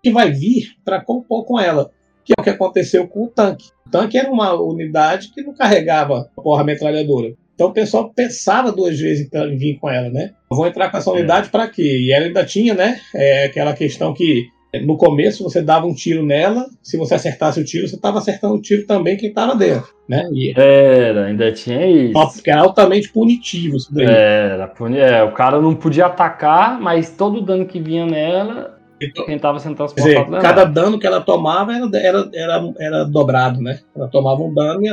que 0.02 0.11
vai 0.11 0.31
vir 0.31 0.73
para 0.84 1.03
compor 1.03 1.45
com 1.45 1.60
ela. 1.60 1.91
Que 2.26 2.34
é 2.38 2.40
o 2.40 2.44
que 2.44 2.49
aconteceu 2.49 3.07
com 3.07 3.26
o 3.26 3.27
tanque. 3.27 3.69
O 3.85 3.90
tanque 3.90 4.18
era 4.18 4.31
uma 4.31 4.53
unidade 4.53 5.31
que 5.34 5.41
não 5.41 5.53
carregava 5.53 6.30
a 6.38 6.41
porra 6.41 6.64
metralhadora. 6.64 7.34
Então 7.53 7.68
o 7.68 7.73
pessoal 7.73 8.11
pensava 8.14 8.72
duas 8.72 8.99
vezes 8.99 9.30
em 9.31 9.57
vir 9.57 9.77
com 9.77 9.90
ela, 9.90 10.10
né? 10.10 10.31
Vou 10.49 10.65
entrar 10.65 10.90
com 10.90 10.98
essa 10.98 11.10
é. 11.10 11.14
unidade 11.14 11.48
é. 11.48 11.49
para 11.49 11.68
quê? 11.68 11.99
E 11.99 12.11
ela 12.11 12.26
ainda 12.26 12.45
tinha, 12.45 12.73
né? 12.73 12.99
É, 13.14 13.45
aquela 13.45 13.73
questão 13.73 14.14
que 14.14 14.48
no 14.81 14.97
começo 14.97 15.43
você 15.43 15.61
dava 15.61 15.85
um 15.85 15.93
tiro 15.93 16.25
nela, 16.25 16.65
se 16.81 16.97
você 16.97 17.13
acertasse 17.13 17.59
o 17.59 17.65
tiro, 17.65 17.87
você 17.87 17.95
estava 17.95 18.17
acertando 18.17 18.55
o 18.55 18.61
tiro 18.61 18.85
também 18.87 19.17
quem 19.17 19.29
estava 19.29 19.55
dentro, 19.55 19.93
né? 20.07 20.23
E... 20.31 20.53
Era, 20.57 21.25
ainda 21.25 21.51
tinha 21.51 21.85
isso. 21.85 22.13
Porque 22.13 22.49
era 22.49 22.61
altamente 22.61 23.09
punitivo 23.09 23.77
isso 23.77 23.93
daí. 23.93 24.05
Era, 24.05 24.67
puni... 24.67 24.97
é, 24.97 25.23
o 25.23 25.31
cara 25.31 25.61
não 25.61 25.75
podia 25.75 26.07
atacar, 26.07 26.81
mas 26.81 27.11
todo 27.11 27.41
dano 27.41 27.65
que 27.65 27.79
vinha 27.79 28.05
nela, 28.05 28.79
então, 28.99 29.25
quem 29.25 29.35
estava 29.35 29.59
sendo 29.59 29.75
transportado 29.75 30.25
dizer, 30.25 30.41
Cada 30.41 30.63
dano 30.63 30.97
que 30.97 31.05
ela 31.05 31.21
tomava 31.21 31.73
era, 31.73 31.89
era, 31.93 32.29
era, 32.33 32.73
era 32.79 33.03
dobrado, 33.05 33.61
né? 33.61 33.79
Ela 33.95 34.07
tomava 34.07 34.41
um 34.41 34.53
dano 34.53 34.81
e 34.83 34.89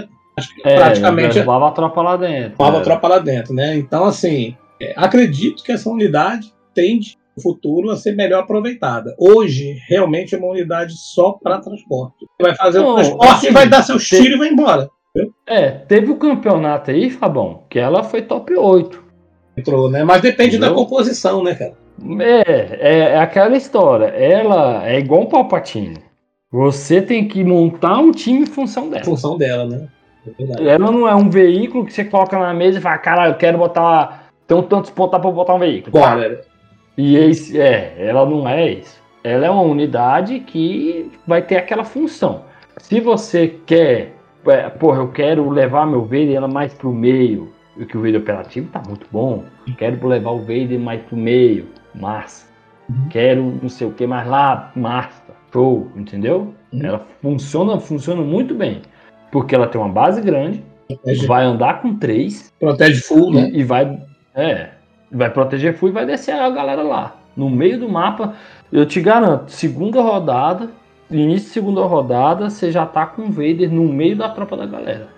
é, 0.65 0.77
praticamente... 0.77 1.39
Levava 1.39 1.69
a 1.69 1.73
tropa 1.73 2.03
lá 2.03 2.17
dentro. 2.17 2.57
Levava 2.59 2.79
a 2.79 2.83
tropa 2.83 3.09
lá 3.09 3.19
dentro, 3.19 3.55
né? 3.55 3.77
Então, 3.77 4.05
assim, 4.05 4.57
é, 4.81 4.93
acredito 4.97 5.63
que 5.63 5.73
essa 5.73 5.89
unidade 5.89 6.53
tende 6.75 7.20
futuro 7.41 7.91
a 7.91 7.97
ser 7.97 8.15
melhor 8.15 8.41
aproveitada. 8.41 9.15
Hoje, 9.19 9.77
realmente 9.89 10.35
é 10.35 10.39
uma 10.39 10.49
unidade 10.49 10.93
só 10.97 11.33
para 11.33 11.59
transporte. 11.61 12.27
Vai 12.41 12.55
fazer 12.55 12.81
Não, 12.81 12.91
o 12.91 12.95
transporte 12.95 13.33
assim, 13.33 13.47
e 13.49 13.51
vai 13.51 13.69
dar 13.69 13.83
seus 13.83 14.07
tiros 14.07 14.35
e 14.35 14.39
vai 14.39 14.49
embora. 14.49 14.89
É, 15.47 15.71
teve 15.71 16.11
o 16.11 16.17
campeonato 16.17 16.91
aí, 16.91 17.11
Fabão, 17.11 17.65
que 17.69 17.79
ela 17.79 18.05
foi 18.05 18.23
top 18.23 18.55
8. 18.55 19.03
Entrou, 19.57 19.91
né? 19.91 20.05
Mas 20.05 20.23
depende 20.23 20.57
Entendeu? 20.57 20.71
da 20.71 20.75
composição, 20.77 21.43
né, 21.43 21.55
cara? 21.55 21.75
É, 22.21 22.79
é, 22.81 22.99
é 23.15 23.19
aquela 23.19 23.57
história. 23.57 24.07
Ela 24.07 24.89
é 24.89 24.99
igual 24.99 25.23
um 25.23 25.27
Palpatine. 25.27 25.99
Você 26.53 27.03
tem 27.03 27.29
que 27.29 27.45
montar 27.45 27.99
um 27.99 28.11
time 28.11 28.41
em 28.41 28.47
função 28.47 28.87
Em 28.87 28.91
dela. 28.91 29.05
função 29.05 29.37
dela, 29.37 29.65
né? 29.67 29.89
É. 30.39 30.69
Ela 30.69 30.91
não 30.91 31.09
é 31.09 31.15
um 31.15 31.31
veículo 31.31 31.85
que 31.85 31.93
você 31.93 32.05
coloca 32.05 32.39
na 32.39 32.53
mesa 32.53 32.79
e 32.79 32.83
fala, 32.83 32.99
cara, 32.99 33.29
eu 33.29 33.35
quero 33.35 33.59
botar. 33.59 34.31
Tem 34.47 34.61
tantos 34.65 34.91
pontos 34.91 35.19
pra 35.21 35.31
botar 35.31 35.55
um 35.55 35.59
veículo. 35.59 35.93
Bora. 35.93 36.43
E 37.01 37.17
esse, 37.17 37.59
é, 37.59 37.95
ela 37.97 38.27
não 38.27 38.47
é 38.47 38.73
isso. 38.73 39.01
Ela 39.25 39.47
é 39.47 39.51
uma 39.51 39.63
unidade 39.63 40.41
que 40.41 41.11
vai 41.27 41.41
ter 41.41 41.57
aquela 41.57 41.83
função. 41.83 42.43
Se 42.77 43.01
você 43.01 43.57
quer, 43.65 44.15
é, 44.47 44.69
porra, 44.69 44.99
eu 44.99 45.09
quero 45.09 45.49
levar 45.49 45.87
meu 45.87 46.03
Vader 46.03 46.47
mais 46.47 46.75
pro 46.75 46.93
meio, 46.93 47.51
que 47.89 47.97
o 47.97 48.03
Vader 48.03 48.21
operativo 48.21 48.69
tá 48.71 48.83
muito 48.87 49.07
bom. 49.11 49.45
Quero 49.79 50.07
levar 50.07 50.33
o 50.33 50.41
Vader 50.41 50.79
mais 50.79 51.01
pro 51.03 51.17
meio, 51.17 51.69
massa. 51.95 52.47
Uhum. 52.91 53.09
Quero 53.09 53.59
não 53.63 53.71
sei 53.71 53.87
o 53.87 53.93
que 53.93 54.07
mais 54.07 54.29
lá, 54.29 54.71
massa. 54.77 55.23
Show, 55.51 55.91
entendeu? 55.97 56.55
Uhum. 56.71 56.85
Ela 56.85 57.07
funciona, 57.23 57.81
funciona 57.81 58.21
muito 58.21 58.55
bem. 58.55 58.83
Porque 59.33 59.55
ela 59.55 59.67
tem 59.67 59.81
uma 59.81 59.89
base 59.89 60.21
grande, 60.21 60.63
Protege, 60.87 61.27
vai 61.27 61.45
andar 61.45 61.81
com 61.81 61.97
três, 61.97 62.53
protege 62.61 63.01
full, 63.01 63.33
né? 63.33 63.51
e 63.53 63.65
vai. 63.65 64.01
É. 64.35 64.80
Vai 65.11 65.31
proteger 65.31 65.75
full 65.77 65.89
e 65.89 65.93
vai 65.93 66.07
descer 66.07 66.33
a 66.35 66.49
galera 66.51 66.83
lá. 66.83 67.17
No 67.37 67.49
meio 67.51 67.79
do 67.79 67.89
mapa, 67.89 68.35
eu 68.73 68.85
te 68.87 69.01
garanto, 69.01 69.51
segunda 69.51 70.01
rodada, 70.01 70.71
início 71.11 71.49
de 71.49 71.53
segunda 71.55 71.83
rodada, 71.83 72.49
você 72.51 72.71
já 72.71 72.87
tá 72.87 73.07
com 73.07 73.23
o 73.23 73.31
Vader 73.31 73.71
no 73.73 73.85
meio 73.85 74.17
da 74.17 74.29
tropa 74.29 74.57
da 74.57 74.67
galera. 74.67 75.09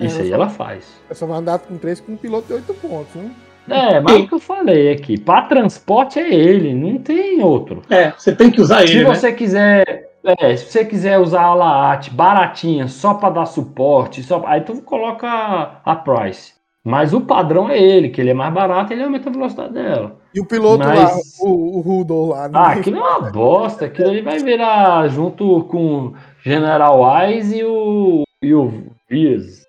É, 0.00 0.06
Isso 0.06 0.20
aí 0.20 0.28
só- 0.28 0.34
ela 0.34 0.48
faz. 0.48 1.00
Eu 1.08 1.14
só 1.14 1.26
vai 1.26 1.38
andar 1.38 1.58
com 1.58 1.76
três 1.76 2.00
com 2.00 2.12
um 2.12 2.16
piloto 2.16 2.46
de 2.46 2.54
8 2.54 2.72
pontos, 2.74 3.14
né? 3.14 3.30
É, 3.68 4.00
mas 4.00 4.20
o 4.20 4.26
que 4.26 4.34
eu 4.34 4.40
falei 4.40 4.90
aqui, 4.92 5.18
para 5.20 5.42
transporte 5.42 6.18
é 6.18 6.34
ele, 6.34 6.74
não 6.74 6.98
tem 6.98 7.40
outro. 7.42 7.82
É, 7.88 8.10
você 8.10 8.34
tem 8.34 8.50
que 8.50 8.60
usar 8.60 8.86
Se 8.86 8.94
ele, 8.94 9.04
né? 9.04 9.14
você 9.14 9.32
quiser, 9.32 10.10
é, 10.24 10.56
se 10.56 10.66
você 10.66 10.84
quiser 10.84 11.18
usar 11.18 11.42
a 11.42 11.54
Laat 11.54 12.10
baratinha 12.10 12.88
só 12.88 13.14
para 13.14 13.30
dar 13.34 13.46
suporte, 13.46 14.22
só, 14.22 14.42
aí 14.46 14.62
tu 14.62 14.82
coloca 14.82 15.28
a, 15.28 15.80
a 15.84 15.94
Price. 15.94 16.54
Mas 16.84 17.12
o 17.14 17.20
padrão 17.20 17.70
é 17.70 17.80
ele, 17.80 18.08
que 18.08 18.20
ele 18.20 18.30
é 18.30 18.34
mais 18.34 18.52
barato, 18.52 18.92
ele 18.92 19.04
aumenta 19.04 19.28
a 19.28 19.32
velocidade 19.32 19.72
dela. 19.72 20.16
E 20.34 20.40
o 20.40 20.46
piloto 20.46 20.84
Mas- 20.84 20.98
lá, 20.98 21.48
o, 21.48 21.78
o 21.78 21.80
Rudolph 21.80 22.30
lá. 22.30 22.44
Ah, 22.44 22.48
ninguém- 22.48 22.80
aquilo 22.80 22.96
é 22.96 23.00
uma 23.00 23.30
bosta, 23.30 23.84
aquilo 23.84 24.08
ali 24.08 24.20
vai 24.22 24.38
virar 24.40 25.06
junto 25.08 25.62
com 25.64 26.12
General 26.42 27.00
Wise 27.00 27.58
e 27.58 27.64
o 27.64 28.22
e 28.42 28.52
o 28.54 28.72
Vias. 29.08 29.62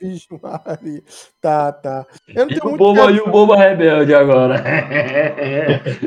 Vixe, 0.00 0.26
Maria. 0.42 1.02
Tá, 1.40 1.72
tá. 1.72 2.06
Eu 2.28 2.46
não 2.46 2.50
E 2.52 2.54
tenho 2.54 2.64
o 2.64 2.68
muito 2.70 2.78
Boba, 2.78 3.06
que 3.06 3.12
e 3.14 3.20
o 3.20 3.30
Boba 3.30 3.56
Rebelde 3.56 4.14
agora. 4.14 4.62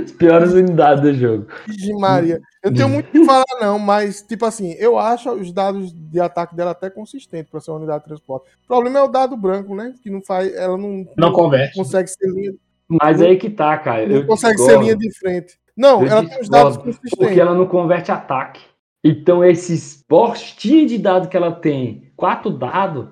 As 0.04 0.12
piores 0.12 0.54
unidades 0.54 1.02
do 1.02 1.14
jogo. 1.14 1.48
Vixe, 1.68 1.94
Maria. 1.94 2.40
Eu 2.64 2.72
não 2.72 2.78
tenho 2.78 2.90
muito 2.90 3.08
o 3.08 3.12
que 3.12 3.26
falar, 3.26 3.46
não, 3.62 3.80
mas, 3.80 4.22
tipo 4.22 4.46
assim, 4.46 4.74
eu 4.74 4.98
acho 5.00 5.32
os 5.32 5.52
dados 5.52 5.92
de 5.94 6.20
ataque 6.20 6.56
dela 6.56 6.72
até 6.72 6.90
consistentes 6.90 7.50
para 7.50 7.60
ser 7.60 7.72
uma 7.72 7.78
unidade 7.78 8.00
de 8.02 8.06
transporte. 8.10 8.50
O 8.64 8.68
problema 8.68 9.00
é 9.00 9.04
o 9.04 9.08
dado 9.08 9.36
branco, 9.38 9.76
né? 9.76 9.94
Que 10.04 10.10
não 10.10 10.22
faz. 10.22 10.54
Ela 10.56 10.78
não, 10.78 11.06
Não 11.18 11.32
converte. 11.32 11.76
consegue 11.76 12.10
ser 12.10 12.28
linha, 12.30 12.54
Mas 13.02 13.22
aí 13.22 13.38
que 13.38 13.50
tá, 13.50 13.78
cara. 13.78 14.06
não 14.08 14.16
eu 14.18 14.26
consegue 14.28 14.58
ser 14.58 14.64
discordo. 14.66 14.84
linha 14.84 14.96
de 14.98 15.18
frente. 15.20 15.60
Não, 15.76 16.02
Eu 16.02 16.08
ela 16.08 16.26
tem 16.28 16.42
os 16.42 16.50
dados 16.50 16.74
discordo, 16.74 16.84
consistentes. 16.84 17.18
Porque 17.18 17.40
ela 17.40 17.54
não 17.56 17.66
converte 17.66 18.12
ataque. 18.12 18.62
Então, 19.02 19.46
esses 19.46 20.04
postinhos 20.08 20.92
de 20.92 20.98
dado 20.98 21.30
que 21.30 21.38
ela 21.38 21.54
tem, 21.54 22.12
quatro 22.18 22.50
dados, 22.52 23.08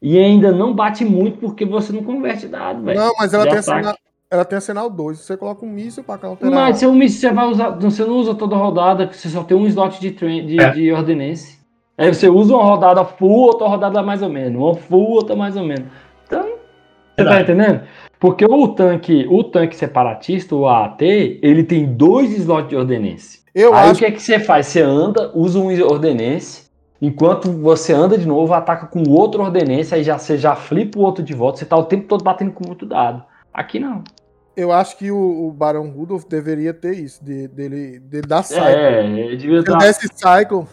e 0.00 0.18
ainda 0.18 0.52
não 0.52 0.72
bate 0.74 1.04
muito 1.04 1.38
porque 1.38 1.64
você 1.64 1.92
não 1.92 2.02
converte 2.02 2.46
dado, 2.46 2.82
velho. 2.84 2.98
Não, 2.98 3.12
mas 3.18 3.34
ela 3.34 3.44
tem, 3.44 3.54
arsenal, 3.54 3.94
ela 4.30 4.44
tem 4.44 4.56
arsenal 4.56 4.90
2. 4.90 5.18
Você 5.18 5.36
coloca 5.36 5.64
um 5.66 5.68
míssil 5.68 6.04
para 6.04 6.18
counterar. 6.18 6.52
Mas 6.52 6.78
se 6.78 6.86
o 6.86 6.92
míssil 6.92 7.30
você 7.30 7.34
vai 7.34 7.46
usar, 7.46 7.70
você 7.70 8.04
não 8.04 8.16
usa 8.16 8.34
toda 8.34 8.56
rodada, 8.56 9.10
você 9.12 9.28
só 9.28 9.42
tem 9.42 9.56
um 9.56 9.66
slot 9.66 10.00
de, 10.00 10.12
train, 10.12 10.46
de, 10.46 10.60
É. 10.60 10.70
de 10.70 10.92
ordenense. 10.92 11.58
Aí 11.96 12.14
você 12.14 12.28
usa 12.28 12.54
uma 12.54 12.62
rodada 12.62 13.04
full, 13.04 13.46
outra 13.46 13.66
rodada 13.66 14.02
mais 14.02 14.22
ou 14.22 14.28
menos. 14.28 14.60
Uma 14.60 14.74
full, 14.74 15.10
outra 15.10 15.34
mais 15.34 15.56
ou 15.56 15.64
menos. 15.64 15.86
Então, 16.26 16.42
você 16.42 17.24
tá 17.24 17.24
Verdade. 17.24 17.42
entendendo? 17.42 17.80
Porque 18.20 18.44
o 18.44 18.68
tanque, 18.68 19.26
o 19.28 19.42
tanque 19.42 19.74
separatista, 19.74 20.54
o 20.54 20.68
AAT, 20.68 21.02
ele 21.42 21.64
tem 21.64 21.86
dois 21.86 22.30
slots 22.38 22.68
de 22.68 22.76
ordenense. 22.76 23.40
Eu 23.52 23.74
Aí 23.74 23.88
o 23.88 23.90
acho 23.90 23.98
que 23.98 24.06
é 24.06 24.10
que 24.12 24.22
você 24.22 24.38
faz? 24.38 24.66
Você 24.68 24.80
anda, 24.80 25.32
usa 25.34 25.58
um 25.58 25.66
ordenense, 25.82 26.67
enquanto 27.00 27.50
você 27.52 27.92
anda 27.92 28.18
de 28.18 28.26
novo, 28.26 28.52
ataca 28.54 28.86
com 28.86 29.02
outro 29.08 29.42
ordenense, 29.42 29.94
aí 29.94 30.02
já, 30.02 30.18
você 30.18 30.36
já 30.36 30.54
flipa 30.54 30.98
o 30.98 31.02
outro 31.02 31.22
de 31.22 31.34
volta, 31.34 31.58
você 31.58 31.64
tá 31.64 31.76
o 31.76 31.84
tempo 31.84 32.06
todo 32.06 32.24
batendo 32.24 32.52
com 32.52 32.66
muito 32.66 32.84
dado. 32.86 33.22
Aqui 33.52 33.78
não. 33.78 34.02
Eu 34.56 34.72
acho 34.72 34.96
que 34.98 35.10
o, 35.10 35.46
o 35.46 35.52
Barão 35.52 35.88
Rudolph 35.88 36.24
deveria 36.24 36.74
ter 36.74 36.94
isso, 36.94 37.24
de, 37.24 37.46
dele, 37.46 38.00
dele 38.00 38.26
dar 38.26 38.42
cycle. 38.42 38.64
É, 38.64 39.04
ele 39.06 39.36
devia 39.36 39.62
dar. 39.62 39.78
desse 39.78 40.08
cycle, 40.08 40.66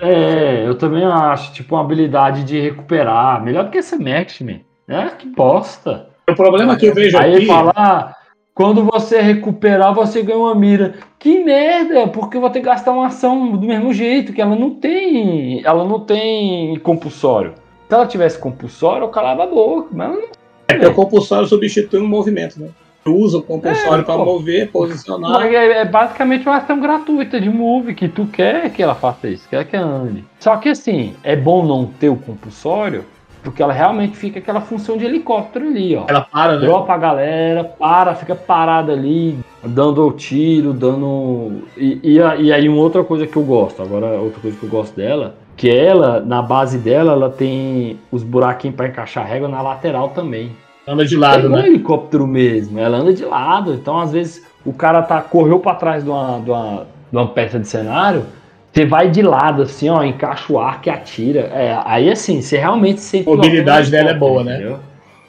É, 0.00 0.66
eu 0.66 0.76
também 0.76 1.04
acho, 1.04 1.52
tipo, 1.52 1.74
uma 1.76 1.82
habilidade 1.82 2.42
de 2.42 2.60
recuperar. 2.60 3.42
Melhor 3.42 3.64
do 3.64 3.70
que 3.70 3.78
esse 3.78 3.96
Maximin. 3.96 4.64
É, 4.88 5.06
que 5.10 5.28
bosta. 5.28 6.08
O 6.28 6.34
problema 6.34 6.76
que 6.76 6.86
eu 6.86 6.94
vejo 6.94 7.16
Aí 7.16 7.30
aqui. 7.32 7.42
ele 7.42 7.46
fala, 7.46 7.72
ah, 7.76 8.16
quando 8.58 8.82
você 8.82 9.20
recuperar, 9.20 9.94
você 9.94 10.20
ganha 10.20 10.40
uma 10.40 10.52
mira. 10.52 10.94
Que 11.16 11.44
merda, 11.44 12.08
porque 12.08 12.36
eu 12.36 12.40
vou 12.40 12.50
ter 12.50 12.58
que 12.58 12.66
gastar 12.66 12.90
uma 12.90 13.06
ação 13.06 13.52
do 13.52 13.64
mesmo 13.64 13.94
jeito, 13.94 14.32
que 14.32 14.42
ela 14.42 14.56
não 14.56 14.74
tem. 14.74 15.64
Ela 15.64 15.84
não 15.84 16.00
tem 16.00 16.76
compulsório. 16.80 17.54
Se 17.88 17.94
ela 17.94 18.04
tivesse 18.04 18.36
compulsório, 18.36 19.04
eu 19.04 19.10
calava 19.10 19.44
a 19.44 19.46
boca. 19.46 19.90
Mas 19.92 20.10
não 20.10 20.22
É 20.66 20.88
o 20.88 20.92
compulsório 20.92 21.46
substitui 21.46 22.00
um 22.00 22.08
movimento, 22.08 22.58
né? 22.60 22.70
Usa 23.06 23.38
o 23.38 23.42
compulsório 23.42 24.00
É, 24.00 24.04
para 24.04 24.18
mover, 24.18 24.72
posicionar. 24.72 25.40
É, 25.46 25.82
é 25.82 25.84
basicamente 25.84 26.44
uma 26.44 26.56
ação 26.56 26.80
gratuita 26.80 27.40
de 27.40 27.48
move 27.48 27.94
que 27.94 28.08
tu 28.08 28.26
quer 28.26 28.70
que 28.72 28.82
ela 28.82 28.96
faça 28.96 29.28
isso, 29.28 29.48
quer 29.48 29.64
que 29.66 29.76
ande. 29.76 30.24
Só 30.40 30.56
que 30.56 30.68
assim, 30.68 31.14
é 31.22 31.36
bom 31.36 31.64
não 31.64 31.86
ter 31.86 32.08
o 32.08 32.16
compulsório, 32.16 33.04
porque 33.48 33.62
ela 33.62 33.72
realmente 33.72 34.14
fica 34.14 34.38
aquela 34.38 34.60
função 34.60 34.98
de 34.98 35.06
helicóptero 35.06 35.66
ali, 35.66 35.96
ó. 35.96 36.04
Ela 36.06 36.20
para, 36.20 36.58
né? 36.58 36.66
Dropa 36.66 36.92
a 36.92 36.98
galera, 36.98 37.64
para, 37.64 38.14
fica 38.14 38.34
parada 38.34 38.92
ali, 38.92 39.38
dando 39.64 40.06
o 40.06 40.12
tiro, 40.12 40.74
dando. 40.74 41.62
E, 41.76 41.98
e, 42.02 42.16
e 42.16 42.52
aí, 42.52 42.68
uma 42.68 42.82
outra 42.82 43.02
coisa 43.02 43.26
que 43.26 43.36
eu 43.36 43.42
gosto, 43.42 43.82
agora 43.82 44.20
outra 44.20 44.38
coisa 44.40 44.56
que 44.56 44.62
eu 44.62 44.68
gosto 44.68 44.94
dela, 44.94 45.34
que 45.56 45.70
ela, 45.70 46.20
na 46.20 46.42
base 46.42 46.76
dela, 46.76 47.12
ela 47.12 47.30
tem 47.30 47.98
os 48.12 48.22
buraquinhos 48.22 48.76
para 48.76 48.88
encaixar 48.88 49.24
a 49.24 49.26
régua 49.26 49.48
na 49.48 49.62
lateral 49.62 50.10
também. 50.10 50.52
Anda 50.86 51.06
de 51.06 51.16
É 51.16 51.18
lado, 51.18 51.48
um 51.48 51.52
né? 51.52 51.66
helicóptero 51.66 52.26
mesmo, 52.26 52.78
ela 52.78 52.98
anda 52.98 53.14
de 53.14 53.24
lado. 53.24 53.72
Então, 53.72 53.98
às 53.98 54.12
vezes, 54.12 54.46
o 54.64 54.74
cara 54.74 55.00
tá, 55.00 55.22
correu 55.22 55.58
para 55.58 55.74
trás 55.74 56.04
de 56.04 56.10
uma, 56.10 56.38
de, 56.40 56.50
uma, 56.50 56.86
de 57.10 57.16
uma 57.16 57.26
peça 57.28 57.58
de 57.58 57.66
cenário, 57.66 58.24
você 58.72 58.86
vai 58.86 59.10
de 59.10 59.22
lado, 59.22 59.62
assim, 59.62 59.88
ó, 59.88 60.02
encaixa 60.02 60.52
o 60.52 60.58
arco 60.58 60.88
e 60.88 60.90
atira. 60.90 61.40
É, 61.52 61.80
aí, 61.84 62.10
assim, 62.10 62.40
você 62.40 62.58
realmente 62.58 63.00
sente. 63.00 63.28
A 63.28 63.34
mobilidade 63.34 63.88
o 63.88 63.90
dela 63.90 64.10
é 64.10 64.14
boa, 64.14 64.44
né? 64.44 64.76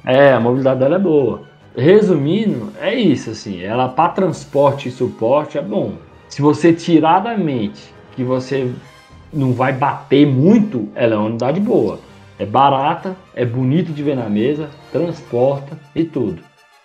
É, 0.05 0.33
a 0.33 0.39
mobilidade 0.39 0.79
dela 0.79 0.95
é 0.95 0.99
boa. 0.99 1.43
Resumindo, 1.75 2.73
é 2.81 2.93
isso, 2.93 3.29
assim, 3.29 3.61
ela 3.61 3.87
para 3.87 4.09
transporte 4.09 4.89
e 4.89 4.91
suporte 4.91 5.57
é 5.57 5.61
bom. 5.61 5.93
Se 6.27 6.41
você 6.41 6.73
tirar 6.73 7.19
da 7.19 7.37
mente 7.37 7.81
que 8.15 8.23
você 8.23 8.71
não 9.31 9.53
vai 9.53 9.71
bater 9.73 10.27
muito, 10.27 10.89
ela 10.93 11.15
é 11.15 11.17
uma 11.17 11.27
unidade 11.27 11.59
boa. 11.59 11.99
É 12.37 12.45
barata, 12.45 13.15
é 13.35 13.45
bonito 13.45 13.91
de 13.91 14.03
ver 14.03 14.15
na 14.15 14.29
mesa, 14.29 14.69
transporta 14.91 15.77
e 15.95 16.03
tudo. 16.03 16.41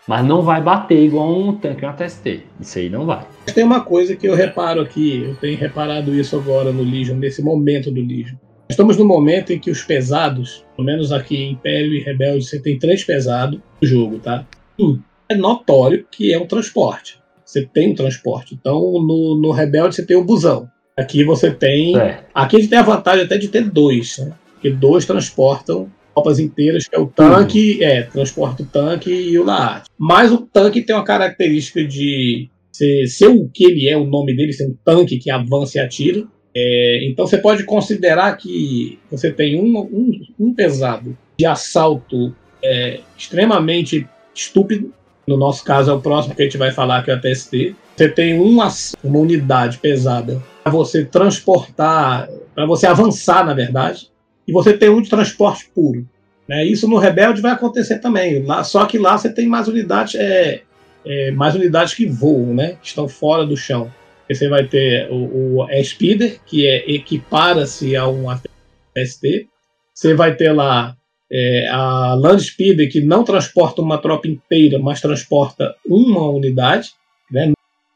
Mas 0.07 0.25
não 0.25 0.43
vai 0.43 0.63
bater 0.63 1.03
igual 1.03 1.33
um 1.33 1.57
tanque 1.57 1.85
uma 1.85 1.95
TST. 1.95 2.43
Isso 2.61 2.79
aí 2.79 2.91
não 2.91 3.07
vai. 3.07 3.27
Tem 3.55 3.65
uma 3.65 3.81
coisa 3.81 4.15
que 4.15 4.27
eu 4.27 4.35
reparo 4.35 4.81
aqui, 4.81 5.25
eu 5.29 5.35
tenho 5.37 5.57
reparado 5.59 6.15
isso 6.15 6.37
agora 6.37 6.73
no 6.73 6.83
Legion, 6.83 7.17
nesse 7.17 7.43
momento 7.43 7.91
do 7.91 8.01
Legion. 8.01 8.37
Estamos 8.69 8.97
no 8.97 9.05
momento 9.05 9.53
em 9.53 9.59
que 9.59 9.71
os 9.71 9.83
pesados, 9.83 10.65
pelo 10.75 10.87
menos 10.87 11.13
aqui 11.13 11.37
em 11.37 11.53
Império 11.53 11.93
e 11.93 12.01
Rebelde, 12.01 12.45
você 12.45 12.61
tem 12.61 12.79
três 12.79 13.05
pesados 13.05 13.61
no 13.81 13.89
jogo, 13.89 14.19
tá? 14.19 14.47
Um, 14.79 14.99
é 15.29 15.35
notório 15.35 16.07
que 16.11 16.33
é 16.33 16.39
o 16.39 16.47
transporte. 16.47 17.19
Você 17.45 17.65
tem 17.67 17.93
um 17.93 17.95
transporte. 17.95 18.55
Então, 18.55 18.81
no, 18.81 19.41
no 19.41 19.53
Rebelde 19.53 19.95
você 19.95 20.05
tem 20.05 20.17
o 20.17 20.25
busão. 20.25 20.69
Aqui 20.97 21.25
você 21.25 21.51
tem. 21.51 21.97
É. 21.99 22.25
Aqui 22.35 22.57
a 22.57 22.59
gente 22.61 22.71
tem 22.71 22.79
a 22.79 22.83
vantagem 22.83 23.25
até 23.25 23.37
de 23.37 23.49
ter 23.49 23.69
dois, 23.69 24.19
né? 24.19 24.33
Porque 24.55 24.71
dois 24.71 25.05
transportam 25.05 25.91
tropas 26.15 26.39
inteiras, 26.39 26.87
que 26.89 26.95
é 26.95 26.99
o 26.99 27.07
tanque, 27.07 27.83
é, 27.83 28.03
transporta 28.03 28.63
o 28.63 28.67
tanque 28.67 29.11
e 29.13 29.39
o 29.39 29.45
Laat. 29.45 29.87
Mas 29.99 30.31
o 30.33 30.39
tanque 30.39 30.83
tem 30.83 30.95
uma 30.95 31.05
característica 31.05 31.85
de 31.85 32.49
ser, 32.73 33.07
ser 33.07 33.29
o 33.29 33.49
que 33.53 33.65
ele 33.65 33.89
é, 33.89 33.97
o 33.97 34.05
nome 34.05 34.35
dele, 34.37 34.53
ser 34.53 34.67
um 34.69 34.77
tanque 34.85 35.19
que 35.19 35.31
avança 35.31 35.79
e 35.79 35.81
atira. 35.81 36.25
É, 36.57 37.01
então 37.11 37.27
você 37.27 37.39
pode 37.39 37.65
considerar 37.65 38.37
que 38.37 38.99
você 39.11 39.33
tem 39.33 39.61
um, 39.61 39.77
um, 39.79 40.11
um 40.39 40.55
pesado 40.55 41.17
de 41.37 41.45
assalto 41.45 42.35
é, 42.63 43.01
extremamente 43.19 44.07
estúpido. 44.35 44.93
No 45.27 45.37
nosso 45.37 45.65
caso 45.65 45.91
é 45.91 45.95
o 45.95 46.01
próximo 46.01 46.35
que 46.35 46.43
a 46.43 46.45
gente 46.45 46.59
vai 46.59 46.71
falar, 46.71 47.03
que 47.03 47.11
é 47.11 47.15
o 47.17 47.21
TST. 47.21 47.75
Você 47.97 48.09
tem 48.09 48.39
um 48.39 48.61
ass- 48.61 48.95
uma 49.03 49.19
unidade 49.19 49.79
pesada 49.79 50.41
para 50.63 50.71
você 50.73 51.05
transportar, 51.05 52.29
para 52.55 52.67
você 52.67 52.87
avançar, 52.87 53.45
na 53.45 53.55
verdade, 53.55 54.09
e 54.47 54.53
você 54.53 54.77
tem 54.77 54.89
um 54.89 55.01
de 55.01 55.11
transporte 55.11 55.71
puro. 55.75 56.07
Né? 56.49 56.65
Isso 56.65 56.89
no 56.89 56.99
Rebelde 56.99 57.41
vai 57.41 57.53
acontecer 57.53 57.99
também. 57.99 58.43
Lá, 58.43 58.63
só 58.63 58.87
que 58.87 58.99
lá 58.99 59.17
você 59.17 59.33
tem 59.33 59.47
mais 59.47 59.69
unidades 59.69 60.15
é, 60.15 60.63
é, 61.05 61.31
mais 61.31 61.55
unidades 61.55 61.95
que 61.95 62.07
voam, 62.07 62.55
né? 62.55 62.77
Que 62.81 62.89
estão 62.89 63.09
fora 63.09 63.47
do 63.47 63.57
chão. 63.57 63.91
Você 64.29 64.49
vai 64.49 64.67
ter 64.67 65.11
o, 65.11 65.61
o 65.61 65.85
Speeder, 65.85 66.41
que 66.47 66.67
é 66.67 66.91
equipara-se 66.91 67.95
a 67.95 68.09
um 68.09 68.29
ATST. 68.31 69.49
Você 69.95 70.15
vai 70.15 70.35
ter 70.35 70.53
lá 70.53 70.97
é, 71.31 71.69
a 71.69 72.15
Land 72.15 72.43
Speeder, 72.43 72.91
que 72.91 73.01
não 73.01 73.23
transporta 73.23 73.83
uma 73.83 73.99
tropa 73.99 74.27
inteira, 74.29 74.79
mas 74.79 75.01
transporta 75.01 75.75
uma 75.87 76.31
unidade. 76.31 76.91
Né? 77.31 77.53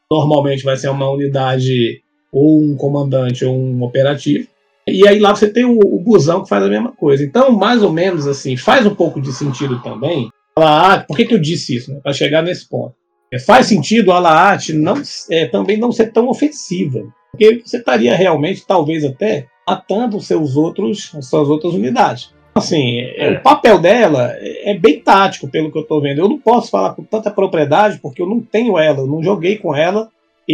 Normalmente 0.09 0.63
vai 0.63 0.77
ser 0.77 0.89
uma 0.89 1.09
unidade 1.09 2.01
ou 2.31 2.61
um 2.61 2.75
comandante 2.75 3.43
ou 3.43 3.55
um 3.55 3.81
operativo. 3.83 4.47
E 4.91 5.07
aí 5.07 5.19
lá 5.19 5.35
você 5.35 5.47
tem 5.47 5.65
o, 5.65 5.77
o 5.77 5.99
busão 5.99 6.43
que 6.43 6.49
faz 6.49 6.63
a 6.63 6.69
mesma 6.69 6.91
coisa. 6.91 7.23
Então, 7.23 7.51
mais 7.51 7.83
ou 7.83 7.91
menos 7.91 8.27
assim, 8.27 8.57
faz 8.57 8.85
um 8.85 8.95
pouco 8.95 9.21
de 9.21 9.31
sentido 9.31 9.81
também. 9.81 10.29
Ah, 10.55 11.03
por 11.07 11.15
que, 11.15 11.25
que 11.25 11.33
eu 11.33 11.39
disse 11.39 11.75
isso? 11.75 11.93
Né? 11.93 11.99
Para 12.01 12.13
chegar 12.13 12.41
nesse 12.41 12.67
ponto. 12.67 12.93
É, 13.31 13.39
faz 13.39 13.67
sentido 13.67 14.11
a 14.11 14.19
Laat 14.19 14.69
não, 14.73 15.01
é, 15.29 15.45
também 15.47 15.77
não 15.77 15.91
ser 15.91 16.11
tão 16.11 16.27
ofensiva. 16.27 17.03
Porque 17.31 17.61
você 17.63 17.77
estaria 17.77 18.15
realmente, 18.15 18.65
talvez 18.65 19.05
até, 19.05 19.45
matando 19.67 20.19
seus 20.19 20.55
outros, 20.55 21.11
as 21.15 21.27
suas 21.27 21.47
outras 21.47 21.73
unidades. 21.73 22.33
Assim, 22.55 22.99
é. 22.99 23.37
o 23.37 23.41
papel 23.41 23.79
dela 23.79 24.35
é 24.41 24.73
bem 24.77 24.99
tático, 24.99 25.47
pelo 25.47 25.71
que 25.71 25.77
eu 25.77 25.83
estou 25.83 26.01
vendo. 26.01 26.19
Eu 26.19 26.27
não 26.27 26.39
posso 26.39 26.71
falar 26.71 26.93
com 26.93 27.03
tanta 27.03 27.29
propriedade, 27.29 27.99
porque 28.01 28.21
eu 28.21 28.27
não 28.27 28.41
tenho 28.41 28.77
ela, 28.77 28.99
eu 28.99 29.07
não 29.07 29.23
joguei 29.23 29.57
com 29.57 29.75
ela, 29.75 30.09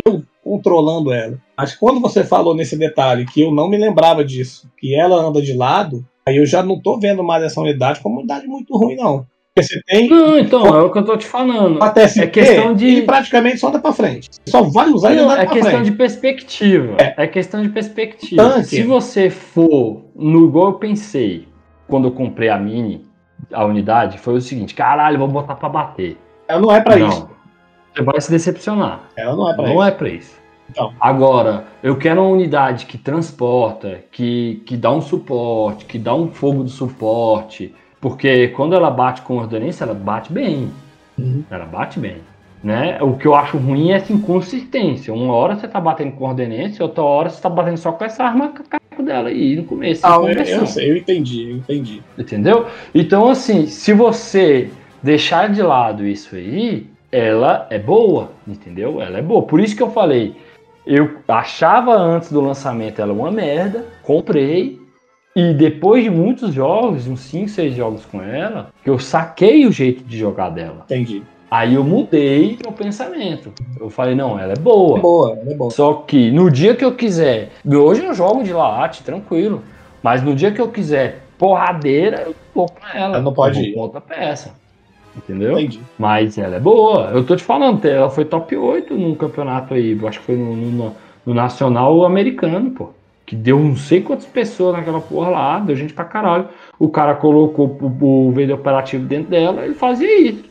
eu 0.05 0.21
controlando 0.45 1.11
ela. 1.11 1.39
Mas 1.57 1.73
quando 1.73 1.99
você 1.99 2.23
falou 2.23 2.55
nesse 2.55 2.77
detalhe, 2.77 3.26
que 3.26 3.41
eu 3.41 3.51
não 3.51 3.67
me 3.67 3.77
lembrava 3.77 4.23
disso, 4.23 4.69
que 4.77 4.93
ela 4.95 5.15
anda 5.15 5.41
de 5.41 5.53
lado, 5.53 6.05
aí 6.27 6.38
eu 6.38 6.45
já 6.45 6.61
não 6.61 6.76
estou 6.76 6.99
vendo 6.99 7.23
mais 7.23 7.43
essa 7.43 7.59
unidade 7.59 7.99
como 7.99 8.19
unidade 8.19 8.45
muito 8.45 8.77
ruim, 8.77 8.95
não. 8.95 9.26
Você 9.57 9.81
tem. 9.88 10.09
Não, 10.09 10.38
então, 10.38 10.65
é 10.67 10.84
o 10.84 10.91
que 10.91 10.97
eu 10.97 11.05
tô 11.05 11.15
te 11.15 11.26
falando. 11.26 11.81
Até 11.81 12.03
é 12.03 12.27
questão 12.27 12.73
de. 12.73 12.88
E 12.88 13.01
praticamente 13.03 13.57
só 13.57 13.69
anda 13.69 13.80
pra 13.80 13.93
frente. 13.93 14.30
Só 14.45 14.63
vai 14.63 14.89
usar 14.89 15.13
ele 15.13 15.22
É 15.22 15.45
questão 15.45 15.72
frente. 15.72 15.85
de 15.85 15.91
perspectiva. 15.93 16.97
É. 16.99 17.23
é. 17.23 17.27
questão 17.27 17.61
de 17.61 17.69
perspectiva. 17.69 18.43
Tanque. 18.43 18.65
Se 18.65 18.84
você 18.84 19.30
for 19.30 20.03
no 20.13 20.45
igual 20.45 20.67
eu 20.67 20.73
pensei 20.73 21.47
quando 21.88 22.09
eu 22.09 22.11
comprei 22.11 22.49
a 22.49 22.59
Mini, 22.59 23.03
a 23.53 23.63
unidade, 23.63 24.17
foi 24.17 24.34
o 24.34 24.41
seguinte: 24.41 24.76
caralho, 24.76 25.17
vou 25.17 25.30
botar 25.30 25.55
pra 25.55 25.69
bater. 25.69 26.17
Ela 26.49 26.59
não 26.59 26.72
é 26.72 26.81
pra 26.81 26.97
não. 26.97 27.07
isso. 27.07 27.34
Você 27.95 28.03
vai 28.03 28.22
se 28.22 28.31
decepcionar. 28.31 29.03
Ela 29.15 29.35
não 29.35 29.49
é 29.49 29.53
pra 29.53 29.63
não 29.63 29.69
isso. 29.69 29.76
Não 29.76 29.84
é 29.84 29.91
pra 29.91 30.09
isso. 30.09 30.35
Então. 30.69 30.93
Agora, 30.99 31.65
eu 31.81 31.95
quero 31.95 32.22
uma 32.22 32.30
unidade 32.30 32.85
que 32.88 32.97
transporta, 32.97 33.99
que, 34.11 34.63
que 34.65 34.76
dá 34.76 34.91
um 34.91 35.01
suporte, 35.01 35.85
que 35.85 35.97
dá 35.97 36.13
um 36.13 36.30
fogo 36.31 36.63
de 36.63 36.72
suporte 36.72 37.73
porque 38.05 38.49
quando 38.49 38.76
ela 38.76 38.91
bate 38.91 39.23
com 39.23 39.38
ordenência, 39.38 39.84
ela 39.84 39.95
bate 39.95 40.31
bem. 40.31 40.69
Uhum. 41.17 41.43
Ela 41.49 41.65
bate 41.65 41.99
bem. 41.99 42.17
Né? 42.63 43.01
O 43.01 43.17
que 43.17 43.26
eu 43.26 43.34
acho 43.34 43.57
ruim 43.57 43.89
é 43.89 43.95
essa 43.95 44.13
inconsistência. 44.13 45.11
Uma 45.11 45.34
hora 45.34 45.55
você 45.55 45.67
tá 45.67 45.80
batendo 45.80 46.11
com 46.11 46.26
ordenência, 46.26 46.85
outra 46.85 47.01
hora 47.03 47.31
você 47.31 47.41
tá 47.41 47.49
batendo 47.49 47.77
só 47.77 47.91
com 47.91 48.05
essa 48.05 48.23
arma 48.23 48.49
caco 48.49 49.01
dela 49.01 49.30
aí 49.30 49.55
no 49.55 49.63
começo. 49.63 50.05
Ah, 50.05 50.17
eu, 50.17 50.27
eu, 50.27 50.65
eu 50.84 50.97
entendi, 50.97 51.49
eu 51.49 51.57
entendi. 51.57 52.03
Entendeu? 52.15 52.67
Então, 52.93 53.27
assim, 53.27 53.65
se 53.65 53.91
você 53.91 54.69
deixar 55.01 55.49
de 55.49 55.63
lado 55.63 56.05
isso 56.05 56.35
aí, 56.35 56.85
ela 57.15 57.65
é 57.69 57.79
boa, 57.79 58.31
entendeu? 58.45 59.01
Ela 59.01 59.19
é 59.19 59.21
boa. 59.21 59.43
Por 59.43 59.61
isso 59.61 59.75
que 59.75 59.81
eu 59.81 59.89
falei, 59.89 60.35
eu 60.85 61.17
achava 61.27 61.93
antes 61.93 62.29
do 62.29 62.41
lançamento 62.41 63.01
ela 63.01 63.13
uma 63.13 63.31
merda, 63.31 63.85
comprei, 64.03 64.77
e 65.33 65.53
depois 65.53 66.03
de 66.03 66.09
muitos 66.09 66.53
jogos, 66.53 67.07
uns 67.07 67.21
5, 67.21 67.49
6 67.49 67.75
jogos 67.75 68.05
com 68.05 68.21
ela, 68.21 68.69
que 68.83 68.89
eu 68.89 68.99
saquei 68.99 69.65
o 69.65 69.71
jeito 69.71 70.03
de 70.03 70.17
jogar 70.17 70.49
dela. 70.49 70.81
Entendi. 70.85 71.23
Aí 71.49 71.75
eu 71.75 71.85
mudei 71.85 72.57
meu 72.61 72.73
pensamento. 72.73 73.53
Eu 73.79 73.89
falei, 73.89 74.13
não, 74.13 74.37
ela 74.37 74.51
é 74.51 74.57
boa. 74.57 74.97
É 74.97 75.01
boa, 75.01 75.31
ela 75.39 75.51
é 75.51 75.55
boa. 75.55 75.71
Só 75.71 75.93
que 75.93 76.31
no 76.31 76.51
dia 76.51 76.75
que 76.75 76.83
eu 76.83 76.93
quiser, 76.95 77.51
hoje 77.65 78.03
eu 78.03 78.13
jogo 78.13 78.43
de 78.43 78.51
latte, 78.51 79.03
tranquilo. 79.03 79.61
Mas 80.03 80.21
no 80.21 80.35
dia 80.35 80.51
que 80.51 80.59
eu 80.59 80.67
quiser 80.67 81.23
porradeira, 81.37 82.23
eu 82.25 82.35
vou 82.53 82.67
com 82.67 82.85
ela. 82.93 83.15
Ela 83.15 83.21
não 83.21 83.33
pode 83.33 83.61
ir. 83.61 83.77
Outra 83.77 84.01
peça. 84.01 84.53
Entendeu? 85.17 85.57
Entendi. 85.57 85.79
Mas 85.97 86.37
ela 86.37 86.57
é 86.57 86.59
boa. 86.59 87.11
Eu 87.13 87.25
tô 87.25 87.35
te 87.35 87.43
falando, 87.43 87.83
ela 87.85 88.09
foi 88.09 88.25
top 88.25 88.55
8 88.55 88.93
num 88.95 89.15
campeonato 89.15 89.73
aí. 89.73 89.97
Acho 90.05 90.19
que 90.19 90.25
foi 90.25 90.35
no, 90.35 90.55
no, 90.55 90.95
no 91.25 91.33
Nacional 91.33 92.03
Americano, 92.05 92.71
pô 92.71 92.89
que 93.25 93.35
deu 93.35 93.59
não 93.59 93.75
sei 93.75 94.01
quantas 94.01 94.25
pessoas 94.25 94.75
naquela 94.75 95.01
porra 95.01 95.29
lá, 95.29 95.59
deu 95.59 95.75
gente 95.75 95.93
pra 95.93 96.05
caralho. 96.05 96.47
O 96.77 96.87
cara 96.89 97.15
colocou 97.15 97.75
o, 97.81 98.05
o 98.05 98.53
operativo 98.53 99.05
dentro 99.05 99.31
dela, 99.31 99.65
ele 99.65 99.73
fazia 99.73 100.29
isso. 100.29 100.43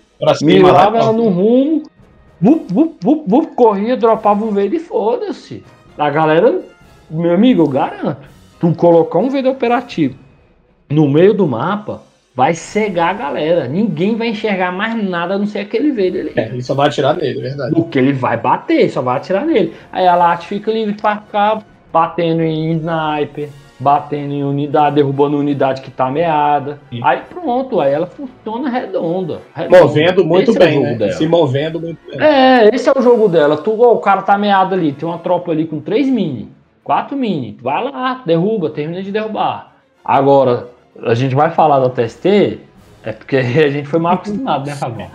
Mirava 0.43 0.99
ela 0.99 1.13
no 1.13 1.29
rumo, 1.29 1.83
vup, 2.41 2.73
vup, 2.73 2.97
vup, 3.01 3.25
vup, 3.29 3.55
corria, 3.55 3.97
dropava 3.97 4.45
o 4.45 4.51
vídeo 4.51 4.77
e 4.77 4.81
foda-se. 4.81 5.63
A 5.97 6.11
galera, 6.11 6.63
meu 7.09 7.35
amigo, 7.35 7.63
eu 7.63 7.69
garanto, 7.69 8.17
tu 8.59 8.75
colocar 8.75 9.19
um 9.19 9.31
vídeo 9.31 9.51
operativo 9.51 10.17
no 10.91 11.09
meio 11.09 11.35
do 11.35 11.47
mapa, 11.47 12.03
vai 12.35 12.53
cegar 12.53 13.11
a 13.11 13.19
galera. 13.19 13.69
Ninguém 13.69 14.17
vai 14.17 14.29
enxergar 14.29 14.73
mais 14.73 15.01
nada 15.03 15.35
a 15.35 15.39
não 15.39 15.47
ser 15.47 15.61
aquele 15.61 15.93
vídeo 15.93 16.21
ali. 16.21 16.33
É, 16.37 16.49
ele 16.49 16.63
só 16.63 16.75
vai 16.75 16.89
atirar 16.89 17.17
nele, 17.17 17.39
é 17.39 17.43
verdade. 17.43 17.75
Porque 17.75 17.99
ele 17.99 18.13
vai 18.13 18.37
bater, 18.37 18.91
só 18.91 19.01
vai 19.01 19.17
atirar 19.17 19.47
nele. 19.47 19.75
Aí 19.93 20.07
a 20.07 20.17
Lat 20.17 20.45
fica 20.47 20.71
livre 20.71 20.95
pra 20.95 21.19
ficar 21.19 21.63
batendo 21.93 22.43
em 22.43 22.73
sniper, 22.73 23.49
batendo 23.79 24.33
em 24.33 24.43
unidade, 24.43 24.97
derrubando 24.97 25.39
unidade 25.39 25.81
que 25.81 25.93
tá 25.93 26.11
meada. 26.11 26.81
Sim. 26.91 27.01
Aí 27.05 27.21
pronto, 27.29 27.81
aí 27.81 27.93
ela 27.93 28.07
funciona 28.07 28.69
redonda. 28.69 29.41
redonda. 29.55 29.81
Movendo 29.81 30.25
muito 30.25 30.51
esse 30.51 30.59
bem, 30.59 30.85
é 30.85 30.97
né? 30.97 31.13
Se 31.13 31.29
movendo 31.29 31.81
muito 31.81 31.99
bem. 32.09 32.21
É, 32.21 32.75
esse 32.75 32.89
é 32.89 32.93
o 32.97 33.01
jogo 33.01 33.29
dela. 33.29 33.57
Tu, 33.57 33.71
oh, 33.71 33.93
o 33.93 34.01
cara 34.01 34.23
tá 34.23 34.37
meado 34.37 34.75
ali, 34.75 34.93
tem 34.93 35.09
uma 35.09 35.19
tropa 35.19 35.53
ali 35.53 35.67
com 35.67 35.79
três 35.79 36.09
mini, 36.09 36.49
quatro 36.83 37.17
mini. 37.17 37.57
Vai 37.63 37.85
lá, 37.85 38.23
derruba, 38.27 38.71
termina 38.71 39.03
de 39.03 39.13
derrubar. 39.13 39.73
Agora, 40.05 40.74
a 41.03 41.15
gente 41.15 41.35
vai 41.35 41.51
falar 41.51 41.81
da 41.81 41.91
TST, 41.91 42.61
é 43.03 43.13
porque 43.13 43.37
a 43.37 43.71
gente 43.71 43.89
foi 43.89 44.01
mal 44.01 44.15
acostumado, 44.15 44.67
né, 44.67 44.75
Fabão? 44.75 45.07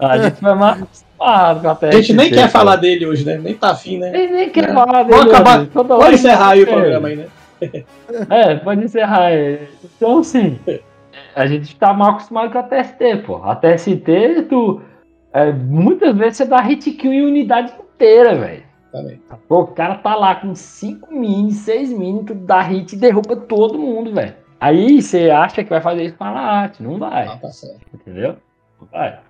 a 0.00 0.18
gente 0.18 0.40
foi 0.40 0.54
mal 0.54 0.70
acostumado 0.70 1.60
com 1.60 1.68
a 1.68 1.74
TST. 1.74 1.86
A 1.86 2.00
gente 2.00 2.12
nem 2.14 2.30
quer 2.30 2.48
falar 2.48 2.76
dele 2.76 3.06
hoje, 3.06 3.24
né? 3.24 3.38
Nem 3.38 3.54
tá 3.54 3.70
afim, 3.70 3.98
né? 3.98 4.10
Nem, 4.10 4.32
nem 4.32 4.50
quer 4.50 4.70
é. 4.70 4.72
falar 4.72 5.02
dele. 5.04 5.18
Vamos 5.18 5.34
acabar. 5.34 5.66
Pode 5.66 6.14
encerrar 6.14 6.50
aí 6.50 6.62
o 6.62 6.66
programa 6.66 7.08
aí, 7.08 7.16
né? 7.16 7.26
É, 8.30 8.54
pode 8.54 8.84
encerrar 8.84 9.26
aí. 9.26 9.68
Então, 9.84 10.18
assim, 10.18 10.58
a 11.34 11.46
gente 11.46 11.74
tá 11.76 11.92
mal 11.92 12.10
acostumado 12.10 12.52
com 12.52 12.58
a 12.58 12.62
TST, 12.62 13.16
pô. 13.26 13.42
A 13.42 13.56
TST, 13.56 14.46
tu. 14.48 14.80
É, 15.32 15.52
muitas 15.52 16.16
vezes 16.16 16.38
você 16.38 16.44
dá 16.44 16.60
hit 16.60 16.90
kill 16.92 17.12
em 17.12 17.22
unidade 17.22 17.72
inteira, 17.94 18.34
velho. 18.34 18.62
Também. 18.90 19.20
Pô, 19.46 19.60
o 19.60 19.66
cara 19.68 19.96
tá 19.96 20.14
lá 20.14 20.34
com 20.36 20.54
5 20.54 21.12
mini, 21.12 21.52
6 21.52 21.90
mini, 21.90 22.24
tu 22.24 22.34
dá 22.34 22.62
hit 22.62 22.94
e 22.94 22.98
derruba 22.98 23.36
todo 23.36 23.78
mundo, 23.78 24.14
velho. 24.14 24.34
Aí 24.60 25.00
você 25.00 25.30
acha 25.30 25.62
que 25.62 25.70
vai 25.70 25.80
fazer 25.80 26.04
isso 26.04 26.16
com 26.16 26.24
a 26.24 26.28
arte, 26.28 26.82
não 26.82 26.98
vai. 26.98 27.28
Ah, 27.28 27.36
tá 27.36 27.50
certo. 27.50 27.80
Entendeu? 27.94 28.36
Vai. 28.90 29.20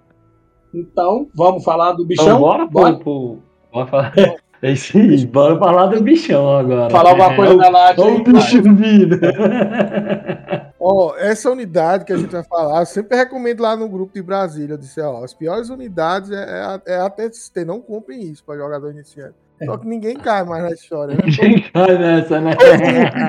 Então, 0.72 1.28
vamos 1.34 1.64
falar 1.64 1.92
do 1.92 2.06
bichão? 2.06 2.26
Então, 2.26 2.40
bora, 2.40 2.66
bora. 2.66 2.96
Pro, 2.96 3.38
bora 3.72 3.86
falar. 3.86 4.12
É 4.60 4.72
isso 4.72 4.98
aí, 4.98 5.24
bora 5.24 5.56
falar 5.56 5.86
do 5.86 6.02
bichão 6.02 6.56
agora. 6.56 6.90
Falar 6.90 7.10
alguma 7.10 7.36
coisa 7.36 7.56
da 7.56 7.68
Late. 7.68 8.00
Olha 8.00 8.14
o 8.14 8.24
bicho 8.24 8.62
vida. 8.74 9.20
Ó, 10.80 11.08
oh, 11.10 11.16
essa 11.16 11.50
unidade 11.50 12.04
que 12.04 12.12
a 12.12 12.16
gente 12.16 12.30
vai 12.30 12.44
falar, 12.44 12.80
eu 12.80 12.86
sempre 12.86 13.16
recomendo 13.16 13.60
lá 13.60 13.76
no 13.76 13.88
grupo 13.88 14.14
de 14.14 14.22
Brasília. 14.22 14.74
Eu 14.74 14.78
disse, 14.78 15.00
ó, 15.00 15.24
as 15.24 15.34
piores 15.34 15.70
unidades 15.70 16.30
é, 16.30 16.80
é, 16.86 16.94
é 16.94 17.00
a 17.00 17.10
TST, 17.10 17.64
não 17.64 17.80
comprem 17.80 18.22
isso 18.22 18.44
para 18.44 18.56
jogador 18.56 18.90
iniciante. 18.90 19.34
Só 19.64 19.76
que 19.78 19.86
ninguém 19.86 20.16
cai 20.16 20.44
mais 20.44 20.62
na 20.62 20.70
história, 20.70 21.14
né? 21.14 21.22
Ninguém 21.24 21.62
cai 21.70 21.98
nessa, 21.98 22.40
né? 22.40 22.54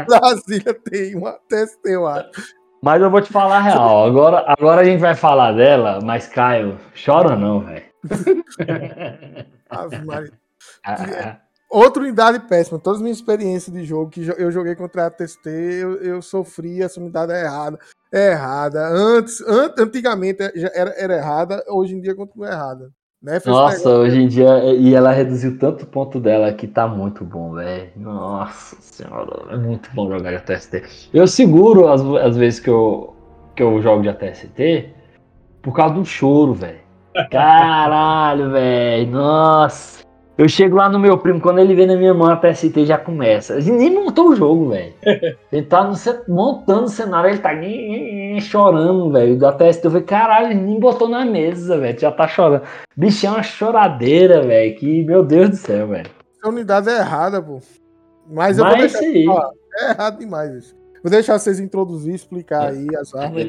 Brasília 0.07 0.73
tem 0.73 1.15
uma 1.15 1.33
TST, 1.47 1.79
eu 1.85 2.07
acho. 2.07 2.29
Mas 2.81 3.01
eu 3.01 3.11
vou 3.11 3.21
te 3.21 3.31
falar 3.31 3.57
a 3.57 3.61
real. 3.61 4.05
Agora, 4.05 4.45
agora 4.47 4.81
a 4.81 4.85
gente 4.85 4.99
vai 4.99 5.15
falar 5.15 5.51
dela, 5.51 5.99
mas 6.01 6.27
Caio, 6.27 6.77
chora 6.93 7.35
não, 7.35 7.61
velho. 7.61 7.83
Outra 11.69 12.01
unidade 12.01 12.39
péssima. 12.47 12.79
Todas 12.79 12.97
as 12.97 13.03
minhas 13.03 13.17
experiências 13.17 13.75
de 13.75 13.83
jogo 13.83 14.09
que 14.09 14.25
eu 14.25 14.51
joguei 14.51 14.75
contra 14.75 15.05
a 15.05 15.11
TST, 15.11 15.47
eu, 15.47 15.95
eu 15.97 16.21
sofri, 16.21 16.81
essa 16.81 16.99
unidade 16.99 17.31
é 17.31 17.43
errada. 17.43 17.79
É 18.11 18.31
errada. 18.31 18.87
Antes, 18.87 19.39
an, 19.41 19.73
antigamente 19.77 20.41
era, 20.73 20.91
era 20.97 21.17
errada, 21.17 21.63
hoje 21.67 21.95
em 21.95 22.01
dia 22.01 22.15
continua 22.15 22.49
errada. 22.49 22.89
Né? 23.21 23.37
Nossa, 23.45 23.89
hoje 23.89 24.21
em 24.21 24.27
dia, 24.27 24.63
e 24.75 24.95
ela 24.95 25.11
reduziu 25.11 25.59
tanto 25.59 25.83
o 25.83 25.87
ponto 25.87 26.21
dela 26.21 26.53
que 26.53 26.65
tá 26.65 26.87
muito 26.87 27.25
bom, 27.25 27.53
velho. 27.53 27.89
Nossa 27.97 28.77
senhora, 28.79 29.53
é 29.53 29.57
muito 29.57 29.89
bom 29.93 30.09
jogar 30.09 30.29
de 30.29 30.37
ATST. 30.37 31.09
Eu 31.13 31.27
seguro 31.27 31.89
as, 31.89 32.01
as 32.01 32.37
vezes 32.37 32.61
que 32.61 32.69
eu, 32.69 33.13
que 33.55 33.61
eu 33.61 33.81
jogo 33.81 34.03
de 34.03 34.09
ATST 34.09 34.93
por 35.61 35.73
causa 35.73 35.95
do 35.95 36.05
choro, 36.05 36.53
velho. 36.53 36.79
Caralho, 37.29 38.51
velho. 38.51 39.11
Nossa. 39.11 40.08
Eu 40.39 40.47
chego 40.47 40.77
lá 40.77 40.87
no 40.87 40.97
meu 40.97 41.17
primo, 41.17 41.41
quando 41.41 41.59
ele 41.59 41.75
vê 41.75 41.85
na 41.85 41.97
minha 41.97 42.13
mão 42.13 42.31
a 42.31 42.37
TST 42.37 42.85
já 42.85 42.97
começa. 42.97 43.57
Ele 43.57 43.71
nem 43.71 43.93
montou 43.93 44.29
o 44.29 44.35
jogo, 44.37 44.69
velho. 44.69 44.93
Ele 45.51 45.63
tá 45.63 45.83
no, 45.83 45.93
montando 46.33 46.85
o 46.85 46.87
cenário, 46.87 47.29
ele 47.29 47.39
tá 47.39 47.51
chorando, 48.39 49.11
velho. 49.11 49.37
Da 49.37 49.51
TST, 49.51 49.83
eu 49.83 49.91
falei, 49.91 50.05
caralho, 50.05 50.51
ele 50.51 50.61
nem 50.61 50.79
botou 50.79 51.09
na 51.09 51.25
mesa, 51.25 51.77
velho. 51.77 51.99
Já 51.99 52.09
tá 52.09 52.25
chorando. 52.25 52.63
Bicho, 52.95 53.27
é 53.27 53.29
uma 53.29 53.43
choradeira, 53.43 54.41
velho. 54.41 54.77
Que, 54.77 55.03
meu 55.03 55.25
Deus 55.25 55.49
do 55.49 55.55
céu, 55.57 55.89
velho. 55.89 56.09
A 56.41 56.47
unidade 56.47 56.87
é 56.87 56.99
errada, 56.99 57.41
pô. 57.41 57.59
Mas 58.25 58.57
eu 58.57 58.63
Mas 58.63 58.93
vou 58.93 59.01
deixar. 59.01 59.33
Ó, 59.33 59.51
é 59.77 59.89
errado 59.89 60.19
demais 60.19 60.53
isso. 60.53 60.75
Vou 61.03 61.11
deixar 61.11 61.37
vocês 61.37 61.59
introduzir, 61.59 62.15
explicar 62.15 62.69
aí 62.69 62.87
as 62.95 63.11
armas. 63.15 63.45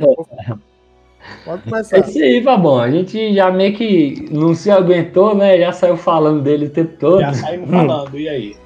Pode 1.45 1.63
começar. 1.63 1.97
É 1.97 2.01
isso 2.01 2.19
aí, 2.19 2.43
Fabão. 2.43 2.79
A 2.79 2.91
gente 2.91 3.35
já 3.35 3.51
meio 3.51 3.75
que 3.75 4.29
não 4.31 4.55
se 4.55 4.71
aguentou, 4.71 5.35
né? 5.35 5.59
Já 5.59 5.73
saiu 5.73 5.97
falando 5.97 6.43
dele 6.43 6.67
o 6.67 6.71
tempo 6.71 6.97
todo. 6.99 7.21
Já 7.21 7.35
saímos 7.35 7.71
falando, 7.71 8.19
e 8.19 8.29
aí? 8.29 8.57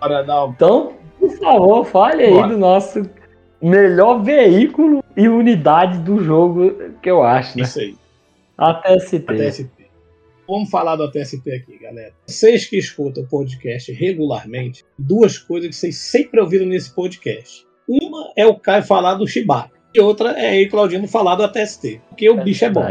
Bora 0.00 0.22
dar 0.22 0.48
Então, 0.48 0.92
por 1.18 1.30
favor, 1.38 1.84
fale 1.84 2.24
aí 2.24 2.32
Bora. 2.32 2.48
do 2.48 2.58
nosso 2.58 3.02
melhor 3.60 4.22
veículo 4.22 5.02
e 5.16 5.28
unidade 5.28 5.98
do 5.98 6.22
jogo 6.22 6.72
que 7.02 7.10
eu 7.10 7.22
acho, 7.22 7.58
né? 7.58 7.64
Isso 7.64 7.80
aí. 7.80 7.96
A 8.56 8.74
TST. 8.74 9.24
A 9.26 9.34
TST. 9.34 9.70
Vamos 10.48 10.70
falar 10.70 10.96
do 10.96 11.10
TST 11.10 11.50
aqui, 11.50 11.78
galera. 11.78 12.12
Vocês 12.26 12.64
que 12.64 12.78
escutam 12.78 13.22
o 13.22 13.26
podcast 13.26 13.92
regularmente, 13.92 14.84
duas 14.98 15.36
coisas 15.36 15.68
que 15.68 15.76
vocês 15.76 15.96
sempre 15.96 16.40
ouviram 16.40 16.66
nesse 16.66 16.94
podcast. 16.94 17.66
Uma 17.86 18.32
é 18.34 18.46
o 18.46 18.54
Caio 18.54 18.82
falar 18.82 19.14
do 19.14 19.26
Chewbacca 19.26 19.77
e 19.98 20.00
outra 20.00 20.30
é 20.30 20.50
aí 20.50 20.68
Claudino 20.68 21.08
falar 21.08 21.34
do 21.34 21.42
ATST, 21.42 22.00
porque 22.08 22.30
o 22.30 22.38
é 22.38 22.44
bicho 22.44 22.64
é 22.64 22.70
bom. 22.70 22.86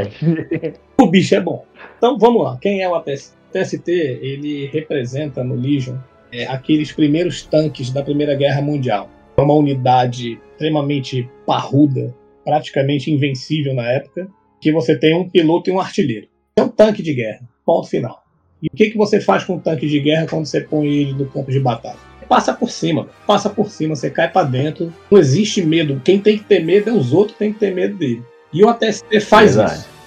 o 0.99 1.07
bicho 1.07 1.35
é 1.35 1.39
bom. 1.39 1.65
Então 1.97 2.17
vamos 2.19 2.43
lá, 2.43 2.57
quem 2.61 2.81
é 2.81 2.89
o 2.89 2.95
ATST? 2.95 3.35
O 3.49 3.51
TST 3.53 3.89
ele 3.89 4.67
representa 4.67 5.43
no 5.43 5.55
Legion 5.55 5.95
é, 6.34 6.45
aqueles 6.45 6.91
primeiros 6.91 7.43
tanques 7.43 7.89
da 7.89 8.03
Primeira 8.03 8.35
Guerra 8.35 8.61
Mundial. 8.61 9.09
É 9.38 9.41
uma 9.41 9.53
unidade 9.53 10.38
extremamente 10.51 11.29
parruda, 11.45 12.13
praticamente 12.43 13.09
invencível 13.09 13.73
na 13.73 13.89
época, 13.89 14.27
que 14.59 14.71
você 14.71 14.97
tem 14.97 15.15
um 15.15 15.29
piloto 15.29 15.69
e 15.69 15.73
um 15.73 15.79
artilheiro. 15.79 16.27
É 16.57 16.61
um 16.61 16.69
tanque 16.69 17.01
de 17.01 17.13
guerra, 17.13 17.47
ponto 17.65 17.88
final. 17.88 18.21
E 18.61 18.67
o 18.67 18.75
que, 18.75 18.89
que 18.89 18.97
você 18.97 19.21
faz 19.21 19.45
com 19.45 19.53
um 19.53 19.59
tanque 19.59 19.88
de 19.88 19.99
guerra 19.99 20.27
quando 20.27 20.45
você 20.45 20.59
põe 20.59 20.88
ele 20.88 21.13
no 21.13 21.27
campo 21.27 21.51
de 21.51 21.59
batalha? 21.59 22.06
Passa 22.27 22.53
por 22.53 22.69
cima, 22.69 23.07
passa 23.25 23.49
por 23.49 23.69
cima, 23.69 23.95
você 23.95 24.09
cai 24.09 24.29
para 24.31 24.47
dentro. 24.47 24.93
Não 25.09 25.19
existe 25.19 25.63
medo. 25.63 26.01
Quem 26.03 26.19
tem 26.19 26.37
que 26.37 26.43
ter 26.43 26.63
medo 26.63 26.89
é 26.89 26.93
os 26.93 27.13
outros, 27.13 27.37
tem 27.37 27.53
que 27.53 27.59
ter 27.59 27.73
medo 27.73 27.97
dele. 27.97 28.23
E 28.53 28.63
o 28.63 28.69
ATST 28.69 29.19
faz 29.21 29.55
Verdade. 29.55 29.79
isso. 29.79 29.97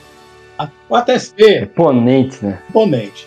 O 0.88 0.94
ATST. 0.94 1.42
É 1.42 1.62
imponente, 1.62 2.44
né? 2.44 2.62
Imponente. 2.68 3.26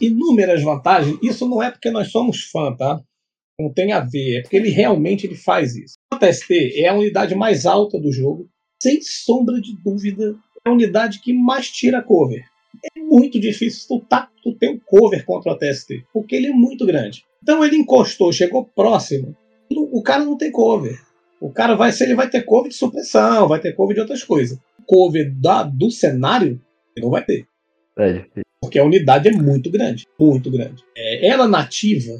Inúmeras 0.00 0.62
vantagens. 0.62 1.18
Isso 1.22 1.48
não 1.48 1.62
é 1.62 1.70
porque 1.70 1.90
nós 1.90 2.10
somos 2.10 2.44
fã, 2.44 2.74
tá? 2.74 3.00
Não 3.58 3.72
tem 3.72 3.92
a 3.92 4.00
ver. 4.00 4.38
É 4.38 4.42
porque 4.42 4.56
ele 4.56 4.68
realmente 4.70 5.26
ele 5.26 5.36
faz 5.36 5.74
isso. 5.76 5.94
O 6.12 6.16
ATST 6.16 6.80
é 6.80 6.88
a 6.88 6.94
unidade 6.94 7.34
mais 7.34 7.64
alta 7.64 7.98
do 7.98 8.12
jogo. 8.12 8.48
Sem 8.82 9.00
sombra 9.00 9.60
de 9.60 9.74
dúvida. 9.82 10.36
É 10.66 10.68
a 10.68 10.72
unidade 10.72 11.20
que 11.20 11.32
mais 11.32 11.70
tira 11.70 12.02
cover. 12.02 12.44
É 12.94 13.00
muito 13.00 13.40
difícil 13.40 13.86
tu, 13.88 14.04
tá, 14.06 14.28
tu 14.42 14.52
ter 14.54 14.68
um 14.68 14.78
cover 14.78 15.24
contra 15.24 15.52
o 15.52 15.54
ATST. 15.54 16.04
Porque 16.12 16.36
ele 16.36 16.48
é 16.48 16.52
muito 16.52 16.84
grande. 16.84 17.24
Então 17.46 17.64
ele 17.64 17.76
encostou, 17.76 18.32
chegou 18.32 18.64
próximo. 18.74 19.36
O 19.70 20.02
cara 20.02 20.24
não 20.24 20.36
tem 20.36 20.50
cover. 20.50 21.00
O 21.40 21.48
cara 21.48 21.76
vai, 21.76 21.92
se 21.92 22.02
ele 22.02 22.16
vai 22.16 22.28
ter 22.28 22.42
cover 22.42 22.70
de 22.70 22.74
supressão, 22.74 23.46
vai 23.46 23.60
ter 23.60 23.72
cover 23.72 23.94
de 23.94 24.00
outras 24.00 24.24
coisas. 24.24 24.58
Cover 24.84 25.32
da, 25.32 25.62
do 25.62 25.88
cenário, 25.88 26.60
ele 26.96 27.04
não 27.04 27.10
vai 27.10 27.24
ter. 27.24 27.46
É 28.00 28.24
Porque 28.60 28.80
a 28.80 28.84
unidade 28.84 29.28
é 29.28 29.30
muito 29.30 29.70
grande. 29.70 30.06
Muito 30.18 30.50
grande. 30.50 30.82
É, 30.96 31.28
ela 31.28 31.46
nativa, 31.46 32.14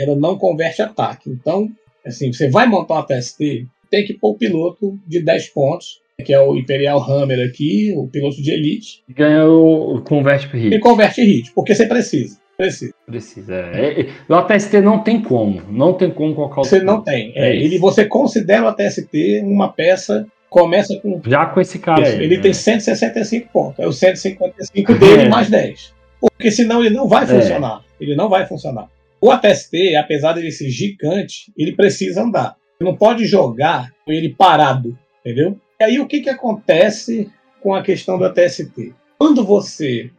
ela 0.00 0.14
não 0.14 0.38
converte 0.38 0.80
ataque. 0.80 1.28
Então, 1.28 1.68
assim, 2.06 2.32
você 2.32 2.48
vai 2.48 2.68
montar 2.68 2.94
uma 2.94 3.06
TST, 3.06 3.66
tem 3.90 4.06
que 4.06 4.14
pôr 4.14 4.30
o 4.30 4.38
piloto 4.38 4.96
de 5.08 5.20
10 5.20 5.48
pontos, 5.48 6.00
que 6.24 6.32
é 6.32 6.40
o 6.40 6.56
Imperial 6.56 7.02
Hammer 7.02 7.48
aqui, 7.48 7.92
o 7.96 8.06
piloto 8.06 8.40
de 8.40 8.52
elite. 8.52 9.02
Ganha 9.08 9.44
o, 9.44 9.96
o 9.96 10.02
converte 10.02 10.46
hit. 10.56 10.72
E 10.72 10.78
converte 10.78 11.20
hit, 11.20 11.52
porque 11.52 11.74
você 11.74 11.84
precisa. 11.84 12.38
Precisa. 12.56 12.94
Precisa. 13.08 13.54
É. 13.54 14.02
é. 14.02 14.08
O 14.28 14.34
ATST 14.34 14.80
não 14.82 15.02
tem 15.02 15.22
como. 15.22 15.62
Não 15.70 15.94
tem 15.94 16.10
como 16.10 16.34
colocar 16.34 16.60
o. 16.60 16.64
Você 16.64 16.80
não 16.80 17.02
tem. 17.02 17.32
É, 17.34 17.56
ele, 17.56 17.78
você 17.78 18.04
considera 18.04 18.64
o 18.64 18.68
ATST 18.68 19.40
uma 19.44 19.72
peça. 19.72 20.26
Começa 20.50 20.98
com. 21.00 21.20
Já 21.26 21.46
com 21.46 21.60
esse 21.60 21.78
cara 21.78 22.06
aí. 22.06 22.22
Ele 22.22 22.36
né? 22.36 22.42
tem 22.42 22.52
165 22.52 23.48
pontos. 23.50 23.78
É 23.78 23.86
o 23.86 23.92
155 23.92 24.94
dele 24.98 25.22
é. 25.22 25.28
mais 25.28 25.48
10. 25.48 25.94
Porque 26.20 26.50
senão 26.50 26.84
ele 26.84 26.94
não 26.94 27.08
vai 27.08 27.24
é. 27.24 27.26
funcionar. 27.26 27.82
Ele 27.98 28.14
não 28.14 28.28
vai 28.28 28.46
funcionar. 28.46 28.88
O 29.20 29.30
ATST, 29.30 29.96
apesar 29.96 30.34
dele 30.34 30.50
ser 30.50 30.68
gigante, 30.68 31.52
ele 31.56 31.72
precisa 31.72 32.22
andar. 32.22 32.56
Você 32.76 32.84
não 32.84 32.94
pode 32.94 33.24
jogar 33.24 33.90
com 34.04 34.12
ele 34.12 34.28
parado. 34.28 34.96
Entendeu? 35.24 35.58
E 35.80 35.84
aí 35.84 35.98
o 35.98 36.06
que, 36.06 36.20
que 36.20 36.30
acontece 36.30 37.30
com 37.60 37.74
a 37.74 37.82
questão 37.82 38.18
do 38.18 38.24
ATST? 38.24 38.94
Quando 39.18 39.44
você 39.44 40.10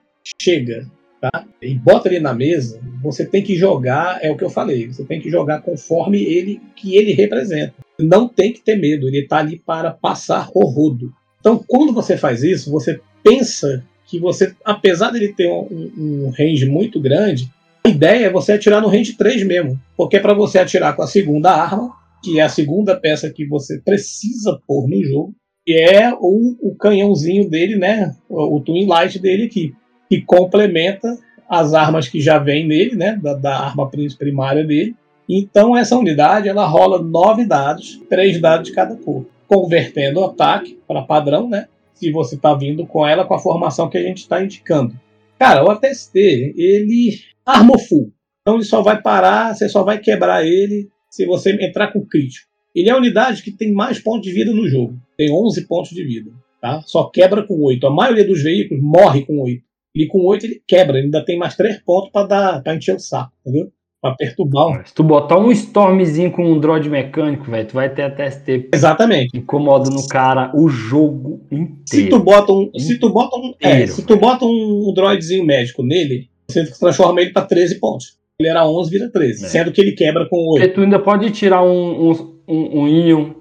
chega 0.42 0.86
tá? 1.20 1.46
e 1.62 1.74
bota 1.76 2.08
ele 2.08 2.20
na 2.20 2.34
mesa, 2.34 2.80
você 3.02 3.26
tem 3.26 3.44
que 3.44 3.56
jogar, 3.56 4.20
é 4.24 4.32
o 4.32 4.38
que 4.38 4.44
eu 4.44 4.50
falei, 4.50 4.88
você 4.88 5.04
tem 5.04 5.20
que 5.20 5.30
jogar 5.30 5.62
conforme 5.62 6.22
ele 6.24 6.62
que 6.76 6.96
ele 6.96 7.14
representa. 7.14 7.74
Não 8.00 8.28
tem 8.28 8.54
que 8.54 8.62
ter 8.62 8.78
medo, 8.78 9.08
ele 9.08 9.20
está 9.20 9.38
ali 9.38 9.60
para 9.60 9.92
passar 9.92 10.50
o 10.54 10.66
rodo. 10.66 11.12
Então, 11.40 11.64
quando 11.68 11.94
você 11.94 12.18
faz 12.18 12.44
isso, 12.44 12.72
você 12.72 13.00
pensa 13.24 13.84
que 14.06 14.20
você, 14.20 14.54
apesar 14.64 15.12
dele 15.12 15.34
ter 15.34 15.50
um, 15.50 15.92
um 15.98 16.30
range 16.38 16.66
muito 16.66 17.00
grande, 17.00 17.50
a 17.84 17.90
ideia 17.90 18.26
é 18.26 18.32
você 18.32 18.54
atirar 18.54 18.82
no 18.82 18.88
range 18.88 19.14
3 19.14 19.44
mesmo, 19.44 19.80
porque 19.96 20.18
é 20.18 20.20
para 20.20 20.34
você 20.34 20.60
atirar 20.60 20.96
com 20.96 21.04
a 21.04 21.08
segunda 21.08 21.52
arma, 21.52 21.92
que 22.24 22.40
é 22.40 22.44
a 22.44 22.50
segunda 22.50 23.00
peça 23.00 23.30
que 23.30 23.46
você 23.46 23.80
precisa 23.80 24.60
pôr 24.68 24.88
no 24.90 25.02
jogo, 25.04 25.36
que 25.66 25.74
é 25.74 26.12
o, 26.14 26.56
o 26.62 26.76
canhãozinho 26.76 27.50
dele, 27.50 27.78
né, 27.78 28.16
o, 28.28 28.58
o 28.58 28.62
Twin 28.62 28.86
Light 28.86 29.20
dele 29.20 29.46
aqui 29.46 29.74
que 30.10 30.22
complementa 30.22 31.18
as 31.48 31.74
armas 31.74 32.08
que 32.08 32.20
já 32.20 32.40
vem 32.40 32.68
nele, 32.68 32.96
né, 32.96 33.20
da, 33.22 33.34
da 33.36 33.60
arma 33.60 33.90
primária 33.90 34.64
dele. 34.64 34.96
Então 35.28 35.78
essa 35.78 35.96
unidade 35.96 36.50
ela 36.50 36.66
rola 36.66 37.02
nove 37.02 37.46
dados, 37.46 38.02
três 38.10 38.42
dados 38.42 38.70
de 38.70 38.76
cada 38.76 38.96
cor, 38.96 39.26
convertendo 39.48 40.20
o 40.20 40.26
ataque 40.26 40.80
para 40.88 41.04
padrão, 41.04 41.48
né? 41.48 41.68
Se 41.94 42.12
você 42.12 42.36
está 42.36 42.54
vindo 42.56 42.86
com 42.86 43.06
ela 43.06 43.26
com 43.26 43.36
a 43.36 43.40
formação 43.40 43.90
que 43.90 43.98
a 43.98 44.02
gente 44.02 44.20
está 44.20 44.44
indicando. 44.44 45.00
Cara, 45.38 45.64
o 45.64 45.70
ATST 45.70 46.18
ele 46.58 47.20
arma 47.46 47.78
full, 47.78 48.12
então 48.42 48.56
ele 48.56 48.64
só 48.64 48.82
vai 48.82 49.02
parar, 49.02 49.54
você 49.54 49.70
só 49.70 49.84
vai 49.84 50.00
quebrar 50.00 50.46
ele 50.46 50.90
se 51.10 51.26
você 51.26 51.52
entrar 51.52 51.94
com 51.94 52.06
crítico. 52.06 52.48
Ele 52.76 52.90
é 52.90 52.92
a 52.92 52.98
unidade 52.98 53.44
que 53.44 53.52
tem 53.52 53.72
mais 53.72 54.00
pontos 54.00 54.28
de 54.28 54.34
vida 54.34 54.54
no 54.54 54.68
jogo, 54.68 55.00
tem 55.18 55.32
11 55.32 55.68
pontos 55.68 55.92
de 55.92 56.04
vida, 56.04 56.32
tá? 56.62 56.82
Só 56.86 57.06
quebra 57.06 57.46
com 57.46 57.62
8. 57.62 57.86
A 57.86 57.92
maioria 57.92 58.26
dos 58.26 58.42
veículos 58.42 58.84
morre 58.84 59.26
com 59.26 59.42
8. 59.42 59.69
E 59.96 60.08
com 60.08 60.26
8 60.26 60.46
ele 60.46 60.62
quebra, 60.68 60.98
ele 60.98 61.06
ainda 61.06 61.24
tem 61.24 61.38
mais 61.38 61.56
3 61.56 61.82
pontos 61.84 62.12
para 62.12 62.28
dar 62.28 62.64
para 62.64 62.76
encher 62.76 62.96
o 62.96 63.00
saco, 63.00 63.32
entendeu? 63.46 63.72
Pra 64.02 64.16
perturbar. 64.16 64.88
Se 64.88 64.94
tu 64.94 65.04
botar 65.04 65.38
um 65.38 65.52
Stormzinho 65.52 66.32
com 66.32 66.50
um 66.50 66.58
droid 66.58 66.90
mecânico, 66.90 67.52
velho, 67.52 67.68
tu 67.68 67.74
vai 67.74 67.94
ter 67.94 68.04
até 68.04 68.32
ST. 68.32 68.70
Exatamente. 68.74 69.38
Incomoda 69.38 69.90
no 69.90 70.08
cara 70.08 70.52
o 70.56 70.70
jogo 70.70 71.42
inteiro. 71.52 71.84
Se 71.86 72.08
tu 72.08 72.20
bota 72.20 72.54
um. 72.54 72.72
Se 72.78 72.98
tu 72.98 73.10
bota 73.10 73.36
um. 73.36 73.54
É, 73.62 73.86
se 73.88 74.06
tu 74.06 74.16
bota 74.16 74.46
um, 74.46 74.94
droidzinho 74.96 75.46
médico 75.46 75.84
nele, 75.84 76.30
você 76.50 76.66
transforma 76.66 77.22
ele 77.22 77.34
para 77.34 77.46
13 77.46 77.78
pontos. 77.78 78.18
Ele 78.40 78.48
era 78.48 78.66
11, 78.66 78.90
vira 78.90 79.12
13. 79.12 79.46
É. 79.46 79.48
Sendo 79.50 79.72
que 79.74 79.82
ele 79.82 79.92
quebra 79.92 80.26
com 80.30 80.38
8. 80.38 80.62
Porque 80.62 80.74
tu 80.76 80.82
ainda 80.82 81.00
pode 81.00 81.30
tirar 81.32 81.62
um, 81.62 82.10
um, 82.10 82.42
um, 82.48 82.84
um 82.84 82.88
Ion 82.88 83.34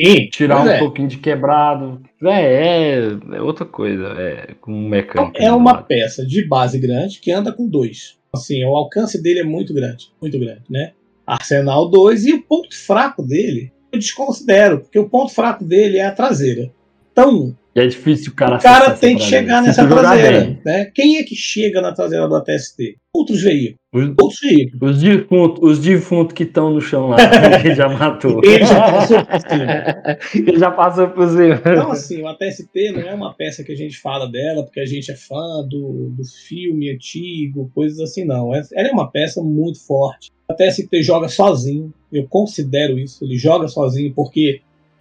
Sim, 0.00 0.28
tirar 0.28 0.64
um 0.64 0.68
é. 0.68 0.78
pouquinho 0.78 1.08
de 1.08 1.18
quebrado. 1.18 2.02
É, 2.22 2.28
é, 2.28 2.98
é, 3.32 3.40
outra 3.40 3.64
coisa, 3.64 4.08
é 4.18 4.54
com 4.60 4.72
mecânico. 4.72 5.40
É 5.40 5.52
uma 5.52 5.82
peça 5.82 6.26
de 6.26 6.46
base 6.46 6.78
grande 6.78 7.20
que 7.20 7.30
anda 7.30 7.52
com 7.52 7.68
dois. 7.68 8.18
Assim, 8.34 8.64
o 8.64 8.74
alcance 8.74 9.22
dele 9.22 9.40
é 9.40 9.44
muito 9.44 9.72
grande, 9.72 10.10
muito 10.20 10.38
grande, 10.38 10.62
né? 10.68 10.92
Arsenal 11.24 11.88
2 11.88 12.26
e 12.26 12.32
o 12.34 12.42
ponto 12.42 12.76
fraco 12.76 13.22
dele 13.22 13.72
eu 13.92 13.98
desconsidero, 13.98 14.80
porque 14.80 14.98
o 14.98 15.08
ponto 15.08 15.32
fraco 15.32 15.64
dele 15.64 15.98
é 15.98 16.06
a 16.06 16.12
traseira. 16.12 16.70
Então, 17.12 17.56
e 17.74 17.80
é 17.80 17.86
difícil 17.86 18.32
o 18.32 18.34
cara. 18.34 18.56
O 18.56 18.62
cara 18.62 18.90
tem 18.92 19.16
que 19.16 19.22
chegar 19.22 19.62
nessa 19.62 19.86
traseira. 19.86 20.58
Né? 20.64 20.84
Quem 20.86 21.18
é 21.18 21.24
que 21.24 21.34
chega 21.34 21.80
na 21.80 21.92
traseira 21.92 22.28
do 22.28 22.36
ATST? 22.36 22.96
Outros 23.12 23.42
veículos. 23.42 23.78
Os, 23.94 24.40
veículos. 24.40 24.96
Os 24.96 25.02
defuntos, 25.02 25.62
os 25.62 25.78
defuntos 25.78 26.34
que 26.34 26.42
estão 26.42 26.70
no 26.70 26.80
chão 26.80 27.08
lá, 27.08 27.16
ele 27.64 27.74
já 27.74 27.88
matou. 27.88 28.40
Ele 28.44 28.64
já 28.64 28.90
passou 28.90 29.24
por 29.24 29.40
cima. 29.40 30.48
ele 30.48 30.58
já 30.58 30.70
passou 30.70 31.08
por 31.10 31.28
cima. 31.28 31.54
Então, 31.54 31.90
assim, 31.92 32.22
o 32.22 32.26
ATST 32.26 32.90
não 32.92 33.00
é 33.02 33.14
uma 33.14 33.32
peça 33.34 33.62
que 33.62 33.72
a 33.72 33.76
gente 33.76 33.98
fala 33.98 34.28
dela 34.28 34.64
porque 34.64 34.80
a 34.80 34.86
gente 34.86 35.10
é 35.12 35.16
fã 35.16 35.62
do, 35.68 36.10
do 36.10 36.24
filme 36.24 36.90
antigo, 36.90 37.70
coisas 37.74 38.00
assim, 38.00 38.24
não. 38.24 38.54
É, 38.54 38.62
ela 38.74 38.88
é 38.88 38.92
uma 38.92 39.10
peça 39.10 39.40
muito 39.40 39.80
forte. 39.86 40.30
O 40.48 40.52
ATST 40.52 41.02
joga 41.02 41.28
sozinho. 41.28 41.94
Eu 42.12 42.26
considero 42.28 42.98
isso. 42.98 43.24
Ele 43.24 43.38
joga 43.38 43.68
sozinho 43.68 44.12
porque 44.12 44.60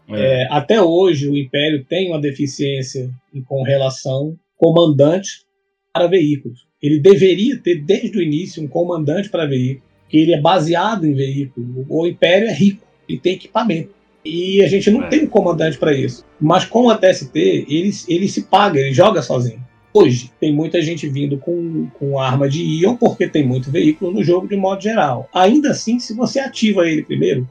é. 0.09 0.43
É, 0.43 0.47
até 0.51 0.81
hoje, 0.81 1.29
o 1.29 1.37
Império 1.37 1.83
tem 1.85 2.09
uma 2.09 2.19
deficiência 2.19 3.09
com 3.47 3.63
relação 3.63 4.37
comandante 4.57 5.45
para 5.93 6.07
veículos. 6.07 6.67
Ele 6.83 6.99
deveria 6.99 7.57
ter 7.57 7.81
desde 7.81 8.17
o 8.17 8.21
início 8.21 8.61
um 8.61 8.67
comandante 8.67 9.29
para 9.29 9.45
veículo, 9.45 9.81
que 10.09 10.17
ele 10.17 10.33
é 10.33 10.41
baseado 10.41 11.07
em 11.07 11.13
veículo. 11.13 11.85
O 11.89 12.05
Império 12.05 12.47
é 12.49 12.53
rico 12.53 12.85
e 13.07 13.17
tem 13.17 13.33
equipamento. 13.33 13.89
E 14.25 14.61
a 14.61 14.67
gente 14.67 14.91
não 14.91 15.03
É. 15.03 15.07
tem 15.07 15.23
um 15.23 15.27
comandante 15.27 15.77
para 15.77 15.93
isso. 15.93 16.25
Mas 16.39 16.65
com 16.65 16.89
a 16.89 16.97
TST, 16.97 17.35
ele, 17.35 17.91
ele 18.07 18.27
se 18.27 18.43
paga, 18.43 18.79
ele 18.79 18.93
joga 18.93 19.21
sozinho. 19.21 19.63
Hoje, 19.93 20.31
tem 20.39 20.51
muita 20.53 20.81
gente 20.81 21.07
vindo 21.07 21.37
com, 21.37 21.87
com 21.99 22.19
arma 22.19 22.49
de 22.49 22.63
íon, 22.63 22.95
porque 22.95 23.27
tem 23.27 23.45
muito 23.45 23.69
veículo 23.71 24.11
no 24.11 24.23
jogo 24.23 24.47
de 24.47 24.55
modo 24.55 24.81
geral. 24.81 25.29
Ainda 25.33 25.71
assim, 25.71 25.99
se 25.99 26.13
você 26.15 26.39
ativa 26.39 26.87
ele 26.87 27.03
primeiro, 27.03 27.47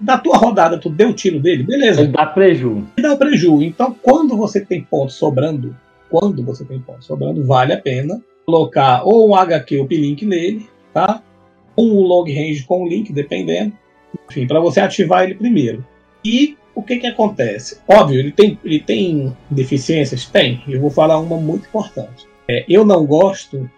da 0.00 0.16
tua 0.18 0.36
rodada 0.36 0.78
tu 0.78 0.88
deu 0.90 1.10
o 1.10 1.14
tiro 1.14 1.40
dele, 1.40 1.62
beleza, 1.62 2.00
Ele 2.02 2.12
dá 2.12 2.26
preju. 2.26 2.84
e 2.96 3.02
dá 3.02 3.16
preju. 3.16 3.62
Então, 3.62 3.94
quando 4.02 4.36
você 4.36 4.60
tem 4.60 4.82
pontos 4.82 5.14
sobrando, 5.16 5.76
quando 6.10 6.42
você 6.42 6.64
tem 6.64 6.78
pontos 6.80 7.06
sobrando, 7.06 7.44
vale 7.44 7.72
a 7.72 7.80
pena 7.80 8.20
colocar 8.44 9.02
ou 9.04 9.30
um 9.30 9.34
HQ 9.34 9.78
ou 9.78 9.86
link 9.90 10.24
nele, 10.24 10.68
tá? 10.92 11.22
Ou 11.76 11.86
um 11.86 12.00
long 12.02 12.24
range 12.24 12.64
com 12.64 12.86
link, 12.86 13.12
dependendo. 13.12 13.72
Enfim, 14.30 14.46
para 14.46 14.60
você 14.60 14.80
ativar 14.80 15.24
ele 15.24 15.34
primeiro. 15.34 15.84
E 16.24 16.56
o 16.74 16.82
que 16.82 16.98
que 16.98 17.06
acontece? 17.06 17.80
Óbvio, 17.88 18.20
ele 18.20 18.32
tem, 18.32 18.58
ele 18.64 18.80
tem 18.80 19.36
deficiências? 19.50 20.26
Tem. 20.26 20.62
Eu 20.68 20.80
vou 20.80 20.90
falar 20.90 21.18
uma 21.18 21.36
muito 21.36 21.66
importante. 21.66 22.26
É, 22.48 22.64
eu 22.68 22.84
não 22.84 23.06
gosto 23.06 23.68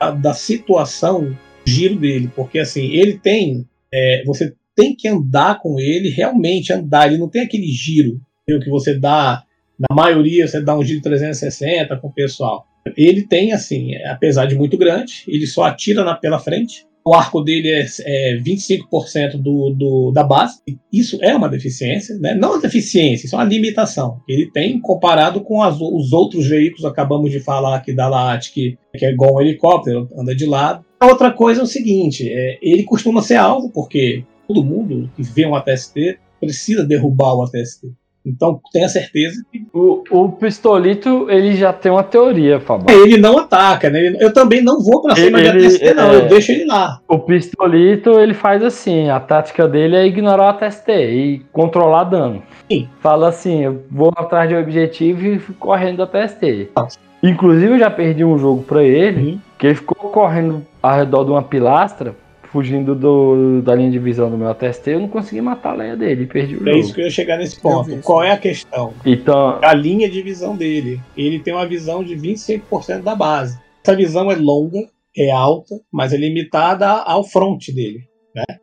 da, 0.00 0.10
da 0.10 0.34
situação 0.34 1.36
giro 1.64 1.96
dele, 1.96 2.30
porque 2.34 2.58
assim, 2.58 2.86
ele 2.92 3.18
tem. 3.18 3.66
é, 3.92 4.22
você 4.26 4.54
tem 4.74 4.94
que 4.94 5.06
andar 5.06 5.60
com 5.60 5.78
ele, 5.78 6.10
realmente 6.10 6.72
andar. 6.72 7.06
Ele 7.06 7.18
não 7.18 7.28
tem 7.28 7.42
aquele 7.42 7.66
giro 7.66 8.20
entendeu? 8.44 8.62
que 8.62 8.70
você 8.70 8.98
dá. 8.98 9.42
Na 9.76 9.94
maioria, 9.94 10.46
você 10.46 10.60
dá 10.60 10.76
um 10.76 10.84
giro 10.84 11.02
360 11.02 11.96
com 11.96 12.06
o 12.06 12.12
pessoal. 12.12 12.64
Ele 12.96 13.26
tem, 13.26 13.52
assim, 13.52 13.94
apesar 14.06 14.46
de 14.46 14.54
muito 14.54 14.76
grande, 14.76 15.24
ele 15.26 15.46
só 15.46 15.64
atira 15.64 16.04
na, 16.04 16.14
pela 16.14 16.38
frente. 16.38 16.86
O 17.06 17.14
arco 17.14 17.42
dele 17.42 17.68
é, 17.70 17.86
é 18.06 18.38
25% 18.38 19.32
do, 19.32 19.70
do, 19.70 20.10
da 20.10 20.24
base. 20.24 20.60
Isso 20.90 21.18
é 21.20 21.34
uma 21.36 21.50
deficiência, 21.50 22.16
né? 22.18 22.34
não 22.34 22.52
uma 22.52 22.62
deficiência, 22.62 23.26
isso 23.26 23.34
é 23.34 23.38
uma 23.38 23.44
limitação. 23.44 24.20
Ele 24.26 24.50
tem 24.50 24.80
comparado 24.80 25.42
com 25.42 25.62
as, 25.62 25.78
os 25.78 26.12
outros 26.12 26.48
veículos, 26.48 26.86
acabamos 26.86 27.30
de 27.30 27.40
falar 27.40 27.76
aqui 27.76 27.92
da 27.92 28.08
LAT, 28.08 28.50
que, 28.52 28.78
que 28.96 29.04
é 29.04 29.10
igual 29.10 29.36
um 29.36 29.40
helicóptero, 29.40 30.08
anda 30.16 30.34
de 30.34 30.46
lado. 30.46 30.82
A 30.98 31.06
outra 31.06 31.30
coisa 31.30 31.60
é 31.60 31.64
o 31.64 31.66
seguinte: 31.66 32.26
é, 32.26 32.58
ele 32.62 32.84
costuma 32.84 33.20
ser 33.20 33.36
alvo, 33.36 33.70
porque 33.70 34.24
todo 34.48 34.64
mundo 34.64 35.10
que 35.14 35.22
vê 35.22 35.44
um 35.46 35.54
ATST 35.54 36.18
precisa 36.40 36.84
derrubar 36.84 37.34
o 37.34 37.42
ATST. 37.42 37.92
Então 38.26 38.58
tenha 38.72 38.88
certeza 38.88 39.44
que 39.52 39.66
O, 39.74 40.02
o 40.10 40.28
pistolito, 40.32 41.26
ele 41.28 41.54
já 41.56 41.72
tem 41.72 41.92
uma 41.92 42.02
teoria, 42.02 42.58
Fabão. 42.60 42.86
ele 42.94 43.18
não 43.18 43.38
ataca, 43.38 43.90
né? 43.90 44.14
Eu 44.18 44.32
também 44.32 44.62
não 44.62 44.80
vou 44.82 45.02
pra 45.02 45.14
cima 45.14 45.40
Ele- 45.40 45.58
de 45.58 45.66
ATST, 45.66 45.94
não. 45.94 46.10
é. 46.10 46.14
Eu 46.16 46.28
deixo 46.28 46.52
ele 46.52 46.64
lá. 46.64 47.00
O 47.08 47.18
pistolito, 47.18 48.18
ele 48.18 48.32
faz 48.34 48.62
assim, 48.62 49.10
a 49.10 49.20
tática 49.20 49.68
dele 49.68 49.96
é 49.96 50.06
ignorar 50.06 50.44
o 50.44 50.48
ATST 50.48 50.90
e 50.90 51.42
controlar 51.52 52.04
dano. 52.04 52.42
Sim. 52.70 52.88
Fala 53.00 53.28
assim, 53.28 53.62
eu 53.64 53.82
vou 53.90 54.10
atrás 54.16 54.48
de 54.48 54.54
um 54.54 54.60
objetivo 54.60 55.26
e 55.26 55.38
fico 55.38 55.58
correndo 55.58 55.96
do 55.98 56.02
ATST. 56.04 56.70
Nossa. 56.74 56.98
Inclusive, 57.22 57.72
eu 57.74 57.78
já 57.78 57.90
perdi 57.90 58.24
um 58.24 58.38
jogo 58.38 58.62
pra 58.62 58.82
ele, 58.82 59.32
Uhum. 59.32 59.38
que 59.58 59.66
ele 59.66 59.74
ficou 59.74 60.10
correndo 60.10 60.64
ao 60.82 60.94
redor 60.96 61.24
de 61.24 61.30
uma 61.30 61.42
pilastra, 61.42 62.14
fugindo 62.54 62.94
do- 62.94 63.60
da 63.62 63.74
linha 63.74 63.90
de 63.90 63.98
visão 63.98 64.30
do 64.30 64.38
meu 64.38 64.48
ATST, 64.48 64.88
eu 64.92 65.00
não 65.00 65.08
consegui 65.08 65.40
matar 65.40 65.72
a 65.72 65.74
lenha 65.76 65.96
dele, 65.96 66.24
perdi 66.24 66.54
o 66.54 66.62
É 66.62 66.66
jogo. 66.66 66.78
isso 66.78 66.94
que 66.94 67.00
eu 67.00 67.04
ia 67.06 67.10
chegar 67.10 67.36
nesse 67.36 67.60
ponto. 67.60 67.96
Qual 68.00 68.22
é 68.22 68.30
a 68.30 68.38
questão? 68.38 68.94
Então, 69.04 69.58
A 69.60 69.74
linha 69.74 70.08
de 70.08 70.22
visão 70.22 70.56
dele. 70.56 71.00
Ele 71.16 71.40
tem 71.40 71.52
uma 71.52 71.66
visão 71.66 72.04
de 72.04 72.14
25% 72.14 73.02
da 73.02 73.16
base. 73.16 73.58
Essa 73.84 73.96
visão 73.96 74.30
é 74.30 74.36
longa, 74.36 74.78
é 75.16 75.32
alta, 75.32 75.74
mas 75.92 76.12
é 76.12 76.16
limitada 76.16 76.86
ao 76.88 77.24
front 77.24 77.66
dele. 77.74 78.04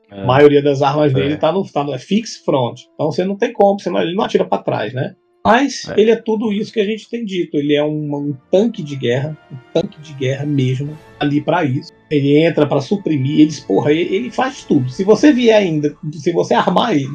A 0.09 0.26
maioria 0.26 0.61
das 0.63 0.81
armas 0.81 1.13
dele 1.13 1.34
É. 1.34 1.38
tá 1.38 1.51
no, 1.51 1.65
tá 1.69 1.84
no 1.84 1.93
é 1.93 1.97
fixed 1.99 2.43
front. 2.45 2.80
Então 2.93 3.11
você 3.11 3.26
não 3.26 3.35
tem 3.38 3.51
como, 3.51 3.77
você 3.80 3.89
não, 3.89 4.01
ele 4.01 4.15
não 4.15 4.23
atira 4.23 4.45
para 4.45 4.63
trás, 4.63 4.93
né? 4.93 5.15
Mas 5.45 5.84
É. 5.89 5.99
ele 5.99 6.11
é 6.11 6.15
tudo 6.15 6.53
isso 6.53 6.72
que 6.72 6.80
a 6.80 6.85
gente 6.85 7.09
tem 7.09 7.26
dito. 7.26 7.57
Ele 7.57 7.73
é 7.76 7.84
um, 7.84 8.15
um 8.15 8.34
tanque 8.49 8.81
de 8.84 8.95
guerra, 8.95 9.38
um 9.51 9.57
tanque 9.73 9.99
de 9.99 10.13
guerra 10.13 10.45
mesmo, 10.45 10.97
ali 11.19 11.41
para 11.41 11.65
isso. 11.65 11.91
Ele 12.12 12.38
entra 12.38 12.68
para 12.68 12.82
suprimir, 12.82 13.40
ele 13.40 13.62
porra, 13.66 13.92
ele, 13.92 14.16
ele 14.16 14.32
faz 14.32 14.64
tudo. 14.64 14.90
Se 14.90 15.04
você 15.04 15.32
vier 15.32 15.58
ainda, 15.58 15.96
se 16.14 16.32
você 16.32 16.54
armar 16.54 16.94
ele 16.94 17.08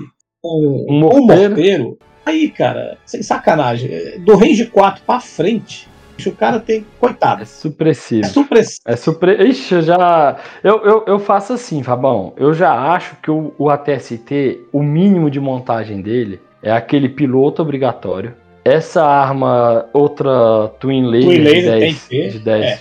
com 0.42 0.86
Um 0.88 1.04
um 1.04 1.26
morteiro. 1.26 1.98
aí, 2.24 2.48
cara, 2.50 2.98
sem 3.04 3.22
sacanagem, 3.22 3.90
é, 3.92 4.18
do 4.18 4.34
range 4.36 4.66
4 4.66 5.02
para 5.04 5.20
frente, 5.20 5.88
o 6.24 6.32
cara 6.32 6.58
tem, 6.58 6.86
coitado, 6.98 7.42
é 7.42 7.44
supressivo. 7.44 8.24
é 8.24 8.28
supressão. 8.28 8.80
É 8.86 8.96
surpre... 8.96 9.48
Ixi, 9.48 9.74
eu 9.74 9.82
já. 9.82 10.36
Eu, 10.64 10.82
eu, 10.82 11.04
eu 11.06 11.18
faço 11.18 11.52
assim, 11.52 11.82
Fabão. 11.82 12.32
Eu 12.36 12.54
já 12.54 12.72
acho 12.72 13.16
que 13.16 13.30
o, 13.30 13.52
o 13.58 13.68
ATST, 13.68 14.60
o 14.72 14.82
mínimo 14.82 15.30
de 15.30 15.38
montagem 15.38 16.00
dele 16.00 16.40
é 16.62 16.72
aquele 16.72 17.08
piloto 17.08 17.60
obrigatório. 17.60 18.34
Essa 18.64 19.04
arma, 19.04 19.86
outra 19.92 20.68
Twin 20.80 21.06
Laser, 21.06 21.28
Twin 21.28 21.36
de 21.36 21.44
Laser 21.44 21.78
10, 21.78 21.80
tem 21.80 21.94
que 21.94 22.08
ter, 22.08 22.32
de 22.32 22.38
10 22.38 22.64
é. 22.64 22.80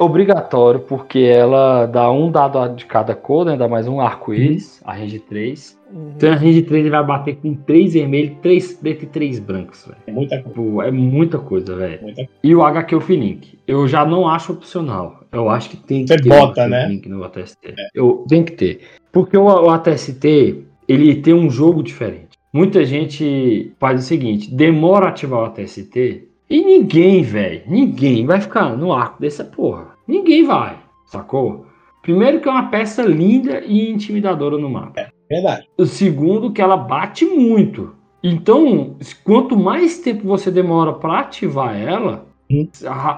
Obrigatório, 0.00 0.80
porque 0.80 1.18
ela 1.20 1.86
dá 1.86 2.10
um 2.10 2.30
dado 2.30 2.74
de 2.74 2.84
cada 2.84 3.14
cor, 3.14 3.44
né? 3.44 3.56
Dá 3.56 3.66
mais 3.66 3.88
um 3.88 4.00
arco-íris, 4.00 4.80
a 4.84 4.92
range 4.92 5.18
3. 5.18 5.78
Uhum. 5.92 6.12
Então 6.16 6.32
a 6.32 6.34
range 6.34 6.62
3 6.62 6.80
ele 6.80 6.90
vai 6.90 7.04
bater 7.04 7.36
com 7.36 7.54
3 7.54 7.94
vermelhos, 7.94 8.36
3 8.42 8.72
pretos 8.74 9.02
e 9.04 9.06
3 9.06 9.38
brancos, 9.38 9.86
velho. 9.86 9.98
É 10.06 10.12
muita 10.12 10.42
coisa. 10.42 10.88
É 10.88 10.90
muita 10.90 11.38
coisa, 11.38 11.76
velho. 11.76 12.02
Muita... 12.02 12.28
E 12.42 12.54
o 12.54 12.62
HQ 12.62 12.98
Link, 13.08 13.58
eu 13.66 13.88
já 13.88 14.04
não 14.04 14.28
acho 14.28 14.52
opcional. 14.52 15.24
Eu 15.32 15.48
acho 15.48 15.70
que 15.70 15.76
tem 15.76 16.04
que 16.04 16.08
Você 16.08 16.20
ter 16.20 16.28
bota, 16.28 16.64
o 16.64 16.68
né? 16.68 17.00
No 17.06 17.24
ATST. 17.24 17.74
Eu 17.94 18.24
tem 18.28 18.42
que 18.44 18.52
ter. 18.52 18.80
Porque 19.10 19.36
o, 19.36 19.44
o 19.44 19.70
ATST, 19.70 20.64
ele 20.88 21.16
tem 21.16 21.34
um 21.34 21.50
jogo 21.50 21.82
diferente. 21.82 22.32
Muita 22.52 22.84
gente 22.84 23.72
faz 23.80 24.00
o 24.00 24.06
seguinte, 24.06 24.54
demora 24.54 25.06
a 25.06 25.08
ativar 25.08 25.40
o 25.40 25.44
ATST 25.46 26.28
e 26.52 26.62
ninguém, 26.62 27.22
velho, 27.22 27.62
ninguém 27.66 28.26
vai 28.26 28.38
ficar 28.38 28.76
no 28.76 28.92
arco 28.92 29.18
dessa 29.18 29.42
porra. 29.42 29.96
Ninguém 30.06 30.44
vai, 30.44 30.76
sacou? 31.06 31.64
Primeiro 32.02 32.40
que 32.40 32.48
é 32.48 32.52
uma 32.52 32.68
peça 32.68 33.02
linda 33.02 33.62
e 33.64 33.90
intimidadora 33.90 34.58
no 34.58 34.68
mapa. 34.68 35.08
Verdade. 35.30 35.66
O 35.78 35.86
segundo, 35.86 36.52
que 36.52 36.60
ela 36.60 36.76
bate 36.76 37.24
muito. 37.24 37.94
Então, 38.22 38.98
quanto 39.24 39.56
mais 39.56 40.00
tempo 40.00 40.28
você 40.28 40.50
demora 40.50 40.92
para 40.92 41.20
ativar 41.20 41.74
ela, 41.74 42.26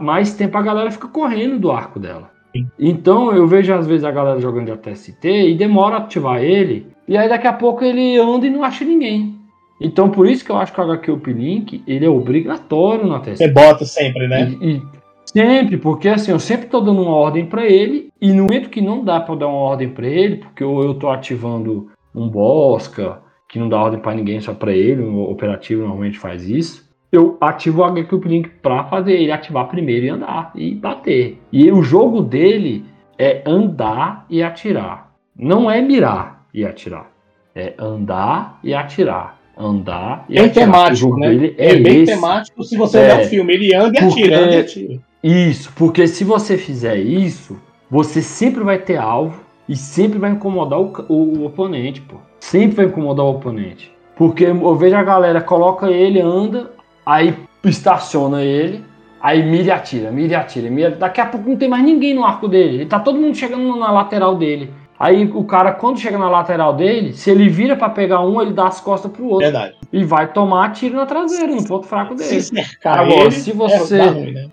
mais 0.01 0.35
tempo 0.35 0.57
a 0.57 0.63
galera 0.63 0.93
fica 0.93 1.09
correndo 1.09 1.59
do 1.59 1.73
arco 1.73 1.99
dela. 1.99 2.31
Sim. 2.57 2.69
Então, 2.79 3.35
eu 3.35 3.49
vejo 3.49 3.75
às 3.75 3.85
vezes 3.85 4.05
a 4.05 4.13
galera 4.13 4.39
jogando 4.39 4.67
de 4.67 4.73
ATST 4.73 5.27
e 5.27 5.57
demora 5.57 5.97
a 5.97 5.99
ativar 5.99 6.41
ele, 6.41 6.87
e 7.09 7.17
aí 7.17 7.29
daqui 7.29 7.49
a 7.49 7.53
pouco 7.53 7.83
ele 7.83 8.17
anda 8.17 8.47
e 8.47 8.51
não 8.51 8.63
acha 8.63 8.85
ninguém. 8.85 9.34
Então, 9.81 10.09
por 10.09 10.27
isso 10.29 10.45
que 10.45 10.51
eu 10.51 10.57
acho 10.57 10.73
que 10.73 10.81
o 10.81 10.85
HQ 10.85 11.11
Uplink, 11.11 11.83
ele 11.87 12.07
é 12.07 12.09
obrigatório 12.09 13.07
no 13.07 13.15
ATST. 13.15 13.37
Você 13.39 13.49
bota 13.49 13.85
sempre, 13.85 14.29
né? 14.29 14.51
E, 14.61 14.77
e 14.77 14.83
sempre, 15.27 15.77
porque 15.77 16.09
assim, 16.09 16.31
eu 16.31 16.39
sempre 16.39 16.69
tô 16.69 16.81
dando 16.81 17.03
uma 17.03 17.15
ordem 17.15 17.47
pra 17.47 17.67
ele, 17.67 18.09
e 18.21 18.33
no 18.33 18.45
momento 18.45 18.71
que 18.71 18.81
não 18.81 19.05
dá 19.05 19.25
eu 19.29 19.37
dar 19.37 19.49
uma 19.49 19.59
ordem 19.59 19.89
pra 19.89 20.07
ele, 20.07 20.37
porque 20.37 20.63
ou 20.63 20.83
eu 20.83 20.95
tô 20.95 21.09
ativando 21.09 21.89
um 22.15 22.29
Bosca, 22.29 23.21
que 23.49 23.59
não 23.59 23.69
dá 23.69 23.81
ordem 23.81 24.01
pra 24.01 24.15
ninguém, 24.15 24.41
só 24.41 24.55
pra 24.55 24.73
ele, 24.73 25.03
o 25.03 25.31
operativo 25.31 25.83
normalmente 25.83 26.19
faz 26.19 26.49
isso, 26.49 26.89
eu 27.11 27.37
ativo 27.41 27.83
o 27.83 27.85
HQ 27.85 28.17
Link 28.25 28.49
pra 28.61 28.85
fazer 28.85 29.13
ele 29.13 29.31
ativar 29.31 29.69
primeiro 29.69 30.07
e 30.07 30.09
andar 30.09 30.51
e 30.55 30.75
bater. 30.75 31.39
E 31.53 31.71
o 31.71 31.81
jogo 31.81 32.21
dele 32.21 32.85
é 33.17 33.43
andar 33.47 34.27
e 34.29 34.43
atirar. 34.43 35.13
Não 35.37 35.71
é 35.71 35.81
mirar 35.81 36.45
e 36.53 36.65
atirar. 36.65 37.11
É 37.55 37.75
andar 37.79 38.59
e 38.65 38.75
atirar. 38.75 39.39
Andar 39.57 40.25
e 40.29 40.35
Bem 40.35 40.47
atirar. 40.47 40.67
Temático, 40.67 41.17
né? 41.17 41.29
dele 41.29 41.55
É, 41.59 41.77
bem 41.77 42.03
esse. 42.03 42.13
temático. 42.15 42.65
Se 42.65 42.77
você 42.77 42.99
É. 42.99 43.03
olhar 43.05 43.21
o 43.21 43.25
filme, 43.29 43.55
ele 43.55 43.75
anda 43.75 43.99
e 44.01 44.05
atira, 44.05 44.39
anda 44.41 44.55
e 44.55 44.59
atira. 44.61 44.99
Isso, 45.23 45.73
porque 45.77 46.07
se 46.07 46.25
você 46.25 46.59
fizer 46.59 46.97
isso, 46.97 47.57
você 47.91 48.21
sempre 48.21 48.63
vai 48.65 48.79
ter 48.79 48.97
alvo 48.97 49.41
e 49.69 49.77
sempre 49.77 50.19
vai 50.19 50.31
incomodar 50.33 50.81
o, 50.81 50.93
o- 51.09 51.39
o 51.41 51.47
oponente, 51.47 52.01
pô. 52.01 52.17
Sempre 52.41 52.77
vai 52.77 52.87
incomodar 52.87 53.25
o 53.25 53.31
oponente. 53.31 53.91
Porque 54.17 54.45
eu 54.45 54.75
vejo 54.77 54.97
a 54.97 55.03
galera, 55.03 55.41
coloca 55.41 55.89
ele, 55.91 56.21
anda, 56.21 56.71
aí 57.07 57.35
estaciona 57.65 58.43
ele, 58.43 58.85
aí 59.21 59.43
mira 59.43 59.65
e 59.65 59.71
atira, 59.71 60.11
mira 60.11 60.33
e 60.33 60.37
atira, 60.37 60.71
mira. 60.71 60.91
Daqui 60.91 61.21
a 61.21 61.27
pouco 61.27 61.49
não 61.49 61.57
tem 61.57 61.69
mais 61.69 61.83
ninguém 61.85 62.13
no 62.15 62.25
arco 62.25 62.47
dele. 62.47 62.75
Ele 62.77 62.87
tá 62.87 63.01
todo 63.01 63.19
mundo 63.19 63.35
chegando 63.37 63.75
na 63.77 63.91
lateral 63.91 64.37
dele. 64.37 64.71
Aí 65.05 65.31
o 65.35 65.45
cara, 65.45 65.71
quando 65.73 65.99
chega 66.01 66.17
na 66.17 66.31
lateral 66.31 66.73
dele, 66.73 67.13
se 67.13 67.31
ele 67.31 67.47
vira 67.47 67.77
pra 67.77 67.91
pegar 67.91 68.23
um, 68.23 68.41
ele 68.41 68.55
dá 68.55 68.69
as 68.69 68.81
costas 68.81 69.13
pro 69.13 69.25
outro. 69.27 69.41
Verdade. 69.41 69.75
E 69.93 70.03
vai 70.03 70.33
tomar 70.33 70.73
tiro 70.73 70.97
na 70.97 71.05
traseira, 71.05 71.55
no 71.55 71.63
ponto 71.63 71.87
fraco 71.87 72.15
dele. 72.15 72.41
Se 72.41 72.55
cercar 72.55 73.01
Agora, 73.01 73.31
se 73.31 73.53
você- 73.53 73.99
é, 74.01 74.07
ruim, 74.07 74.33
né? 74.33 74.49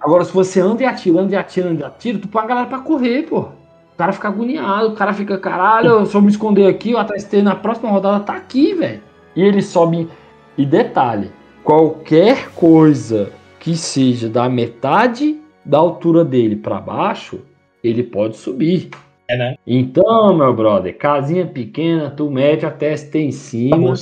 Agora, 0.00 0.22
se 0.24 0.32
você 0.32 0.60
anda 0.60 0.84
e 0.84 0.86
atira, 0.86 1.20
anda 1.20 1.32
e 1.32 1.36
atira, 1.36 1.70
anda 1.70 1.80
e 1.82 1.84
atira, 1.84 2.20
tu 2.20 2.28
põe 2.28 2.42
a 2.42 2.46
galera 2.46 2.66
pra 2.68 2.78
correr, 2.78 3.24
pô. 3.24 3.40
O 3.40 3.96
cara 3.96 4.12
fica 4.12 4.28
agoniado, 4.28 4.90
o 4.90 4.94
cara 4.94 5.12
fica, 5.12 5.36
caralho, 5.38 6.06
se 6.06 6.14
eu 6.14 6.22
me 6.22 6.28
esconder 6.28 6.68
aqui, 6.68 6.94
o 6.94 6.98
ATST 6.98 7.42
na 7.42 7.56
próxima 7.56 7.90
rodada 7.90 8.20
tá 8.20 8.34
aqui, 8.34 8.74
velho. 8.74 9.02
E 9.34 9.42
ele 9.42 9.60
sobe. 9.60 10.08
E 10.56 10.64
detalhe, 10.64 11.32
qualquer 11.64 12.50
coisa 12.50 13.32
que 13.58 13.76
seja 13.76 14.28
da 14.28 14.48
metade 14.48 15.40
da 15.64 15.78
altura 15.78 16.24
dele 16.24 16.54
para 16.54 16.80
baixo, 16.80 17.40
ele 17.82 18.04
pode 18.04 18.36
subir. 18.36 18.88
É, 19.28 19.36
né? 19.36 19.56
Então, 19.66 20.36
meu 20.36 20.54
brother, 20.54 20.96
casinha 20.96 21.46
pequena, 21.46 22.10
tu 22.10 22.30
mete 22.30 22.66
a 22.66 22.70
testa 22.70 23.18
em 23.18 23.30
cima 23.30 23.94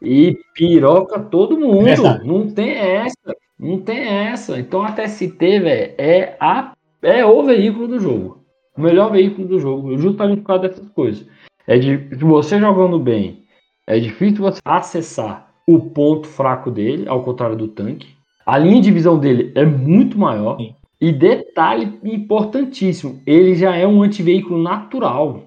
e 0.00 0.38
piroca 0.54 1.20
todo 1.20 1.58
mundo. 1.58 1.84
Não 2.24 2.48
tem 2.50 2.70
essa. 2.70 3.36
Não 3.58 3.80
tem 3.80 3.98
essa. 3.98 4.58
Então 4.58 4.82
a 4.82 4.92
TST, 4.92 5.38
velho, 5.38 5.94
é, 5.98 6.36
a, 6.40 6.72
é 7.02 7.24
o 7.24 7.42
veículo 7.42 7.88
do 7.88 7.98
jogo. 7.98 8.44
O 8.76 8.80
melhor 8.80 9.10
veículo 9.10 9.46
do 9.48 9.58
jogo. 9.58 9.96
Justamente 9.98 10.40
por 10.40 10.48
causa 10.48 10.68
dessas 10.68 10.88
coisas. 10.90 11.26
É 11.66 11.78
de 11.78 11.96
você 12.16 12.58
jogando 12.58 12.98
bem. 12.98 13.44
É 13.86 13.98
difícil 13.98 14.42
você 14.42 14.60
acessar 14.64 15.50
o 15.66 15.80
ponto 15.80 16.26
fraco 16.26 16.70
dele, 16.70 17.08
ao 17.08 17.22
contrário 17.22 17.56
do 17.56 17.68
tanque. 17.68 18.14
A 18.44 18.56
linha 18.58 18.80
de 18.80 18.92
visão 18.92 19.18
dele 19.18 19.52
é 19.56 19.64
muito 19.64 20.16
maior. 20.16 20.56
Sim. 20.56 20.75
E 21.00 21.12
detalhe 21.12 21.98
importantíssimo, 22.02 23.20
ele 23.26 23.54
já 23.54 23.76
é 23.76 23.86
um 23.86 24.02
antiveículo 24.02 24.62
natural. 24.62 25.42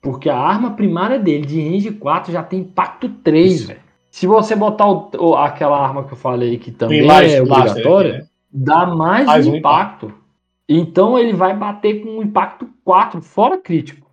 Porque 0.00 0.30
a 0.30 0.38
arma 0.38 0.72
primária 0.72 1.18
dele, 1.18 1.44
de 1.44 1.60
range 1.60 1.90
4, 1.92 2.32
já 2.32 2.42
tem 2.42 2.60
impacto 2.60 3.08
3, 3.08 3.52
Isso. 3.54 3.66
velho. 3.68 3.80
Se 4.10 4.26
você 4.26 4.56
botar 4.56 4.86
o- 4.88 5.36
aquela 5.36 5.78
arma 5.78 6.04
que 6.04 6.12
eu 6.12 6.16
falei 6.16 6.56
que 6.58 6.70
também 6.70 7.06
mais 7.06 7.32
é 7.32 7.42
blaster 7.42 7.68
obrigatória, 7.68 8.12
né? 8.18 8.26
dá 8.50 8.86
mais, 8.86 9.26
Mais 9.26 9.46
um 9.46 9.56
impacto. 9.56 10.12
Então 10.68 11.18
ele 11.18 11.32
vai 11.32 11.54
bater 11.54 12.02
com 12.02 12.18
um 12.18 12.22
impacto 12.22 12.68
4 12.84 13.20
fora 13.20 13.58
crítico. 13.58 14.06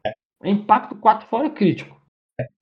É 0.43 0.49
impacto 0.49 0.95
4 0.95 1.27
fora 1.27 1.49
crítico. 1.49 1.95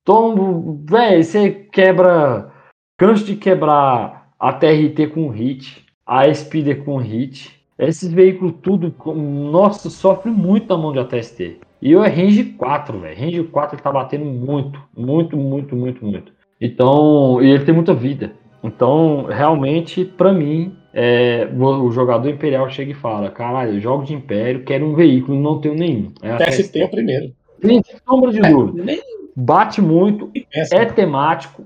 Então, 0.02 0.80
velho, 0.84 1.24
você 1.24 1.50
quebra. 1.50 2.52
Canso 2.96 3.24
de 3.24 3.34
quebrar 3.34 4.28
a 4.38 4.52
TRT 4.52 5.08
com 5.08 5.28
hit, 5.28 5.84
a 6.06 6.32
Speeder 6.32 6.84
com 6.84 6.96
hit. 6.98 7.63
Esses 7.78 8.12
veículos 8.12 8.54
tudo, 8.62 8.94
nossa, 9.14 9.90
sofre 9.90 10.30
muito 10.30 10.68
na 10.68 10.80
mão 10.80 10.92
de 10.92 10.98
ATST. 11.00 11.58
E 11.82 11.92
eu 11.92 12.02
é 12.02 12.08
range 12.08 12.44
4, 12.44 12.98
velho. 12.98 13.18
Range 13.18 13.42
4 13.44 13.76
ele 13.76 13.82
tá 13.82 13.92
batendo 13.92 14.24
muito, 14.24 14.80
muito, 14.96 15.36
muito, 15.36 15.76
muito, 15.76 16.04
muito. 16.04 16.32
Então, 16.60 17.42
e 17.42 17.50
ele 17.50 17.64
tem 17.64 17.74
muita 17.74 17.92
vida. 17.92 18.32
Então, 18.62 19.24
realmente, 19.24 20.04
pra 20.04 20.32
mim, 20.32 20.74
é, 20.94 21.48
o, 21.54 21.84
o 21.84 21.92
jogador 21.92 22.28
imperial 22.30 22.70
chega 22.70 22.92
e 22.92 22.94
fala: 22.94 23.30
caralho, 23.30 23.80
jogo 23.80 24.04
de 24.04 24.14
império, 24.14 24.64
quero 24.64 24.86
um 24.86 24.94
veículo, 24.94 25.38
não 25.38 25.60
tenho 25.60 25.74
nenhum. 25.74 26.12
É 26.22 26.36
TST 26.36 26.78
é 26.78 26.84
o 26.84 26.88
primeiro. 26.88 27.32
Sem 27.60 27.82
sombra 28.06 28.32
de 28.32 28.38
É, 28.38 28.50
dúvida. 28.50 28.84
nem 28.84 29.00
Bate 29.36 29.82
muito, 29.82 30.30
é 30.72 30.84
temático 30.84 31.64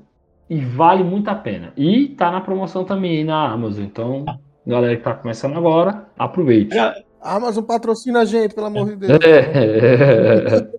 e 0.48 0.58
vale 0.58 1.04
muito 1.04 1.28
a 1.28 1.34
pena. 1.34 1.72
E 1.76 2.08
tá 2.08 2.30
na 2.30 2.40
promoção 2.40 2.82
também 2.82 3.18
aí 3.18 3.24
na 3.24 3.46
Amazon. 3.46 3.84
Então, 3.84 4.24
galera 4.68 4.96
que 4.96 5.02
tá 5.02 5.14
começando 5.14 5.56
agora, 5.56 6.06
aproveite. 6.18 6.76
A 6.78 6.94
Amazon 7.22 7.64
patrocina 7.64 8.20
a 8.20 8.24
gente, 8.24 8.54
pelo 8.54 8.66
amor 8.68 8.90
de 8.90 8.96
Deus. 8.96 9.18
É. 9.24 10.68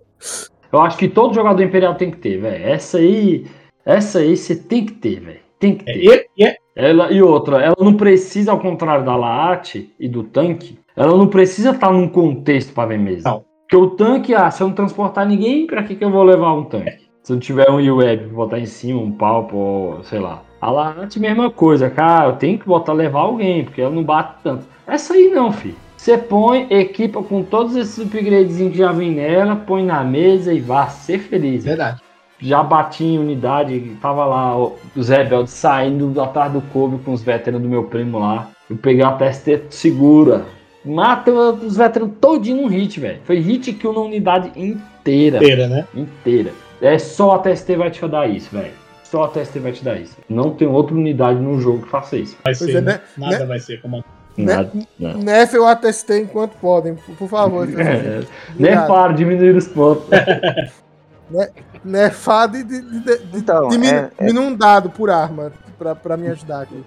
Eu 0.71 0.81
acho 0.81 0.97
que 0.97 1.07
todo 1.07 1.33
jogador 1.33 1.61
imperial 1.63 1.95
tem 1.95 2.11
que 2.11 2.17
ter, 2.17 2.37
velho. 2.39 2.63
Essa 2.67 2.99
aí, 2.99 3.47
essa 3.83 4.19
aí 4.19 4.37
você 4.37 4.55
tem 4.55 4.85
que 4.85 4.93
ter, 4.93 5.19
velho. 5.19 5.39
Tem 5.59 5.75
que 5.75 5.89
É, 5.89 5.93
ter. 5.93 6.27
e, 6.37 6.43
e 6.43 6.45
é- 6.45 6.55
Ela, 6.75 7.11
e 7.11 7.21
outra, 7.21 7.61
ela 7.61 7.75
não 7.79 7.95
precisa, 7.95 8.51
ao 8.51 8.59
contrário 8.59 9.03
da 9.03 9.15
Laat 9.15 9.89
e 9.99 10.07
do 10.07 10.23
tanque, 10.23 10.79
ela 10.95 11.17
não 11.17 11.27
precisa 11.27 11.71
estar 11.71 11.91
num 11.91 12.07
contexto 12.07 12.71
para 12.73 12.87
ver 12.89 12.99
mesmo. 12.99 13.29
Não. 13.29 13.43
Porque 13.61 13.75
o 13.75 13.89
tanque, 13.91 14.33
ah, 14.33 14.49
se 14.49 14.63
eu 14.63 14.67
não 14.67 14.73
transportar 14.75 15.27
ninguém, 15.27 15.67
pra 15.67 15.83
que, 15.83 15.95
que 15.95 16.03
eu 16.03 16.09
vou 16.11 16.23
levar 16.23 16.53
um 16.53 16.63
tanque? 16.63 17.09
Se 17.21 17.33
não 17.33 17.39
tiver 17.39 17.69
um 17.69 17.75
UWeb 17.77 18.25
pra 18.27 18.33
botar 18.35 18.59
em 18.59 18.65
cima, 18.65 18.99
um 19.01 19.11
palpo, 19.11 19.57
ou 19.57 20.03
sei 20.03 20.19
lá. 20.19 20.41
A 20.61 20.69
Laat, 20.69 21.17
mesma 21.17 21.49
coisa, 21.49 21.89
cara, 21.89 22.29
eu 22.29 22.35
tenho 22.35 22.59
que 22.59 22.65
botar, 22.65 22.91
levar 22.93 23.21
alguém, 23.21 23.63
porque 23.63 23.81
ela 23.81 23.93
não 23.93 24.03
bate 24.03 24.33
tanto. 24.43 24.65
Essa 24.85 25.13
aí 25.13 25.29
não, 25.29 25.51
filho. 25.51 25.75
Você 25.95 26.17
põe, 26.17 26.67
equipa 26.69 27.21
com 27.21 27.43
todos 27.43 27.75
esses 27.75 27.97
upgradezinhos 27.97 28.71
que 28.71 28.77
já 28.77 28.91
vem 28.91 29.11
nela, 29.11 29.55
põe 29.55 29.83
na 29.83 30.03
mesa 30.03 30.53
e 30.53 30.59
vá 30.59 30.87
ser 30.87 31.19
feliz. 31.19 31.65
verdade. 31.65 32.01
já 32.39 32.63
bati 32.63 33.03
em 33.03 33.19
unidade, 33.19 33.97
tava 34.01 34.25
lá 34.25 34.57
os 34.95 35.09
rebeldes 35.09 35.53
saindo 35.53 36.19
atrás 36.21 36.51
do 36.51 36.61
Kobe 36.61 37.03
com 37.03 37.11
os 37.11 37.21
veteranos 37.21 37.61
do 37.61 37.69
meu 37.69 37.83
primo 37.83 38.19
lá. 38.19 38.49
Eu 38.69 38.77
peguei 38.77 39.03
uma 39.03 39.17
TST 39.17 39.65
segura. 39.69 40.45
Mata 40.85 41.31
os 41.31 41.75
veteranos 41.75 42.15
todinho 42.21 42.61
num 42.61 42.67
hit, 42.67 42.99
velho. 42.99 43.19
Foi 43.25 43.37
hit 43.39 43.73
kill 43.73 43.91
na 43.91 43.99
unidade 43.99 44.51
inteira. 44.55 45.37
Inteira, 45.37 45.67
né? 45.67 45.85
Inteira. 45.93 46.51
É 46.81 46.97
só 46.97 47.31
a 47.31 47.39
TST 47.39 47.75
vai 47.75 47.91
te 47.91 48.07
dar 48.07 48.29
isso, 48.29 48.49
velho. 48.55 48.78
Só 49.09 49.23
a 49.23 49.27
TST 49.29 49.59
vai 49.59 49.71
te 49.71 49.83
dar 49.83 49.99
isso. 49.99 50.15
Não 50.29 50.51
tem 50.51 50.67
outra 50.67 50.93
unidade 50.95 51.39
no 51.39 51.59
jogo 51.59 51.83
que 51.83 51.89
faça 51.89 52.15
isso. 52.15 52.35
Vai 52.43 52.53
Pois 52.55 52.71
ser, 52.71 52.77
é, 52.77 52.81
né? 52.81 52.91
né? 52.93 53.01
Nada 53.17 53.39
Né? 53.39 53.45
vai 53.45 53.59
ser 53.59 53.81
como. 53.81 54.03
Nada. 54.37 54.71
nada. 54.99 55.17
Nef 55.17 55.53
eu 55.53 55.67
atestei 55.67 56.21
enquanto 56.21 56.53
podem, 56.57 56.95
por 56.95 57.15
por 57.15 57.27
favor. 57.27 57.67
É, 57.69 57.71
Obrigado. 57.71 58.27
Nefaro, 58.57 59.13
diminuir 59.15 59.55
os 59.55 59.67
pontos. 59.67 60.05
Nefado 61.83 62.57
e 62.57 62.63
de, 62.63 62.81
de, 62.81 62.99
de, 62.99 63.17
de, 63.17 63.37
Então, 63.37 63.69
é- 63.71 64.09
é- 64.17 64.31
um 64.31 64.55
dado 64.55 64.89
por 64.89 65.09
arma 65.09 65.51
pra, 65.77 65.95
pra 65.95 66.17
me 66.17 66.27
ajudar 66.27 66.61
aqui. 66.61 66.83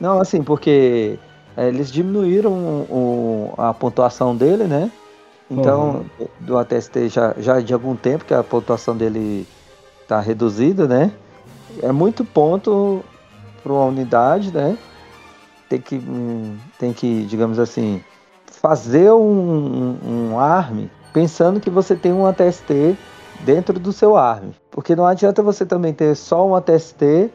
Não, 0.00 0.20
assim, 0.20 0.42
porque 0.42 1.18
é, 1.56 1.68
eles 1.68 1.90
diminuíram 1.92 2.52
o- 2.52 3.54
a 3.56 3.72
pontuação 3.74 4.34
dele, 4.36 4.64
né? 4.64 4.90
Então, 5.50 6.06
do 6.40 6.56
ATST 6.56 7.08
já, 7.08 7.34
já 7.38 7.60
de 7.60 7.74
algum 7.74 7.94
tempo 7.94 8.24
que 8.24 8.32
a 8.32 8.42
pontuação 8.42 8.96
dele 8.96 9.46
tá 10.08 10.18
reduzida, 10.20 10.86
né? 10.88 11.12
É 11.82 11.92
muito 11.92 12.24
ponto 12.24 13.04
para 13.62 13.72
uma 13.72 13.84
unidade, 13.84 14.52
né? 14.52 14.76
Tem 15.68 15.80
que, 15.80 15.96
hum, 15.96 16.56
tem 16.78 16.92
que, 16.92 17.24
digamos 17.24 17.58
assim, 17.58 18.02
fazer 18.50 19.10
um, 19.12 19.96
um, 20.04 20.30
um 20.32 20.38
ARM 20.38 20.88
pensando 21.12 21.60
que 21.60 21.70
você 21.70 21.94
tem 21.94 22.12
um 22.12 22.26
ATST 22.26 22.96
dentro 23.40 23.78
do 23.78 23.92
seu 23.92 24.16
ARM. 24.16 24.50
Porque 24.70 24.96
não 24.96 25.06
adianta 25.06 25.42
você 25.42 25.64
também 25.64 25.92
ter 25.92 26.14
só 26.14 26.46
um 26.46 26.54
ATST 26.54 27.30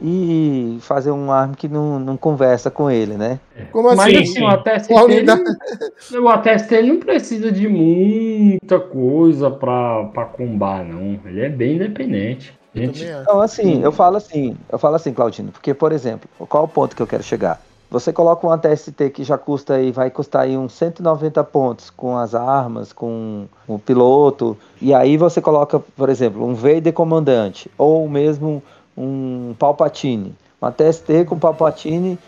e 0.00 0.78
fazer 0.80 1.10
um 1.10 1.30
ARM 1.30 1.52
que 1.52 1.68
não, 1.68 1.98
não 1.98 2.16
conversa 2.16 2.70
com 2.70 2.90
ele, 2.90 3.14
né? 3.14 3.38
Como 3.70 3.88
assim? 3.88 3.96
Mas 3.96 4.12
Sim, 4.12 4.22
assim, 4.22 4.32
sim. 4.34 4.42
o 4.42 4.46
ATST, 4.48 4.92
ele, 4.92 6.18
o 6.20 6.28
ATST 6.28 6.74
ele 6.74 6.92
não 6.92 7.00
precisa 7.00 7.52
de 7.52 7.68
muita 7.68 8.80
coisa 8.80 9.50
pra 9.50 10.28
combar, 10.36 10.84
não. 10.84 11.20
Ele 11.24 11.40
é 11.40 11.48
bem 11.48 11.76
independente. 11.76 12.52
Gente, 12.74 12.98
também 12.98 13.12
acho. 13.12 13.22
Então, 13.22 13.40
assim, 13.40 13.82
eu 13.82 13.92
falo 13.92 14.16
assim, 14.16 14.56
eu 14.70 14.78
falo 14.78 14.96
assim, 14.96 15.12
Claudino, 15.12 15.52
porque, 15.52 15.72
por 15.72 15.92
exemplo, 15.92 16.28
qual 16.48 16.64
é 16.64 16.66
o 16.66 16.68
ponto 16.68 16.96
que 16.96 17.02
eu 17.02 17.06
quero 17.06 17.22
chegar? 17.22 17.60
Você 17.90 18.12
coloca 18.12 18.44
um 18.44 18.50
ATST 18.50 19.10
que 19.10 19.22
já 19.22 19.38
custa 19.38 19.74
aí, 19.74 19.92
vai 19.92 20.10
custar 20.10 20.42
aí 20.42 20.56
uns 20.56 20.72
190 20.72 21.44
pontos 21.44 21.90
com 21.90 22.16
as 22.16 22.34
armas, 22.34 22.92
com 22.92 23.46
o 23.68 23.78
piloto, 23.78 24.56
e 24.82 24.92
aí 24.92 25.16
você 25.16 25.40
coloca, 25.40 25.78
por 25.78 26.08
exemplo, 26.08 26.44
um 26.44 26.54
Vader 26.54 26.92
comandante, 26.92 27.70
ou 27.78 28.08
mesmo 28.08 28.60
um 28.96 29.54
Palpatine, 29.58 30.34
um 30.60 30.66
ATST 30.66 31.24
com 31.26 31.38
Palpatine 31.38 32.18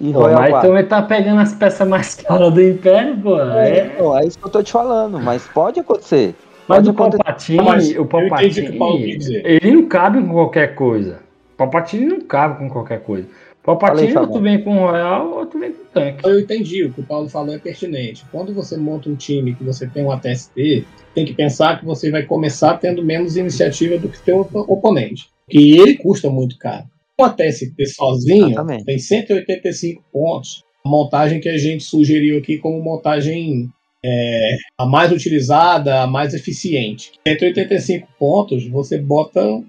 e 0.00 0.12
Pô, 0.12 0.22
Royal 0.22 0.40
mas 0.40 0.50
Guard. 0.50 0.66
também 0.66 0.86
tá 0.86 1.02
pegando 1.02 1.40
as 1.40 1.52
peças 1.52 1.86
mais 1.86 2.14
caras 2.16 2.52
do 2.52 2.60
Império, 2.60 3.16
pô. 3.22 3.38
É. 3.38 3.92
Então, 3.94 4.18
é 4.18 4.24
isso 4.24 4.36
que 4.36 4.44
eu 4.44 4.50
tô 4.50 4.62
te 4.62 4.72
falando, 4.72 5.20
mas 5.20 5.46
pode 5.46 5.78
acontecer. 5.78 6.34
Mas 6.68 6.78
Pode 6.78 6.90
o. 6.90 6.94
Palpatine, 6.94 7.62
Mas 7.62 7.90
o 7.90 7.92
eu 7.92 8.26
entendi 8.26 8.60
o 8.60 8.64
que 8.64 8.70
o 8.70 8.78
Paulo 8.78 8.98
Palpatine, 8.98 9.42
ele 9.44 9.70
não 9.72 9.88
cabe 9.88 10.20
com 10.22 10.32
qualquer 10.32 10.74
coisa. 10.74 11.20
O 11.54 11.56
Palpatine 11.56 12.06
não 12.06 12.20
cabe 12.20 12.58
com 12.58 12.68
qualquer 12.70 13.02
coisa. 13.02 13.28
O 13.62 13.64
Palpatine, 13.64 14.16
ou 14.16 14.26
tu 14.26 14.40
vem 14.40 14.62
com 14.62 14.76
o 14.76 14.90
Royal, 14.90 15.30
ou 15.38 15.46
tu 15.46 15.58
vem 15.58 15.72
com 15.72 15.82
o 15.82 15.86
tanque. 15.86 16.28
Eu 16.28 16.40
entendi, 16.40 16.84
o 16.84 16.92
que 16.92 17.00
o 17.00 17.04
Paulo 17.04 17.28
falou 17.28 17.54
é 17.54 17.58
pertinente. 17.58 18.24
Quando 18.32 18.52
você 18.52 18.76
monta 18.76 19.08
um 19.08 19.14
time 19.14 19.54
que 19.54 19.62
você 19.62 19.86
tem 19.86 20.04
um 20.04 20.10
ATST, 20.10 20.84
tem 21.14 21.24
que 21.24 21.32
pensar 21.32 21.78
que 21.78 21.84
você 21.86 22.10
vai 22.10 22.24
começar 22.24 22.78
tendo 22.78 23.04
menos 23.04 23.36
iniciativa 23.36 23.98
do 23.98 24.08
que 24.08 24.20
teu 24.20 24.40
op- 24.40 24.56
oponente. 24.56 25.28
Que 25.48 25.78
ele 25.78 25.94
custa 25.96 26.28
muito 26.28 26.58
caro. 26.58 26.86
Um 27.20 27.24
ATST 27.24 27.86
sozinho 27.86 28.46
Exatamente. 28.48 28.84
tem 28.84 28.98
185 28.98 30.02
pontos. 30.12 30.64
A 30.84 30.88
montagem 30.88 31.38
que 31.38 31.48
a 31.48 31.56
gente 31.56 31.84
sugeriu 31.84 32.38
aqui 32.38 32.58
como 32.58 32.82
montagem 32.82 33.68
é, 34.04 34.56
a 34.78 34.86
mais 34.86 35.12
utilizada, 35.12 36.02
a 36.02 36.06
mais 36.06 36.34
eficiente. 36.34 37.12
185 37.26 38.08
pontos, 38.18 38.66
você 38.68 38.98
bota 38.98 39.62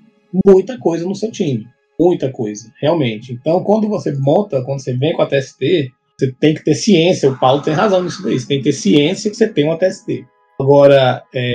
muita 0.45 0.77
coisa 0.77 1.05
no 1.05 1.15
seu 1.15 1.31
time. 1.31 1.65
Muita 1.99 2.31
coisa, 2.31 2.72
realmente. 2.81 3.34
Então, 3.34 3.64
quando 3.64 3.88
você 3.88 4.11
monta, 4.18 4.64
quando 4.64 4.80
você 4.81 4.93
vem 4.93 5.14
com 5.14 5.22
a 5.22 5.27
TST, 5.27 5.91
você 6.18 6.31
tem 6.39 6.53
que 6.55 6.64
ter 6.64 6.73
ciência. 6.76 7.30
O 7.30 7.38
Paulo 7.39 7.61
tem 7.61 7.73
razão 7.73 8.03
nisso 8.03 8.23
daí. 8.23 8.39
Você 8.39 8.47
tem 8.47 8.57
que 8.57 8.64
ter 8.65 8.72
ciência 8.73 9.30
que 9.30 9.38
você 9.38 9.47
tem 9.47 9.65
uma 9.65 9.77
TST. 9.77 10.26
Agora, 10.60 11.23
é, 11.34 11.53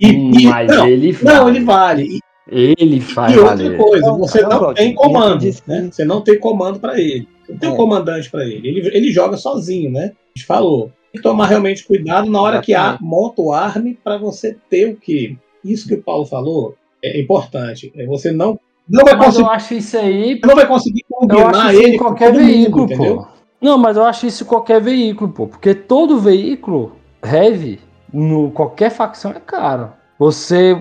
e, 0.00 0.06
e- 0.08 0.46
Mas 0.46 0.68
não, 0.68 0.88
ele 0.88 1.12
vale. 1.12 1.38
não, 1.38 1.48
ele 1.48 1.60
vale. 1.64 2.18
E, 2.52 2.74
Ele 2.78 3.00
faz 3.00 3.34
e 3.34 3.38
outra 3.38 3.56
valer. 3.56 3.76
coisa, 3.78 4.12
você 4.12 4.42
não, 4.42 4.60
não 4.60 4.74
tem 4.74 4.94
comando, 4.94 5.44
né? 5.66 5.88
Você 5.90 6.04
não 6.04 6.20
tem 6.22 6.38
comando 6.38 6.78
para 6.78 7.00
ele. 7.00 7.26
Você 7.44 7.52
não 7.52 7.58
tem 7.58 7.70
um 7.70 7.74
É. 7.74 7.76
comandante 7.76 8.30
para 8.30 8.44
ele. 8.44 8.68
ele. 8.68 8.86
Ele 8.94 9.10
joga 9.12 9.36
sozinho, 9.38 9.90
né? 9.90 10.12
A 10.12 10.38
gente 10.38 10.46
falou. 10.46 10.92
Tem 11.14 11.22
que 11.22 11.28
tomar 11.28 11.46
realmente 11.46 11.84
cuidado 11.84 12.28
na 12.28 12.42
hora 12.42 12.60
que 12.60 12.74
a, 12.74 12.80
Exatamente. 12.80 13.04
monta 13.04 13.40
o 13.40 13.52
ARM 13.52 13.94
para 14.02 14.18
você 14.18 14.56
ter 14.68 14.90
o 14.90 14.96
quê? 14.96 15.36
Isso 15.64 15.86
que 15.86 15.94
o 15.94 16.02
Paulo 16.02 16.26
falou 16.26 16.74
é 17.00 17.20
importante. 17.20 17.92
É 17.94 18.04
você 18.04 18.32
não, 18.32 18.58
não 18.88 19.04
vai 19.04 19.14
Mas 19.14 19.26
conseguir, 19.26 19.44
eu 19.46 19.50
acho 19.52 19.74
isso 19.74 19.96
aí. 19.96 20.40
não 20.44 20.56
vai 20.56 20.66
conseguir 20.66 21.04
combinar 21.08 21.72
ele 21.72 21.94
em 21.94 21.96
com 21.96 22.06
qualquer 22.06 22.32
todo 22.32 22.40
mundo, 22.40 22.46
veículo, 22.52 22.84
entendeu? 22.86 23.16
pô. 23.18 23.26
Não, 23.60 23.78
mas 23.78 23.96
eu 23.96 24.04
acho 24.04 24.26
isso 24.26 24.44
qualquer 24.44 24.80
veículo, 24.80 25.30
pô. 25.30 25.46
Porque 25.46 25.72
todo 25.72 26.18
veículo 26.18 26.96
heavy, 27.24 27.78
no 28.12 28.50
qualquer 28.50 28.90
facção, 28.90 29.30
é 29.30 29.38
caro. 29.38 29.92
Você 30.18 30.76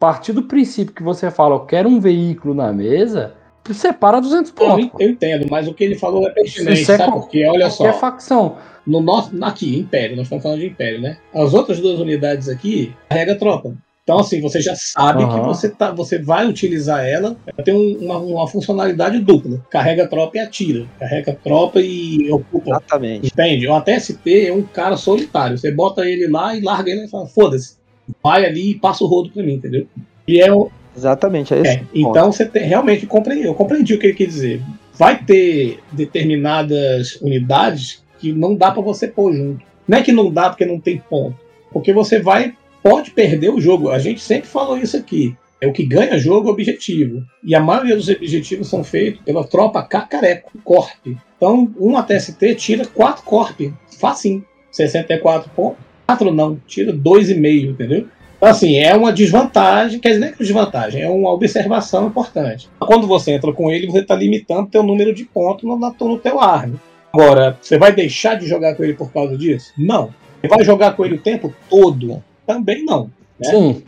partir 0.00 0.32
do 0.32 0.42
princípio 0.42 0.92
que 0.92 1.04
você 1.04 1.30
fala, 1.30 1.54
eu 1.54 1.60
quero 1.60 1.88
um 1.88 2.00
veículo 2.00 2.52
na 2.52 2.72
mesa, 2.72 3.34
separa 3.72 4.20
200 4.20 4.50
pontos. 4.52 4.90
Eu, 4.98 5.06
eu 5.06 5.10
entendo, 5.10 5.46
mas 5.50 5.68
o 5.68 5.74
que 5.74 5.84
ele 5.84 5.96
falou 5.96 6.26
é 6.26 6.30
pertinente, 6.30 6.82
isso 6.82 6.92
é 6.92 6.96
sabe? 6.96 7.12
Porque, 7.12 7.46
olha 7.46 7.70
só. 7.70 7.92
facção. 7.92 8.56
No 8.86 9.00
nosso, 9.00 9.32
aqui, 9.44 9.78
Império, 9.78 10.16
nós 10.16 10.26
estamos 10.26 10.42
falando 10.42 10.60
de 10.60 10.66
Império, 10.66 11.00
né? 11.00 11.18
As 11.34 11.54
outras 11.54 11.78
duas 11.78 12.00
unidades 12.00 12.48
aqui, 12.48 12.94
carrega 13.08 13.36
tropa. 13.36 13.74
Então, 14.02 14.18
assim, 14.18 14.40
você 14.40 14.60
já 14.60 14.74
sabe 14.74 15.22
uhum. 15.22 15.30
que 15.30 15.46
você, 15.46 15.68
tá, 15.68 15.92
você 15.92 16.18
vai 16.18 16.44
utilizar 16.44 17.06
ela. 17.06 17.36
Ela 17.46 17.64
tem 17.64 17.72
um, 17.72 18.04
uma, 18.04 18.18
uma, 18.18 18.48
funcionalidade 18.48 19.20
dupla: 19.20 19.64
carrega 19.70 20.08
tropa 20.08 20.38
e 20.38 20.40
atira. 20.40 20.84
Carrega 20.98 21.38
tropa 21.44 21.80
e 21.80 22.28
ocupa. 22.32 22.70
Exatamente. 22.70 23.28
Entende? 23.28 23.68
O 23.68 23.74
ATST 23.74 24.48
é 24.48 24.52
um 24.52 24.62
cara 24.62 24.96
solitário. 24.96 25.56
Você 25.56 25.70
bota 25.70 26.04
ele 26.04 26.26
lá 26.26 26.56
e 26.56 26.60
larga 26.60 26.90
ele 26.90 27.04
e 27.04 27.08
fala: 27.08 27.26
foda-se, 27.26 27.76
vai 28.20 28.44
ali 28.44 28.70
e 28.70 28.78
passa 28.80 29.04
o 29.04 29.06
rodo 29.06 29.30
pra 29.30 29.44
mim, 29.44 29.54
entendeu? 29.54 29.86
E 30.26 30.40
é 30.40 30.52
o. 30.52 30.70
Exatamente, 30.96 31.54
é, 31.54 31.60
é 31.60 31.84
Então 31.94 32.32
você 32.32 32.44
tem, 32.44 32.64
realmente 32.64 33.06
compreendi, 33.06 33.46
eu 33.46 33.54
compreendi 33.54 33.94
o 33.94 33.98
que 33.98 34.06
ele 34.06 34.14
quer 34.14 34.26
dizer. 34.26 34.62
Vai 34.94 35.22
ter 35.22 35.78
determinadas 35.92 37.16
unidades 37.22 38.04
que 38.18 38.32
não 38.32 38.54
dá 38.54 38.70
para 38.70 38.82
você 38.82 39.08
pôr 39.08 39.32
junto. 39.32 39.64
Não 39.88 39.98
é 39.98 40.02
que 40.02 40.12
não 40.12 40.30
dá 40.30 40.50
porque 40.50 40.66
não 40.66 40.78
tem 40.78 40.98
ponto. 40.98 41.36
Porque 41.72 41.92
você 41.92 42.18
vai 42.20 42.54
pode 42.82 43.10
perder 43.10 43.50
o 43.50 43.60
jogo. 43.60 43.90
A 43.90 43.98
gente 43.98 44.20
sempre 44.20 44.48
falou 44.48 44.76
isso 44.76 44.96
aqui. 44.96 45.36
É 45.60 45.66
o 45.66 45.72
que 45.72 45.84
ganha 45.84 46.18
jogo 46.18 46.48
é 46.48 46.52
objetivo. 46.52 47.22
E 47.44 47.54
a 47.54 47.60
maioria 47.60 47.94
dos 47.94 48.08
objetivos 48.08 48.68
são 48.68 48.82
feitos 48.82 49.22
pela 49.22 49.44
tropa 49.44 49.82
cacareco, 49.82 50.52
corp. 50.64 51.06
Então, 51.36 51.70
um 51.78 51.96
ATST 51.96 52.54
tira 52.54 52.86
4 52.86 53.22
corp. 53.24 53.60
Facinho. 53.98 54.44
64 54.70 55.50
pontos. 55.50 55.78
4 56.06 56.32
não, 56.32 56.58
tira 56.66 56.92
2,5, 56.92 57.70
entendeu? 57.70 58.06
Então, 58.40 58.48
assim, 58.48 58.78
é 58.78 58.96
uma 58.96 59.12
desvantagem, 59.12 60.00
quer 60.00 60.08
dizer, 60.08 60.20
não 60.20 60.28
é 60.28 60.32
desvantagem, 60.32 61.02
é 61.02 61.10
uma 61.10 61.30
observação 61.30 62.06
importante. 62.06 62.70
Quando 62.78 63.06
você 63.06 63.32
entra 63.32 63.52
com 63.52 63.70
ele, 63.70 63.86
você 63.86 63.98
está 63.98 64.14
limitando 64.14 64.62
o 64.62 64.70
teu 64.70 64.82
número 64.82 65.14
de 65.14 65.24
pontos 65.24 65.64
no, 65.64 65.76
no 65.76 66.18
teu 66.18 66.40
arma. 66.40 66.80
Agora, 67.12 67.58
você 67.60 67.76
vai 67.76 67.92
deixar 67.92 68.36
de 68.36 68.46
jogar 68.46 68.74
com 68.74 68.82
ele 68.82 68.94
por 68.94 69.12
causa 69.12 69.36
disso? 69.36 69.72
Não. 69.76 70.14
Você 70.40 70.48
vai 70.48 70.64
jogar 70.64 70.96
com 70.96 71.04
ele 71.04 71.16
o 71.16 71.20
tempo 71.20 71.52
todo? 71.68 72.22
também 72.50 72.84
não. 72.84 73.10
Né? 73.38 73.50
Sim. 73.50 73.82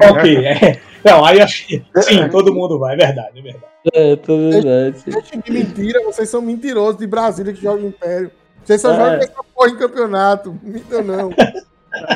É, 0.00 0.10
ok, 0.10 0.46
é. 0.46 0.80
Não, 1.04 1.24
aí 1.24 1.40
acho 1.40 1.66
que 1.66 1.82
sim, 2.02 2.28
todo 2.30 2.54
mundo 2.54 2.78
vai, 2.78 2.94
é 2.94 2.96
verdade, 2.96 3.38
é 3.38 3.42
verdade. 3.42 3.64
É, 3.92 4.16
tudo 4.16 4.50
verdade. 4.50 4.96
Deixa 5.06 5.36
de 5.36 5.52
mentira, 5.52 6.02
vocês 6.04 6.28
são 6.28 6.42
mentirosos 6.42 6.98
de 6.98 7.06
Brasília 7.06 7.52
que 7.52 7.62
jogam 7.62 7.88
Império. 7.88 8.30
Vocês 8.64 8.80
só 8.80 8.92
é. 8.92 8.96
jogam 8.96 9.18
essa 9.18 9.44
porra 9.54 9.70
em 9.70 9.76
campeonato. 9.76 10.58
Minta 10.62 11.02
não. 11.02 11.30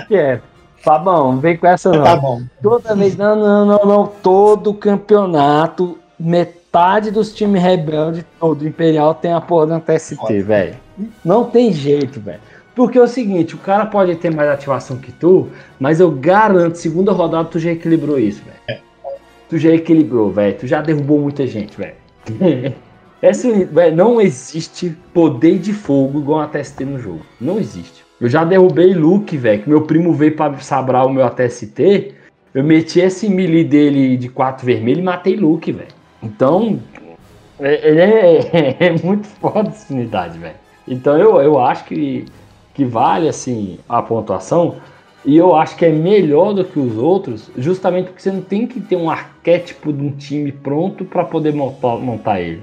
que 0.09 0.17
é? 0.17 0.41
Fabão, 0.85 1.39
vem 1.39 1.57
com 1.57 1.67
essa 1.67 1.91
não. 1.91 2.05
Tá 2.05 2.17
bom. 2.17 2.43
Toda 2.63 2.95
vez, 2.95 3.17
não, 3.17 3.35
não, 3.35 3.65
não, 3.65 3.85
não. 3.87 4.07
Todo 4.07 4.75
campeonato, 4.75 5.99
metade 6.21 7.11
dos 7.11 7.33
times 7.33 7.63
rebeldes 7.63 8.25
do 8.41 8.69
Imperial 8.69 9.15
tem 9.15 9.33
a 9.33 9.41
porra 9.41 9.67
do 9.67 9.81
TST, 9.81 10.43
velho. 10.43 10.77
Não 11.25 11.45
tem 11.45 11.73
jeito, 11.73 12.21
velho. 12.21 12.41
Porque 12.75 12.99
é 12.99 13.01
o 13.01 13.09
seguinte, 13.09 13.55
o 13.55 13.59
cara 13.59 13.87
pode 13.87 14.15
ter 14.17 14.31
mais 14.31 14.51
ativação 14.51 14.99
que 14.99 15.13
tu, 15.13 15.49
mas 15.79 16.01
eu 16.01 16.11
garanto, 16.11 16.77
segunda 16.77 17.13
rodada 17.13 17.49
tu 17.49 17.59
já 17.59 17.71
equilibrou 17.71 18.19
isso, 18.19 18.43
velho. 18.45 18.59
É. 18.69 18.81
Tu 19.49 19.59
já 19.59 19.71
equilibrou, 19.71 20.31
velho. 20.31 20.57
Tu 20.59 20.67
já 20.67 20.83
derrubou 20.83 21.19
muita 21.19 21.47
gente, 21.47 21.77
velho. 21.79 21.95
Essa, 23.23 23.51
véio, 23.67 23.97
não 23.97 24.21
existe 24.21 24.95
poder 25.15 25.59
de 25.59 25.73
fogo 25.73 26.19
igual 26.19 26.41
a 26.41 26.47
TST 26.47 26.85
no 26.85 26.99
jogo. 26.99 27.21
Não 27.41 27.59
existe. 27.59 28.04
Eu 28.21 28.29
já 28.29 28.45
derrubei 28.45 28.95
Luke, 28.95 29.37
velho, 29.37 29.63
que 29.63 29.69
meu 29.69 29.83
primo 29.83 30.13
veio 30.13 30.37
pra 30.37 30.57
sabrar 30.59 31.07
o 31.07 31.11
meu 31.11 31.25
ATST. 31.25 32.15
Eu 32.55 32.63
meti 32.63 33.01
esse 33.01 33.29
melee 33.29 33.65
dele 33.65 34.17
de 34.17 34.29
4 34.29 34.65
vermelho 34.65 35.01
e 35.01 35.03
matei 35.03 35.37
Luke, 35.37 35.73
velho. 35.73 35.89
Então, 36.23 36.79
é, 37.59 37.89
ele 37.89 38.01
é, 38.01 38.77
é, 38.87 39.03
muito 39.03 39.27
foda 39.27 39.69
essa 39.69 39.93
unidade, 39.93 40.39
velho. 40.39 40.55
Então 40.87 41.19
eu, 41.19 41.41
eu 41.41 41.59
acho 41.59 41.85
que 41.85 42.27
que 42.75 42.85
vale 42.85 43.29
assim 43.29 43.79
a 43.89 44.03
pontuação. 44.03 44.77
E 45.25 45.37
eu 45.39 45.55
acho 45.55 45.77
que 45.77 45.87
é 45.87 45.91
melhor 45.91 46.53
do 46.53 46.65
que 46.65 46.79
os 46.79 46.99
outros, 46.99 47.51
justamente 47.57 48.07
porque 48.07 48.21
você 48.21 48.31
não 48.31 48.43
tem 48.43 48.67
que 48.67 48.79
ter 48.79 48.97
um 48.97 49.09
arquétipo 49.09 49.91
de 49.91 50.03
um 50.03 50.11
time 50.11 50.53
pronto 50.53 51.03
para 51.05 51.25
poder 51.25 51.55
montar, 51.55 51.97
montar, 51.97 52.41
ele. 52.41 52.63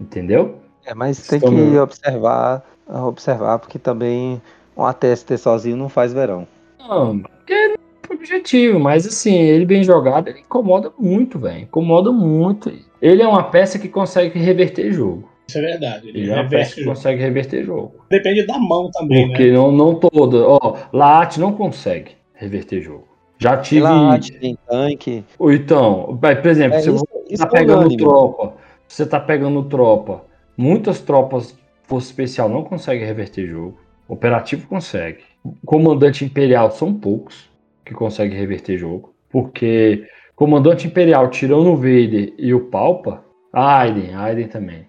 Entendeu? 0.00 0.56
É, 0.84 0.92
mas 0.94 1.24
tem 1.28 1.38
que 1.38 1.78
observar, 1.78 2.64
observar, 2.88 3.60
porque 3.60 3.78
também 3.78 4.42
um 4.76 4.84
ATST 4.84 5.36
sozinho 5.38 5.76
não 5.76 5.88
faz 5.88 6.12
verão. 6.12 6.46
Não, 6.78 7.20
porque 7.20 7.52
é 7.52 7.74
objetivo, 8.12 8.78
mas 8.78 9.06
assim, 9.06 9.34
ele 9.34 9.64
bem 9.64 9.82
jogado, 9.82 10.28
ele 10.28 10.40
incomoda 10.40 10.92
muito, 10.98 11.38
velho. 11.38 11.62
Incomoda 11.62 12.12
muito. 12.12 12.72
Ele 13.00 13.22
é 13.22 13.26
uma 13.26 13.44
peça 13.44 13.78
que 13.78 13.88
consegue 13.88 14.38
reverter 14.38 14.92
jogo. 14.92 15.28
Isso 15.48 15.58
é 15.58 15.60
verdade. 15.60 16.08
Ele, 16.08 16.32
reverte 16.32 16.84
consegue 16.84 17.20
reverter 17.20 17.64
jogo. 17.64 17.94
Depende 18.08 18.46
da 18.46 18.58
mão 18.58 18.90
também, 18.90 19.28
Porque 19.28 19.48
né? 19.48 19.52
não, 19.52 19.72
não 19.72 19.94
toda. 19.94 20.38
Ó, 20.46 20.76
Laat 20.92 21.38
não 21.38 21.52
consegue 21.52 22.12
reverter 22.34 22.80
jogo. 22.80 23.06
Já 23.38 23.56
tive. 23.56 23.80
Laat, 23.80 24.30
tem 24.38 24.56
tanque. 24.68 25.24
Ou 25.38 25.52
então, 25.52 26.18
por 26.20 26.46
exemplo, 26.46 26.78
é, 26.78 26.80
se 26.80 26.90
isso, 26.90 27.04
você 27.28 27.36
tá 27.36 27.46
pegando 27.48 27.80
unânime. 27.80 27.96
tropa, 28.02 28.54
você 28.86 29.06
tá 29.06 29.20
pegando 29.20 29.62
tropa, 29.64 30.24
muitas 30.56 31.00
tropas 31.00 31.56
força 31.82 32.06
especial 32.06 32.48
não 32.48 32.62
conseguem 32.62 33.06
reverter 33.06 33.46
jogo. 33.46 33.76
Operativo 34.12 34.68
consegue. 34.68 35.24
Comandante 35.64 36.22
imperial 36.22 36.70
são 36.70 36.92
poucos 36.92 37.50
que 37.82 37.94
conseguem 37.94 38.38
reverter 38.38 38.76
jogo. 38.76 39.14
Porque 39.30 40.06
comandante 40.36 40.86
imperial 40.86 41.30
tirando 41.30 41.70
o 41.70 41.76
Vader 41.76 42.34
e 42.36 42.52
o 42.52 42.66
Palpa, 42.66 43.24
Aiden, 43.50 44.14
Aiden 44.14 44.48
também. 44.48 44.86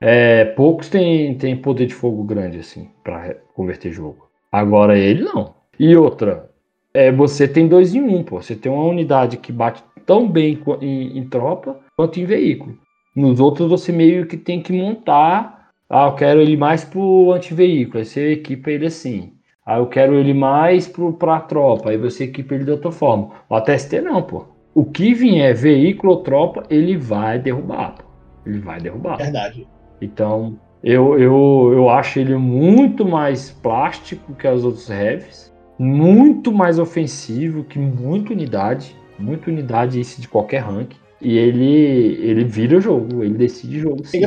É, 0.00 0.44
poucos 0.44 0.88
têm, 0.88 1.38
têm 1.38 1.56
poder 1.56 1.86
de 1.86 1.94
fogo 1.94 2.24
grande, 2.24 2.58
assim, 2.58 2.90
para 3.04 3.36
converter 3.54 3.92
jogo. 3.92 4.28
Agora 4.50 4.98
ele 4.98 5.22
não. 5.22 5.54
E 5.78 5.94
outra, 5.96 6.50
é, 6.92 7.12
você 7.12 7.46
tem 7.46 7.68
dois 7.68 7.94
em 7.94 8.02
um, 8.02 8.24
pô. 8.24 8.42
Você 8.42 8.56
tem 8.56 8.72
uma 8.72 8.86
unidade 8.86 9.36
que 9.36 9.52
bate 9.52 9.84
tão 10.04 10.28
bem 10.28 10.60
em, 10.80 11.18
em 11.18 11.28
tropa 11.28 11.78
quanto 11.96 12.18
em 12.18 12.24
veículo. 12.24 12.76
Nos 13.14 13.38
outros 13.38 13.70
você 13.70 13.92
meio 13.92 14.26
que 14.26 14.36
tem 14.36 14.60
que 14.60 14.72
montar. 14.72 15.53
Ah, 15.88 16.06
eu 16.06 16.14
quero 16.14 16.40
ele 16.40 16.56
mais 16.56 16.84
pro 16.84 17.32
antiveículo. 17.32 17.98
Aí 17.98 18.04
você 18.04 18.32
equipa 18.32 18.70
ele 18.70 18.86
assim. 18.86 19.34
Ah, 19.66 19.78
eu 19.78 19.86
quero 19.86 20.14
ele 20.14 20.34
mais 20.34 20.88
pro, 20.88 21.12
pra 21.12 21.40
tropa. 21.40 21.90
Aí 21.90 21.96
você 21.96 22.24
equipa 22.24 22.54
ele 22.54 22.64
de 22.64 22.70
outra 22.70 22.90
forma. 22.90 23.30
O 23.48 23.54
ATST 23.54 24.00
não, 24.00 24.22
pô. 24.22 24.46
O 24.74 24.84
que 24.84 25.14
vier 25.14 25.54
veículo 25.54 26.14
ou 26.14 26.22
tropa, 26.22 26.64
ele 26.68 26.96
vai 26.96 27.38
derrubar, 27.38 27.94
pô. 27.96 28.04
Ele 28.44 28.58
vai 28.58 28.80
derrubar. 28.80 29.16
Verdade. 29.16 29.66
Então, 30.00 30.58
eu, 30.82 31.18
eu, 31.18 31.70
eu 31.72 31.88
acho 31.88 32.18
ele 32.18 32.36
muito 32.36 33.06
mais 33.06 33.50
plástico 33.50 34.34
que 34.34 34.46
os 34.48 34.64
outros 34.64 34.90
heavies, 34.90 35.52
muito 35.78 36.52
mais 36.52 36.78
ofensivo 36.78 37.64
que 37.64 37.78
muita 37.78 38.32
unidade, 38.32 38.96
muita 39.18 39.50
unidade 39.50 40.00
esse 40.00 40.20
de 40.20 40.28
qualquer 40.28 40.62
rank. 40.62 40.92
E 41.20 41.38
ele, 41.38 42.18
ele 42.20 42.44
vira 42.44 42.76
o 42.76 42.80
jogo, 42.80 43.24
ele 43.24 43.34
decide 43.34 43.78
o 43.78 43.80
jogo. 43.80 44.04
Sim. 44.04 44.20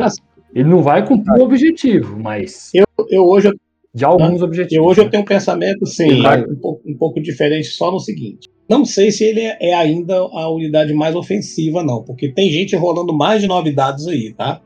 Ele 0.54 0.70
não 0.70 0.82
vai 0.82 1.06
cumprir 1.06 1.40
o 1.40 1.44
objetivo, 1.44 2.18
mas. 2.20 2.72
Eu, 2.74 2.86
eu 3.10 3.24
hoje. 3.26 3.52
De 3.94 4.06
alguns 4.06 4.42
objetivos. 4.44 4.78
Eu 4.78 4.84
hoje 4.84 5.02
eu 5.02 5.10
tenho 5.10 5.24
um 5.24 5.26
pensamento, 5.26 5.86
sim, 5.86 6.22
um 6.22 6.56
pouco, 6.56 6.82
um 6.86 6.96
pouco 6.96 7.22
diferente, 7.22 7.68
só 7.68 7.92
no 7.92 8.00
seguinte. 8.00 8.48
Não 8.70 8.86
sei 8.86 9.12
se 9.12 9.24
ele 9.24 9.42
é 9.42 9.74
ainda 9.74 10.16
a 10.16 10.50
unidade 10.50 10.94
mais 10.94 11.16
ofensiva, 11.16 11.82
não, 11.82 12.04
porque 12.04 12.30
tem 12.30 12.52
gente 12.52 12.76
rolando 12.76 13.14
mais 13.14 13.42
de 13.42 13.48
nove 13.48 13.72
dados 13.72 14.08
aí, 14.08 14.34
tá? 14.34 14.62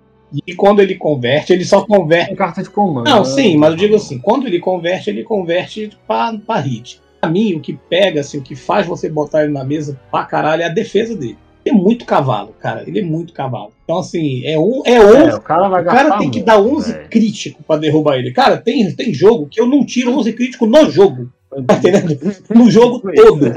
E 0.48 0.56
quando 0.56 0.82
ele 0.82 0.96
converte, 0.96 1.54
ele 1.54 1.66
só 1.66 1.86
converte. 1.86 2.36
carta 2.36 2.64
de 2.64 2.70
comando. 2.70 3.06
Não, 3.06 3.24
sim, 3.24 3.58
mas 3.58 3.72
eu 3.72 3.78
digo 3.78 3.96
assim: 3.96 4.18
quando 4.18 4.48
ele 4.48 4.60
converte, 4.60 5.10
ele 5.10 5.24
converte 5.24 5.92
para 6.08 6.60
hit. 6.60 7.02
Pra 7.20 7.30
mim, 7.30 7.54
o 7.54 7.60
que 7.60 7.74
pega, 7.74 8.22
assim, 8.22 8.40
o 8.40 8.42
que 8.42 8.56
faz 8.56 8.88
você 8.88 9.10
botar 9.10 9.44
ele 9.44 9.54
na 9.54 9.64
mesa 9.64 10.00
pra 10.10 10.26
caralho 10.26 10.64
é 10.64 10.66
a 10.66 10.70
defesa 10.70 11.16
dele. 11.16 11.38
Ele 11.66 11.76
é 11.76 11.78
muito 11.78 12.06
cavalo, 12.06 12.56
cara. 12.60 12.84
Ele 12.88 13.00
é 13.00 13.04
muito 13.04 13.34
cavalo. 13.34 13.72
Então, 13.84 14.00
assim, 14.00 14.46
é 14.46 14.58
um. 14.58 14.82
É, 14.86 15.00
11, 15.00 15.16
é, 15.16 15.36
o 15.36 15.42
cara, 15.42 15.70
vai 15.70 15.82
o 15.82 15.86
cara 15.86 16.18
tem 16.18 16.30
que 16.30 16.42
dar 16.42 16.60
11 16.60 16.94
véio. 16.94 17.10
crítico 17.10 17.64
pra 17.64 17.78
derrubar 17.78 18.18
ele. 18.18 18.32
Cara, 18.32 18.58
tem, 18.58 18.92
tem 18.96 19.14
jogo 19.14 19.48
que 19.48 19.60
eu 19.60 19.68
não 19.68 19.86
tiro 19.86 20.18
11 20.18 20.34
crítico 20.34 20.66
no 20.66 20.90
jogo. 20.90 21.30
Tá 21.68 21.76
entendendo? 21.76 22.18
No 22.56 22.72
jogo 22.72 23.02
todo. 23.14 23.48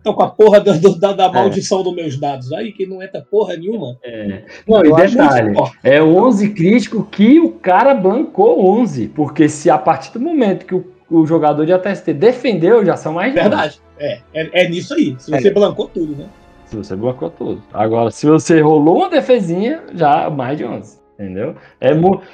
Então, 0.00 0.14
com 0.14 0.22
a 0.22 0.30
porra 0.30 0.60
do, 0.60 0.78
do, 0.78 0.98
da, 0.98 1.12
da, 1.12 1.24
é. 1.24 1.32
maldição 1.32 1.80
é. 1.80 1.82
dos 1.82 1.94
meus 1.94 2.16
dados 2.16 2.52
aí, 2.52 2.72
que 2.72 2.86
não 2.86 3.02
entra 3.02 3.26
porra 3.28 3.56
nenhuma. 3.56 3.98
É. 4.04 4.42
Não, 4.66 4.84
e 4.84 4.94
detalhe, 4.94 5.52
é 5.82 6.00
11 6.00 6.50
crítico 6.50 7.04
que 7.10 7.40
o 7.40 7.50
cara 7.50 7.92
bancou 7.92 8.64
11. 8.80 9.08
Porque 9.08 9.48
se 9.48 9.68
a 9.68 9.76
partir 9.76 10.12
do 10.12 10.20
momento 10.20 10.64
que 10.64 10.74
o, 10.74 10.84
o 11.10 11.26
jogador 11.26 11.66
de 11.66 11.72
ATST 11.72 12.12
defendeu, 12.12 12.84
já 12.86 12.96
são 12.96 13.14
mais 13.14 13.34
de 13.34 13.40
Verdade. 13.40 13.80
É, 13.98 14.20
é, 14.32 14.64
é, 14.64 14.68
nisso 14.68 14.94
aí. 14.94 15.16
Se 15.18 15.30
você 15.30 15.48
é. 15.48 15.50
blancou 15.50 15.88
tudo, 15.88 16.14
né? 16.14 16.26
Se 16.66 16.76
você 16.76 16.96
blancou 16.96 17.30
tudo. 17.30 17.62
Agora, 17.72 18.10
se 18.10 18.26
você 18.26 18.60
rolou 18.60 18.98
uma 18.98 19.10
defesinha, 19.10 19.82
já 19.94 20.28
mais 20.30 20.58
de 20.58 20.64
11. 20.64 20.98
Entendeu? 21.14 21.54
É, 21.80 21.90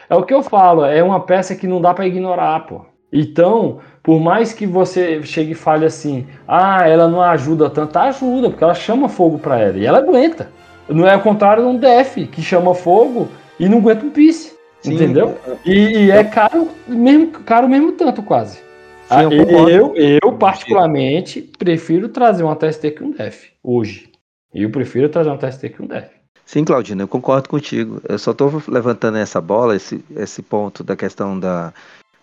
é 0.09 0.16
o 0.16 0.23
que 0.23 0.32
eu 0.32 0.43
falo, 0.43 0.85
é 0.85 1.02
uma 1.02 1.20
peça 1.20 1.55
que 1.55 1.66
não 1.66 1.81
dá 1.81 1.93
pra 1.93 2.07
ignorar, 2.07 2.61
pô. 2.66 2.82
Então, 3.12 3.78
por 4.02 4.20
mais 4.20 4.52
que 4.52 4.66
você 4.66 5.23
chegue 5.23 5.52
e 5.52 5.55
fale 5.55 5.85
assim, 5.85 6.27
ah, 6.47 6.89
ela 6.89 7.09
não 7.09 7.20
ajuda 7.20 7.69
tanto, 7.69 7.97
ajuda, 7.98 8.48
porque 8.51 8.62
ela 8.65 8.74
chama 8.74 9.09
fogo 9.09 9.39
pra 9.39 9.59
ela 9.59 9.77
e 9.77 9.85
ela 9.85 9.98
aguenta. 9.98 10.48
Não 10.89 11.07
é 11.07 11.16
o 11.16 11.20
contrário 11.20 11.62
de 11.62 11.69
um 11.69 11.77
def 11.77 12.16
que 12.31 12.40
chama 12.40 12.74
fogo 12.74 13.28
e 13.59 13.69
não 13.69 13.78
aguenta 13.78 14.07
um 14.07 14.11
piece. 14.11 14.57
Sim, 14.81 14.94
Entendeu? 14.94 15.36
E, 15.65 16.07
e 16.07 16.11
é 16.11 16.24
caro 16.24 16.69
mesmo, 16.89 17.27
caro 17.44 17.69
mesmo 17.69 17.93
tanto 17.93 18.23
quase. 18.23 18.57
Sim, 18.59 18.62
Ah, 19.11 19.23
eu 19.24 19.31
concordo. 19.31 19.70
eu, 19.70 19.94
eu, 19.97 20.32
particularmente, 20.32 21.43
prefiro 21.59 22.09
trazer 22.09 22.44
um 22.44 22.55
TST 22.55 22.90
que 22.93 23.05
um 23.05 23.11
def 23.11 23.48
hoje. 23.62 24.10
Eu 24.55 24.71
prefiro 24.71 25.09
trazer 25.09 25.31
um 25.31 25.37
TST 25.37 25.69
que 25.71 25.83
um 25.83 25.87
def. 25.87 26.09
Sim, 26.45 26.65
Claudino, 26.65 27.03
eu 27.03 27.09
concordo 27.09 27.49
contigo. 27.49 28.03
Eu 28.09 28.19
só 28.19 28.33
estou 28.33 28.63
levantando 28.67 29.19
essa 29.19 29.41
bola, 29.41 29.77
esse, 29.77 30.05
esse 30.17 30.43
ponto 30.43 30.83
da 30.83 30.97
questão 30.97 31.39
da, 31.39 31.73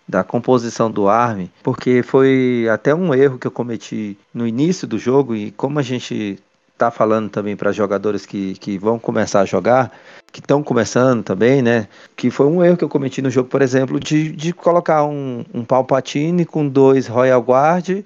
da 0.06 0.22
composição 0.22 0.90
do 0.90 1.08
ARM, 1.08 1.48
porque 1.62 2.02
foi 2.02 2.66
até 2.70 2.94
um 2.94 3.14
erro 3.14 3.38
que 3.38 3.46
eu 3.46 3.50
cometi 3.50 4.18
no 4.34 4.46
início 4.46 4.86
do 4.86 4.98
jogo, 4.98 5.34
e 5.34 5.50
como 5.52 5.78
a 5.78 5.82
gente 5.82 6.38
está 6.74 6.90
falando 6.90 7.28
também 7.28 7.56
para 7.56 7.72
jogadores 7.72 8.24
que, 8.24 8.54
que 8.54 8.78
vão 8.78 8.98
começar 8.98 9.40
a 9.40 9.44
jogar, 9.44 9.90
que 10.30 10.40
estão 10.40 10.62
começando 10.62 11.24
também, 11.24 11.60
né? 11.62 11.88
Que 12.14 12.30
foi 12.30 12.46
um 12.46 12.62
erro 12.62 12.76
que 12.76 12.84
eu 12.84 12.88
cometi 12.88 13.20
no 13.20 13.30
jogo, 13.30 13.48
por 13.48 13.62
exemplo, 13.62 13.98
de, 13.98 14.30
de 14.30 14.52
colocar 14.52 15.04
um, 15.04 15.44
um 15.52 15.64
Palpatine 15.64 16.44
com 16.44 16.68
dois 16.68 17.06
Royal 17.08 17.40
Guard, 17.40 18.04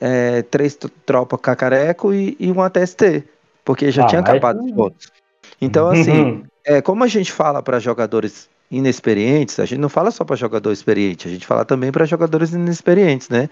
é, 0.00 0.42
três 0.42 0.74
tro- 0.74 0.90
tropa 1.06 1.38
cacareco 1.38 2.12
e, 2.12 2.36
e 2.38 2.52
um 2.52 2.60
ATST, 2.60 3.24
porque 3.64 3.90
já 3.90 4.02
Ah, 4.02 4.06
tinha 4.06 4.20
mas- 4.20 4.30
acabado 4.30 4.62
os 4.64 4.72
pontos. 4.72 5.12
Então, 5.60 5.88
assim, 5.88 6.42
é, 6.66 6.82
como 6.82 7.04
a 7.04 7.06
gente 7.08 7.32
fala 7.32 7.62
para 7.62 7.78
jogadores 7.78 8.48
inexperientes, 8.70 9.58
a 9.60 9.64
gente 9.64 9.80
não 9.80 9.88
fala 9.88 10.10
só 10.10 10.24
para 10.24 10.36
jogador 10.36 10.72
experiente, 10.72 11.28
a 11.28 11.30
gente 11.30 11.46
fala 11.46 11.64
também 11.64 11.92
para 11.92 12.04
jogadores 12.04 12.52
inexperientes, 12.52 13.28
né? 13.28 13.48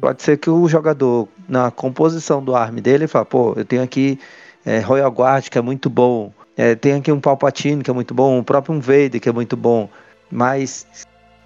Pode 0.00 0.22
ser 0.22 0.38
que 0.38 0.48
o 0.48 0.68
jogador, 0.68 1.28
na 1.48 1.70
composição 1.70 2.42
do 2.42 2.54
arm 2.56 2.76
dele, 2.76 3.06
fala, 3.06 3.24
pô, 3.24 3.52
eu 3.56 3.64
tenho 3.64 3.82
aqui 3.82 4.18
é, 4.64 4.78
Royal 4.78 5.10
Guard, 5.10 5.48
que 5.48 5.58
é 5.58 5.60
muito 5.60 5.90
bom, 5.90 6.32
é, 6.56 6.74
tem 6.74 6.94
aqui 6.94 7.10
um 7.12 7.20
Palpatine, 7.20 7.82
que 7.82 7.90
é 7.90 7.94
muito 7.94 8.14
bom, 8.14 8.38
o 8.38 8.44
próprio 8.44 8.74
um 8.74 8.80
Vader, 8.80 9.20
que 9.20 9.28
é 9.28 9.32
muito 9.32 9.56
bom, 9.56 9.88
mas, 10.30 10.86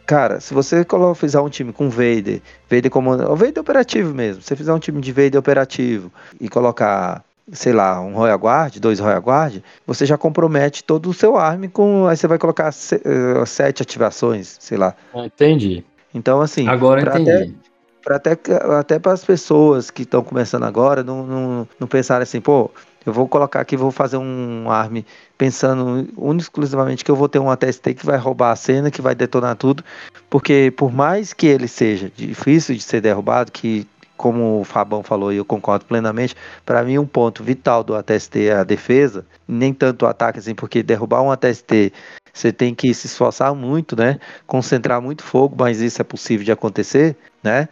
cara, 0.04 0.38
se 0.40 0.54
você 0.54 0.84
fizer 1.16 1.40
um 1.40 1.48
time 1.48 1.72
com 1.72 1.88
Vader, 1.88 2.40
Vader 2.70 2.90
comanda, 2.90 3.30
o 3.30 3.34
Vader 3.34 3.58
operativo 3.60 4.14
mesmo, 4.14 4.42
se 4.42 4.48
você 4.48 4.56
fizer 4.56 4.72
um 4.72 4.78
time 4.78 5.00
de 5.00 5.10
Vader 5.10 5.38
operativo 5.38 6.12
e 6.40 6.48
colocar 6.48 7.24
sei 7.52 7.73
lá, 7.73 8.01
um 8.01 8.14
Royal 8.14 8.39
Guard, 8.39 8.78
dois 8.78 8.98
Royal 8.98 9.20
Guard, 9.20 9.62
você 9.86 10.05
já 10.05 10.18
compromete 10.18 10.82
todo 10.82 11.09
o 11.10 11.14
seu 11.14 11.36
arm 11.36 11.66
com. 11.68 12.06
Aí 12.06 12.16
você 12.16 12.27
vai 12.27 12.39
colocar 12.39 12.73
se- 12.73 13.01
eh, 13.05 13.47
sete 13.47 13.82
ativações, 13.82 14.56
sei 14.60 14.77
lá. 14.77 14.94
Entendi. 15.14 15.85
Então, 16.14 16.40
assim, 16.40 16.66
Agora 16.68 17.01
pra 17.02 17.20
entendi. 17.20 17.31
até- 17.31 17.66
para 18.05 18.16
até, 18.16 18.36
até 18.78 18.98
para 19.01 19.12
as 19.12 19.24
pessoas 19.24 19.90
que 19.90 20.02
estão 20.02 20.23
começando 20.23 20.62
agora 20.62 21.02
não, 21.02 21.27
não, 21.27 21.68
não 21.81 21.89
pensarem 21.89 22.23
assim, 22.23 22.40
pô, 22.40 22.70
eu 23.05 23.12
vou 23.12 23.27
colocar 23.27 23.60
aqui, 23.60 23.77
vou 23.77 23.90
fazer 23.90 24.16
um 24.16 24.70
arm 24.70 24.98
pensando 25.36 26.09
único 26.16 26.43
exclusivamente 26.43 27.05
que 27.05 27.10
eu 27.10 27.16
vou 27.16 27.28
ter 27.28 27.40
um 27.40 27.51
ATST 27.51 27.94
que 27.94 28.06
vai 28.06 28.16
roubar 28.16 28.52
a 28.52 28.56
cena, 28.56 28.93
que 28.93 29.02
vai 29.02 29.14
detonar 29.14 29.56
tudo, 29.56 29.85
porque 30.31 30.73
por 30.77 30.93
mais 30.93 31.32
que 31.32 31.47
ele 31.48 31.66
seja 31.66 32.10
difícil 32.14 32.77
de 32.77 32.81
ser 32.82 33.01
derrubado, 33.01 33.51
que 33.51 33.86
como 34.16 34.60
o 34.60 34.64
Fabão 34.64 35.02
falou 35.02 35.32
e 35.32 35.36
eu 35.36 35.44
concordo 35.44 35.84
plenamente, 35.84 36.34
para 36.64 36.82
mim 36.82 36.98
um 36.98 37.06
ponto 37.06 37.43
vital 37.44 37.82
do 37.84 37.94
ATST 37.94 38.48
é 38.48 38.55
a 38.55 38.64
defesa, 38.64 39.24
nem 39.47 39.72
tanto 39.72 40.05
o 40.05 40.09
ataque 40.09 40.38
assim, 40.38 40.55
porque 40.55 40.82
derrubar 40.82 41.22
um 41.22 41.30
ATST 41.30 41.93
você 42.32 42.52
tem 42.52 42.74
que 42.74 42.93
se 42.94 43.06
esforçar 43.06 43.55
muito, 43.55 43.97
né? 43.97 44.18
Concentrar 44.47 45.01
muito 45.01 45.22
fogo, 45.22 45.56
mas 45.59 45.80
isso 45.80 46.01
é 46.02 46.05
possível 46.05 46.44
de 46.44 46.52
acontecer, 46.52 47.16
né? 47.43 47.68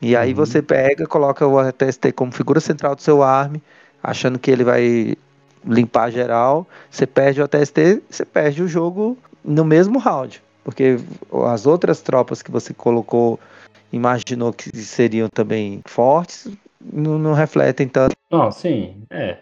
E 0.00 0.16
aí 0.16 0.30
Uhum. 0.30 0.36
você 0.36 0.62
pega, 0.62 1.06
coloca 1.06 1.46
o 1.46 1.58
ATST 1.58 2.12
como 2.12 2.32
figura 2.32 2.60
central 2.60 2.94
do 2.94 3.02
seu 3.02 3.22
arm, 3.22 3.56
achando 4.02 4.38
que 4.38 4.50
ele 4.50 4.64
vai 4.64 5.14
limpar 5.64 6.10
geral, 6.10 6.66
você 6.90 7.06
perde 7.06 7.40
o 7.40 7.44
ATST, 7.44 8.02
você 8.08 8.24
perde 8.24 8.62
o 8.62 8.68
jogo 8.68 9.18
no 9.44 9.64
mesmo 9.64 9.98
round. 9.98 10.42
Porque 10.64 10.98
as 11.46 11.66
outras 11.66 12.00
tropas 12.00 12.42
que 12.42 12.50
você 12.50 12.72
colocou, 12.74 13.38
imaginou 13.92 14.52
que 14.52 14.74
seriam 14.76 15.28
também 15.28 15.80
fortes, 15.86 16.48
não, 16.80 17.18
não 17.18 17.32
refletem 17.32 17.88
tanto. 17.88 18.14
Não, 18.30 18.50
sim, 18.50 19.02
é. 19.10 19.38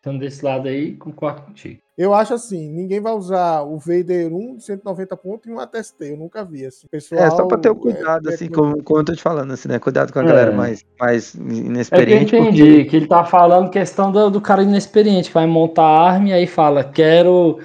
Então, 0.00 0.16
desse 0.16 0.44
lado 0.44 0.68
aí, 0.68 0.94
concordo 0.94 1.42
contigo. 1.42 1.80
Eu 1.98 2.14
acho 2.14 2.32
assim, 2.32 2.68
ninguém 2.70 3.00
vai 3.00 3.12
usar 3.12 3.62
o 3.62 3.76
Vader 3.76 4.32
1 4.32 4.56
de 4.56 4.62
190 4.62 5.16
pontos 5.16 5.48
e 5.48 5.52
um 5.52 5.58
ATST. 5.58 5.96
Eu 6.04 6.16
nunca 6.16 6.44
vi 6.44 6.64
assim. 6.64 6.86
Pessoal, 6.88 7.20
É, 7.20 7.30
só 7.30 7.44
para 7.46 7.58
ter 7.58 7.70
um 7.70 7.72
é, 7.72 7.74
cuidado, 7.74 8.30
é, 8.30 8.34
assim, 8.34 8.44
é, 8.44 8.48
como, 8.48 8.80
como 8.84 9.00
eu 9.00 9.04
tô 9.04 9.12
te 9.12 9.20
falando, 9.20 9.52
assim, 9.52 9.66
né? 9.68 9.80
Cuidado 9.80 10.12
com 10.12 10.20
a 10.20 10.22
É. 10.22 10.26
galera 10.26 10.52
mais, 10.52 10.84
mais 11.00 11.34
É 11.34 11.38
que 11.38 11.42
eu 11.42 11.56
inexperiente. 11.66 12.36
entendi 12.36 12.62
porque- 12.62 12.84
que 12.84 12.96
ele 12.96 13.06
tá 13.08 13.24
falando 13.24 13.68
questão 13.70 14.12
do, 14.12 14.30
do 14.30 14.40
cara 14.40 14.62
inexperiente, 14.62 15.28
que 15.30 15.34
vai 15.34 15.46
montar 15.48 15.82
a 15.82 16.08
arma 16.12 16.28
e 16.28 16.32
aí 16.32 16.46
fala, 16.46 16.84
quero 16.84 17.58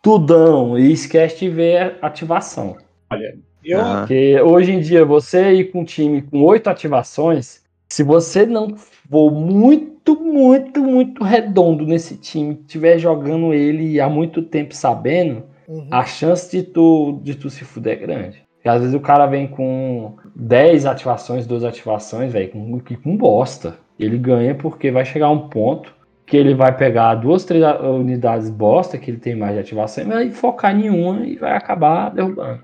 tudão, 0.00 0.78
e 0.78 0.92
esquece 0.92 1.40
de 1.40 1.48
ver 1.48 1.98
a 2.00 2.06
ativação. 2.06 2.76
Eu. 3.64 3.78
Porque 3.98 4.40
hoje 4.40 4.72
em 4.72 4.80
dia, 4.80 5.04
você 5.04 5.52
ir 5.52 5.70
com 5.70 5.80
um 5.80 5.84
time 5.84 6.22
com 6.22 6.42
oito 6.42 6.68
ativações, 6.68 7.62
se 7.88 8.02
você 8.02 8.46
não 8.46 8.74
for 8.76 9.30
muito, 9.30 10.18
muito, 10.18 10.82
muito 10.82 11.22
redondo 11.22 11.84
nesse 11.86 12.16
time, 12.16 12.58
estiver 12.60 12.98
jogando 12.98 13.52
ele 13.52 14.00
há 14.00 14.08
muito 14.08 14.42
tempo 14.42 14.74
sabendo, 14.74 15.42
uhum. 15.68 15.86
a 15.90 16.04
chance 16.04 16.50
de 16.50 16.62
tu, 16.62 17.20
de 17.22 17.34
tu 17.34 17.50
se 17.50 17.64
fuder 17.64 17.94
é 17.94 17.96
grande. 17.96 18.42
Porque 18.56 18.68
às 18.68 18.80
vezes 18.80 18.94
o 18.94 19.00
cara 19.00 19.26
vem 19.26 19.46
com 19.46 20.14
10 20.36 20.86
ativações, 20.86 21.46
12 21.46 21.66
ativações, 21.66 22.32
velho, 22.32 22.50
com, 22.50 22.78
com- 22.80 22.96
com 22.96 23.16
bosta. 23.16 23.76
Ele 23.98 24.16
ganha 24.16 24.54
porque 24.54 24.90
vai 24.90 25.04
chegar 25.04 25.30
um 25.30 25.48
ponto 25.48 25.94
que 26.24 26.36
ele 26.36 26.54
vai 26.54 26.74
pegar 26.74 27.16
duas, 27.16 27.44
três 27.44 27.62
unidades 27.82 28.48
bosta, 28.48 28.96
que 28.96 29.10
ele 29.10 29.18
tem 29.18 29.34
mais 29.34 29.54
de 29.54 29.60
ativação, 29.60 30.04
e 30.04 30.06
vai 30.06 30.30
focar 30.30 30.74
em 30.74 30.88
uma 30.88 31.26
e 31.26 31.36
vai 31.36 31.54
acabar 31.56 32.10
derrubando. 32.10 32.60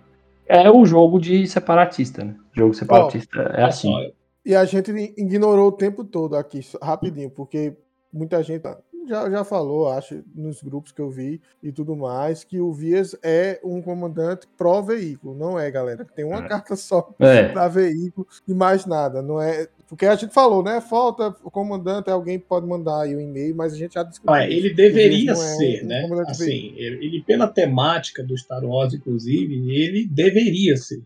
É 0.48 0.70
o 0.70 0.84
jogo 0.86 1.20
de 1.20 1.46
separatista, 1.46 2.24
né? 2.24 2.34
Jogo 2.52 2.72
separatista 2.72 3.38
é 3.38 3.56
olha 3.56 3.66
assim. 3.66 4.12
E 4.44 4.54
a 4.54 4.64
gente 4.64 4.90
ignorou 5.16 5.68
o 5.68 5.72
tempo 5.72 6.02
todo 6.04 6.34
aqui, 6.34 6.60
rapidinho, 6.82 7.30
porque 7.30 7.76
muita 8.10 8.42
gente 8.42 8.64
já, 9.08 9.28
já 9.30 9.44
falou, 9.44 9.88
acho, 9.90 10.22
nos 10.34 10.62
grupos 10.62 10.92
que 10.92 11.00
eu 11.00 11.10
vi 11.10 11.40
e 11.62 11.72
tudo 11.72 11.96
mais, 11.96 12.44
que 12.44 12.60
o 12.60 12.72
Vias 12.72 13.16
é 13.22 13.58
um 13.64 13.80
comandante 13.82 14.46
pró-veículo. 14.56 15.34
Não 15.34 15.58
é, 15.58 15.70
galera. 15.70 16.04
Tem 16.04 16.24
uma 16.24 16.44
É. 16.44 16.48
carta 16.48 16.76
só 16.76 17.08
É, 17.18 17.48
para 17.48 17.66
veículo 17.68 18.26
e 18.46 18.54
mais 18.54 18.86
nada. 18.86 19.20
Não 19.22 19.40
é. 19.40 19.66
Porque 19.88 20.04
a 20.04 20.14
gente 20.14 20.34
falou, 20.34 20.62
né? 20.62 20.80
Falta 20.82 21.34
o 21.42 21.50
comandante, 21.50 22.10
alguém 22.10 22.38
pode 22.38 22.66
mandar 22.66 23.02
aí 23.02 23.16
o 23.16 23.20
e-mail, 23.20 23.56
mas 23.56 23.72
a 23.72 23.76
gente 23.76 23.94
já 23.94 24.02
discutiu. 24.02 24.32
Olha, 24.32 24.44
ele 24.52 24.74
deveria 24.74 25.32
não 25.32 25.42
é 25.42 25.46
ser, 25.56 25.80
um- 25.82 25.84
um 25.84 25.88
né? 25.88 25.98
veículo. 26.00 26.20
Assim, 26.28 26.74
ele, 26.76 27.06
ele, 27.06 27.22
pela 27.26 27.48
temática 27.48 28.22
do 28.22 28.36
Star 28.36 28.62
Wars, 28.64 28.92
inclusive, 28.92 29.54
ele 29.74 30.06
deveria 30.06 30.76
ser. 30.76 31.02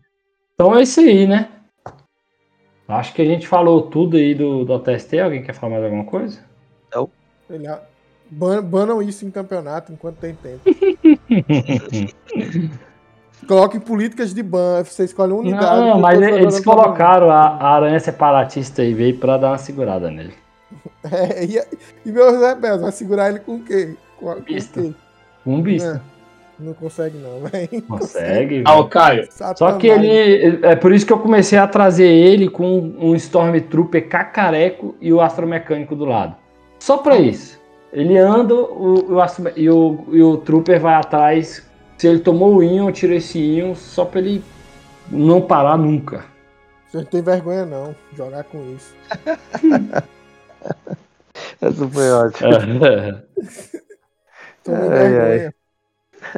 então 0.53 0.77
é 0.77 0.83
isso 0.83 0.99
aí, 0.99 1.25
né? 1.25 1.49
Acho 2.85 3.13
que 3.13 3.21
a 3.21 3.25
gente 3.25 3.47
falou 3.47 3.83
tudo 3.89 4.17
aí 4.17 4.35
do, 4.35 4.65
do 4.65 4.77
TST. 4.79 5.17
Alguém 5.17 5.41
quer 5.41 5.53
falar 5.53 5.71
mais 5.73 5.83
alguma 5.85 6.05
coisa? 6.05 6.43
Ele, 7.49 7.67
ban- 8.33 8.61
banam 8.63 9.01
isso 9.01 9.25
em 9.25 9.31
campeonato 9.31 9.91
enquanto 9.91 10.17
tem 10.17 10.35
tempo. 10.35 10.61
Coloquem 13.47 13.79
políticas 13.79 14.33
de 14.33 14.41
ban, 14.41 14.83
você 14.83 15.03
escolhe 15.03 15.33
uma 15.33 15.41
unidade. 15.41 15.81
Não, 15.81 15.99
mas 15.99 16.21
eles 16.21 16.59
colocaram 16.63 17.29
a, 17.29 17.41
a 17.57 17.75
aranha 17.75 17.99
separatista 17.99 18.81
aí, 18.81 18.93
veio 18.93 19.17
pra 19.17 19.37
dar 19.37 19.49
uma 19.51 19.57
segurada 19.57 20.09
nele. 20.09 20.33
É, 21.11 21.43
e, 21.43 21.61
e 22.05 22.11
meu 22.13 22.39
Zé 22.39 22.55
Bez, 22.55 22.79
vai 22.81 22.91
segurar 22.93 23.29
ele 23.29 23.39
com 23.39 23.55
o 23.55 23.59
quê? 23.63 23.95
Com, 24.17 24.29
a- 24.29 24.35
com 24.35 24.39
o 24.39 24.43
Bista. 24.45 24.81
quê? 24.81 24.93
Um 25.45 25.61
bicho. 25.61 25.85
É, 25.85 25.99
não 26.57 26.73
consegue 26.73 27.17
não, 27.17 27.41
velho. 27.41 27.81
Consegue. 27.83 28.63
Ah, 28.65 28.79
o 28.79 28.87
Caio, 28.87 29.27
Só 29.57 29.73
que 29.73 29.87
ele. 29.87 30.65
É 30.65 30.77
por 30.77 30.93
isso 30.93 31.05
que 31.05 31.11
eu 31.11 31.19
comecei 31.19 31.59
a 31.59 31.67
trazer 31.67 32.07
ele 32.07 32.49
com 32.49 32.79
um 32.97 33.13
Stormtrooper 33.15 34.07
cacareco 34.07 34.95
e 35.01 35.11
o 35.11 35.19
astromecânico 35.19 35.93
do 35.93 36.05
lado. 36.05 36.37
Só 36.79 36.95
pra 36.97 37.17
isso. 37.17 37.59
Ele 37.93 38.17
anda 38.17 38.55
o, 38.55 39.15
o 39.15 39.19
e, 39.55 39.69
o, 39.69 40.05
e 40.11 40.21
o 40.21 40.37
Trooper 40.37 40.81
vai 40.81 40.95
atrás. 40.95 41.63
Se 41.97 42.07
ele 42.07 42.19
tomou 42.19 42.55
o 42.55 42.63
Ion, 42.63 42.89
eu 42.89 42.91
tiro 42.91 43.13
esse 43.13 43.39
Ion 43.39 43.75
só 43.75 44.03
pra 44.03 44.19
ele 44.19 44.43
não 45.09 45.39
parar 45.39 45.77
nunca. 45.77 46.25
Você 46.87 46.97
não 46.97 47.05
tem 47.05 47.21
vergonha 47.21 47.65
não, 47.65 47.95
jogar 48.15 48.43
com 48.45 48.63
isso. 48.75 48.95
Essa 51.61 51.87
foi 51.87 52.11
ótima. 52.11 52.59
Tomei 54.63 54.89
Ai, 54.89 54.89
vergonha. 54.89 55.55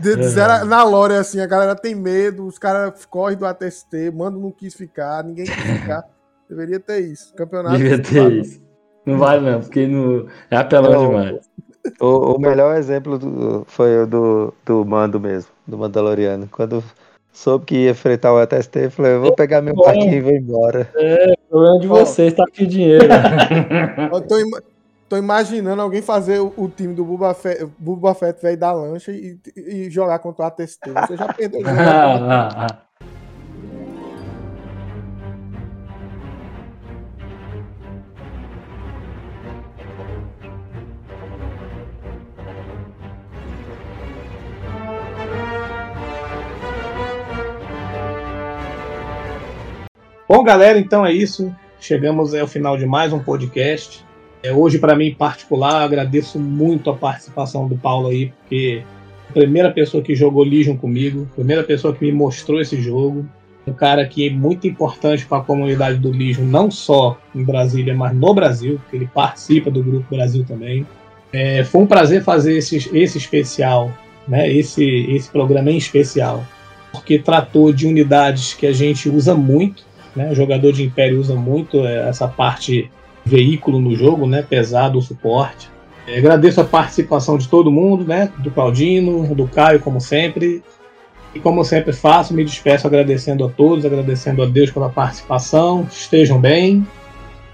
Disseram 0.02 0.65
na 0.65 0.84
lore 0.84 1.14
assim, 1.14 1.40
a 1.40 1.48
galera 1.48 1.76
tem 1.76 1.95
medo, 1.95 2.45
os 2.45 2.57
caras 2.57 3.06
correm 3.06 3.38
do 3.38 3.45
ATST, 3.45 4.11
manda 4.14 4.38
não 4.38 4.52
quis 4.52 4.73
ficar, 4.73 5.23
ninguém 5.23 5.45
quis 5.45 5.56
ficar. 5.56 6.03
Deveria 6.49 6.80
ter 6.80 6.99
isso. 6.99 7.34
Campeonato. 7.34 7.77
Devia 7.77 8.02
ter 8.02 8.32
isso. 8.34 8.64
Não 9.06 9.18
vale 9.18 9.49
não, 9.49 9.61
porque 9.61 9.86
não... 9.86 10.26
é 10.49 10.57
apelão 10.57 10.91
Não. 10.91 11.07
demais. 11.07 11.40
O, 11.99 12.36
o 12.36 12.40
melhor 12.40 12.76
exemplo 12.76 13.19
do, 13.19 13.64
foi 13.68 14.03
o 14.03 14.07
do, 14.07 14.53
do 14.65 14.84
Mando 14.84 15.19
mesmo, 15.19 15.52
do 15.68 15.77
Mandaloriano. 15.77 16.48
Quando 16.52 16.84
soube 17.32 17.65
que 17.65 17.76
ia 17.76 17.91
enfrentar 17.91 18.34
o 18.34 18.38
ATST, 18.38 18.90
falei, 18.90 19.14
eu 19.14 19.22
vou 19.22 19.36
pegar 19.36 19.61
meu 19.61 19.76
barquinho 19.76 20.14
e 20.14 20.22
vou 20.22 20.32
embora. 20.32 20.90
É, 20.95 21.34
o 21.34 21.49
problema 21.49 21.80
de 21.80 21.88
vocês 21.88 22.34
tá 22.34 22.44
aqui 22.44 22.65
dinheiro. 22.65 23.06
Eu 24.11 24.22
tô, 24.22 24.40
ima- 24.40 24.64
tô 25.07 25.18
imaginando 25.18 25.82
alguém 25.82 26.02
fazer 26.02 26.40
o, 26.40 26.52
o 26.57 26.68
time 26.68 26.94
do 26.94 27.06
Buba 27.06 27.34
Fett, 27.34 27.65
Buba 27.77 28.15
Fett 28.15 28.41
velho 28.41 28.57
da 28.57 28.72
lancha 28.73 29.11
e, 29.11 29.38
e 29.56 29.90
jogar 29.90 30.19
contra 30.19 30.44
o 30.44 30.48
ATST. 30.48 30.90
Você 30.90 31.18
já 31.18 31.32
perdeu 31.32 31.61
Bom, 50.27 50.43
galera, 50.43 50.80
então 50.80 51.06
é 51.06 51.14
isso. 51.14 51.56
Chegamos 51.80 52.34
ao 52.34 52.47
final 52.47 52.76
de 52.76 52.85
mais 52.88 53.14
um 53.14 53.19
podcast. 53.19 54.03
É, 54.41 54.52
hoje, 54.52 54.80
para 54.80 54.95
mim 54.95 55.10
em 55.10 55.14
particular, 55.14 55.84
agradeço 55.84 56.39
muito 56.39 56.89
a 56.89 56.95
participação 56.95 57.68
do 57.68 57.77
Paulo 57.77 58.07
aí, 58.07 58.31
porque 58.31 58.81
a 59.30 59.34
primeira 59.34 59.69
pessoa 59.69 60.02
que 60.02 60.15
jogou 60.15 60.43
Legion 60.43 60.76
comigo, 60.77 61.27
a 61.31 61.35
primeira 61.35 61.64
pessoa 61.64 61.93
que 61.93 62.03
me 62.03 62.11
mostrou 62.11 62.60
esse 62.60 62.81
jogo, 62.81 63.23
um 63.68 63.73
cara 63.73 64.03
que 64.07 64.27
é 64.27 64.31
muito 64.31 64.68
importante 64.68 65.27
para 65.27 65.38
a 65.38 65.43
comunidade 65.43 65.99
do 65.99 66.10
Legion, 66.10 66.45
não 66.45 66.72
só 66.72 67.19
em 67.35 67.43
Brasília, 67.43 67.93
mas 67.93 68.15
no 68.15 68.34
Brasil, 68.34 68.80
porque 68.81 68.95
ele 68.95 69.10
participa 69.14 69.69
do 69.69 69.84
Grupo 69.84 70.07
Brasil 70.10 70.43
também. 70.43 70.88
É, 71.31 71.64
foi 71.64 71.81
um 71.81 71.88
prazer 71.88 72.23
fazer 72.23 72.57
esse, 72.57 72.77
esse 72.97 73.19
especial, 73.19 73.91
né, 74.27 74.52
esse, 74.52 74.84
esse 74.84 75.30
programa 75.30 75.69
em 75.69 75.77
especial, 75.77 76.43
porque 76.91 77.19
tratou 77.19 77.72
de 77.72 77.85
unidades 77.85 78.56
que 78.56 78.65
a 78.65 78.73
gente 78.73 79.07
usa 79.07 79.35
muito, 79.35 79.84
né? 80.15 80.31
O 80.31 80.35
jogador 80.35 80.71
de 80.71 80.83
Império 80.83 81.19
usa 81.19 81.35
muito 81.35 81.85
é, 81.85 82.07
essa 82.09 82.27
parte 82.27 82.89
veículo 83.25 83.81
no 83.81 83.95
jogo, 83.95 84.27
né? 84.27 84.41
Pesado 84.41 84.99
o 84.99 85.01
suporte. 85.01 85.69
É, 86.07 86.17
agradeço 86.17 86.61
a 86.61 86.63
participação 86.63 87.37
de 87.37 87.47
todo 87.47 87.71
mundo, 87.71 88.05
né? 88.05 88.31
Do 88.37 88.51
Claudino, 88.51 89.33
do 89.33 89.47
Caio, 89.47 89.79
como 89.79 89.99
sempre. 89.99 90.63
E 91.33 91.39
como 91.39 91.65
sempre 91.65 91.91
faço, 91.91 92.33
me 92.33 92.45
despeço 92.45 92.87
agradecendo 92.87 93.43
a 93.43 93.49
todos, 93.49 93.85
agradecendo 93.85 94.41
a 94.41 94.45
Deus 94.45 94.71
pela 94.71 94.89
participação. 94.89 95.85
Estejam 95.91 96.39
bem. 96.39 96.87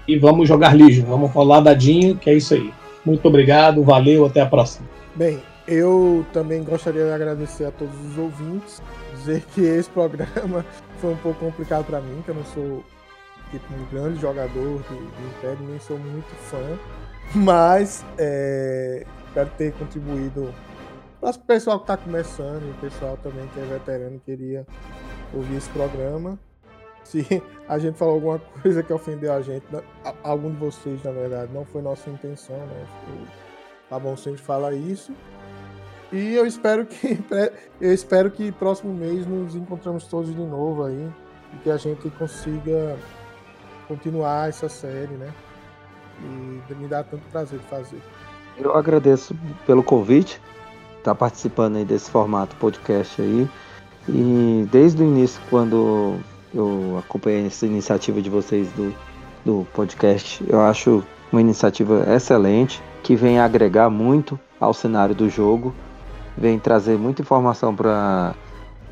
E 0.06 0.18
vamos 0.18 0.46
jogar 0.46 0.74
Legion. 0.74 1.06
Vamos 1.06 1.32
rolar 1.32 1.60
dadinho, 1.60 2.16
que 2.16 2.30
é 2.30 2.34
isso 2.34 2.54
aí. 2.54 2.72
Muito 3.04 3.26
obrigado, 3.26 3.82
valeu, 3.82 4.24
até 4.24 4.40
a 4.40 4.46
próxima. 4.46 4.86
Bem, 5.16 5.40
eu 5.66 6.24
também 6.32 6.62
gostaria 6.62 7.04
de 7.04 7.10
agradecer 7.10 7.64
a 7.64 7.70
todos 7.70 7.94
os 8.10 8.18
ouvintes, 8.18 8.80
dizer 9.24 9.42
que 9.54 9.60
esse 9.62 9.88
programa 9.90 10.64
foi 11.00 11.12
um 11.12 11.16
pouco 11.16 11.40
complicado 11.40 11.84
para 11.86 12.00
mim, 12.00 12.22
que 12.22 12.30
eu 12.30 12.34
não 12.34 12.44
sou 12.44 12.84
tipo, 13.50 13.72
um 13.74 13.84
grande 13.90 14.20
jogador 14.20 14.82
de, 14.82 14.96
de 14.96 15.22
Império, 15.38 15.58
nem 15.68 15.78
sou 15.80 15.98
muito 15.98 16.34
fã, 16.46 16.78
mas 17.34 18.04
é, 18.18 19.04
espero 19.26 19.50
ter 19.56 19.72
contribuído 19.74 20.52
para 21.20 21.30
o 21.30 21.38
pessoal 21.40 21.78
que 21.78 21.84
está 21.84 21.96
começando 21.96 22.62
e 22.66 22.70
o 22.70 22.74
pessoal 22.74 23.16
também 23.22 23.46
que 23.48 23.60
é 23.60 23.64
veterano 23.64 24.20
queria 24.24 24.66
ouvir 25.32 25.56
esse 25.56 25.68
programa. 25.70 26.38
Se 27.04 27.42
a 27.68 27.78
gente 27.78 27.98
falou 27.98 28.14
alguma 28.14 28.38
coisa 28.38 28.82
que 28.82 28.92
ofendeu 28.92 29.32
a 29.32 29.40
gente, 29.42 29.64
a- 30.04 30.14
algum 30.22 30.50
de 30.50 30.56
vocês, 30.56 31.02
na 31.02 31.10
verdade, 31.10 31.52
não 31.52 31.64
foi 31.64 31.82
nossa 31.82 32.08
intenção, 32.10 32.56
né? 32.56 32.86
Tá 33.88 33.98
bom 33.98 34.16
sempre 34.16 34.40
fala 34.40 34.72
isso. 34.74 35.12
E 36.12 36.34
eu 36.34 36.46
espero 36.46 36.84
que 36.84 37.18
eu 37.80 37.92
espero 37.92 38.30
que 38.30 38.52
próximo 38.52 38.92
mês 38.92 39.26
nos 39.26 39.54
encontramos 39.54 40.06
todos 40.06 40.34
de 40.34 40.42
novo 40.42 40.84
aí 40.84 41.08
e 41.54 41.56
que 41.58 41.70
a 41.70 41.76
gente 41.76 42.10
consiga 42.10 42.96
continuar 43.88 44.48
essa 44.50 44.68
série, 44.68 45.14
né? 45.14 45.32
E 46.20 46.74
me 46.74 46.86
dá 46.86 47.02
tanto 47.02 47.22
prazer 47.30 47.58
de 47.58 47.64
fazer. 47.66 48.00
Eu 48.58 48.74
agradeço 48.76 49.34
pelo 49.66 49.82
convite, 49.82 50.40
estar 50.98 51.14
participando 51.14 51.76
aí 51.76 51.84
desse 51.84 52.10
formato 52.10 52.54
podcast 52.56 53.20
aí. 53.20 53.48
E 54.08 54.68
desde 54.70 55.02
o 55.02 55.06
início, 55.06 55.40
quando 55.48 56.18
eu 56.54 56.98
acompanhei 56.98 57.46
essa 57.46 57.66
iniciativa 57.66 58.20
de 58.20 58.28
vocês 58.28 58.68
do, 58.72 58.94
do 59.44 59.66
podcast, 59.72 60.44
eu 60.48 60.60
acho 60.60 61.02
uma 61.32 61.40
iniciativa 61.40 62.04
excelente, 62.14 62.82
que 63.02 63.16
vem 63.16 63.38
agregar 63.38 63.88
muito 63.88 64.38
ao 64.60 64.74
cenário 64.74 65.14
do 65.14 65.30
jogo, 65.30 65.74
vem 66.36 66.58
trazer 66.58 66.96
muita 66.98 67.22
informação 67.22 67.74
para 67.74 68.34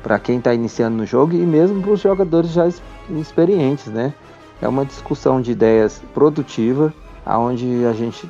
para 0.03 0.17
quem 0.17 0.39
está 0.39 0.51
iniciando 0.51 0.97
no 0.97 1.05
jogo 1.05 1.33
e 1.35 1.45
mesmo 1.45 1.79
para 1.79 1.91
os 1.91 1.99
jogadores 1.99 2.49
já 2.49 2.65
ex- 2.65 2.81
experientes, 3.11 3.85
né? 3.85 4.13
É 4.59 4.67
uma 4.67 4.83
discussão 4.83 5.39
de 5.39 5.51
ideias 5.51 6.01
produtiva, 6.11 6.91
aonde 7.23 7.85
a 7.85 7.93
gente 7.93 8.27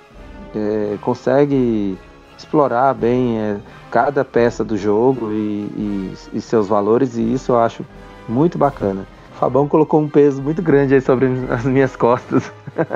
é, 0.54 0.98
consegue 1.00 1.98
explorar 2.38 2.94
bem 2.94 3.40
é, 3.40 3.58
cada 3.90 4.26
peça 4.26 4.66
do 4.66 4.76
jogo 4.76 5.32
e, 5.32 5.36
e- 5.78 6.14
e 6.34 6.42
seus 6.42 6.68
valores, 6.68 7.16
e 7.16 7.22
isso 7.34 7.54
eu 7.54 7.60
acho 7.60 7.86
muito 8.28 8.58
bacana. 8.58 9.08
O 9.34 9.36
Fabão 9.38 9.66
colocou 9.66 10.02
um 10.02 10.10
peso 10.10 10.42
muito 10.42 10.62
grande 10.62 10.94
aí 10.94 11.00
sobre 11.02 11.28
as 11.50 11.64
minhas 11.64 11.96
costas. 11.96 12.52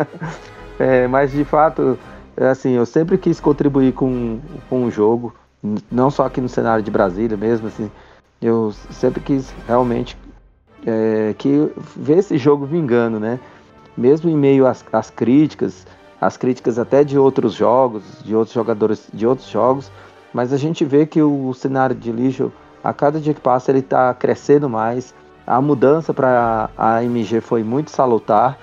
É, 0.77 1.07
mas 1.07 1.31
de 1.31 1.45
fato, 1.45 1.97
assim, 2.37 2.71
eu 2.71 2.85
sempre 2.85 3.17
quis 3.17 3.39
contribuir 3.39 3.93
com, 3.93 4.39
com 4.69 4.83
o 4.83 4.91
jogo, 4.91 5.33
não 5.91 6.09
só 6.09 6.25
aqui 6.25 6.39
no 6.41 6.49
cenário 6.49 6.83
de 6.83 6.91
Brasília 6.91 7.37
mesmo, 7.37 7.67
assim, 7.67 7.89
eu 8.41 8.73
sempre 8.91 9.21
quis 9.21 9.53
realmente 9.67 10.17
é, 10.85 11.33
que 11.37 11.71
ver 11.95 12.19
esse 12.19 12.37
jogo 12.37 12.65
vingando, 12.65 13.19
né? 13.19 13.39
Mesmo 13.97 14.29
em 14.29 14.35
meio 14.35 14.67
às, 14.67 14.85
às 14.91 15.09
críticas, 15.09 15.85
as 16.19 16.37
críticas 16.37 16.77
até 16.77 17.03
de 17.03 17.17
outros 17.17 17.53
jogos, 17.53 18.03
de 18.23 18.35
outros 18.35 18.53
jogadores 18.53 19.07
de 19.13 19.25
outros 19.25 19.49
jogos, 19.49 19.91
mas 20.33 20.51
a 20.51 20.57
gente 20.57 20.83
vê 20.83 21.05
que 21.05 21.21
o 21.21 21.53
cenário 21.53 21.95
de 21.95 22.11
lixo, 22.11 22.51
a 22.83 22.93
cada 22.93 23.19
dia 23.19 23.33
que 23.33 23.41
passa, 23.41 23.71
ele 23.71 23.79
está 23.79 24.13
crescendo 24.13 24.69
mais. 24.69 25.13
A 25.47 25.61
mudança 25.61 26.13
para 26.13 26.69
a 26.77 26.97
AMG 26.97 27.39
foi 27.41 27.63
muito 27.63 27.89
salutar, 27.89 28.57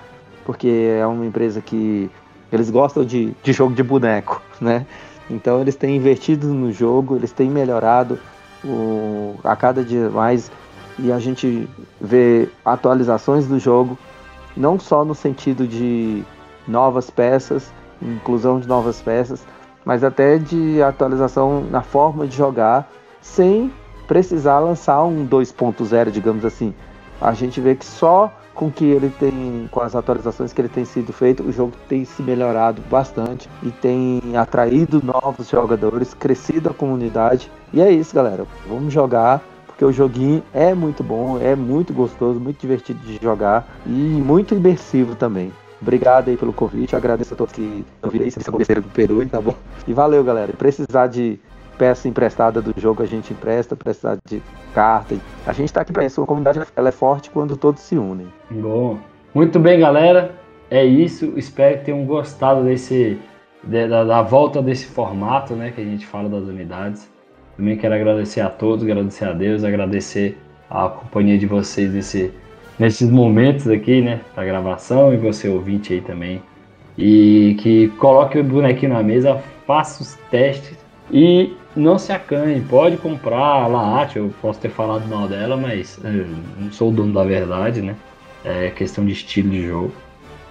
porque 0.45 0.67
é 0.99 1.05
uma 1.05 1.25
empresa 1.25 1.61
que 1.61 2.09
eles 2.51 2.69
gostam 2.69 3.03
de, 3.03 3.33
de 3.41 3.53
jogo 3.53 3.73
de 3.73 3.81
boneco, 3.81 4.41
né? 4.61 4.85
Então 5.29 5.61
eles 5.61 5.75
têm 5.75 5.95
investido 5.95 6.47
no 6.47 6.71
jogo, 6.71 7.15
eles 7.15 7.31
têm 7.31 7.49
melhorado 7.49 8.19
o, 8.63 9.35
a 9.43 9.55
cada 9.55 9.83
dia 9.83 10.09
mais 10.09 10.51
e 10.99 11.11
a 11.11 11.19
gente 11.19 11.67
vê 11.99 12.47
atualizações 12.63 13.47
do 13.47 13.57
jogo, 13.57 13.97
não 14.55 14.79
só 14.79 15.03
no 15.03 15.15
sentido 15.15 15.67
de 15.67 16.23
novas 16.67 17.09
peças, 17.09 17.71
inclusão 18.01 18.59
de 18.59 18.67
novas 18.67 19.01
peças, 19.01 19.45
mas 19.83 20.03
até 20.03 20.37
de 20.37 20.81
atualização 20.81 21.63
na 21.69 21.81
forma 21.81 22.27
de 22.27 22.35
jogar, 22.35 22.89
sem 23.21 23.71
precisar 24.07 24.59
lançar 24.59 25.03
um 25.03 25.27
2.0, 25.27 26.11
digamos 26.11 26.45
assim. 26.45 26.73
A 27.19 27.33
gente 27.33 27.59
vê 27.59 27.75
que 27.75 27.85
só 27.85 28.31
com 28.53 28.71
que 28.71 28.85
ele 28.85 29.11
tem, 29.19 29.67
com 29.71 29.81
as 29.81 29.95
atualizações 29.95 30.53
que 30.53 30.61
ele 30.61 30.69
tem 30.69 30.85
sido 30.85 31.11
feito, 31.11 31.43
o 31.43 31.51
jogo 31.51 31.73
tem 31.87 32.05
se 32.05 32.21
melhorado 32.21 32.81
bastante 32.89 33.49
e 33.61 33.71
tem 33.71 34.21
atraído 34.35 35.01
novos 35.03 35.49
jogadores, 35.49 36.13
crescido 36.13 36.69
a 36.69 36.73
comunidade. 36.73 37.51
E 37.71 37.81
é 37.81 37.91
isso, 37.91 38.13
galera. 38.13 38.45
Vamos 38.67 38.93
jogar, 38.93 39.41
porque 39.67 39.83
o 39.83 39.91
joguinho 39.91 40.43
é 40.53 40.73
muito 40.73 41.03
bom, 41.03 41.39
é 41.39 41.55
muito 41.55 41.93
gostoso, 41.93 42.39
muito 42.39 42.59
divertido 42.59 42.99
de 42.99 43.19
jogar 43.21 43.67
e 43.85 43.89
muito 43.89 44.53
imersivo 44.53 45.15
também. 45.15 45.51
Obrigado 45.81 46.29
aí 46.29 46.37
pelo 46.37 46.53
convite, 46.53 46.95
agradeço 46.95 47.33
a 47.33 47.37
todos 47.37 47.53
que 47.53 47.85
ouviram 48.01 48.23
vocês 48.23 48.47
besteira 48.47 48.79
do 48.79 48.87
Peru, 48.87 49.27
tá 49.27 49.41
bom? 49.41 49.53
E 49.85 49.93
valeu, 49.93 50.23
galera. 50.23 50.53
Precisar 50.53 51.07
de 51.07 51.37
peça 51.77 52.07
emprestada 52.07 52.61
do 52.61 52.73
jogo, 52.79 53.03
a 53.03 53.05
gente 53.05 53.33
empresta, 53.33 53.75
precisar 53.75 54.17
de 54.27 54.41
carta. 54.73 55.15
A 55.45 55.53
gente 55.53 55.71
tá 55.71 55.81
aqui 55.81 55.91
pra 55.91 56.05
isso, 56.05 56.21
a 56.21 56.25
comunidade 56.25 56.61
ela 56.75 56.89
é 56.89 56.91
forte 56.91 57.29
quando 57.29 57.57
todos 57.57 57.81
se 57.81 57.97
unem. 57.97 58.27
Bom. 58.49 58.97
Muito 59.33 59.59
bem, 59.59 59.79
galera. 59.79 60.35
É 60.69 60.83
isso. 60.85 61.33
Espero 61.35 61.79
que 61.79 61.85
tenham 61.85 62.05
gostado 62.05 62.63
desse 62.63 63.19
de- 63.63 63.87
da, 63.87 64.03
da 64.03 64.21
volta 64.21 64.61
desse 64.61 64.85
formato, 64.85 65.53
né, 65.55 65.71
que 65.71 65.81
a 65.81 65.85
gente 65.85 66.05
fala 66.05 66.27
das 66.29 66.43
unidades. 66.43 67.09
Também 67.55 67.77
quero 67.77 67.93
agradecer 67.93 68.41
a 68.41 68.49
todos, 68.49 68.83
agradecer 68.83 69.25
a 69.25 69.31
Deus, 69.33 69.63
agradecer 69.63 70.37
a 70.69 70.89
companhia 70.89 71.37
de 71.37 71.45
vocês 71.45 71.93
nesse, 71.93 72.33
nesses 72.79 73.09
momentos 73.09 73.67
aqui, 73.67 74.01
né, 74.01 74.21
da 74.35 74.43
gravação 74.43 75.13
e 75.13 75.17
você 75.17 75.47
ouvinte 75.47 75.93
aí 75.93 76.01
também. 76.01 76.41
E 76.97 77.55
que 77.59 77.87
coloque 77.99 78.37
o 78.37 78.43
bonequinho 78.43 78.93
na 78.93 79.01
mesa, 79.03 79.41
faça 79.65 80.03
os 80.03 80.15
testes 80.29 80.77
e 81.11 81.55
não 81.75 81.97
se 81.97 82.11
acanhe. 82.11 82.61
Pode 82.61 82.97
comprar 82.97 83.63
a 83.63 83.67
Laat, 83.67 84.15
eu 84.15 84.33
posso 84.41 84.59
ter 84.59 84.69
falado 84.69 85.07
mal 85.07 85.27
dela, 85.27 85.57
mas 85.57 85.99
eu 86.03 86.25
não 86.59 86.71
sou 86.71 86.89
o 86.89 86.91
dono 86.93 87.13
da 87.13 87.23
verdade, 87.23 87.81
né? 87.81 87.95
É 88.43 88.69
questão 88.69 89.05
de 89.05 89.13
estilo 89.13 89.49
de 89.49 89.65
jogo. 89.65 89.91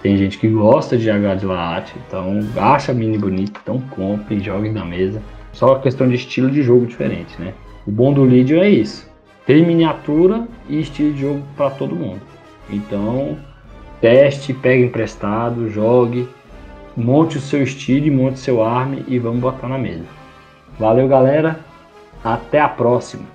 Tem 0.01 0.17
gente 0.17 0.37
que 0.37 0.49
gosta 0.49 0.97
de 0.97 1.05
jogar 1.05 1.35
de 1.35 1.45
latte, 1.45 1.93
então 2.05 2.41
acha 2.57 2.93
mini 2.93 3.17
bonito, 3.17 3.59
então 3.63 3.79
compre, 3.91 4.39
jogue 4.41 4.69
na 4.69 4.83
mesa. 4.83 5.21
Só 5.53 5.75
questão 5.75 6.09
de 6.09 6.15
estilo 6.15 6.51
de 6.51 6.61
jogo 6.61 6.85
diferente, 6.85 7.39
né? 7.39 7.53
O 7.87 7.91
bom 7.91 8.11
do 8.11 8.23
Legion 8.23 8.61
é 8.61 8.69
isso. 8.69 9.09
Tem 9.45 9.65
miniatura 9.65 10.47
e 10.67 10.81
estilo 10.81 11.13
de 11.13 11.21
jogo 11.21 11.41
para 11.55 11.69
todo 11.69 11.95
mundo. 11.95 12.21
Então, 12.69 13.37
teste, 14.01 14.53
pegue 14.53 14.83
emprestado, 14.83 15.69
jogue, 15.69 16.27
monte 16.97 17.37
o 17.37 17.41
seu 17.41 17.63
estilo, 17.63 18.13
monte 18.13 18.35
o 18.35 18.39
seu 18.39 18.63
arme 18.63 19.05
e 19.07 19.19
vamos 19.19 19.39
botar 19.39 19.67
na 19.67 19.77
mesa. 19.77 20.22
Valeu, 20.79 21.07
galera. 21.07 21.59
Até 22.23 22.59
a 22.59 22.69
próxima. 22.69 23.25